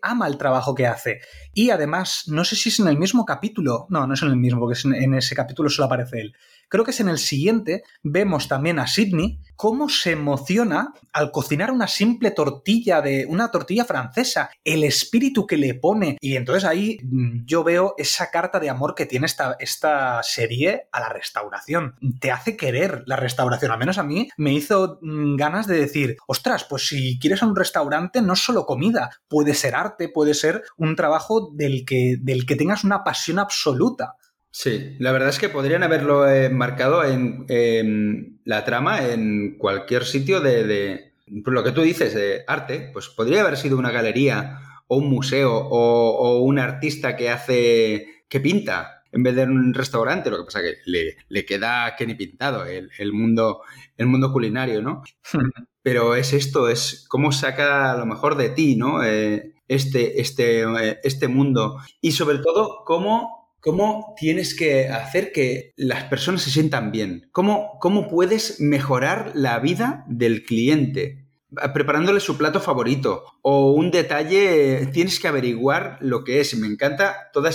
Ama 0.00 0.28
el 0.28 0.38
trabajo 0.38 0.74
que 0.74 0.86
hace. 0.86 1.20
Y 1.52 1.68
además, 1.68 2.24
no 2.26 2.44
sé 2.44 2.56
si 2.56 2.70
es 2.70 2.80
en 2.80 2.88
el 2.88 2.96
mismo 2.96 3.26
capítulo. 3.26 3.86
No, 3.90 4.06
no 4.06 4.14
es 4.14 4.22
en 4.22 4.28
el 4.28 4.36
mismo, 4.36 4.60
porque 4.60 4.78
en 4.84 5.14
ese 5.14 5.34
capítulo 5.34 5.68
solo 5.68 5.86
aparece 5.86 6.20
él. 6.20 6.36
Creo 6.68 6.84
que 6.84 6.90
es 6.90 7.00
en 7.00 7.08
el 7.08 7.18
siguiente, 7.18 7.82
vemos 8.02 8.48
también 8.48 8.78
a 8.78 8.86
Sidney 8.86 9.40
cómo 9.56 9.88
se 9.88 10.12
emociona 10.12 10.92
al 11.12 11.30
cocinar 11.30 11.70
una 11.70 11.88
simple 11.88 12.30
tortilla 12.30 13.00
de 13.00 13.26
una 13.26 13.50
tortilla 13.50 13.84
francesa, 13.84 14.50
el 14.64 14.84
espíritu 14.84 15.46
que 15.46 15.56
le 15.56 15.74
pone. 15.74 16.18
Y 16.20 16.36
entonces 16.36 16.64
ahí 16.64 16.98
mm, 17.02 17.46
yo 17.46 17.64
veo 17.64 17.94
esa 17.96 18.30
carta 18.30 18.60
de 18.60 18.70
amor 18.70 18.94
que 18.94 19.06
tiene 19.06 19.26
esta, 19.26 19.56
esta 19.58 20.22
serie 20.22 20.88
a 20.92 21.00
la 21.00 21.08
restauración. 21.08 21.96
Te 22.20 22.30
hace 22.30 22.56
querer 22.56 23.02
la 23.06 23.16
restauración, 23.16 23.72
al 23.72 23.78
menos 23.78 23.98
a 23.98 24.02
mí 24.02 24.28
me 24.36 24.52
hizo 24.52 24.98
mm, 25.00 25.36
ganas 25.36 25.66
de 25.66 25.80
decir, 25.80 26.16
ostras, 26.26 26.64
pues 26.64 26.86
si 26.88 27.18
quieres 27.18 27.42
a 27.42 27.46
un 27.46 27.56
restaurante 27.56 28.20
no 28.20 28.34
es 28.34 28.40
solo 28.40 28.66
comida, 28.66 29.10
puede 29.28 29.54
ser 29.54 29.74
arte, 29.74 30.08
puede 30.08 30.34
ser 30.34 30.62
un 30.76 30.96
trabajo 30.96 31.50
del 31.54 31.84
que, 31.84 32.16
del 32.20 32.46
que 32.46 32.56
tengas 32.56 32.84
una 32.84 33.04
pasión 33.04 33.38
absoluta. 33.38 34.16
Sí, 34.58 34.96
la 35.00 35.12
verdad 35.12 35.28
es 35.28 35.38
que 35.38 35.50
podrían 35.50 35.82
haberlo 35.82 36.26
enmarcado 36.26 37.04
en, 37.04 38.40
la 38.46 38.64
trama 38.64 39.06
en 39.06 39.58
cualquier 39.58 40.06
sitio 40.06 40.40
de, 40.40 41.12
lo 41.26 41.62
que 41.62 41.72
tú 41.72 41.82
dices, 41.82 42.14
de 42.14 42.42
arte, 42.46 42.88
pues 42.90 43.10
podría 43.10 43.42
haber 43.42 43.58
sido 43.58 43.76
una 43.76 43.90
galería 43.90 44.60
o 44.86 44.96
un 44.96 45.10
museo 45.10 45.54
o, 45.54 46.40
un 46.40 46.58
artista 46.58 47.16
que 47.16 47.28
hace, 47.28 48.24
que 48.30 48.40
pinta 48.40 49.02
en 49.12 49.24
vez 49.24 49.36
de 49.36 49.42
un 49.42 49.74
restaurante, 49.74 50.30
lo 50.30 50.38
que 50.38 50.44
pasa 50.44 50.62
que 50.62 50.76
le, 50.86 51.18
le 51.28 51.44
queda 51.44 51.94
que 51.94 52.06
ni 52.06 52.14
pintado 52.14 52.64
el, 52.64 53.12
mundo, 53.12 53.60
el 53.98 54.06
mundo 54.06 54.32
culinario, 54.32 54.80
¿no? 54.80 55.02
Pero 55.82 56.14
es 56.14 56.32
esto, 56.32 56.70
es 56.70 57.04
cómo 57.10 57.30
saca 57.30 57.94
lo 57.94 58.06
mejor 58.06 58.36
de 58.36 58.48
ti, 58.48 58.74
¿no? 58.76 59.04
Eh, 59.04 59.52
este, 59.68 60.18
este, 60.22 60.62
eh, 60.62 60.98
este 61.04 61.28
mundo. 61.28 61.76
Y 62.00 62.12
sobre 62.12 62.38
todo, 62.38 62.84
cómo 62.86 63.35
¿Cómo 63.60 64.14
tienes 64.16 64.54
que 64.54 64.88
hacer 64.88 65.32
que 65.32 65.72
las 65.76 66.04
personas 66.04 66.42
se 66.42 66.50
sientan 66.50 66.92
bien? 66.92 67.28
¿Cómo, 67.32 67.78
cómo 67.80 68.08
puedes 68.08 68.60
mejorar 68.60 69.32
la 69.34 69.58
vida 69.58 70.04
del 70.08 70.44
cliente? 70.44 71.26
Preparándole 71.74 72.20
su 72.20 72.36
plato 72.36 72.60
favorito 72.60 73.24
o 73.42 73.72
un 73.72 73.90
detalle, 73.90 74.86
tienes 74.92 75.18
que 75.18 75.28
averiguar 75.28 75.98
lo 76.00 76.22
que 76.22 76.40
es. 76.40 76.56
Me 76.56 76.66
encanta 76.66 77.30
toda 77.32 77.50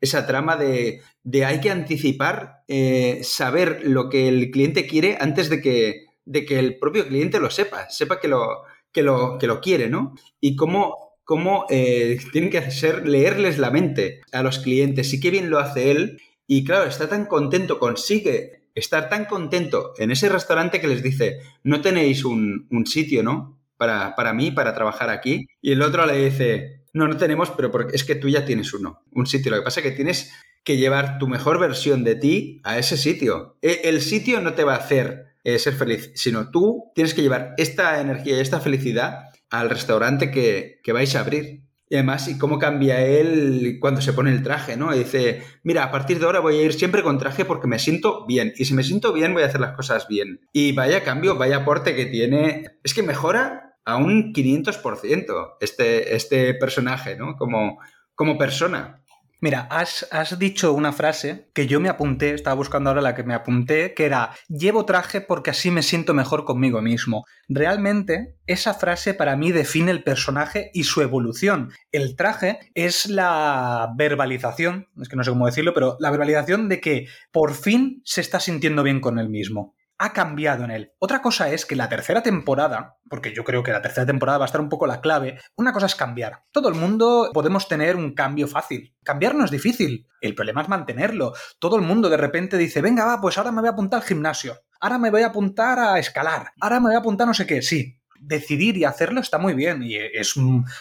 esa 0.00 0.26
trama 0.26 0.56
de, 0.56 1.00
hay 1.44 1.60
que 1.60 1.70
anticipar, 1.70 2.64
eh, 2.68 3.20
saber 3.22 3.82
lo 3.84 4.08
que 4.08 4.28
el 4.28 4.50
cliente 4.50 4.86
quiere 4.86 5.16
antes 5.20 5.48
de 5.48 5.60
que, 5.60 6.06
de 6.24 6.44
que 6.44 6.58
el 6.58 6.78
propio 6.78 7.06
cliente 7.06 7.40
lo 7.40 7.50
sepa, 7.50 7.88
sepa 7.88 8.20
que 8.20 8.28
lo, 8.28 8.62
que 8.92 9.02
lo, 9.02 9.38
que 9.38 9.46
lo 9.46 9.60
quiere, 9.60 9.88
¿no? 9.88 10.14
Y 10.40 10.56
cómo 10.56 11.05
cómo 11.26 11.66
eh, 11.68 12.18
tienen 12.32 12.50
que 12.50 12.58
hacer 12.58 13.06
leerles 13.06 13.58
la 13.58 13.70
mente 13.70 14.22
a 14.32 14.42
los 14.42 14.60
clientes. 14.60 15.10
Sí 15.10 15.20
que 15.20 15.32
bien 15.32 15.50
lo 15.50 15.58
hace 15.58 15.90
él. 15.90 16.22
Y 16.46 16.64
claro, 16.64 16.88
está 16.88 17.08
tan 17.08 17.26
contento, 17.26 17.80
consigue 17.80 18.62
estar 18.76 19.08
tan 19.08 19.24
contento 19.24 19.92
en 19.98 20.12
ese 20.12 20.28
restaurante 20.28 20.80
que 20.80 20.86
les 20.86 21.02
dice, 21.02 21.40
no 21.64 21.80
tenéis 21.80 22.24
un, 22.24 22.68
sitio, 22.86 23.24
¿no? 23.24 23.58
Para, 23.76 24.14
para, 24.14 24.32
mí, 24.32 24.52
para 24.52 24.72
trabajar 24.72 25.10
aquí. 25.10 25.48
Y 25.60 25.72
el 25.72 25.82
otro 25.82 26.06
le 26.06 26.24
dice, 26.24 26.84
no, 26.92 27.08
no 27.08 27.16
tenemos, 27.16 27.50
pero 27.50 27.72
porque 27.72 27.96
es 27.96 28.04
que 28.04 28.14
tú 28.14 28.28
ya 28.28 28.44
tienes 28.44 28.72
uno, 28.72 29.02
un 29.10 29.26
sitio. 29.26 29.50
Lo 29.50 29.58
que 29.58 29.64
pasa 29.64 29.80
es 29.80 29.86
que 29.86 29.92
tienes 29.92 30.32
que 30.62 30.76
llevar 30.76 31.18
tu 31.18 31.26
mejor 31.26 31.58
versión 31.58 32.04
de 32.04 32.14
ti 32.14 32.60
a 32.62 32.78
ese 32.78 32.96
sitio. 32.96 33.58
E, 33.62 33.80
el 33.84 34.00
sitio 34.00 34.40
no 34.40 34.54
te 34.54 34.62
va 34.62 34.74
a 34.74 34.78
hacer 34.78 35.26
eh, 35.42 35.58
ser 35.58 35.74
feliz, 35.74 36.12
sino 36.14 36.50
tú 36.50 36.92
tienes 36.94 37.14
que 37.14 37.22
llevar 37.22 37.54
esta 37.56 38.00
energía 38.00 38.36
y 38.36 38.40
esta 38.40 38.60
felicidad 38.60 39.30
al 39.50 39.70
restaurante 39.70 40.30
que, 40.30 40.80
que 40.82 40.92
vais 40.92 41.14
a 41.14 41.20
abrir. 41.20 41.62
Y 41.88 41.94
además, 41.94 42.26
y 42.26 42.36
cómo 42.36 42.58
cambia 42.58 43.00
él 43.06 43.78
cuando 43.80 44.00
se 44.00 44.12
pone 44.12 44.32
el 44.32 44.42
traje, 44.42 44.76
¿no? 44.76 44.92
Dice, 44.92 45.42
mira, 45.62 45.84
a 45.84 45.92
partir 45.92 46.18
de 46.18 46.26
ahora 46.26 46.40
voy 46.40 46.56
a 46.56 46.62
ir 46.62 46.72
siempre 46.72 47.04
con 47.04 47.18
traje 47.18 47.44
porque 47.44 47.68
me 47.68 47.78
siento 47.78 48.26
bien. 48.26 48.52
Y 48.56 48.64
si 48.64 48.74
me 48.74 48.82
siento 48.82 49.12
bien, 49.12 49.32
voy 49.34 49.44
a 49.44 49.46
hacer 49.46 49.60
las 49.60 49.76
cosas 49.76 50.08
bien. 50.08 50.40
Y 50.52 50.72
vaya 50.72 51.04
cambio, 51.04 51.36
vaya 51.36 51.58
aporte 51.58 51.94
que 51.94 52.06
tiene. 52.06 52.64
Es 52.82 52.92
que 52.92 53.04
mejora 53.04 53.76
a 53.84 53.96
un 53.96 54.32
500% 54.34 55.56
este, 55.60 56.16
este 56.16 56.54
personaje, 56.54 57.16
¿no? 57.16 57.36
Como, 57.36 57.78
como 58.16 58.36
persona. 58.36 59.04
Mira, 59.38 59.68
has, 59.70 60.08
has, 60.12 60.38
dicho 60.38 60.72
una 60.72 60.92
frase 60.92 61.50
que 61.52 61.66
yo 61.66 61.78
me 61.78 61.90
apunté, 61.90 62.32
estaba 62.32 62.56
buscando 62.56 62.88
ahora 62.88 63.02
la 63.02 63.14
que 63.14 63.22
me 63.22 63.34
apunté, 63.34 63.92
que 63.92 64.06
era, 64.06 64.30
llevo 64.48 64.86
traje 64.86 65.20
porque 65.20 65.50
así 65.50 65.70
me 65.70 65.82
siento 65.82 66.14
mejor 66.14 66.46
conmigo 66.46 66.80
mismo. 66.80 67.26
Realmente, 67.46 68.34
esa 68.46 68.72
frase 68.72 69.12
para 69.12 69.36
mí 69.36 69.52
define 69.52 69.90
el 69.90 70.02
personaje 70.02 70.70
y 70.72 70.84
su 70.84 71.02
evolución. 71.02 71.70
El 71.92 72.16
traje 72.16 72.58
es 72.74 73.06
la 73.10 73.92
verbalización, 73.96 74.88
es 75.00 75.08
que 75.10 75.16
no 75.16 75.22
sé 75.22 75.30
cómo 75.30 75.44
decirlo, 75.44 75.74
pero 75.74 75.98
la 76.00 76.10
verbalización 76.10 76.70
de 76.70 76.80
que 76.80 77.06
por 77.30 77.52
fin 77.52 78.00
se 78.04 78.22
está 78.22 78.40
sintiendo 78.40 78.82
bien 78.82 79.00
con 79.00 79.18
él 79.18 79.28
mismo 79.28 79.75
ha 79.98 80.12
cambiado 80.12 80.64
en 80.64 80.70
él. 80.70 80.92
Otra 80.98 81.22
cosa 81.22 81.50
es 81.50 81.64
que 81.64 81.76
la 81.76 81.88
tercera 81.88 82.22
temporada, 82.22 82.98
porque 83.08 83.34
yo 83.34 83.44
creo 83.44 83.62
que 83.62 83.72
la 83.72 83.82
tercera 83.82 84.06
temporada 84.06 84.38
va 84.38 84.44
a 84.44 84.46
estar 84.46 84.60
un 84.60 84.68
poco 84.68 84.86
la 84.86 85.00
clave, 85.00 85.38
una 85.56 85.72
cosa 85.72 85.86
es 85.86 85.94
cambiar. 85.94 86.44
Todo 86.50 86.68
el 86.68 86.74
mundo 86.74 87.30
podemos 87.32 87.68
tener 87.68 87.96
un 87.96 88.14
cambio 88.14 88.46
fácil. 88.46 88.94
Cambiar 89.02 89.34
no 89.34 89.44
es 89.44 89.50
difícil, 89.50 90.08
el 90.20 90.34
problema 90.34 90.62
es 90.62 90.68
mantenerlo. 90.68 91.32
Todo 91.58 91.76
el 91.76 91.82
mundo 91.82 92.08
de 92.08 92.16
repente 92.16 92.58
dice, 92.58 92.82
venga, 92.82 93.04
va, 93.04 93.20
pues 93.20 93.38
ahora 93.38 93.52
me 93.52 93.60
voy 93.60 93.68
a 93.68 93.72
apuntar 93.72 94.00
al 94.00 94.06
gimnasio, 94.06 94.60
ahora 94.80 94.98
me 94.98 95.10
voy 95.10 95.22
a 95.22 95.28
apuntar 95.28 95.78
a 95.78 95.98
escalar, 95.98 96.52
ahora 96.60 96.80
me 96.80 96.86
voy 96.88 96.96
a 96.96 96.98
apuntar 96.98 97.26
no 97.26 97.34
sé 97.34 97.46
qué, 97.46 97.62
sí, 97.62 97.98
decidir 98.20 98.76
y 98.76 98.84
hacerlo 98.84 99.20
está 99.20 99.38
muy 99.38 99.54
bien 99.54 99.82
y 99.82 99.96
es, 99.96 100.34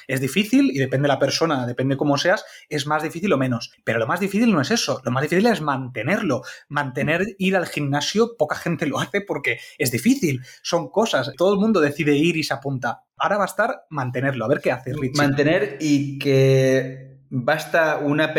es 0.07 0.21
difícil 0.21 0.71
y 0.71 0.79
depende 0.79 1.07
de 1.07 1.13
la 1.13 1.19
persona, 1.19 1.65
depende 1.65 1.97
cómo 1.97 2.17
seas, 2.17 2.45
es 2.69 2.87
más 2.87 3.03
difícil 3.03 3.31
o 3.33 3.37
menos. 3.37 3.71
Pero 3.83 3.99
lo 3.99 4.07
más 4.07 4.19
difícil 4.19 4.51
no 4.51 4.61
es 4.61 4.71
eso, 4.71 5.01
lo 5.03 5.11
más 5.11 5.23
difícil 5.23 5.45
es 5.47 5.61
mantenerlo. 5.61 6.41
Mantener 6.69 7.23
ir 7.37 7.55
al 7.55 7.67
gimnasio, 7.67 8.35
poca 8.37 8.55
gente 8.55 8.85
lo 8.85 8.99
hace 8.99 9.21
porque 9.21 9.59
es 9.77 9.91
difícil, 9.91 10.41
son 10.61 10.89
cosas, 10.89 11.31
todo 11.37 11.53
el 11.53 11.59
mundo 11.59 11.79
decide 11.79 12.15
ir 12.15 12.37
y 12.37 12.43
se 12.43 12.53
apunta. 12.53 13.03
Ahora 13.17 13.37
va 13.37 13.43
a 13.43 13.47
estar 13.47 13.85
mantenerlo, 13.89 14.45
a 14.45 14.49
ver 14.49 14.59
qué 14.61 14.71
hace 14.71 14.93
Richie. 14.93 15.17
Mantener 15.17 15.77
y 15.79 16.19
que 16.19 17.19
basta 17.29 17.97
una, 17.97 18.33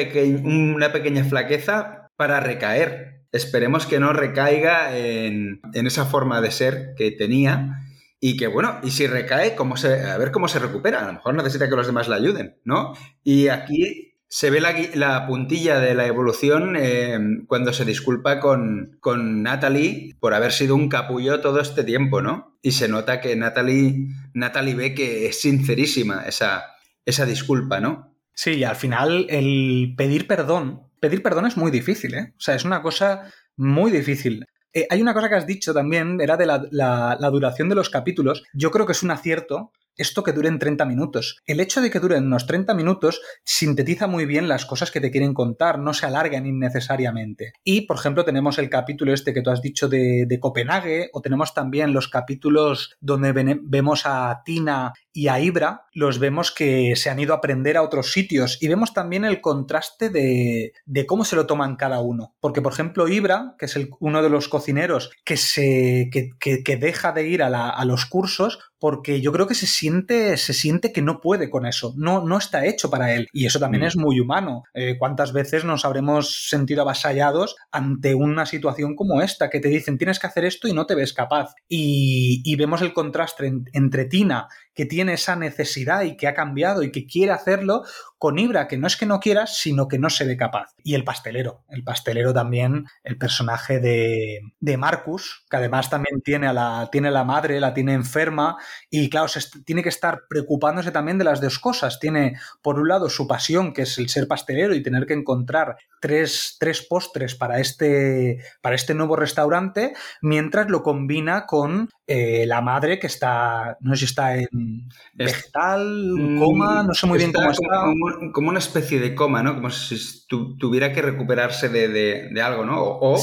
una 0.44 0.92
pequeña 0.92 1.24
flaqueza 1.24 2.08
para 2.16 2.40
recaer. 2.40 3.24
Esperemos 3.32 3.86
que 3.86 4.00
no 4.00 4.12
recaiga 4.12 4.96
en, 4.96 5.60
en 5.72 5.86
esa 5.86 6.06
forma 6.06 6.40
de 6.40 6.50
ser 6.50 6.94
que 6.96 7.10
tenía 7.10 7.85
y 8.20 8.36
que 8.36 8.46
bueno, 8.46 8.80
y 8.82 8.90
si 8.90 9.06
recae, 9.06 9.54
¿cómo 9.54 9.76
se, 9.76 10.02
a 10.02 10.16
ver 10.18 10.30
cómo 10.32 10.48
se 10.48 10.58
recupera. 10.58 11.00
A 11.00 11.06
lo 11.06 11.12
mejor 11.14 11.34
necesita 11.34 11.68
que 11.68 11.76
los 11.76 11.86
demás 11.86 12.08
le 12.08 12.16
ayuden, 12.16 12.58
¿no? 12.64 12.94
Y 13.22 13.48
aquí 13.48 14.14
se 14.28 14.50
ve 14.50 14.60
la, 14.60 15.26
puntilla 15.26 15.78
de 15.78 15.94
la 15.94 16.06
evolución 16.06 16.76
eh, 16.76 17.18
cuando 17.46 17.72
se 17.72 17.84
disculpa 17.84 18.40
con, 18.40 18.96
con, 19.00 19.42
Natalie 19.42 20.16
por 20.18 20.34
haber 20.34 20.52
sido 20.52 20.74
un 20.74 20.88
capullo 20.88 21.40
todo 21.40 21.60
este 21.60 21.84
tiempo, 21.84 22.22
¿no? 22.22 22.58
Y 22.62 22.72
se 22.72 22.88
nota 22.88 23.20
que 23.20 23.36
Natalie, 23.36 24.08
Natalie 24.34 24.74
ve 24.74 24.94
que 24.94 25.26
es 25.26 25.40
sincerísima 25.40 26.24
esa, 26.26 26.64
esa 27.04 27.24
disculpa, 27.24 27.80
¿no? 27.80 28.16
Sí, 28.34 28.52
y 28.52 28.64
al 28.64 28.76
final 28.76 29.26
el 29.30 29.94
pedir 29.96 30.26
perdón, 30.26 30.82
pedir 31.00 31.22
perdón 31.22 31.46
es 31.46 31.56
muy 31.56 31.70
difícil, 31.70 32.14
¿eh? 32.14 32.34
O 32.36 32.40
sea, 32.40 32.54
es 32.54 32.64
una 32.64 32.82
cosa 32.82 33.32
muy 33.56 33.90
difícil. 33.90 34.44
Eh, 34.76 34.86
hay 34.90 35.00
una 35.00 35.14
cosa 35.14 35.30
que 35.30 35.36
has 35.36 35.46
dicho 35.46 35.72
también, 35.72 36.20
era 36.20 36.36
de 36.36 36.44
la, 36.44 37.30
duración 37.30 37.70
de 37.70 37.74
los 37.74 37.88
capítulos. 37.88 38.42
Yo 38.52 38.70
creo 38.70 38.84
que 38.84 38.92
es 38.92 39.02
un 39.02 39.10
acierto 39.10 39.72
esto 39.96 40.22
que 40.22 40.32
duren 40.32 40.58
30 40.58 40.84
minutos. 40.84 41.38
El 41.46 41.60
hecho 41.60 41.80
de 41.80 41.88
que 41.88 42.00
duren 42.00 42.26
unos 42.26 42.46
30 42.46 42.74
minutos 42.74 43.22
sintetiza 43.42 44.06
muy 44.06 44.26
bien 44.26 44.46
las 44.46 44.66
cosas 44.66 44.90
que 44.90 45.00
te 45.00 45.10
quieren 45.10 45.32
contar, 45.32 45.78
no 45.78 45.94
se 45.94 46.04
alargan 46.04 46.44
innecesariamente. 46.44 47.54
Y, 47.64 47.86
por 47.86 47.96
ejemplo, 47.96 48.22
tenemos 48.22 48.58
el 48.58 48.68
capítulo 48.68 49.14
este 49.14 49.32
que 49.32 49.40
tú 49.40 49.48
has 49.48 49.62
dicho 49.62 49.88
de 49.88 50.38
Copenhague, 50.38 51.08
o 51.14 51.22
tenemos 51.22 51.54
también 51.54 51.94
los 51.94 52.08
capítulos 52.08 52.94
donde 53.00 53.32
vemos 53.32 54.02
a 54.04 54.42
Tina 54.44 54.92
y 55.16 55.28
a 55.28 55.40
Ibra 55.40 55.86
los 55.94 56.18
vemos 56.18 56.52
que 56.52 56.94
se 56.94 57.08
han 57.08 57.18
ido 57.18 57.32
a 57.32 57.38
aprender 57.38 57.78
a 57.78 57.82
otros 57.82 58.12
sitios 58.12 58.58
y 58.60 58.68
vemos 58.68 58.92
también 58.92 59.24
el 59.24 59.40
contraste 59.40 60.10
de, 60.10 60.72
cómo 61.06 61.24
se 61.24 61.36
lo 61.36 61.46
toman 61.46 61.76
cada 61.76 62.00
uno. 62.00 62.34
Porque, 62.38 62.60
por 62.60 62.74
ejemplo, 62.74 63.08
Ibra, 63.08 63.54
que 63.58 63.64
es 63.64 63.76
el, 63.76 63.88
uno 63.98 64.22
de 64.22 64.28
los 64.28 64.50
cocineros 64.50 65.10
que, 65.24 65.38
se, 65.38 66.10
que, 66.10 66.76
deja 66.76 67.12
de 67.12 67.28
ir 67.28 67.42
a, 67.42 67.84
los 67.86 68.04
cursos 68.04 68.58
porque 68.78 69.22
yo 69.22 69.32
creo 69.32 69.46
que 69.46 69.54
se 69.54 69.66
siente, 69.66 70.36
se 70.36 70.52
siente 70.52 70.92
que 70.92 71.00
no 71.00 71.20
puede 71.22 71.48
con 71.48 71.64
eso, 71.64 71.94
no, 71.96 72.22
no 72.22 72.36
está 72.36 72.66
hecho 72.66 72.90
para 72.90 73.14
él. 73.14 73.26
Y 73.32 73.46
eso 73.46 73.58
también 73.58 73.84
mm. 73.84 73.86
es 73.86 73.96
muy 73.96 74.20
humano. 74.20 74.64
Eh, 74.74 74.96
¿Cuántas 74.98 75.32
veces 75.32 75.64
nos 75.64 75.86
habremos 75.86 76.48
sentido 76.48 76.82
avasallados 76.82 77.56
ante 77.72 78.14
una 78.14 78.44
situación 78.44 78.94
como 78.94 79.22
esta, 79.22 79.48
que 79.48 79.60
te 79.60 79.68
dicen 79.68 79.96
tienes 79.96 80.18
que 80.18 80.26
hacer 80.26 80.44
esto 80.44 80.68
y 80.68 80.74
no 80.74 80.84
te 80.84 80.94
ves 80.94 81.14
capaz? 81.14 81.54
Y, 81.68 82.54
vemos 82.56 82.80
el 82.80 82.94
contraste 82.94 83.52
entre 83.72 84.06
Tina, 84.06 84.48
que 84.74 84.86
tiene 84.86 85.05
esa 85.08 85.36
necesidad 85.36 86.02
y 86.02 86.16
que 86.16 86.28
ha 86.28 86.34
cambiado 86.34 86.82
y 86.82 86.90
que 86.90 87.06
quiere 87.06 87.32
hacerlo 87.32 87.84
con 88.18 88.38
Ibra, 88.38 88.66
que 88.66 88.78
no 88.78 88.86
es 88.86 88.96
que 88.96 89.06
no 89.06 89.20
quiera, 89.20 89.46
sino 89.46 89.88
que 89.88 89.98
no 89.98 90.10
se 90.10 90.24
ve 90.24 90.36
capaz. 90.36 90.74
Y 90.82 90.94
el 90.94 91.04
pastelero, 91.04 91.64
el 91.68 91.84
pastelero 91.84 92.32
también, 92.32 92.86
el 93.04 93.18
personaje 93.18 93.78
de, 93.78 94.40
de 94.60 94.76
Marcus, 94.76 95.44
que 95.50 95.56
además 95.56 95.90
también 95.90 96.22
tiene 96.22 96.46
a 96.46 96.52
la, 96.52 96.88
tiene 96.90 97.10
la 97.10 97.24
madre, 97.24 97.60
la 97.60 97.74
tiene 97.74 97.92
enferma, 97.92 98.56
y 98.90 99.10
claro, 99.10 99.28
se 99.28 99.40
tiene 99.64 99.82
que 99.82 99.90
estar 99.90 100.22
preocupándose 100.28 100.90
también 100.90 101.18
de 101.18 101.24
las 101.24 101.40
dos 101.40 101.58
cosas. 101.58 102.00
Tiene, 102.00 102.38
por 102.62 102.78
un 102.78 102.88
lado, 102.88 103.10
su 103.10 103.26
pasión, 103.26 103.72
que 103.72 103.82
es 103.82 103.98
el 103.98 104.08
ser 104.08 104.26
pastelero 104.28 104.74
y 104.74 104.82
tener 104.82 105.06
que 105.06 105.14
encontrar 105.14 105.76
tres, 106.00 106.56
tres 106.58 106.82
postres 106.82 107.34
para 107.34 107.60
este, 107.60 108.38
para 108.62 108.76
este 108.76 108.94
nuevo 108.94 109.16
restaurante, 109.16 109.94
mientras 110.22 110.68
lo 110.68 110.82
combina 110.82 111.46
con 111.46 111.90
eh, 112.06 112.46
la 112.46 112.60
madre 112.60 112.98
que 112.98 113.08
está, 113.08 113.76
no 113.80 113.94
sé 113.94 113.98
si 113.98 114.04
está 114.04 114.36
en 114.36 114.88
vegetal, 115.14 116.12
mm, 116.12 116.38
coma, 116.38 116.82
no 116.84 116.94
sé 116.94 117.06
muy 117.06 117.18
bien 117.18 117.32
cómo 117.32 117.50
está. 117.50 117.80
Como, 117.80 118.05
una 118.48 118.58
especie 118.58 119.00
de 119.00 119.14
coma, 119.14 119.42
¿no? 119.42 119.54
Como 119.54 119.70
si 119.70 120.26
tuviera 120.26 120.92
que 120.92 121.02
recuperarse 121.02 121.68
de, 121.68 122.40
algo, 122.40 122.64
¿no? 122.64 122.80
O, 122.82 123.18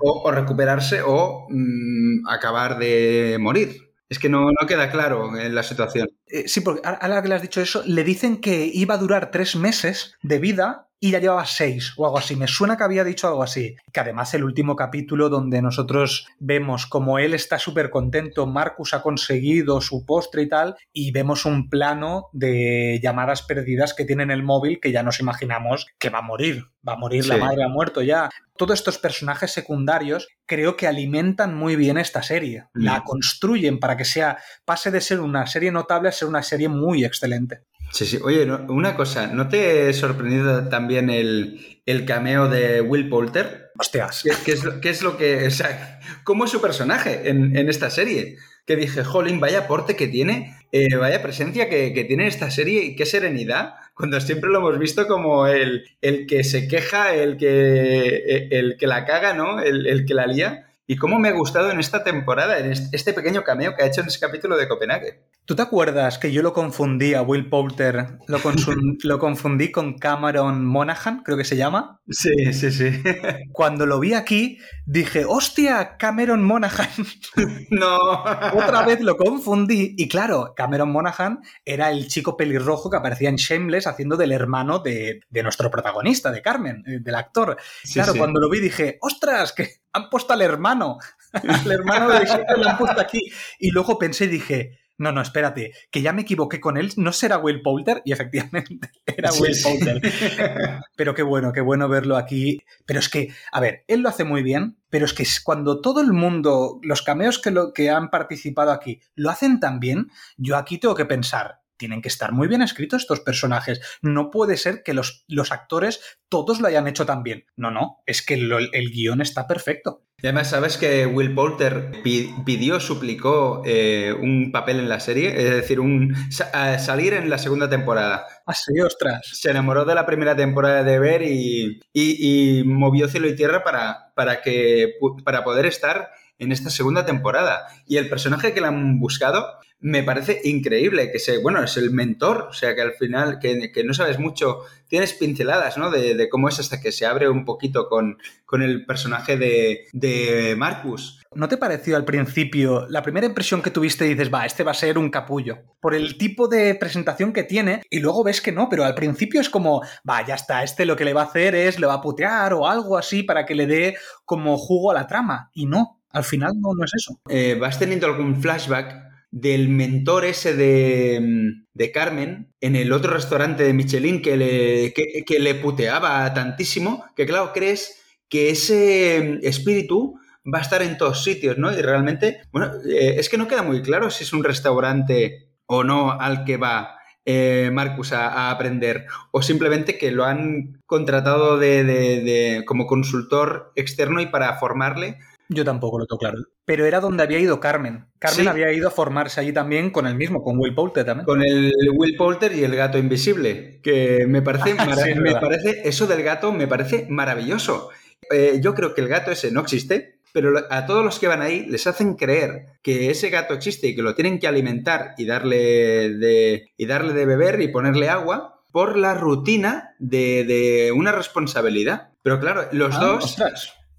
o, 0.00 0.30
recuperarse 0.30 1.02
o 1.04 1.46
mm, 1.48 2.28
acabar 2.28 2.78
de 2.78 3.36
morir. 3.40 3.88
Es 4.08 4.18
que 4.18 4.28
no, 4.28 4.46
no, 4.46 4.66
queda 4.66 4.90
claro 4.90 5.36
en 5.38 5.54
la 5.54 5.62
situación. 5.62 6.08
Eh, 6.26 6.48
sí, 6.48 6.62
porque 6.62 6.80
ahora 6.84 7.20
que 7.22 7.28
le 7.28 7.34
has 7.34 7.42
dicho 7.42 7.60
eso, 7.60 7.82
le 7.84 8.04
dicen 8.04 8.40
que 8.40 8.70
iba 8.72 8.94
a 8.94 8.98
durar 8.98 9.30
tres 9.30 9.54
meses 9.54 10.14
de 10.22 10.38
vida 10.38 10.87
y 11.00 11.12
ya 11.12 11.20
llevaba 11.20 11.46
seis 11.46 11.92
o 11.96 12.04
algo 12.04 12.18
así. 12.18 12.36
Me 12.36 12.48
suena 12.48 12.76
que 12.76 12.84
había 12.84 13.04
dicho 13.04 13.28
algo 13.28 13.42
así. 13.42 13.76
Que 13.92 14.00
además 14.00 14.34
el 14.34 14.44
último 14.44 14.76
capítulo 14.76 15.28
donde 15.28 15.62
nosotros 15.62 16.26
vemos 16.38 16.86
como 16.86 17.18
él 17.18 17.34
está 17.34 17.58
súper 17.58 17.90
contento, 17.90 18.46
Marcus 18.46 18.94
ha 18.94 19.02
conseguido 19.02 19.80
su 19.80 20.04
postre 20.04 20.42
y 20.42 20.48
tal, 20.48 20.76
y 20.92 21.12
vemos 21.12 21.44
un 21.44 21.68
plano 21.68 22.28
de 22.32 22.98
llamadas 23.02 23.42
perdidas 23.42 23.94
que 23.94 24.04
tiene 24.04 24.24
en 24.24 24.30
el 24.30 24.42
móvil 24.42 24.80
que 24.80 24.92
ya 24.92 25.02
nos 25.02 25.20
imaginamos 25.20 25.86
que 25.98 26.10
va 26.10 26.18
a 26.18 26.22
morir. 26.22 26.66
Va 26.86 26.94
a 26.94 26.96
morir, 26.96 27.26
la 27.26 27.36
madre 27.36 27.64
ha 27.64 27.68
muerto 27.68 28.02
ya. 28.02 28.30
Todos 28.56 28.78
estos 28.78 28.98
personajes 28.98 29.50
secundarios 29.50 30.28
creo 30.46 30.76
que 30.76 30.86
alimentan 30.86 31.54
muy 31.54 31.76
bien 31.76 31.98
esta 31.98 32.22
serie. 32.22 32.66
La 32.72 33.00
mm. 33.00 33.04
construyen 33.04 33.78
para 33.78 33.96
que 33.96 34.04
sea, 34.04 34.38
pase 34.64 34.90
de 34.90 35.00
ser 35.00 35.20
una 35.20 35.46
serie 35.46 35.70
notable 35.70 36.08
a 36.08 36.12
ser 36.12 36.28
una 36.28 36.42
serie 36.42 36.68
muy 36.68 37.04
excelente. 37.04 37.62
Sí, 37.92 38.06
sí. 38.06 38.18
Oye, 38.22 38.44
una 38.68 38.96
cosa, 38.96 39.28
¿no 39.28 39.48
te 39.48 39.92
sorprendido 39.92 40.68
también 40.68 41.10
el, 41.10 42.04
cameo 42.06 42.48
de 42.48 42.80
Will 42.80 43.08
Poulter? 43.08 43.70
Hostias. 43.78 44.24
¿Qué, 44.44 44.52
es, 44.52 44.62
qué 44.82 44.90
es, 44.90 45.02
lo 45.02 45.16
que. 45.16 45.46
O 45.46 45.50
sea, 45.50 46.00
¿cómo 46.24 46.44
es 46.44 46.50
su 46.50 46.60
personaje 46.60 47.28
en, 47.28 47.56
esta 47.68 47.90
serie? 47.90 48.36
Que 48.66 48.76
dije, 48.76 49.04
jolín, 49.04 49.40
vaya 49.40 49.60
aporte 49.60 49.96
que 49.96 50.08
tiene, 50.08 50.54
eh, 50.72 50.96
vaya 50.96 51.22
presencia 51.22 51.70
que, 51.70 51.94
que, 51.94 52.04
tiene 52.04 52.26
esta 52.26 52.50
serie 52.50 52.84
y 52.84 52.96
qué 52.96 53.06
serenidad, 53.06 53.74
cuando 53.94 54.20
siempre 54.20 54.50
lo 54.50 54.58
hemos 54.58 54.78
visto 54.78 55.06
como 55.06 55.46
el, 55.46 55.84
el 56.02 56.26
que 56.26 56.44
se 56.44 56.68
queja, 56.68 57.14
el 57.14 57.38
que, 57.38 58.48
el 58.50 58.76
que 58.76 58.86
la 58.86 59.06
caga, 59.06 59.32
¿no? 59.32 59.60
El, 59.60 59.86
el 59.86 60.04
que 60.04 60.14
la 60.14 60.26
lía. 60.26 60.66
Y 60.86 60.96
cómo 60.96 61.18
me 61.18 61.28
ha 61.28 61.32
gustado 61.32 61.70
en 61.70 61.80
esta 61.80 62.04
temporada, 62.04 62.58
en 62.58 62.72
este 62.72 63.12
pequeño 63.12 63.42
cameo 63.44 63.74
que 63.74 63.82
ha 63.82 63.86
hecho 63.86 64.02
en 64.02 64.08
ese 64.08 64.20
capítulo 64.20 64.56
de 64.56 64.68
Copenhague. 64.68 65.20
¿Tú 65.48 65.56
te 65.56 65.62
acuerdas 65.62 66.18
que 66.18 66.30
yo 66.30 66.42
lo 66.42 66.52
confundí 66.52 67.14
a 67.14 67.22
Will 67.22 67.48
Poulter, 67.48 68.18
lo, 68.26 68.38
lo, 69.02 69.18
confundí 69.18 69.72
con 69.72 69.98
Cameron 69.98 70.66
Monaghan, 70.66 71.22
creo 71.24 71.38
que 71.38 71.44
se 71.44 71.56
llama? 71.56 72.02
Sí, 72.06 72.52
sí, 72.52 72.70
sí. 72.70 73.02
Cuando 73.52 73.86
lo 73.86 73.98
vi 73.98 74.12
aquí, 74.12 74.58
dije, 74.84 75.24
hostia, 75.26 75.96
Cameron 75.96 76.44
Monaghan. 76.44 76.90
No. 77.70 77.96
Otra 77.96 78.82
vez 78.84 79.00
lo 79.00 79.16
confundí 79.16 79.94
y 79.96 80.08
claro, 80.08 80.52
Cameron 80.54 80.90
Monaghan 80.90 81.38
era 81.64 81.90
el 81.90 82.08
chico 82.08 82.36
pelirrojo 82.36 82.90
que 82.90 82.96
aparecía 82.98 83.30
en 83.30 83.36
Shameless 83.36 83.86
haciendo 83.86 84.16
del 84.16 84.32
hermano 84.32 84.80
de, 84.80 85.20
nuestro 85.42 85.70
protagonista, 85.70 86.30
de 86.30 86.42
Carmen, 86.42 86.82
eh, 86.86 86.98
del 87.00 87.14
actor. 87.14 87.56
claro, 87.94 88.14
cuando 88.16 88.38
lo 88.38 88.50
vi 88.50 88.60
dije, 88.60 88.98
ostras, 89.00 89.54
que 89.54 89.76
han 89.92 90.10
puesto 90.10 90.34
al 90.34 90.42
hermano. 90.42 90.98
al 91.32 91.72
hermano 91.72 92.10
de 92.10 92.26
Shepard 92.26 92.58
lo 92.58 92.68
han 92.68 92.78
puesto 92.78 93.00
aquí. 93.00 93.20
Y 93.58 93.70
luego 93.70 93.98
pensé 93.98 94.24
y 94.24 94.28
dije, 94.28 94.78
no, 94.98 95.12
no, 95.12 95.22
espérate, 95.22 95.72
que 95.90 96.02
ya 96.02 96.12
me 96.12 96.22
equivoqué 96.22 96.60
con 96.60 96.76
él, 96.76 96.92
no 96.96 97.12
será 97.12 97.38
Will 97.38 97.62
Poulter, 97.62 98.02
y 98.04 98.12
efectivamente 98.12 98.90
era 99.06 99.30
Will 99.32 99.56
Poulter. 99.62 100.00
pero 100.96 101.14
qué 101.14 101.22
bueno, 101.22 101.52
qué 101.52 101.60
bueno 101.60 101.88
verlo 101.88 102.16
aquí. 102.16 102.60
Pero 102.84 102.98
es 102.98 103.08
que, 103.08 103.32
a 103.52 103.60
ver, 103.60 103.84
él 103.86 104.00
lo 104.00 104.08
hace 104.08 104.24
muy 104.24 104.42
bien, 104.42 104.76
pero 104.90 105.04
es 105.04 105.14
que 105.14 105.24
cuando 105.44 105.80
todo 105.80 106.00
el 106.00 106.12
mundo, 106.12 106.80
los 106.82 107.02
cameos 107.02 107.38
que, 107.38 107.52
lo, 107.52 107.72
que 107.72 107.90
han 107.90 108.10
participado 108.10 108.72
aquí, 108.72 109.00
lo 109.14 109.30
hacen 109.30 109.60
tan 109.60 109.78
bien, 109.78 110.10
yo 110.36 110.56
aquí 110.56 110.78
tengo 110.78 110.96
que 110.96 111.04
pensar, 111.04 111.60
tienen 111.78 112.02
que 112.02 112.08
estar 112.08 112.32
muy 112.32 112.48
bien 112.48 112.60
escritos 112.60 113.02
estos 113.02 113.20
personajes. 113.20 113.80
No 114.02 114.30
puede 114.30 114.56
ser 114.56 114.82
que 114.82 114.92
los, 114.92 115.24
los 115.28 115.52
actores 115.52 116.00
todos 116.28 116.60
lo 116.60 116.68
hayan 116.68 116.88
hecho 116.88 117.06
tan 117.06 117.22
bien. 117.22 117.46
No, 117.56 117.70
no, 117.70 118.02
es 118.04 118.20
que 118.20 118.36
lo, 118.36 118.58
el 118.58 118.90
guion 118.90 119.22
está 119.22 119.46
perfecto. 119.46 120.02
Y 120.20 120.26
además, 120.26 120.50
¿sabes 120.50 120.76
que 120.76 121.06
Will 121.06 121.32
Poulter 121.32 122.02
pidió, 122.02 122.80
suplicó 122.80 123.62
eh, 123.64 124.12
un 124.12 124.50
papel 124.50 124.80
en 124.80 124.88
la 124.88 124.98
serie? 124.98 125.28
Es 125.28 125.50
decir, 125.50 125.78
un 125.78 126.12
salir 126.30 127.14
en 127.14 127.30
la 127.30 127.38
segunda 127.38 127.70
temporada. 127.70 128.26
Así, 128.44 128.72
ah, 128.82 128.86
ostras. 128.86 129.20
Se 129.32 129.50
enamoró 129.50 129.84
de 129.84 129.94
la 129.94 130.06
primera 130.06 130.34
temporada 130.34 130.82
de 130.82 130.98
Ver 130.98 131.22
y, 131.22 131.80
y, 131.92 132.58
y 132.58 132.64
movió 132.64 133.06
cielo 133.06 133.28
y 133.28 133.36
tierra 133.36 133.62
para, 133.62 134.12
para, 134.16 134.42
que, 134.42 134.94
para 135.24 135.44
poder 135.44 135.66
estar 135.66 136.10
en 136.38 136.50
esta 136.50 136.70
segunda 136.70 137.06
temporada. 137.06 137.68
Y 137.86 137.98
el 137.98 138.08
personaje 138.08 138.52
que 138.52 138.60
le 138.60 138.66
han 138.66 138.98
buscado 138.98 139.46
me 139.80 140.02
parece 140.02 140.40
increíble, 140.44 141.12
que 141.12 141.20
se, 141.20 141.38
bueno, 141.38 141.62
es 141.62 141.76
el 141.76 141.92
mentor, 141.92 142.48
o 142.50 142.52
sea 142.52 142.74
que 142.74 142.82
al 142.82 142.94
final, 142.94 143.38
que, 143.38 143.70
no 143.84 143.94
sabes 143.94 144.18
mucho, 144.18 144.60
tienes 144.88 145.12
pinceladas, 145.12 145.78
¿no? 145.78 145.90
De, 145.90 146.28
cómo 146.28 146.48
es 146.48 146.58
hasta 146.58 146.80
que 146.80 146.90
se 146.90 147.06
abre 147.06 147.28
un 147.28 147.44
poquito 147.44 147.88
con, 147.88 148.18
con 148.44 148.62
el 148.62 148.84
personaje 148.86 149.36
de, 149.36 149.86
de 149.92 150.56
Marcus. 150.56 151.20
¿No 151.32 151.48
te 151.48 151.58
pareció 151.58 151.96
al 151.96 152.04
principio, 152.04 152.86
la 152.88 153.02
primera 153.02 153.26
impresión 153.26 153.62
que 153.62 153.70
tuviste 153.70 154.04
dices, 154.04 154.32
va, 154.34 154.46
este 154.46 154.64
va 154.64 154.72
a 154.72 154.74
ser 154.74 154.98
un 154.98 155.10
capullo? 155.10 155.58
Por 155.80 155.94
el 155.94 156.18
tipo 156.18 156.48
de 156.48 156.74
presentación 156.74 157.32
que 157.32 157.44
tiene, 157.44 157.82
y 157.88 158.00
luego 158.00 158.24
ves 158.24 158.40
que 158.40 158.50
no, 158.50 158.68
pero 158.68 158.84
al 158.84 158.94
principio 158.94 159.40
es 159.40 159.48
como, 159.48 159.82
va, 160.08 160.26
ya 160.26 160.34
está, 160.34 160.64
este 160.64 160.86
lo 160.86 160.96
que 160.96 161.04
le 161.04 161.12
va 161.12 161.22
a 161.22 161.26
hacer 161.26 161.54
es, 161.54 161.78
le 161.78 161.86
va 161.86 161.94
a 161.94 162.00
putear 162.00 162.52
o 162.52 162.66
algo 162.66 162.98
así 162.98 163.22
para 163.22 163.46
que 163.46 163.54
le 163.54 163.66
dé 163.66 163.96
como 164.24 164.56
jugo 164.56 164.90
a 164.90 164.94
la 164.94 165.06
trama. 165.06 165.50
Y 165.54 165.66
no, 165.66 166.00
al 166.10 166.24
final 166.24 166.54
no, 166.56 166.70
no 166.76 166.84
es 166.84 166.92
eso. 166.96 167.20
Eh, 167.28 167.56
¿Vas 167.60 167.78
teniendo 167.78 168.06
algún 168.06 168.40
flashback 168.42 169.07
del 169.30 169.68
mentor 169.68 170.24
ese 170.24 170.54
de, 170.54 171.52
de, 171.74 171.92
Carmen 171.92 172.52
en 172.60 172.76
el 172.76 172.92
otro 172.92 173.12
restaurante 173.12 173.62
de 173.62 173.74
Michelin 173.74 174.22
que 174.22 174.36
le, 174.36 174.94
que, 174.94 175.38
le 175.38 175.54
puteaba 175.54 176.32
tantísimo, 176.32 177.04
que 177.14 177.26
claro, 177.26 177.52
crees 177.52 178.00
que 178.28 178.50
ese 178.50 179.38
espíritu 179.46 180.18
va 180.44 180.58
a 180.58 180.62
estar 180.62 180.82
en 180.82 180.96
todos 180.96 181.24
sitios, 181.24 181.58
¿no? 181.58 181.70
Y 181.72 181.82
realmente, 181.82 182.40
bueno, 182.52 182.72
eh, 182.88 183.16
es 183.18 183.28
que 183.28 183.36
no 183.36 183.48
queda 183.48 183.62
muy 183.62 183.82
claro 183.82 184.10
si 184.10 184.24
es 184.24 184.32
un 184.32 184.44
restaurante 184.44 185.50
o 185.66 185.84
no 185.84 186.12
al 186.12 186.44
que 186.44 186.56
va 186.56 186.96
eh, 187.26 187.70
Marcus 187.72 188.12
a, 188.12 188.50
aprender, 188.50 189.06
o 189.32 189.42
simplemente 189.42 189.98
que 189.98 190.10
lo 190.10 190.24
han 190.24 190.80
contratado 190.86 191.58
de, 191.58 191.84
de, 191.84 192.64
como 192.66 192.86
consultor 192.86 193.72
externo 193.76 194.22
y 194.22 194.26
para 194.26 194.58
formarle 194.58 195.18
yo 195.48 195.64
tampoco 195.64 195.98
lo 195.98 196.06
tengo 196.06 196.18
claro. 196.18 196.38
Pero 196.68 196.84
era 196.84 197.00
donde 197.00 197.22
había 197.22 197.38
ido 197.38 197.60
Carmen. 197.60 198.04
Carmen 198.18 198.46
había 198.46 198.70
ido 198.74 198.88
a 198.88 198.90
formarse 198.90 199.40
allí 199.40 199.54
también 199.54 199.88
con 199.88 200.06
el 200.06 200.16
mismo, 200.16 200.42
con 200.42 200.58
Will 200.58 200.74
Poulter 200.74 201.02
también. 201.02 201.24
Con 201.24 201.42
el 201.42 201.72
Will 201.96 202.14
Poulter 202.14 202.52
y 202.52 202.62
el 202.62 202.76
gato 202.76 202.98
invisible, 202.98 203.80
que 203.82 204.26
me 204.28 204.42
parece, 204.42 204.74
me 205.18 205.32
parece 205.32 205.80
eso 205.88 206.06
del 206.06 206.22
gato 206.22 206.52
me 206.52 206.68
parece 206.68 207.06
maravilloso. 207.08 207.88
Eh, 208.30 208.60
yo 208.60 208.74
creo 208.74 208.94
que 208.94 209.00
el 209.00 209.08
gato 209.08 209.30
ese 209.30 209.50
no 209.50 209.62
existe, 209.62 210.18
pero 210.34 210.52
a 210.68 210.84
todos 210.84 211.02
los 211.02 211.18
que 211.18 211.26
van 211.26 211.40
ahí 211.40 211.64
les 211.64 211.86
hacen 211.86 212.16
creer 212.16 212.66
que 212.82 213.10
ese 213.10 213.30
gato 213.30 213.54
existe 213.54 213.86
y 213.86 213.96
que 213.96 214.02
lo 214.02 214.14
tienen 214.14 214.38
que 214.38 214.46
alimentar 214.46 215.14
y 215.16 215.24
darle 215.24 216.10
de, 216.18 216.70
y 216.76 216.84
darle 216.84 217.14
de 217.14 217.24
beber 217.24 217.62
y 217.62 217.68
ponerle 217.68 218.10
agua 218.10 218.60
por 218.72 218.98
la 218.98 219.14
rutina 219.14 219.94
de, 219.98 220.92
una 220.94 221.12
responsabilidad. 221.12 222.10
Pero 222.22 222.38
claro, 222.40 222.68
los 222.72 222.94
ah, 222.94 223.00
dos... 223.00 223.38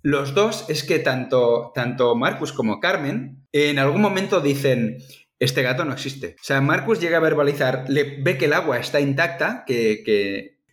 Los 0.02 0.34
dos 0.34 0.66
es 0.70 0.84
que 0.84 1.00
tanto, 1.00 1.72
tanto 1.76 2.16
Marcus 2.16 2.54
como 2.54 2.80
Carmen 2.80 3.46
en 3.52 3.80
algún 3.80 4.02
momento 4.02 4.42
dicen, 4.42 5.00
este 5.40 5.64
gato 5.64 5.86
no 5.86 5.94
existe. 5.94 6.36
O 6.40 6.44
sea, 6.44 6.62
Marcus 6.62 7.00
llega 7.00 7.18
a 7.18 7.22
verbalizar, 7.22 7.86
le 7.88 8.22
ve 8.22 8.38
que 8.38 8.46
el 8.46 8.54
agua 8.54 8.78
está 8.78 9.00
intacta, 9.00 9.64
que, 9.66 10.04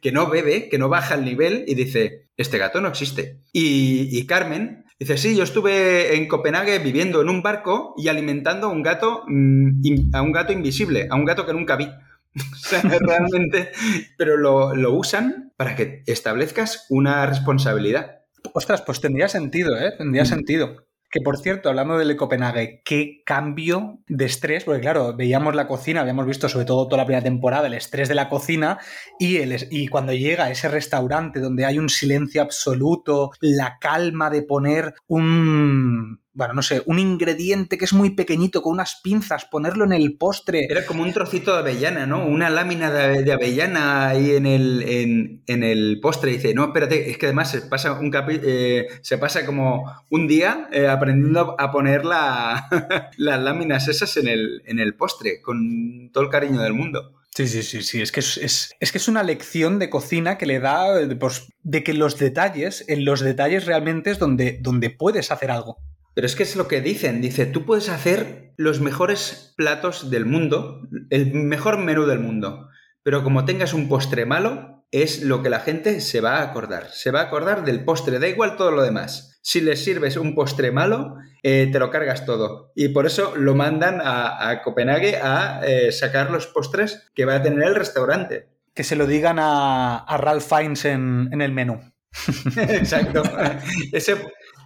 que, 0.00 0.12
no 0.12 0.28
bebe, 0.28 0.68
que 0.68 0.78
no 0.78 0.88
baja 0.88 1.14
el 1.14 1.24
nivel 1.24 1.64
y 1.66 1.74
dice, 1.74 2.28
este 2.36 2.58
gato 2.58 2.80
no 2.80 2.88
existe. 2.88 3.40
Y, 3.52 4.24
Carmen 4.26 4.84
dice, 4.98 5.16
sí, 5.16 5.36
yo 5.36 5.42
estuve 5.42 6.16
en 6.16 6.28
Copenhague 6.28 6.78
viviendo 6.78 7.20
en 7.20 7.28
un 7.28 7.42
barco 7.42 7.94
y 7.96 8.08
alimentando 8.08 8.68
a 8.68 8.70
un 8.70 8.82
gato, 8.82 9.24
mm, 9.26 10.14
a 10.14 10.22
un 10.22 10.32
gato 10.32 10.52
invisible, 10.52 11.08
a 11.10 11.16
un 11.16 11.24
gato 11.24 11.46
que 11.46 11.52
nunca 11.52 11.76
vi. 11.76 11.88
O 12.52 12.56
sea, 12.56 12.82
realmente, 13.00 13.70
pero 14.18 14.36
lo, 14.36 14.74
lo 14.74 14.92
usan 14.92 15.52
para 15.56 15.74
que 15.74 16.02
establezcas 16.06 16.86
una 16.90 17.24
responsabilidad. 17.24 18.15
Ostras, 18.56 18.80
pues 18.80 19.02
tendría 19.02 19.28
sentido, 19.28 19.76
¿eh? 19.76 19.92
Tendría 19.98 20.22
mm. 20.22 20.26
sentido. 20.26 20.86
Que 21.10 21.20
por 21.20 21.36
cierto, 21.36 21.68
hablando 21.68 21.98
del 21.98 22.08
de 22.08 22.16
Copenhague, 22.16 22.80
qué 22.86 23.22
cambio 23.26 23.98
de 24.08 24.24
estrés, 24.24 24.64
porque 24.64 24.80
claro, 24.80 25.14
veíamos 25.14 25.54
la 25.54 25.68
cocina, 25.68 26.00
habíamos 26.00 26.24
visto 26.24 26.48
sobre 26.48 26.64
todo 26.64 26.88
toda 26.88 27.02
la 27.02 27.04
primera 27.04 27.22
temporada 27.22 27.66
el 27.66 27.74
estrés 27.74 28.08
de 28.08 28.14
la 28.14 28.30
cocina 28.30 28.78
y, 29.18 29.36
el, 29.36 29.54
y 29.70 29.88
cuando 29.88 30.14
llega 30.14 30.44
a 30.44 30.50
ese 30.50 30.68
restaurante 30.68 31.38
donde 31.38 31.66
hay 31.66 31.78
un 31.78 31.90
silencio 31.90 32.40
absoluto, 32.40 33.30
la 33.40 33.76
calma 33.78 34.30
de 34.30 34.40
poner 34.40 34.94
un, 35.06 36.22
bueno, 36.36 36.52
no 36.52 36.62
sé, 36.62 36.82
un 36.84 36.98
ingrediente 36.98 37.78
que 37.78 37.86
es 37.86 37.94
muy 37.94 38.10
pequeñito 38.10 38.60
con 38.60 38.74
unas 38.74 39.00
pinzas, 39.02 39.46
ponerlo 39.46 39.86
en 39.86 39.94
el 39.94 40.18
postre. 40.18 40.66
Era 40.68 40.84
como 40.84 41.02
un 41.02 41.14
trocito 41.14 41.54
de 41.54 41.60
avellana, 41.60 42.06
¿no? 42.06 42.26
Una 42.26 42.50
lámina 42.50 42.90
de, 42.90 43.32
avellana 43.32 44.08
ahí 44.08 44.32
en 44.32 44.44
el, 44.44 45.42
en, 45.46 45.62
el 45.62 45.98
postre. 46.02 46.32
Y 46.32 46.34
dice, 46.34 46.52
no, 46.52 46.66
espérate, 46.66 47.10
es 47.10 47.16
que 47.16 47.24
además 47.24 47.50
se 47.50 47.62
pasa, 47.62 47.94
un 47.94 48.12
eh, 48.28 48.86
se 49.00 49.16
pasa 49.16 49.46
como 49.46 49.90
un 50.10 50.28
día 50.28 50.68
eh, 50.72 50.88
aprendiendo 50.88 51.56
a 51.58 51.72
poner 51.72 52.04
las 53.16 53.40
láminas 53.40 53.88
esas 53.88 54.14
en 54.18 54.28
el, 54.28 54.62
en 54.66 54.78
el 54.78 54.94
postre, 54.94 55.40
con 55.40 56.10
todo 56.12 56.22
el 56.22 56.28
cariño 56.28 56.60
del 56.60 56.74
mundo. 56.74 57.14
Sí, 57.34 57.48
sí, 57.48 57.62
sí, 57.62 57.82
sí. 57.82 58.02
Es 58.02 58.12
que 58.12 58.20
es, 58.20 58.76
es, 58.78 58.92
que 58.92 58.98
es 58.98 59.08
una 59.08 59.22
lección 59.22 59.78
de 59.78 59.88
cocina 59.88 60.36
que 60.36 60.44
le 60.44 60.60
da 60.60 60.86
pues, 61.18 61.48
de 61.62 61.82
que 61.82 61.94
los 61.94 62.18
detalles, 62.18 62.84
en 62.88 63.06
los 63.06 63.20
detalles 63.20 63.64
realmente 63.64 64.10
es 64.10 64.18
donde, 64.18 64.58
donde 64.60 64.90
puedes 64.90 65.30
hacer 65.30 65.50
algo. 65.50 65.78
Pero 66.16 66.26
es 66.26 66.34
que 66.34 66.44
es 66.44 66.56
lo 66.56 66.66
que 66.66 66.80
dicen. 66.80 67.20
Dice, 67.20 67.44
tú 67.44 67.66
puedes 67.66 67.90
hacer 67.90 68.54
los 68.56 68.80
mejores 68.80 69.52
platos 69.54 70.10
del 70.10 70.24
mundo, 70.24 70.80
el 71.10 71.34
mejor 71.34 71.76
menú 71.76 72.06
del 72.06 72.20
mundo, 72.20 72.70
pero 73.02 73.22
como 73.22 73.44
tengas 73.44 73.74
un 73.74 73.86
postre 73.86 74.24
malo, 74.24 74.86
es 74.90 75.22
lo 75.22 75.42
que 75.42 75.50
la 75.50 75.60
gente 75.60 76.00
se 76.00 76.22
va 76.22 76.38
a 76.38 76.42
acordar. 76.42 76.88
Se 76.90 77.10
va 77.10 77.20
a 77.20 77.24
acordar 77.24 77.66
del 77.66 77.84
postre, 77.84 78.18
da 78.18 78.28
igual 78.28 78.56
todo 78.56 78.70
lo 78.70 78.82
demás. 78.82 79.38
Si 79.42 79.60
les 79.60 79.84
sirves 79.84 80.16
un 80.16 80.34
postre 80.34 80.72
malo, 80.72 81.16
eh, 81.42 81.68
te 81.70 81.78
lo 81.78 81.90
cargas 81.90 82.24
todo. 82.24 82.72
Y 82.74 82.88
por 82.88 83.04
eso 83.04 83.36
lo 83.36 83.54
mandan 83.54 84.00
a, 84.02 84.62
Copenhague 84.64 85.16
a 85.16 85.60
eh, 85.66 85.92
sacar 85.92 86.30
los 86.30 86.46
postres 86.46 87.10
que 87.14 87.26
va 87.26 87.34
a 87.34 87.42
tener 87.42 87.62
el 87.62 87.74
restaurante. 87.74 88.48
Que 88.72 88.84
se 88.84 88.96
lo 88.96 89.06
digan 89.06 89.36
a, 89.38 90.16
Ralph 90.18 90.48
Fiennes 90.48 90.86
en, 90.86 91.28
en 91.30 91.42
el 91.42 91.52
menú. 91.52 91.78
Exacto. 92.56 93.22
Ese, 93.92 94.16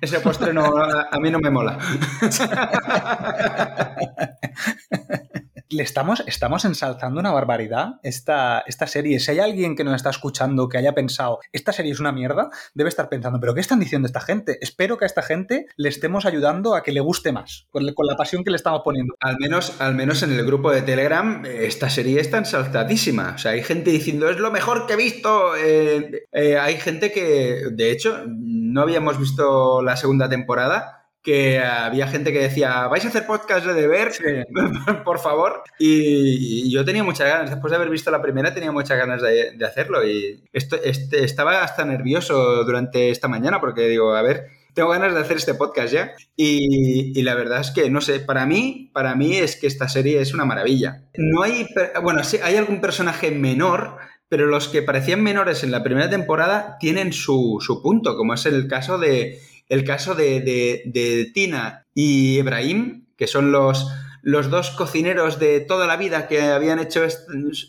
ese 0.01 0.21
postre 0.21 0.53
no, 0.53 0.77
a, 0.77 1.19
mí 1.21 1.31
no 1.31 1.39
me 1.39 1.51
mola. 1.51 1.79
Le 5.71 5.85
estamos, 5.85 6.25
estamos 6.27 6.65
ensalzando 6.65 7.21
una 7.21 7.31
barbaridad 7.31 8.01
esta, 8.03 8.65
esta 8.67 8.89
serie. 8.89 9.21
Si 9.21 9.31
hay 9.31 9.39
alguien 9.39 9.77
que 9.77 9.85
nos 9.85 9.95
está 9.95 10.11
escuchando 10.11 10.69
que 10.69 10.79
haya 10.79 10.95
pensado, 10.95 11.39
esta 11.53 11.73
serie 11.73 11.93
es 11.93 12.01
una 12.01 12.11
mierda, 12.11 12.51
debe 12.75 12.89
estar 12.89 13.09
pensando, 13.09 13.39
¿pero 13.39 13.55
qué 13.55 13.61
están 13.61 13.79
diciendo 13.79 14.07
esta 14.07 14.21
gente? 14.21 14.59
Espero 14.63 14.99
que 14.99 15.05
a 15.05 15.07
esta 15.07 15.23
gente 15.23 15.67
le 15.77 15.89
estemos 15.89 16.27
ayudando 16.27 16.75
a 16.75 16.83
que 16.83 16.91
le 16.91 16.99
guste 16.99 17.31
más, 17.31 17.69
con, 17.71 17.87
la 17.87 18.17
pasión 18.17 18.43
que 18.43 18.51
le 18.51 18.57
estamos 18.57 18.83
poniendo. 18.85 19.15
Al 19.21 19.39
menos, 19.39 19.81
al 19.81 19.95
menos 19.95 20.25
en 20.25 20.33
el 20.33 20.45
grupo 20.45 20.73
de 20.73 20.83
Telegram, 20.83 21.45
esta 21.47 21.89
serie 21.89 22.21
está 22.21 22.39
ensalzadísima. 22.39 23.35
O 23.37 23.39
sea, 23.39 23.53
hay 23.53 23.63
gente 23.63 23.93
diciendo, 23.93 24.29
es 24.29 24.39
lo 24.39 24.51
mejor 24.51 24.87
que 24.87 24.95
he 24.95 24.97
visto. 24.97 25.55
Eh, 25.57 26.27
eh, 26.33 26.59
hay 26.59 26.79
gente 26.79 27.13
que, 27.13 27.69
de 27.71 27.93
hecho, 27.93 28.25
no 28.27 28.83
habíamos 28.83 29.21
visto 29.21 29.83
la 29.83 29.97
segunda 29.97 30.29
temporada 30.29 31.00
que 31.23 31.59
había 31.59 32.07
gente 32.07 32.33
que 32.33 32.41
decía, 32.41 32.87
vais 32.89 33.05
a 33.05 33.09
hacer 33.09 33.27
podcast 33.27 33.67
de 33.67 33.75
deber, 33.75 34.13
por 35.05 35.19
favor. 35.19 35.63
Y, 35.79 36.71
yo 36.71 36.85
tenía 36.85 37.05
muchas 37.05 37.29
ganas, 37.29 37.51
después 37.51 37.71
de 37.71 37.77
haber 37.77 37.91
visto 37.91 38.11
la 38.11 38.23
primera, 38.23 38.55
tenía 38.55 38.73
muchas 38.73 38.99
ganas 38.99 39.21
de, 39.23 39.65
hacerlo. 39.65 40.07
Y 40.07 40.43
esto, 40.53 40.77
este, 40.83 41.25
estaba 41.25 41.63
hasta 41.63 41.85
nervioso 41.85 42.65
durante 42.65 43.11
esta 43.11 43.29
mañana 43.29 43.61
porque 43.61 43.89
digo, 43.89 44.15
a 44.15 44.23
ver, 44.23 44.47
tengo 44.75 44.91
ganas 44.91 45.15
de 45.15 45.21
hacer 45.21 45.37
este 45.37 45.55
podcast 45.55 45.93
ya. 45.93 46.13
Y, 46.37 47.21
la 47.23 47.35
verdad 47.35 47.61
es 47.61 47.71
que, 47.71 47.91
no 47.91 48.01
sé, 48.01 48.21
para 48.21 48.47
mí, 48.47 48.91
para 48.95 49.15
mí 49.15 49.37
es 49.37 49.57
que 49.57 49.67
esta 49.67 49.89
serie 49.89 50.21
es 50.21 50.33
una 50.33 50.47
maravilla. 50.47 51.03
No 51.17 51.43
hay, 51.43 51.67
bueno, 52.03 52.25
sí, 52.25 52.39
hay 52.43 52.57
algún 52.57 52.81
personaje 52.81 53.31
menor, 53.31 53.97
pero 54.29 54.47
los 54.47 54.69
que 54.69 54.83
parecían 54.83 55.23
menores 55.23 55.65
en 55.65 55.71
la 55.71 55.83
primera 55.83 56.09
temporada 56.09 56.77
tienen 56.81 57.13
su, 57.13 57.59
su 57.61 57.83
punto, 57.83 58.17
como 58.17 58.33
es 58.33 58.47
el 58.47 58.69
caso 58.69 58.97
de 58.97 59.39
el 59.71 59.85
caso 59.85 60.15
de, 60.15 61.31
Tina 61.33 61.87
y 61.95 62.39
Ibrahim, 62.39 63.07
que 63.17 63.27
son 63.27 63.53
los, 63.53 63.89
los 64.21 64.51
dos 64.51 64.71
cocineros 64.73 65.39
de 65.39 65.61
toda 65.61 65.87
la 65.87 65.97
vida 65.97 66.29
que 66.29 66.43
habían 66.43 66.81
hecho 66.81 67.07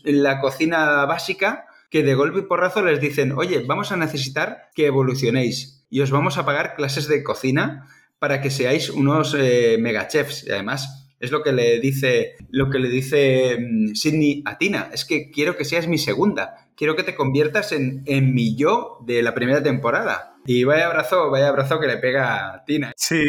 la 0.04 0.40
cocina 0.40 1.06
básica, 1.06 1.66
que 1.88 2.02
de 2.02 2.14
golpe 2.14 2.40
y 2.40 2.42
porrazo 2.42 2.82
les 2.82 3.00
dicen, 3.00 3.32
oye, 3.32 3.62
vamos 3.66 3.92
a 3.92 3.96
necesitar 3.96 4.70
que 4.74 4.86
evolucionéis 4.86 5.86
y 5.90 6.00
os 6.00 6.10
vamos 6.10 6.38
a 6.38 6.44
pagar 6.44 6.74
clases 6.74 7.06
de 7.06 7.22
cocina 7.22 7.86
para 8.18 8.40
que 8.40 8.50
seáis 8.50 8.90
unos 8.90 9.36
eh, 9.38 9.76
megachefs. 9.78 10.44
Y 10.46 10.50
además, 10.50 11.12
es 11.20 11.30
lo 11.30 11.42
que 11.42 11.52
le 11.52 11.78
dice, 11.78 12.34
lo 12.50 12.68
que 12.68 12.80
le 12.80 12.88
dice 12.88 13.58
mm, 13.60 13.94
Sidney 13.94 14.42
a 14.44 14.58
Tina. 14.58 14.90
Es 14.92 15.04
que 15.04 15.30
quiero 15.30 15.56
que 15.56 15.64
seas 15.64 15.86
mi 15.86 15.98
segunda. 15.98 16.68
Quiero 16.74 16.96
que 16.96 17.04
te 17.04 17.14
conviertas 17.14 17.70
en, 17.70 18.02
en 18.06 18.34
mi 18.34 18.56
yo 18.56 18.98
de 19.06 19.22
la 19.22 19.34
primera 19.34 19.62
temporada. 19.62 20.31
Y 20.44 20.64
vaya 20.64 20.86
abrazo, 20.86 21.30
vaya 21.30 21.48
abrazo 21.48 21.78
que 21.78 21.86
le 21.86 21.98
pega 21.98 22.54
a 22.54 22.64
Tina. 22.64 22.92
Sí, 22.96 23.22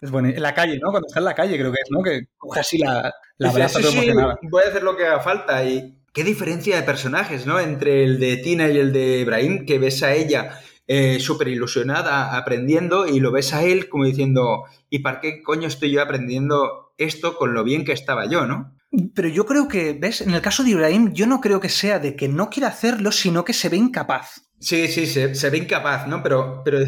es 0.00 0.10
bueno. 0.10 0.28
En 0.28 0.42
la 0.42 0.54
calle, 0.54 0.78
¿no? 0.78 0.90
Cuando 0.90 1.06
está 1.06 1.20
en 1.20 1.24
la 1.24 1.34
calle, 1.34 1.58
creo 1.58 1.70
que 1.70 1.78
es, 1.82 1.90
¿no? 1.90 2.02
Que 2.02 2.22
coge 2.36 2.60
así 2.60 2.78
la, 2.78 3.12
la 3.38 3.68
sí, 3.68 4.12
voy 4.42 4.62
a 4.64 4.68
hacer 4.68 4.82
lo 4.82 4.96
que 4.96 5.06
haga 5.06 5.20
falta. 5.20 5.64
Y 5.64 5.96
qué 6.12 6.24
diferencia 6.24 6.76
de 6.76 6.82
personajes, 6.82 7.46
¿no? 7.46 7.60
Entre 7.60 8.02
el 8.02 8.18
de 8.18 8.38
Tina 8.38 8.68
y 8.68 8.78
el 8.78 8.92
de 8.92 9.18
Ibrahim, 9.18 9.64
que 9.64 9.78
ves 9.78 10.02
a 10.02 10.12
ella 10.14 10.60
eh, 10.88 11.18
súper 11.20 11.48
ilusionada 11.48 12.36
aprendiendo 12.36 13.08
y 13.08 13.18
lo 13.20 13.32
ves 13.32 13.52
a 13.52 13.64
él 13.64 13.88
como 13.88 14.04
diciendo, 14.04 14.64
¿y 14.88 15.00
para 15.00 15.20
qué 15.20 15.42
coño 15.42 15.68
estoy 15.68 15.90
yo 15.90 16.00
aprendiendo 16.00 16.92
esto 16.96 17.36
con 17.36 17.54
lo 17.54 17.64
bien 17.64 17.84
que 17.84 17.92
estaba 17.92 18.26
yo, 18.26 18.46
¿no? 18.46 18.75
Pero 19.14 19.28
yo 19.28 19.44
creo 19.46 19.68
que, 19.68 19.92
¿ves? 19.92 20.20
En 20.20 20.30
el 20.30 20.40
caso 20.40 20.64
de 20.64 20.70
Ibrahim, 20.70 21.12
yo 21.12 21.26
no 21.26 21.40
creo 21.40 21.60
que 21.60 21.68
sea 21.68 21.98
de 21.98 22.16
que 22.16 22.28
no 22.28 22.48
quiera 22.50 22.68
hacer,lo 22.68 23.12
sino 23.12 23.44
que 23.44 23.52
se 23.52 23.68
ve 23.68 23.76
incapaz. 23.76 24.42
Sí, 24.58 24.88
sí, 24.88 25.06
se, 25.06 25.50
ve 25.50 25.58
incapaz, 25.58 26.06
¿no? 26.08 26.22
Pero, 26.22 26.62
pero, 26.64 26.78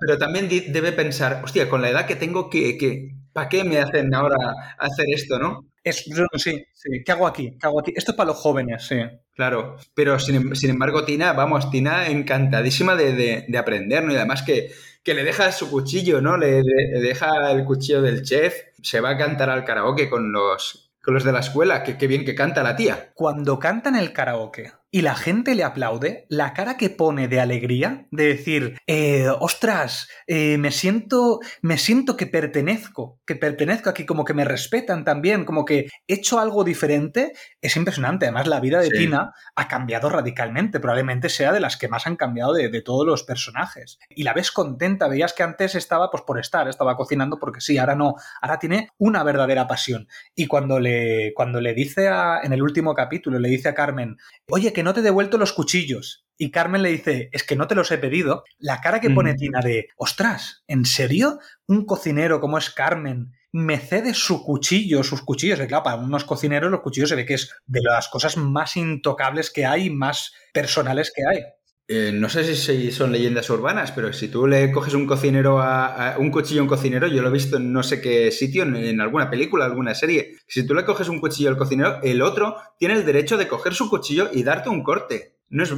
pero 0.00 0.18
también 0.18 0.48
debe 0.48 0.92
pensar, 0.92 1.40
hostia, 1.44 1.68
con 1.68 1.80
la 1.80 1.90
edad 1.90 2.06
que 2.06 2.16
tengo, 2.16 2.50
que, 2.50 3.12
¿para 3.32 3.48
qué 3.48 3.62
me 3.62 3.78
hacen 3.78 4.12
ahora 4.12 4.36
hacer 4.78 5.06
esto, 5.14 5.38
no? 5.38 5.66
Es, 5.84 6.04
sí, 6.34 6.64
sí. 6.72 7.04
¿Qué 7.04 7.12
hago 7.12 7.28
aquí? 7.28 7.56
¿Qué 7.60 7.66
hago 7.66 7.78
aquí? 7.78 7.92
Esto 7.94 8.10
es 8.10 8.16
para 8.16 8.28
los 8.28 8.38
jóvenes, 8.38 8.84
sí. 8.88 8.96
Claro, 9.36 9.76
pero 9.94 10.18
sin, 10.18 10.52
embargo, 10.68 11.04
Tina, 11.04 11.32
vamos, 11.32 11.70
Tina 11.70 12.08
encantadísima 12.08 12.96
de, 12.96 13.46
aprender, 13.56 14.02
¿no? 14.02 14.12
Y 14.12 14.16
además 14.16 14.42
que, 14.42 14.72
que, 15.04 15.14
le 15.14 15.22
deja 15.22 15.52
su 15.52 15.70
cuchillo, 15.70 16.20
¿no? 16.20 16.36
Le, 16.36 16.62
le, 16.64 17.00
deja 17.00 17.52
el 17.52 17.64
cuchillo 17.64 18.02
del 18.02 18.24
chef, 18.24 18.54
se 18.82 19.00
va 19.00 19.10
a 19.10 19.16
cantar 19.16 19.48
al 19.48 19.64
karaoke 19.64 20.10
con 20.10 20.32
los, 20.32 20.85
con 21.06 21.14
los 21.14 21.22
de 21.22 21.30
la 21.30 21.38
escuela, 21.38 21.84
que 21.84 22.06
bien 22.08 22.24
que 22.24 22.34
canta 22.34 22.64
la 22.64 22.74
tía. 22.74 23.12
Cuando 23.14 23.60
canta 23.60 23.90
en 23.90 23.94
el 23.94 24.12
karaoke, 24.12 24.72
y 24.96 25.02
la 25.02 25.14
gente 25.14 25.54
le 25.54 25.62
aplaude, 25.62 26.24
la 26.30 26.54
cara 26.54 26.78
que 26.78 26.88
pone 26.88 27.28
de 27.28 27.38
alegría, 27.38 28.06
de 28.10 28.28
decir, 28.28 28.78
eh, 28.86 29.28
ostras, 29.40 30.08
eh, 30.26 30.56
me 30.56 30.70
siento, 30.70 31.40
me 31.60 31.76
siento 31.76 32.16
que 32.16 32.26
pertenezco, 32.26 33.20
que 33.26 33.36
pertenezco 33.36 33.90
aquí, 33.90 34.06
como 34.06 34.24
que 34.24 34.32
me 34.32 34.46
respetan 34.46 35.04
también, 35.04 35.44
como 35.44 35.66
que 35.66 35.90
he 36.08 36.14
hecho 36.14 36.40
algo 36.40 36.64
diferente, 36.64 37.34
es 37.60 37.76
impresionante. 37.76 38.24
Además, 38.24 38.46
la 38.46 38.58
vida 38.58 38.80
de 38.80 38.88
Tina 38.88 39.34
ha 39.54 39.68
cambiado 39.68 40.08
radicalmente, 40.08 40.80
probablemente 40.80 41.28
sea 41.28 41.52
de 41.52 41.60
las 41.60 41.76
que 41.76 41.88
más 41.88 42.06
han 42.06 42.16
cambiado 42.16 42.54
de, 42.54 42.80
todos 42.80 43.06
los 43.06 43.22
personajes. 43.22 43.98
Y 44.08 44.22
la 44.22 44.32
ves 44.32 44.50
contenta, 44.50 45.08
veías 45.08 45.34
que 45.34 45.42
antes 45.42 45.74
estaba 45.74 46.10
pues 46.10 46.22
por 46.22 46.38
estar, 46.40 46.68
estaba 46.68 46.96
cocinando 46.96 47.38
porque 47.38 47.60
sí, 47.60 47.76
ahora 47.76 47.96
no, 47.96 48.14
ahora 48.40 48.58
tiene 48.58 48.88
una 48.96 49.22
verdadera 49.24 49.66
pasión. 49.66 50.08
Y 50.34 50.46
cuando 50.46 50.80
le, 50.80 51.34
cuando 51.34 51.60
le 51.60 51.74
dice 51.74 52.08
a, 52.08 52.40
en 52.42 52.54
el 52.54 52.62
último 52.62 52.94
capítulo, 52.94 53.38
le 53.38 53.50
dice 53.50 53.68
a 53.68 53.74
Carmen, 53.74 54.16
oye, 54.48 54.72
que 54.72 54.85
no 54.86 54.94
te 54.94 55.00
he 55.00 55.02
devuelto 55.02 55.36
los 55.36 55.52
cuchillos. 55.52 56.26
Y 56.38 56.50
Carmen 56.50 56.82
le 56.82 56.90
dice, 56.90 57.28
es 57.32 57.42
que 57.42 57.56
no 57.56 57.66
te 57.66 57.74
los 57.74 57.90
he 57.90 57.98
pedido. 57.98 58.44
La 58.58 58.80
cara 58.80 59.00
que 59.00 59.10
pone 59.10 59.34
Tina 59.34 59.60
de, 59.60 59.88
ostras, 59.96 60.62
¿en 60.68 60.84
serio? 60.84 61.40
Un 61.66 61.84
cocinero 61.84 62.40
como 62.40 62.56
es 62.56 62.70
Carmen 62.70 63.32
me 63.52 63.78
cede 63.78 64.12
su 64.12 64.44
cuchillo, 64.44 65.02
sus 65.02 65.22
cuchillos. 65.22 65.58
De 65.58 65.66
claro, 65.66 65.82
para 65.82 65.96
unos 65.96 66.24
cocineros 66.24 66.70
los 66.70 66.82
cuchillos 66.82 67.08
se 67.08 67.16
ve 67.16 67.24
que 67.24 67.34
es 67.34 67.50
de 67.64 67.80
las 67.82 68.08
cosas 68.08 68.36
más 68.36 68.76
intocables 68.76 69.50
que 69.50 69.64
hay, 69.64 69.88
más 69.88 70.32
personales 70.52 71.10
que 71.14 71.22
hay. 71.26 71.42
Eh, 71.88 72.10
no 72.12 72.28
sé 72.28 72.56
si 72.56 72.90
son 72.90 73.12
leyendas 73.12 73.48
urbanas, 73.48 73.92
pero 73.92 74.12
si 74.12 74.26
tú 74.26 74.48
le 74.48 74.72
coges 74.72 74.94
un 74.94 75.06
cocinero 75.06 75.60
a, 75.60 76.16
un 76.18 76.32
cuchillo 76.32 76.60
a 76.60 76.64
un 76.64 76.68
cocinero, 76.68 77.06
yo 77.06 77.22
lo 77.22 77.28
he 77.28 77.32
visto 77.32 77.58
en 77.58 77.72
no 77.72 77.84
sé 77.84 78.00
qué 78.00 78.32
sitio, 78.32 78.64
en, 78.64 79.00
alguna 79.00 79.30
película, 79.30 79.66
alguna 79.66 79.94
serie. 79.94 80.34
Si 80.48 80.66
tú 80.66 80.74
le 80.74 80.84
coges 80.84 81.08
un 81.08 81.20
cuchillo 81.20 81.48
al 81.48 81.56
cocinero, 81.56 82.00
el 82.02 82.22
otro 82.22 82.56
tiene 82.76 82.94
el 82.94 83.06
derecho 83.06 83.36
de 83.36 83.46
coger 83.46 83.72
su 83.72 83.88
cuchillo 83.88 84.30
y 84.32 84.42
darte 84.42 84.68
un 84.68 84.82
corte. 84.82 85.36
No 85.48 85.62
es, 85.62 85.72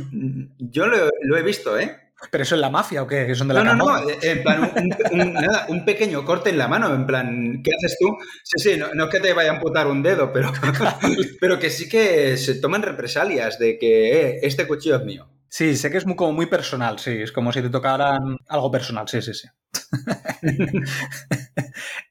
yo 0.58 0.86
lo, 0.86 1.36
he 1.36 1.42
visto, 1.42 1.78
¿eh? 1.78 1.94
¿Pero 2.30 2.42
eso 2.42 2.54
es 2.54 2.60
la 2.62 2.70
mafia 2.70 3.02
o 3.02 3.06
qué? 3.06 3.32
¿Son 3.34 3.46
de 3.46 3.54
la 3.54 3.62
no, 3.62 3.76
no, 3.76 4.00
no, 4.00 4.10
en 4.22 4.42
plan, 4.42 4.72
un, 5.68 5.84
pequeño 5.84 6.24
corte 6.24 6.48
en 6.48 6.56
la 6.56 6.68
mano, 6.68 6.92
en 6.92 7.06
plan, 7.06 7.62
¿qué 7.62 7.70
haces 7.76 7.98
tú? 8.00 8.16
Sí, 8.42 8.70
sí, 8.70 8.76
no, 8.78 9.04
es 9.04 9.10
que 9.10 9.20
te 9.20 9.34
vaya 9.34 9.50
a 9.50 9.54
amputar 9.56 9.86
un 9.86 10.02
dedo, 10.02 10.32
pero, 10.32 10.50
pero 11.40 11.58
que 11.58 11.68
sí 11.68 11.86
que 11.86 12.38
se 12.38 12.54
toman 12.54 12.82
represalias 12.82 13.58
de 13.58 13.78
que 13.78 14.20
eh, 14.20 14.38
este 14.42 14.66
cuchillo 14.66 14.96
es 14.96 15.04
mío. 15.04 15.28
Sí, 15.50 15.76
sé 15.76 15.90
que 15.90 15.96
es 15.98 16.06
muy, 16.06 16.14
como 16.16 16.32
muy 16.32 16.46
personal, 16.46 16.98
sí, 16.98 17.10
es 17.22 17.32
como 17.32 17.52
si 17.52 17.62
te 17.62 17.70
tocaran 17.70 18.36
algo 18.48 18.70
personal, 18.70 19.08
sí, 19.08 19.22
sí, 19.22 19.32
sí. 19.34 19.48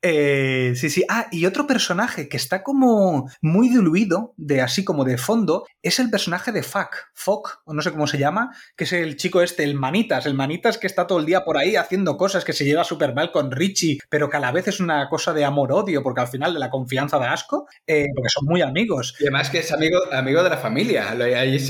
Eh, 0.01 0.73
sí, 0.75 0.89
sí. 0.89 1.03
Ah, 1.09 1.27
y 1.31 1.45
otro 1.45 1.67
personaje 1.67 2.29
que 2.29 2.37
está 2.37 2.63
como 2.63 3.29
muy 3.41 3.67
diluido, 3.67 4.33
de 4.37 4.61
así 4.61 4.85
como 4.85 5.03
de 5.03 5.17
fondo, 5.17 5.65
es 5.81 5.99
el 5.99 6.09
personaje 6.09 6.51
de 6.51 6.63
Fuck, 6.63 6.95
Fuck, 7.13 7.61
o 7.65 7.73
no 7.73 7.81
sé 7.81 7.91
cómo 7.91 8.07
se 8.07 8.17
llama, 8.17 8.55
que 8.77 8.85
es 8.85 8.93
el 8.93 9.17
chico 9.17 9.41
este, 9.41 9.63
el 9.63 9.75
Manitas, 9.75 10.25
el 10.25 10.33
Manitas 10.33 10.77
que 10.77 10.87
está 10.87 11.07
todo 11.07 11.19
el 11.19 11.25
día 11.25 11.43
por 11.43 11.57
ahí 11.57 11.75
haciendo 11.75 12.15
cosas, 12.15 12.45
que 12.45 12.53
se 12.53 12.63
lleva 12.63 12.83
súper 12.83 13.13
mal 13.13 13.31
con 13.31 13.51
Richie, 13.51 13.99
pero 14.09 14.29
que 14.29 14.37
a 14.37 14.39
la 14.39 14.51
vez 14.51 14.67
es 14.67 14.79
una 14.79 15.09
cosa 15.09 15.33
de 15.33 15.43
amor-odio, 15.43 16.03
porque 16.03 16.21
al 16.21 16.27
final 16.27 16.53
de 16.53 16.59
la 16.59 16.69
confianza 16.69 17.19
de 17.19 17.25
asco, 17.25 17.67
eh, 17.85 18.07
porque 18.15 18.29
son 18.29 18.45
muy 18.45 18.61
amigos. 18.61 19.15
Y 19.19 19.23
además 19.23 19.49
que 19.49 19.59
es 19.59 19.71
amigo, 19.71 19.99
amigo 20.13 20.43
de 20.43 20.49
la 20.49 20.57
familia, 20.57 21.17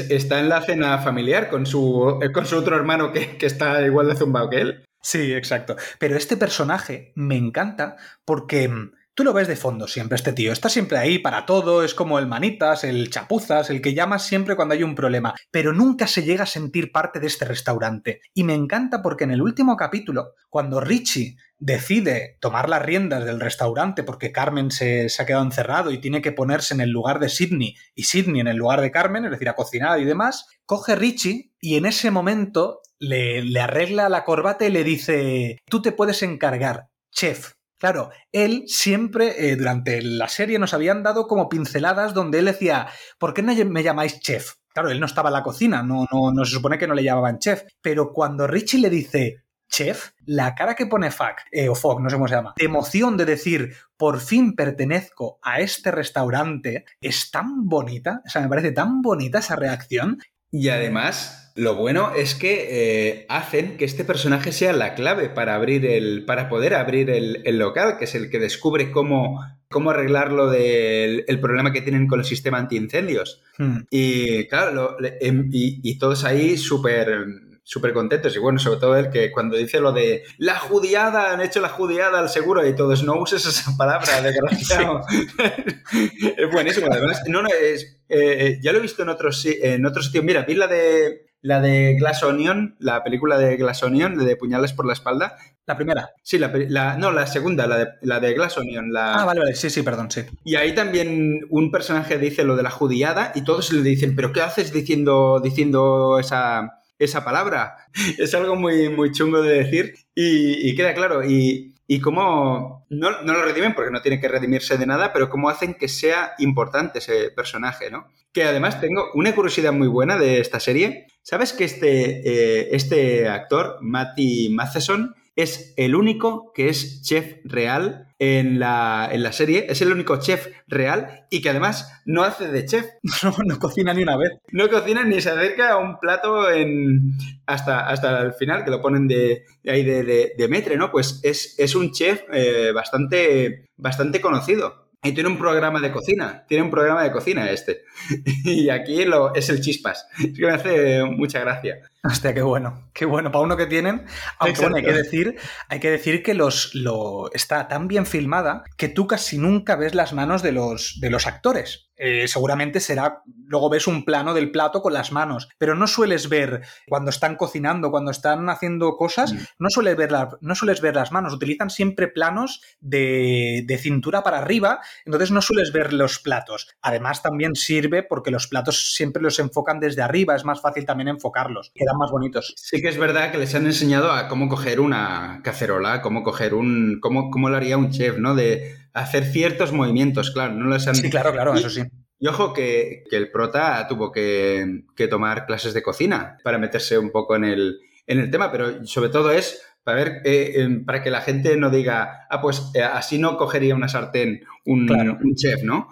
está 0.10 0.40
en 0.40 0.50
la 0.50 0.62
cena 0.62 1.00
familiar 1.00 1.50
con 1.50 1.66
su, 1.66 2.20
con 2.34 2.46
su 2.46 2.58
otro 2.58 2.76
hermano 2.76 3.12
que, 3.12 3.38
que 3.38 3.46
está 3.46 3.82
igual 3.82 4.10
de 4.10 4.16
zumbado 4.16 4.50
que 4.50 4.62
él. 4.62 4.84
Sí, 5.08 5.34
exacto. 5.34 5.78
Pero 6.00 6.18
este 6.18 6.36
personaje 6.36 7.14
me 7.16 7.38
encanta 7.38 7.96
porque 8.26 8.68
mm, 8.68 8.92
tú 9.14 9.24
lo 9.24 9.32
ves 9.32 9.48
de 9.48 9.56
fondo 9.56 9.88
siempre, 9.88 10.18
este 10.18 10.34
tío. 10.34 10.52
Está 10.52 10.68
siempre 10.68 10.98
ahí 10.98 11.18
para 11.18 11.46
todo, 11.46 11.82
es 11.82 11.94
como 11.94 12.20
el 12.20 12.28
manitas, 12.28 12.84
el 12.84 13.10
chapuzas, 13.10 13.70
el 13.70 13.82
que 13.82 13.94
llamas 13.94 14.26
siempre 14.26 14.58
cuando 14.58 14.74
hay 14.74 14.84
un 14.84 14.96
problema. 14.96 15.34
Pero 15.50 15.72
nunca 15.72 16.08
se 16.08 16.24
llega 16.24 16.44
a 16.44 16.46
sentir 16.46 16.92
parte 16.92 17.22
de 17.22 17.28
este 17.28 17.46
restaurante. 17.46 18.20
Y 18.34 18.44
me 18.44 18.54
encanta 18.54 19.02
porque 19.02 19.24
en 19.24 19.32
el 19.32 19.42
último 19.42 19.78
capítulo, 19.78 20.34
cuando 20.50 20.82
Richie 20.82 21.38
decide 21.58 22.38
tomar 22.42 22.68
las 22.68 22.82
riendas 22.82 23.24
del 23.24 23.40
restaurante 23.40 24.04
porque 24.04 24.34
Carmen 24.34 24.72
se, 24.72 25.08
se, 25.08 25.24
ha 25.24 25.26
quedado 25.26 25.46
encerrado 25.46 25.90
y 25.92 26.02
tiene 26.02 26.22
que 26.22 26.34
ponerse 26.34 26.74
en 26.74 26.82
el 26.82 26.90
lugar 26.90 27.20
de 27.20 27.30
Sidney 27.30 27.76
y 27.96 28.04
Sidney 28.04 28.42
en 28.42 28.48
el 28.48 28.58
lugar 28.58 28.82
de 28.82 28.92
Carmen, 28.92 29.24
es 29.24 29.32
decir, 29.32 29.48
a 29.48 29.56
cocinar 29.56 30.02
y 30.02 30.06
demás, 30.06 30.48
coge 30.66 30.98
Richie 30.98 31.54
y 31.62 31.78
en 31.78 31.86
ese 31.86 32.12
momento 32.12 32.82
le, 33.00 33.60
arregla 33.60 34.10
la 34.10 34.24
corbata 34.24 34.66
y 34.66 34.72
le 34.72 34.84
dice, 34.84 35.60
tú 35.70 35.82
te 35.82 35.92
puedes 35.92 36.22
encargar, 36.24 36.90
chef. 37.12 37.54
Claro, 37.80 38.10
él 38.32 38.64
siempre, 38.66 39.52
eh, 39.52 39.56
durante 39.56 40.02
la 40.02 40.28
serie, 40.30 40.58
nos 40.58 40.74
habían 40.74 41.04
dado 41.04 41.28
como 41.28 41.48
pinceladas 41.48 42.16
donde 42.16 42.40
él 42.40 42.46
decía, 42.46 42.88
¿por 43.20 43.36
qué 43.36 43.44
no 43.44 43.54
me 43.54 43.84
llamáis 43.84 44.20
chef? 44.20 44.56
Claro, 44.74 44.90
él 44.90 45.00
no 45.00 45.06
estaba 45.06 45.30
en 45.30 45.34
la 45.34 45.44
cocina, 45.44 45.84
no, 45.84 46.08
no, 46.12 46.32
no 46.32 46.46
se 46.46 46.54
supone 46.54 46.80
que 46.80 46.88
no 46.88 46.96
le 46.96 47.04
llamaban 47.04 47.38
chef. 47.38 47.64
Pero 47.82 48.12
cuando 48.14 48.48
Richie 48.48 48.80
le 48.80 48.90
dice, 48.90 49.44
chef, 49.70 50.12
la 50.26 50.56
cara 50.56 50.76
que 50.76 50.88
pone 50.88 51.12
Fuck, 51.12 51.42
eh, 51.52 51.70
o 51.70 51.76
Fog, 51.76 52.02
no 52.02 52.10
sé 52.10 52.16
cómo 52.16 52.28
se 52.28 52.36
llama, 52.36 52.54
de 52.58 52.66
emoción 52.66 53.18
de 53.18 53.26
decir, 53.26 53.76
por 53.98 54.20
fin 54.20 54.56
pertenezco 54.56 55.40
a 55.42 55.60
este 55.60 55.92
restaurante, 55.92 56.86
es 57.02 57.32
tan 57.32 57.68
bonita, 57.68 58.22
o 58.26 58.30
sea, 58.30 58.42
me 58.42 58.50
parece 58.50 58.72
tan 58.72 59.02
bonita 59.02 59.40
esa 59.40 59.56
reacción. 59.56 60.20
Y 60.52 60.70
además, 60.70 61.52
lo 61.56 61.76
bueno 61.76 62.14
es 62.16 62.36
que 62.36 62.68
eh, 62.70 63.26
hacen 63.30 63.78
que 63.78 63.86
este 63.86 64.06
personaje 64.06 64.52
sea 64.52 64.74
la 64.74 64.94
clave 64.94 65.30
para 65.30 65.56
abrir 65.56 65.86
el. 65.86 66.24
para 66.26 66.50
poder 66.50 66.76
abrir 66.76 67.10
el, 67.10 67.58
local, 67.58 67.98
que 67.98 68.06
es 68.06 68.16
el 68.16 68.30
que 68.30 68.40
descubre 68.40 68.92
cómo, 68.92 69.44
cómo 69.68 69.90
arreglar 69.90 70.32
lo 70.32 70.50
del 70.50 71.26
el 71.28 71.40
problema 71.40 71.74
que 71.74 71.82
tienen 71.82 72.08
con 72.08 72.20
el 72.20 72.26
sistema 72.26 72.60
antiincendios. 72.60 73.42
Hmm. 73.58 73.80
Y 73.90 74.46
claro, 74.48 74.98
em, 75.20 75.50
y, 75.52 75.98
todos 75.98 76.24
ahí 76.24 76.58
súper 76.58 77.47
súper 77.68 77.92
contentos. 77.92 78.34
Y 78.34 78.40
bueno, 78.40 78.60
sobre 78.60 78.80
todo 78.80 78.96
el 78.96 79.10
que 79.10 79.30
cuando 79.30 79.58
dice 79.58 79.82
lo 79.82 79.92
de 79.92 80.24
la 80.38 80.58
judiada, 80.58 81.34
han 81.34 81.42
hecho 81.42 81.60
la 81.60 81.68
judiada 81.68 82.18
al 82.18 82.30
seguro 82.30 82.66
y 82.66 82.74
todos, 82.74 83.04
no 83.04 83.20
uses 83.20 83.46
esa 83.46 83.76
palabra, 83.78 84.22
desgraciado. 84.22 85.02
es 86.38 86.52
buenísimo. 86.52 86.88
Además, 86.90 87.22
no, 87.28 87.42
no, 87.42 87.50
es, 87.50 88.00
eh, 88.08 88.58
ya 88.62 88.72
lo 88.72 88.78
he 88.78 88.82
visto 88.82 89.04
en 89.04 89.10
otros, 89.10 89.46
en 89.46 89.86
otros 89.86 90.06
sitios. 90.06 90.24
Mira, 90.24 90.44
vi 90.44 90.56
la 90.56 90.68
de 90.68 91.28
la 91.42 91.60
de 91.60 91.96
Glass 91.96 92.24
Onion, 92.24 92.76
la 92.80 93.04
película 93.04 93.38
de 93.38 93.58
Glass 93.58 93.84
Onion, 93.84 94.18
de 94.18 94.36
Puñales 94.38 94.74
por 94.74 94.86
la 94.86 94.94
espalda. 94.94 95.36
¿La 95.66 95.76
primera? 95.76 96.12
Sí, 96.24 96.40
la, 96.40 96.96
no, 96.98 97.12
la 97.12 97.28
segunda, 97.28 97.68
la 97.68 97.78
de, 97.78 97.88
la 98.02 98.22
de 98.22 98.34
Glass 98.34 98.58
Onion. 98.58 98.94
La... 98.94 99.16
Ah, 99.16 99.26
vale, 99.26 99.42
vale, 99.42 99.56
sí, 99.56 99.70
sí, 99.70 99.84
perdón, 99.84 100.10
sí. 100.10 100.22
Y 100.46 100.56
ahí 100.56 100.74
también 100.74 101.42
un 101.50 101.70
personaje 101.70 102.18
dice 102.18 102.46
lo 102.46 102.56
de 102.56 102.64
la 102.64 102.70
judiada 102.70 103.34
y 103.36 103.44
todos 103.44 103.74
le 103.74 103.82
dicen, 103.82 104.16
¿pero 104.16 104.32
qué 104.32 104.42
haces 104.42 104.72
diciendo, 104.72 105.42
diciendo 105.44 106.18
esa, 106.20 106.77
esa 107.00 107.24
palabra. 107.24 107.76
Es 108.18 108.34
algo 108.34 108.56
muy, 108.56 108.90
muy 108.90 109.12
chungo 109.12 109.42
de 109.42 109.64
decir 109.64 109.96
y, 110.16 110.76
queda 110.76 110.94
claro. 110.94 111.24
Y, 111.24 111.74
y 111.88 112.00
cómo 112.00 112.86
no, 112.90 113.22
no, 113.22 113.34
lo 113.34 113.44
redimen 113.44 113.74
porque 113.74 113.92
no 113.92 114.02
tiene 114.02 114.20
que 114.20 114.28
redimirse 114.28 114.78
de 114.78 114.86
nada, 114.86 115.14
pero 115.14 115.30
cómo 115.30 115.50
hacen 115.50 115.74
que 115.74 115.88
sea 115.88 116.34
importante 116.40 117.00
ese 117.00 117.32
personaje, 117.32 117.90
¿no? 117.90 118.08
Que 118.32 118.44
además 118.44 118.80
tengo 118.82 119.12
una 119.14 119.34
curiosidad 119.34 119.74
muy 119.74 119.88
buena 119.88 120.18
de 120.18 120.40
esta 120.40 120.60
serie. 120.60 121.08
¿Sabes 121.22 121.54
que 121.54 121.64
este, 121.64 122.22
eh, 122.26 122.70
este 122.72 123.28
actor, 123.28 123.78
Matty 123.82 124.50
Matheson, 124.50 125.16
es 125.36 125.74
el 125.78 125.96
único 125.96 126.52
que 126.54 126.70
es 126.70 127.02
chef 127.04 127.38
real 127.44 128.07
en 128.20 128.60
la, 128.60 129.10
en 129.12 129.22
la, 129.22 129.32
serie, 129.32 129.68
es 129.70 129.82
el 129.82 129.92
único 129.92 130.18
chef 130.18 130.48
real 130.68 131.26
y 131.30 131.42
que 131.42 131.50
además 131.50 132.02
no 132.06 132.24
hace 132.24 132.48
de 132.48 132.66
chef. 132.66 132.86
No, 133.24 133.36
no 133.46 133.60
cocina 133.60 133.94
ni 133.94 134.04
una 134.04 134.18
vez. 134.18 134.32
No 134.52 134.70
cocina 134.70 135.04
ni 135.04 135.22
se 135.22 135.30
acerca 135.30 135.72
a 135.72 135.78
un 135.78 136.00
plato 136.00 136.50
en, 136.50 137.14
hasta, 137.46 137.88
hasta 137.88 138.22
el 138.22 138.34
final, 138.34 138.64
que 138.64 138.72
lo 138.72 138.82
ponen 138.82 139.08
de, 139.08 139.46
ahí 139.66 139.84
de, 139.84 140.34
de, 140.38 140.48
metre, 140.48 140.78
¿no? 140.78 140.92
Pues 140.92 141.20
es, 141.24 141.56
es 141.60 141.76
un 141.76 141.92
chef 141.92 142.24
eh, 142.32 142.72
bastante, 142.74 143.66
bastante 143.76 144.22
conocido. 144.22 144.87
Y 145.08 145.14
tiene 145.14 145.30
un 145.30 145.38
programa 145.38 145.80
de 145.80 145.92
cocina, 145.92 146.44
tiene 146.48 146.64
un 146.64 146.70
programa 146.70 147.04
de 147.04 147.12
cocina 147.12 147.50
este. 147.50 147.84
Y 148.44 148.70
aquí 148.70 149.06
lo, 149.06 149.34
es 149.34 149.50
el 149.50 149.62
chispas. 149.62 150.08
Es 150.20 150.38
que 150.38 150.46
me 150.46 150.52
hace 150.52 151.04
mucha 151.04 151.40
gracia. 151.40 151.80
Hostia, 152.04 152.34
qué 152.34 152.42
bueno, 152.42 152.90
qué 152.94 153.06
bueno. 153.06 153.32
Para 153.32 153.44
uno 153.44 153.58
que 153.58 153.66
tienen, 153.66 154.06
aunque 154.40 154.62
bueno, 154.62 154.78
hay 154.78 154.84
que 154.84 154.94
decir, 154.94 155.36
hay 155.70 155.80
que 155.80 155.92
decir 155.92 156.24
que 156.24 156.34
los, 156.34 156.76
lo, 156.76 157.32
está 157.34 157.68
tan 157.68 157.88
bien 157.88 158.06
filmada 158.06 158.64
que 158.78 158.90
tú 158.90 159.08
casi 159.08 159.38
nunca 159.38 159.76
ves 159.76 159.96
las 159.96 160.14
manos 160.14 160.42
de 160.42 160.52
los, 160.52 161.00
de 161.00 161.10
los 161.10 161.28
actores. 161.28 161.87
Eh, 161.98 162.28
seguramente 162.28 162.80
será, 162.80 163.24
luego 163.48 163.70
ves 163.70 163.88
un 163.88 164.06
plano 164.06 164.34
del 164.34 164.52
plato 164.52 164.82
con 164.82 164.94
las 164.94 165.12
manos, 165.12 165.50
pero 165.58 165.76
no 165.76 165.88
sueles 165.88 166.30
ver 166.30 166.62
cuando 166.88 167.10
están 167.10 167.36
cocinando, 167.36 167.90
cuando 167.90 168.12
están 168.12 168.50
haciendo 168.50 168.96
cosas, 168.98 169.34
mm. 169.34 169.38
no, 169.60 169.70
sueles 169.70 169.96
ver 169.96 170.12
no 170.42 170.56
sueles 170.56 170.82
ver 170.82 170.96
las 170.96 171.12
manos, 171.12 171.34
utilizan 171.34 171.70
siempre 171.70 172.08
planos 172.08 172.62
de, 172.80 173.64
de, 173.66 173.78
cintura 173.78 174.24
para 174.24 174.38
arriba, 174.38 174.80
entonces 175.06 175.32
no 175.32 175.42
sueles 175.42 175.72
ver 175.72 175.92
los 175.94 176.20
platos. 176.20 176.68
Además 176.82 177.24
también 177.24 177.56
sirve 177.56 178.04
porque 178.04 178.32
los 178.32 178.48
platos 178.48 178.94
siempre 178.94 179.22
los 179.22 179.40
enfocan 179.40 179.80
desde 179.80 180.02
arriba, 180.02 180.36
es 180.36 180.46
más 180.46 180.62
fácil 180.62 180.86
también 180.86 181.08
enfocarlos, 181.08 181.72
quedan 181.74 181.98
más 181.98 182.12
bonitos. 182.12 182.54
Sí 182.58 182.82
que 182.82 182.90
es 182.90 182.98
verdad 182.98 183.32
que 183.32 183.38
les 183.38 183.56
han 183.56 183.66
enseñado 183.66 184.12
a 184.12 184.28
cómo 184.28 184.50
coger 184.50 184.80
una 184.80 185.42
cacerola, 185.44 186.02
cómo 186.02 186.24
coger 186.24 186.54
un, 186.54 187.00
cómo, 187.02 187.32
cómo 187.32 187.50
lo 187.50 187.58
haría 187.58 187.78
un 187.78 187.92
chef, 187.92 188.18
¿no? 188.18 188.36
De 188.36 188.87
hacer 189.02 189.26
ciertos 189.26 189.72
movimientos, 189.72 190.32
claro, 190.32 190.54
no 190.54 190.70
les 190.70 190.88
han... 190.88 190.96
Sí, 190.96 191.10
claro, 191.10 191.32
claro, 191.32 191.54
eso 191.56 191.70
sí. 191.70 191.84
Y 192.20 192.28
ojo 192.28 192.54
que, 192.54 193.04
el 193.12 193.32
prota 193.32 193.86
tuvo 193.88 194.12
que, 194.12 194.84
tomar 195.10 195.46
clases 195.46 195.74
de 195.74 195.84
cocina 195.84 196.38
para 196.44 196.58
meterse 196.58 196.98
un 196.98 197.12
poco 197.12 197.36
en 197.36 197.44
el, 197.46 197.80
en 198.08 198.20
el 198.20 198.32
tema, 198.32 198.52
pero 198.52 198.86
sobre 198.86 199.10
todo 199.10 199.32
es 199.32 199.62
para 199.84 200.04
ver, 200.04 200.22
eh, 200.26 200.68
para 200.86 201.02
que 201.02 201.12
la 201.12 201.22
gente 201.22 201.56
no 201.56 201.70
diga, 201.70 202.28
ah, 202.30 202.42
pues 202.42 202.72
eh, 202.74 202.82
así 202.82 203.20
no 203.20 203.38
cogería 203.38 203.74
una 203.74 203.88
sartén 203.88 204.44
un, 204.66 204.92
un 204.92 205.36
chef, 205.36 205.64
¿no? 205.64 205.88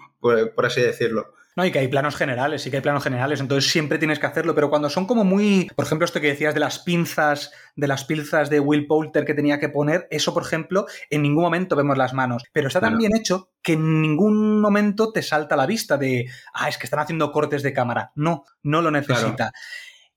por, 0.56 0.66
así 0.66 0.82
decirlo. 0.82 1.34
No, 1.56 1.66
y 1.66 1.72
que 1.72 1.80
hay 1.80 1.88
planos 1.88 2.18
generales, 2.18 2.62
sí 2.62 2.70
que 2.70 2.78
hay 2.78 2.82
planos 2.82 3.04
generales, 3.04 3.40
entonces 3.40 3.72
siempre 3.72 3.98
tienes 3.98 4.20
que 4.20 4.26
hacerlo, 4.26 4.54
pero 4.54 4.70
cuando 4.70 4.90
son 4.90 5.06
como 5.06 5.24
muy, 5.24 5.72
por 5.74 5.86
ejemplo, 5.86 6.04
esto 6.04 6.20
que 6.20 6.28
decías 6.28 6.54
de 6.54 6.60
las 6.60 6.80
pinzas, 6.80 7.52
de 7.78 7.88
las 7.88 8.04
pinzas 8.04 8.50
de 8.50 8.60
Will 8.60 8.88
Poulter 8.88 9.24
que 9.24 9.34
tenía 9.34 9.58
que 9.58 9.70
poner, 9.70 10.06
eso, 10.12 10.34
por 10.34 10.44
ejemplo, 10.44 10.86
en 11.10 11.22
ningún 11.22 11.44
momento 11.44 11.78
vemos 11.78 11.98
las 11.98 12.14
manos, 12.14 12.44
pero 12.52 12.68
está 12.68 12.82
tan 12.82 12.98
bien 12.98 13.16
hecho 13.16 13.52
que 13.62 13.74
en 13.74 14.02
ningún 14.02 14.60
momento 14.60 15.14
te 15.14 15.24
salta 15.24 15.56
la 15.56 15.66
vista 15.66 15.98
de, 15.98 16.30
ah, 16.54 16.68
es 16.68 16.78
que 16.78 16.88
están 16.88 17.00
haciendo 17.00 17.32
cortes 17.32 17.64
de 17.64 17.72
cámara. 17.72 18.12
No, 18.16 18.44
no 18.62 18.82
lo 18.82 18.92
necesita. 18.92 19.54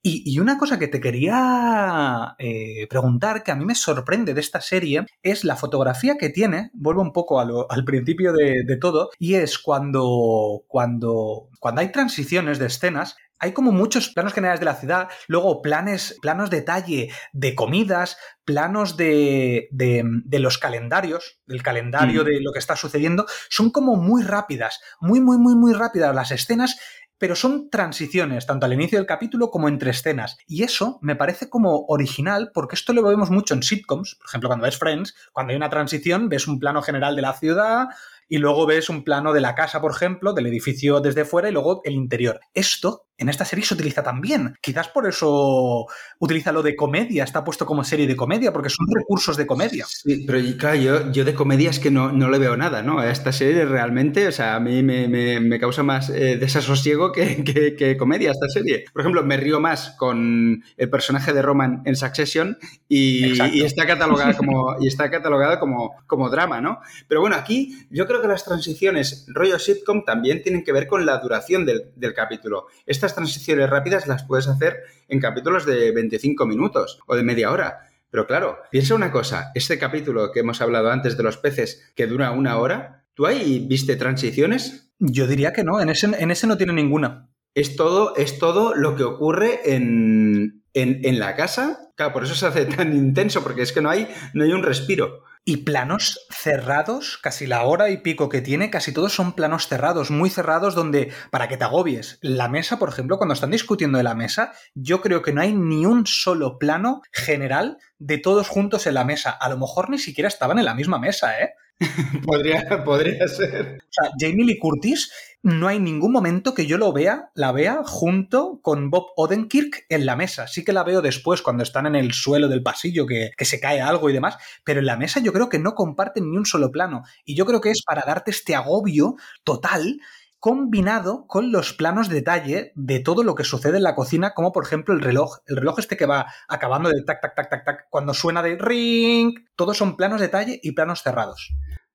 Y, 0.01 0.39
una 0.39 0.57
cosa 0.57 0.79
que 0.79 0.87
te 0.87 1.01
quería 1.01 2.35
eh, 2.39 2.87
preguntar, 2.89 3.43
que 3.43 3.51
a 3.51 3.55
mí 3.55 3.65
me 3.65 3.75
sorprende 3.75 4.33
de 4.33 4.39
esta 4.39 4.61
serie, 4.61 5.05
es 5.23 5.43
la 5.43 5.57
fotografía 5.57 6.15
que 6.17 6.29
tiene, 6.29 6.71
vuelvo 6.73 7.01
un 7.01 7.11
poco 7.11 7.41
al 7.41 7.83
principio 7.83 8.31
de, 8.31 8.77
todo, 8.79 9.09
y 9.19 9.35
es 9.35 9.59
cuando, 9.59 10.63
cuando, 10.67 11.49
cuando 11.59 11.81
hay 11.81 11.91
transiciones 11.91 12.59
de 12.59 12.67
escenas, 12.67 13.17
hay 13.39 13.53
como 13.53 13.71
muchos 13.71 14.09
planos 14.09 14.33
generales 14.33 14.59
de 14.59 14.65
la 14.65 14.75
ciudad, 14.75 15.09
luego 15.27 15.61
planes, 15.61 16.17
planos 16.21 16.49
detalle 16.49 17.09
de 17.31 17.55
comidas, 17.55 18.17
planos 18.43 18.97
de, 18.97 19.69
de, 19.71 20.39
los 20.39 20.57
calendarios, 20.57 21.39
del 21.45 21.63
calendario 21.63 22.23
mm. 22.23 22.25
de 22.25 22.41
lo 22.41 22.51
que 22.51 22.59
está 22.59 22.75
sucediendo, 22.75 23.25
son 23.49 23.71
como 23.71 23.95
muy 23.95 24.23
rápidas, 24.23 24.81
muy, 24.99 25.21
muy, 25.21 25.37
muy, 25.37 25.55
muy 25.55 25.73
rápidas 25.73 26.13
las 26.13 26.31
escenas 26.31 26.77
pero 27.19 27.35
son 27.35 27.69
transiciones, 27.69 28.47
tanto 28.47 28.65
al 28.65 28.73
inicio 28.73 28.97
del 28.97 29.05
capítulo 29.05 29.51
como 29.51 29.67
entre 29.67 29.91
escenas. 29.91 30.37
Y 30.47 30.63
eso 30.63 30.97
me 31.01 31.15
parece 31.15 31.49
como 31.49 31.85
original, 31.87 32.51
porque 32.53 32.75
esto 32.75 32.93
lo 32.93 33.03
vemos 33.03 33.29
mucho 33.29 33.53
en 33.53 33.61
sitcoms. 33.61 34.15
Por 34.15 34.27
ejemplo, 34.27 34.49
cuando 34.49 34.65
ves 34.65 34.79
Friends, 34.79 35.15
cuando 35.31 35.51
hay 35.51 35.57
una 35.57 35.69
transición, 35.69 36.29
ves 36.29 36.47
un 36.47 36.59
plano 36.59 36.81
general 36.81 37.15
de 37.15 37.21
la 37.21 37.33
ciudad, 37.33 37.89
y 38.29 38.37
luego 38.37 38.65
ves 38.65 38.89
un 38.89 39.03
plano 39.03 39.33
de 39.33 39.41
la 39.41 39.55
casa, 39.55 39.81
por 39.81 39.91
ejemplo, 39.91 40.33
del 40.33 40.45
edificio 40.45 41.01
desde 41.01 41.25
fuera 41.25 41.49
y 41.49 41.51
luego 41.51 41.81
el 41.83 41.93
interior. 41.93 42.39
Esto 42.53 43.08
en 43.19 43.27
esta 43.29 43.45
serie 43.45 43.65
se 43.65 43.73
utiliza 43.73 44.01
también. 44.01 44.55
Quizás 44.61 44.87
por 44.87 45.07
eso 45.07 45.85
utiliza 46.19 46.51
lo 46.53 46.63
de 46.63 46.75
comedia, 46.75 47.25
está 47.25 47.43
puesto 47.43 47.65
como 47.65 47.83
serie 47.83 48.07
de 48.07 48.15
comedia, 48.15 48.53
porque 48.53 48.69
son 48.69 48.87
recursos 48.95 49.35
de 49.35 49.45
comedia. 49.45 49.85
Sí, 49.85 50.23
pero 50.25 50.39
claro, 50.57 51.11
yo, 51.11 51.25
de 51.25 51.33
comedia 51.33 51.69
es 51.69 51.79
que 51.79 51.91
no, 51.91 52.13
no, 52.13 52.29
le 52.29 52.39
veo 52.39 52.55
nada, 52.55 52.81
¿no? 52.81 52.99
A 52.99 53.11
esta 53.11 53.33
serie 53.33 53.65
realmente, 53.65 54.27
o 54.27 54.31
sea, 54.31 54.55
a 54.55 54.59
mí 54.61 54.81
me, 54.83 55.59
causa 55.59 55.83
más 55.83 56.09
eh, 56.09 56.37
desasosiego 56.37 57.11
que, 57.11 57.43
que, 57.77 57.97
comedia 57.97 58.31
esta 58.31 58.47
serie. 58.47 58.85
Por 58.93 59.01
ejemplo, 59.01 59.23
me 59.23 59.35
río 59.35 59.59
más 59.59 59.95
con 59.97 60.63
el 60.77 60.89
personaje 60.89 61.33
de 61.33 61.41
Roman 61.41 61.81
en 61.85 61.97
Succession 61.97 62.57
y, 62.87 63.37
está 63.63 63.85
catalogada 63.85 64.33
como, 64.37 64.75
y 64.79 64.87
está 64.87 65.11
catalogada 65.11 65.59
como, 65.59 65.95
como 66.07 66.29
drama, 66.29 66.61
¿no? 66.61 66.79
Pero 67.09 67.19
bueno, 67.19 67.35
aquí 67.35 67.85
yo 67.89 68.07
creo 68.07 68.21
que 68.21 68.29
las 68.29 68.45
transiciones 68.45 69.25
rollo 69.27 69.59
sitcom 69.59 70.05
también 70.05 70.41
tienen 70.41 70.63
que 70.63 70.71
ver 70.71 70.87
con 70.87 71.05
la 71.05 71.17
duración 71.17 71.65
del, 71.65 71.91
del 71.95 72.13
capítulo. 72.13 72.67
Esta 72.85 73.08
transiciones 73.15 73.69
rápidas 73.69 74.07
las 74.07 74.23
puedes 74.23 74.47
hacer 74.47 74.77
en 75.07 75.19
capítulos 75.19 75.65
de 75.65 75.91
25 75.91 76.45
minutos 76.45 76.99
o 77.05 77.15
de 77.15 77.23
media 77.23 77.51
hora. 77.51 77.89
Pero 78.11 78.25
claro, 78.25 78.57
piensa 78.71 78.95
una 78.95 79.11
cosa, 79.11 79.51
este 79.53 79.77
capítulo 79.77 80.31
que 80.31 80.39
hemos 80.39 80.61
hablado 80.61 80.89
antes 80.91 81.15
de 81.15 81.23
los 81.23 81.37
peces, 81.37 81.91
que 81.95 82.07
dura 82.07 82.31
una 82.31 82.57
hora, 82.57 83.03
¿tú 83.13 83.27
ahí 83.27 83.65
viste 83.67 83.95
transiciones? 83.95 84.91
Yo 84.97 85.27
diría 85.27 85.53
que 85.53 85.63
no, 85.63 85.79
en 85.79 85.89
ese, 85.89 86.07
en 86.07 86.31
ese 86.31 86.47
no 86.47 86.57
tiene 86.57 86.73
ninguna. 86.73 87.29
Es 87.53 87.75
todo, 87.75 88.15
es 88.15 88.39
todo 88.39 88.73
lo 88.75 88.95
que 88.95 89.03
ocurre 89.03 89.73
en, 89.73 90.63
en, 90.73 91.19
la 91.19 91.35
casa. 91.35 91.91
Claro, 91.95 92.13
por 92.13 92.23
eso 92.23 92.35
se 92.35 92.45
hace 92.45 92.65
tan 92.65 92.93
intenso, 92.95 93.43
porque 93.43 93.61
es 93.61 93.71
que 93.71 93.81
no 93.81 93.89
hay, 93.89 94.07
no 94.33 94.43
hay 94.43 94.51
un 94.51 94.63
respiro. 94.63 95.23
Y 95.49 95.57
planos 95.57 96.27
cerrados, 96.29 97.17
casi 97.17 97.47
la 97.47 97.63
hora 97.63 97.89
y 97.89 97.97
pico 97.97 98.29
que 98.29 98.39
tiene, 98.39 98.69
casi 98.69 98.93
todos 98.93 99.13
son 99.13 99.33
planos 99.33 99.67
cerrados, 99.67 100.11
muy 100.11 100.29
cerrados, 100.29 100.75
donde, 100.75 101.11
para 101.31 101.47
que 101.47 101.57
te 101.57 101.63
agobies, 101.63 102.19
la 102.21 102.47
mesa, 102.47 102.77
por 102.77 102.89
ejemplo, 102.89 103.17
cuando 103.17 103.33
están 103.33 103.49
discutiendo 103.49 103.97
de 103.97 104.03
la 104.03 104.13
mesa, 104.13 104.53
yo 104.75 105.01
creo 105.01 105.23
que 105.23 105.33
no 105.33 105.41
hay 105.41 105.51
ni 105.51 105.87
un 105.87 106.05
solo 106.05 106.59
plano 106.59 107.01
general 107.11 107.79
de 107.97 108.19
todos 108.19 108.47
juntos 108.47 108.85
en 108.85 108.93
la 108.93 109.05
mesa. 109.05 109.31
A 109.31 109.49
lo 109.49 109.57
mejor 109.57 109.89
ni 109.89 109.97
siquiera 109.97 110.27
estaban 110.27 110.59
en 110.59 110.65
la 110.65 110.75
misma 110.75 110.99
mesa, 110.99 111.41
¿eh? 111.41 111.55
podría, 112.25 112.83
podría 112.83 113.27
ser. 113.27 113.79
O 113.81 113.87
sea, 113.89 114.11
Jamie 114.19 114.45
Lee 114.45 114.59
Curtis 114.59 115.11
no 115.41 115.69
hay 115.69 115.79
ningún 115.79 116.11
momento 116.11 116.53
que 116.53 116.65
yo 116.65 116.77
lo 116.77 116.91
vea, 116.91 117.31
la 117.33 117.53
vea 117.53 117.81
junto 117.85 118.59
con 118.61 118.89
Bob 118.89 119.07
Odenkirk 119.15 119.85
en 119.87 120.05
la 120.05 120.17
mesa. 120.17 120.47
Sí 120.47 120.65
que 120.65 120.73
la 120.73 120.83
veo 120.83 121.01
después 121.01 121.41
cuando 121.41 121.63
están 121.63 121.85
en 121.85 121.95
el 121.95 122.13
suelo 122.13 122.49
del 122.49 122.61
pasillo 122.61 123.05
que, 123.05 123.31
se 123.39 123.59
cae 123.59 123.79
algo 123.79 124.09
y 124.09 124.13
demás, 124.13 124.37
pero 124.65 124.81
en 124.81 124.85
la 124.85 124.97
mesa 124.97 125.21
yo 125.21 125.31
creo 125.31 125.47
que 125.47 125.59
no 125.59 125.75
comparten 125.75 126.29
ni 126.29 126.37
un 126.37 126.45
solo 126.45 126.71
plano. 126.71 127.03
Y 127.23 127.35
yo 127.35 127.45
creo 127.45 127.61
que 127.61 127.71
es 127.71 127.81
para 127.83 128.03
darte 128.05 128.31
este 128.31 128.55
agobio 128.55 129.15
total 129.45 129.99
combinado 130.39 131.25
con 131.27 131.51
los 131.51 131.73
planos 131.73 132.07
de 132.07 132.15
detalle 132.15 132.71
de 132.75 132.99
todo 132.99 133.23
lo 133.23 133.35
que 133.35 133.43
sucede 133.43 133.77
en 133.77 133.83
la 133.83 133.95
cocina, 133.95 134.33
como 134.33 134.51
por 134.51 134.63
ejemplo 134.63 134.93
el 134.93 135.01
reloj, 135.01 135.39
el 135.47 135.57
reloj 135.57 135.79
este 135.79 135.97
que 135.97 136.05
va 136.05 136.27
acabando 136.47 136.89
de 136.89 137.03
tac, 137.03 137.21
tac, 137.21 137.35
tac, 137.35 137.49
tac, 137.49 137.65
tac, 137.65 137.87
cuando 137.89 138.13
suena 138.13 138.41
de 138.41 138.57
ring, 138.57 139.33
todos 139.55 139.77
son 139.77 139.97
planos 139.97 140.19
de 140.19 140.27
detalle 140.27 140.59
y 140.63 140.71
planos 140.71 141.01
cerrados. 141.03 141.53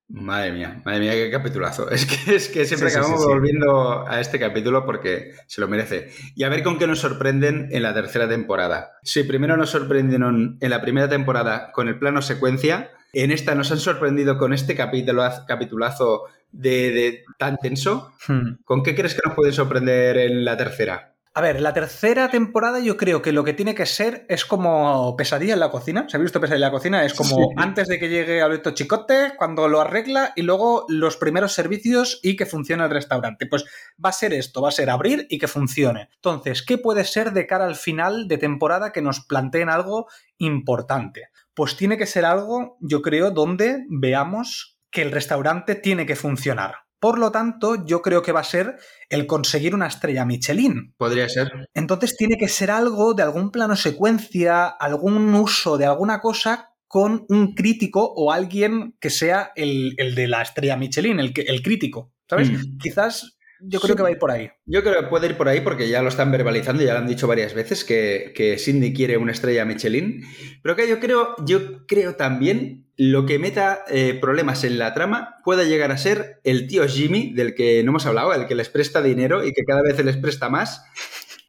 Madre 0.08 0.52
mía, 0.52 0.82
madre 0.84 1.00
mía, 1.00 1.12
qué 1.12 1.30
capitulazo. 1.30 1.90
Es 1.94 2.06
que, 2.06 2.34
es 2.34 2.48
que 2.48 2.66
siempre 2.66 2.90
acabamos 2.90 3.24
volviendo 3.24 4.06
a 4.06 4.20
este 4.20 4.38
capítulo 4.38 4.84
porque 4.84 5.32
se 5.46 5.60
lo 5.60 5.68
merece. 5.68 6.10
Y 6.34 6.44
a 6.44 6.48
ver 6.48 6.62
con 6.62 6.78
qué 6.78 6.86
nos 6.86 7.00
sorprenden 7.00 7.68
en 7.72 7.82
la 7.82 7.94
tercera 7.94 8.28
temporada. 8.28 8.92
Si 9.02 9.22
primero 9.24 9.56
nos 9.56 9.70
sorprendieron 9.70 10.58
en 10.60 10.70
la 10.70 10.82
primera 10.82 11.08
temporada 11.08 11.72
con 11.72 11.88
el 11.88 11.98
plano 11.98 12.20
secuencia, 12.20 12.90
en 13.14 13.30
esta 13.30 13.54
nos 13.54 13.72
han 13.72 13.78
sorprendido 13.78 14.36
con 14.36 14.52
este 14.52 14.74
capítulo, 14.74 15.28
capitulazo 15.46 16.24
de, 16.52 17.24
tan 17.38 17.56
tenso. 17.58 18.12
Hmm. 18.26 18.56
¿Con 18.64 18.82
qué 18.82 18.94
crees 18.94 19.14
que 19.14 19.22
nos 19.24 19.34
puede 19.34 19.52
sorprender 19.52 20.18
en 20.18 20.44
la 20.44 20.56
tercera? 20.56 21.13
A 21.36 21.40
ver, 21.40 21.60
la 21.60 21.74
tercera 21.74 22.28
temporada 22.28 22.78
yo 22.78 22.96
creo 22.96 23.20
que 23.20 23.32
lo 23.32 23.42
que 23.42 23.54
tiene 23.54 23.74
que 23.74 23.86
ser 23.86 24.24
es 24.28 24.44
como 24.44 25.16
pesadilla 25.16 25.54
en 25.54 25.58
la 25.58 25.72
cocina. 25.72 26.06
¿Se 26.08 26.16
ha 26.16 26.20
visto 26.20 26.40
pesadilla 26.40 26.66
en 26.66 26.72
la 26.72 26.78
cocina? 26.78 27.04
Es 27.04 27.12
como 27.12 27.50
antes 27.56 27.88
de 27.88 27.98
que 27.98 28.08
llegue 28.08 28.40
Alberto 28.40 28.70
Chicote, 28.70 29.32
cuando 29.36 29.66
lo 29.66 29.80
arregla 29.80 30.32
y 30.36 30.42
luego 30.42 30.86
los 30.88 31.16
primeros 31.16 31.52
servicios 31.52 32.20
y 32.22 32.36
que 32.36 32.46
funcione 32.46 32.84
el 32.84 32.90
restaurante. 32.90 33.46
Pues 33.46 33.64
va 34.02 34.10
a 34.10 34.12
ser 34.12 34.32
esto, 34.32 34.62
va 34.62 34.68
a 34.68 34.72
ser 34.72 34.90
abrir 34.90 35.26
y 35.28 35.38
que 35.38 35.48
funcione. 35.48 36.08
Entonces, 36.14 36.62
¿qué 36.62 36.78
puede 36.78 37.02
ser 37.02 37.32
de 37.32 37.48
cara 37.48 37.66
al 37.66 37.74
final 37.74 38.28
de 38.28 38.38
temporada 38.38 38.92
que 38.92 39.02
nos 39.02 39.18
planteen 39.18 39.70
algo 39.70 40.06
importante? 40.38 41.30
Pues 41.52 41.76
tiene 41.76 41.98
que 41.98 42.06
ser 42.06 42.26
algo, 42.26 42.76
yo 42.78 43.02
creo, 43.02 43.32
donde 43.32 43.84
veamos 43.88 44.78
que 44.88 45.02
el 45.02 45.10
restaurante 45.10 45.74
tiene 45.74 46.06
que 46.06 46.14
funcionar. 46.14 46.83
Por 47.04 47.18
lo 47.18 47.30
tanto, 47.30 47.84
yo 47.84 48.00
creo 48.00 48.22
que 48.22 48.32
va 48.32 48.40
a 48.40 48.44
ser 48.44 48.78
el 49.10 49.26
conseguir 49.26 49.74
una 49.74 49.88
estrella 49.88 50.24
Michelin. 50.24 50.94
Podría 50.96 51.28
ser. 51.28 51.68
Entonces 51.74 52.16
tiene 52.16 52.38
que 52.38 52.48
ser 52.48 52.70
algo 52.70 53.12
de 53.12 53.22
algún 53.22 53.50
plano 53.50 53.76
secuencia, 53.76 54.68
algún 54.68 55.34
uso 55.34 55.76
de 55.76 55.84
alguna 55.84 56.22
cosa 56.22 56.70
con 56.88 57.26
un 57.28 57.54
crítico 57.54 58.10
o 58.16 58.32
alguien 58.32 58.96
que 59.00 59.10
sea 59.10 59.52
el, 59.54 59.94
de 59.96 60.28
la 60.28 60.40
estrella 60.40 60.78
Michelin, 60.78 61.20
el, 61.20 61.34
el 61.36 61.62
crítico. 61.62 62.14
¿Sabes? 62.26 62.50
Mm. 62.50 62.78
Quizás 62.78 63.36
yo 63.60 63.80
creo 63.80 63.96
que 63.96 64.02
va 64.02 64.08
a 64.08 64.12
ir 64.12 64.18
por 64.18 64.30
ahí. 64.30 64.48
Yo 64.64 64.82
creo 64.82 65.02
que 65.02 65.08
puede 65.08 65.26
ir 65.26 65.36
por 65.36 65.48
ahí 65.50 65.60
porque 65.60 65.90
ya 65.90 66.00
lo 66.00 66.08
están 66.08 66.32
verbalizando, 66.32 66.82
ya 66.82 66.94
lo 66.94 67.00
han 67.00 67.06
dicho 67.06 67.26
varias 67.26 67.52
veces 67.52 67.84
que, 67.84 68.32
que 68.34 68.56
Cindy 68.56 68.94
quiere 68.94 69.18
una 69.18 69.32
estrella 69.32 69.66
Michelin. 69.66 70.22
Pero 70.62 70.74
que 70.74 70.88
yo 70.88 70.98
creo, 71.00 71.34
yo 71.44 71.86
creo 71.86 72.14
también 72.14 72.83
lo 72.96 73.26
que 73.26 73.38
meta 73.38 73.84
eh, 73.88 74.18
problemas 74.20 74.64
en 74.64 74.78
la 74.78 74.94
trama 74.94 75.36
pueda 75.44 75.64
llegar 75.64 75.90
a 75.90 75.98
ser 75.98 76.40
el 76.44 76.66
tío 76.68 76.86
Jimmy, 76.86 77.32
del 77.34 77.54
que 77.54 77.82
no 77.82 77.90
hemos 77.90 78.06
hablado, 78.06 78.32
el 78.32 78.46
que 78.46 78.54
les 78.54 78.68
presta 78.68 79.02
dinero 79.02 79.44
y 79.44 79.52
que 79.52 79.64
cada 79.64 79.82
vez 79.82 80.02
les 80.04 80.16
presta 80.16 80.48
más, 80.48 80.84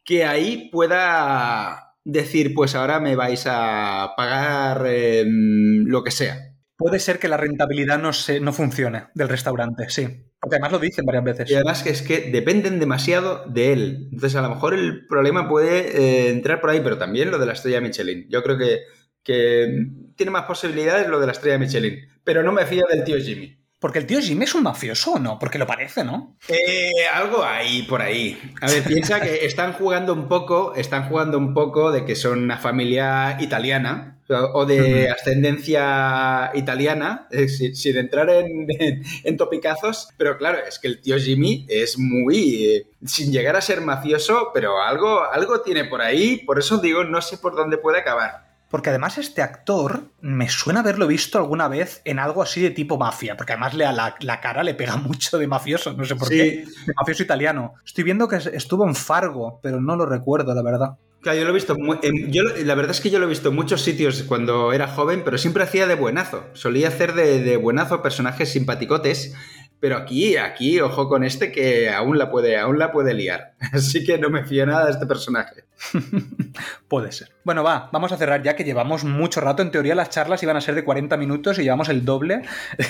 que 0.03 0.25
ahí 0.25 0.69
pueda 0.71 1.95
decir, 2.03 2.53
pues 2.53 2.75
ahora 2.75 2.99
me 2.99 3.15
vais 3.15 3.45
a 3.47 4.13
pagar 4.15 4.85
em, 4.87 5.85
lo 5.85 6.03
que 6.03 6.11
sea. 6.11 6.53
Puede 6.77 6.99
ser 6.99 7.19
que 7.19 7.27
la 7.27 7.37
rentabilidad 7.37 7.99
no, 7.99 8.11
se, 8.13 8.39
no 8.39 8.51
funcione 8.51 9.05
del 9.13 9.29
restaurante, 9.29 9.89
sí. 9.89 10.07
Porque 10.39 10.57
además 10.57 10.73
lo 10.73 10.79
dicen 10.79 11.05
varias 11.05 11.23
veces. 11.23 11.49
Y 11.49 11.55
además 11.55 11.81
que 11.81 11.89
es 11.89 12.01
que 12.01 12.29
dependen 12.31 12.79
demasiado 12.79 13.45
de 13.47 13.73
él. 13.73 14.09
Entonces 14.11 14.35
a 14.35 14.41
lo 14.41 14.49
mejor 14.49 14.73
el 14.73 15.07
problema 15.07 15.47
puede 15.47 15.97
eh, 15.97 16.29
entrar 16.29 16.61
por 16.61 16.69
ahí, 16.69 16.81
pero 16.83 16.97
también 16.97 17.31
lo 17.31 17.39
de 17.39 17.45
la 17.45 17.53
estrella 17.53 17.81
Michelin. 17.81 18.27
Yo 18.29 18.43
creo 18.43 18.57
que, 18.57 18.81
que 19.25 19.87
tiene 20.15 20.31
más 20.31 20.43
posibilidades 20.43 21.09
lo 21.09 21.19
de 21.19 21.25
la 21.25 21.31
estrella 21.33 21.57
Michelin. 21.57 22.07
Pero 22.23 22.43
no 22.43 22.53
me 22.53 22.65
fío 22.65 22.85
del 22.89 23.03
tío 23.03 23.17
Jimmy. 23.17 23.57
Porque 23.79 23.99
el 23.99 24.05
tío 24.05 24.21
Jimmy 24.21 24.45
es 24.45 24.55
un 24.55 24.63
mafioso 24.63 25.13
o 25.13 25.19
no, 25.19 25.37
porque 25.37 25.59
lo 25.59 25.67
parece, 25.67 26.03
¿no? 26.03 26.37
Eh, 26.47 27.05
algo 27.13 27.43
ahí 27.43 27.83
por 27.83 28.01
ahí. 28.01 28.39
A 28.61 28.67
ver, 28.67 28.83
piensa 28.83 29.19
que 29.19 29.45
están 29.45 29.73
jugando 29.73 30.13
un 30.13 30.27
poco, 30.27 30.73
están 30.75 31.09
jugando 31.09 31.37
un 31.37 31.53
poco 31.53 31.91
de 31.91 32.05
que 32.05 32.15
son 32.15 32.43
una 32.43 32.57
familia 32.57 33.37
italiana 33.41 34.15
o 34.27 34.65
de 34.65 35.09
ascendencia 35.09 36.49
italiana, 36.55 37.27
eh, 37.29 37.47
sin, 37.47 37.97
entrar 37.97 38.27
en, 38.29 39.37
topicazos, 39.37 40.09
pero 40.17 40.37
claro, 40.37 40.57
es 40.67 40.79
que 40.79 40.87
el 40.87 40.99
tío 40.99 41.19
Jimmy 41.19 41.65
es 41.69 41.99
muy, 41.99 42.65
eh, 42.65 42.87
sin 43.05 43.31
llegar 43.31 43.55
a 43.55 43.61
ser 43.61 43.81
mafioso, 43.81 44.49
pero 44.51 44.81
algo, 44.81 45.23
algo 45.31 45.61
tiene 45.61 45.85
por 45.85 46.01
ahí, 46.01 46.37
por 46.37 46.57
eso 46.57 46.79
digo, 46.79 47.03
no 47.03 47.21
sé 47.21 47.37
por 47.37 47.55
dónde 47.55 47.77
puede 47.77 47.99
acabar. 47.99 48.44
Porque 48.69 48.89
además 48.89 49.17
este 49.17 49.41
actor 49.41 50.03
me 50.21 50.49
suena 50.49 50.81
haberlo 50.81 51.07
visto 51.07 51.37
alguna 51.37 51.67
vez 51.67 52.01
en 52.03 52.19
algo 52.19 52.41
así 52.41 52.61
de 52.61 52.71
tipo 52.71 52.97
mafia, 52.97 53.37
porque 53.37 53.53
además 53.53 53.73
le, 53.73 53.85
la, 53.85 54.15
la 54.19 54.41
cara 54.41 54.63
le 54.63 54.73
pega 54.73 54.95
mucho 54.97 55.37
de 55.37 55.47
mafioso, 55.47 55.93
no 55.93 56.05
sé 56.05 56.15
por 56.15 56.29
qué, 56.29 56.65
de 56.85 56.93
mafioso 56.95 57.23
italiano. 57.23 57.75
Estoy 57.85 58.03
viendo 58.03 58.27
que 58.27 58.37
estuvo 58.37 58.87
en 58.87 58.95
Fargo, 58.95 59.59
pero 59.61 59.79
no 59.79 59.95
lo 59.95 60.05
recuerdo, 60.05 60.53
la 60.53 60.61
verdad. 60.61 60.97
Claro, 61.25 61.39
yo 61.39 61.45
lo 61.45 61.49
he 61.49 61.53
visto. 61.53 61.75
yo, 62.27 62.43
la 62.43 62.75
verdad 62.75 62.91
es 62.91 63.01
que 63.01 63.09
yo 63.09 63.17
lo 63.17 63.25
he 63.25 63.29
visto 63.29 63.49
en 63.49 63.55
muchos 63.55 63.81
sitios 63.81 64.21
cuando 64.27 64.73
era 64.73 64.87
joven, 64.87 65.23
pero 65.25 65.39
siempre 65.39 65.63
hacía 65.63 65.87
de 65.87 65.95
buenazo. 65.95 66.43
Solía 66.53 66.89
hacer 66.89 67.13
de, 67.13 67.39
de 67.41 67.57
buenazo 67.57 68.03
personajes 68.03 68.51
simpaticotes. 68.51 69.33
Pero 69.85 69.97
aquí, 69.97 70.35
aquí, 70.35 70.79
ojo 70.79 71.07
con 71.07 71.23
este 71.23 71.51
que 71.51 71.91
aún 71.91 72.17
la 72.17 72.31
puede, 72.31 72.57
aún 72.57 72.79
la 72.79 72.91
puede 72.91 73.13
liar. 73.13 73.53
Así 73.71 74.03
que 74.03 74.17
no 74.17 74.31
me 74.31 74.43
fío 74.43 74.65
nada 74.65 74.85
de 74.85 74.91
este 74.93 75.05
personaje. 75.05 75.65
puede 76.87 77.11
ser. 77.11 77.29
Bueno, 77.43 77.63
va, 77.63 77.91
vamos 77.93 78.11
a 78.11 78.17
cerrar 78.17 78.41
ya 78.41 78.55
que 78.55 78.63
llevamos 78.63 79.03
mucho 79.03 79.41
rato. 79.41 79.61
En 79.61 79.69
teoría 79.69 79.93
las 79.93 80.09
charlas 80.09 80.41
iban 80.41 80.57
a 80.57 80.61
ser 80.61 80.73
de 80.73 80.83
40 80.83 81.17
minutos 81.17 81.59
y 81.59 81.61
llevamos 81.61 81.89
el 81.89 82.03
doble. 82.03 82.41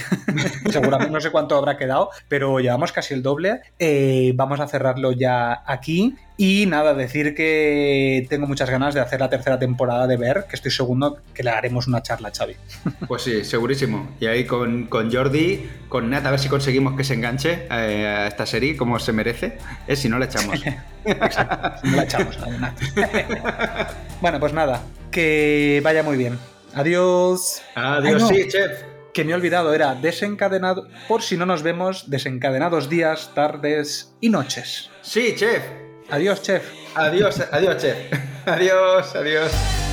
Seguramente 0.72 1.12
no 1.12 1.20
sé 1.20 1.32
cuánto 1.32 1.58
habrá 1.58 1.76
quedado, 1.76 2.12
pero 2.30 2.62
llevamos 2.62 2.94
casi 2.94 3.14
el 3.14 3.22
doble. 3.22 3.60
Eh, 3.78 4.32
vamos 4.36 4.62
a 4.62 4.68
cerrarlo 4.70 5.12
ya 5.12 5.64
aquí. 5.66 6.16
Y 6.38 6.66
nada, 6.66 6.94
decir 6.94 7.34
que 7.34 8.26
tengo 8.30 8.46
muchas 8.46 8.70
ganas 8.70 8.94
de 8.94 9.00
hacer 9.00 9.22
la 9.22 9.30
tercera 9.30 9.58
temporada 9.58 10.06
de 10.06 10.18
Ver, 10.18 10.46
que 10.50 10.58
estoy 10.58 10.72
seguro 10.72 11.18
que 11.34 11.44
le 11.44 11.50
haremos 11.50 11.88
una 11.88 12.02
charla, 12.02 12.32
Xavi. 12.36 12.56
Pues 13.08 13.22
sí, 13.22 13.44
segurísimo. 13.44 14.10
Y 14.20 14.26
ahí 14.26 14.46
con, 14.46 14.90
Jordi, 14.90 15.70
con 15.88 16.10
Nat, 16.10 16.26
a 16.26 16.32
ver 16.32 16.40
si 16.40 16.50
conseguimos 16.50 16.98
que 16.98 17.04
se 17.04 17.14
enganche 17.14 17.68
eh, 17.72 18.08
a 18.08 18.28
esta 18.28 18.46
serie 18.46 18.76
como 18.76 19.00
se 19.00 19.14
merece. 19.14 19.58
Es 19.88 20.00
si 20.00 20.10
no 20.10 20.20
la 20.20 20.26
echamos. 20.26 20.62
Exacto, 21.06 21.80
si 21.82 21.90
no 21.90 21.98
la 21.98 22.04
echamos, 22.04 22.38
Nat. 22.60 22.80
bueno, 24.22 24.40
pues 24.40 24.52
nada, 24.52 24.82
que 25.12 25.80
vaya 25.84 26.04
muy 26.04 26.18
bien. 26.18 26.38
Adiós. 26.74 27.62
Adiós, 27.76 28.28
sí, 28.28 28.48
chef. 28.50 28.84
Que 29.14 29.24
me 29.24 29.32
he 29.32 29.36
olvidado, 29.36 29.74
era 29.74 29.96
desencadenado, 29.96 30.90
por 31.08 31.22
si 31.22 31.38
no 31.38 31.46
nos 31.46 31.64
vemos, 31.64 32.10
desencadenados 32.10 32.90
días, 32.90 33.32
tardes 33.34 34.14
y 34.20 34.28
noches. 34.28 34.90
Sí, 35.02 35.34
chef. 35.38 35.85
Adiós, 36.10 36.40
chef. 36.44 36.64
Adiós, 36.96 37.40
adiós, 37.52 37.82
chef. 37.82 37.98
Adiós, 38.46 39.16
adiós. 39.16 39.85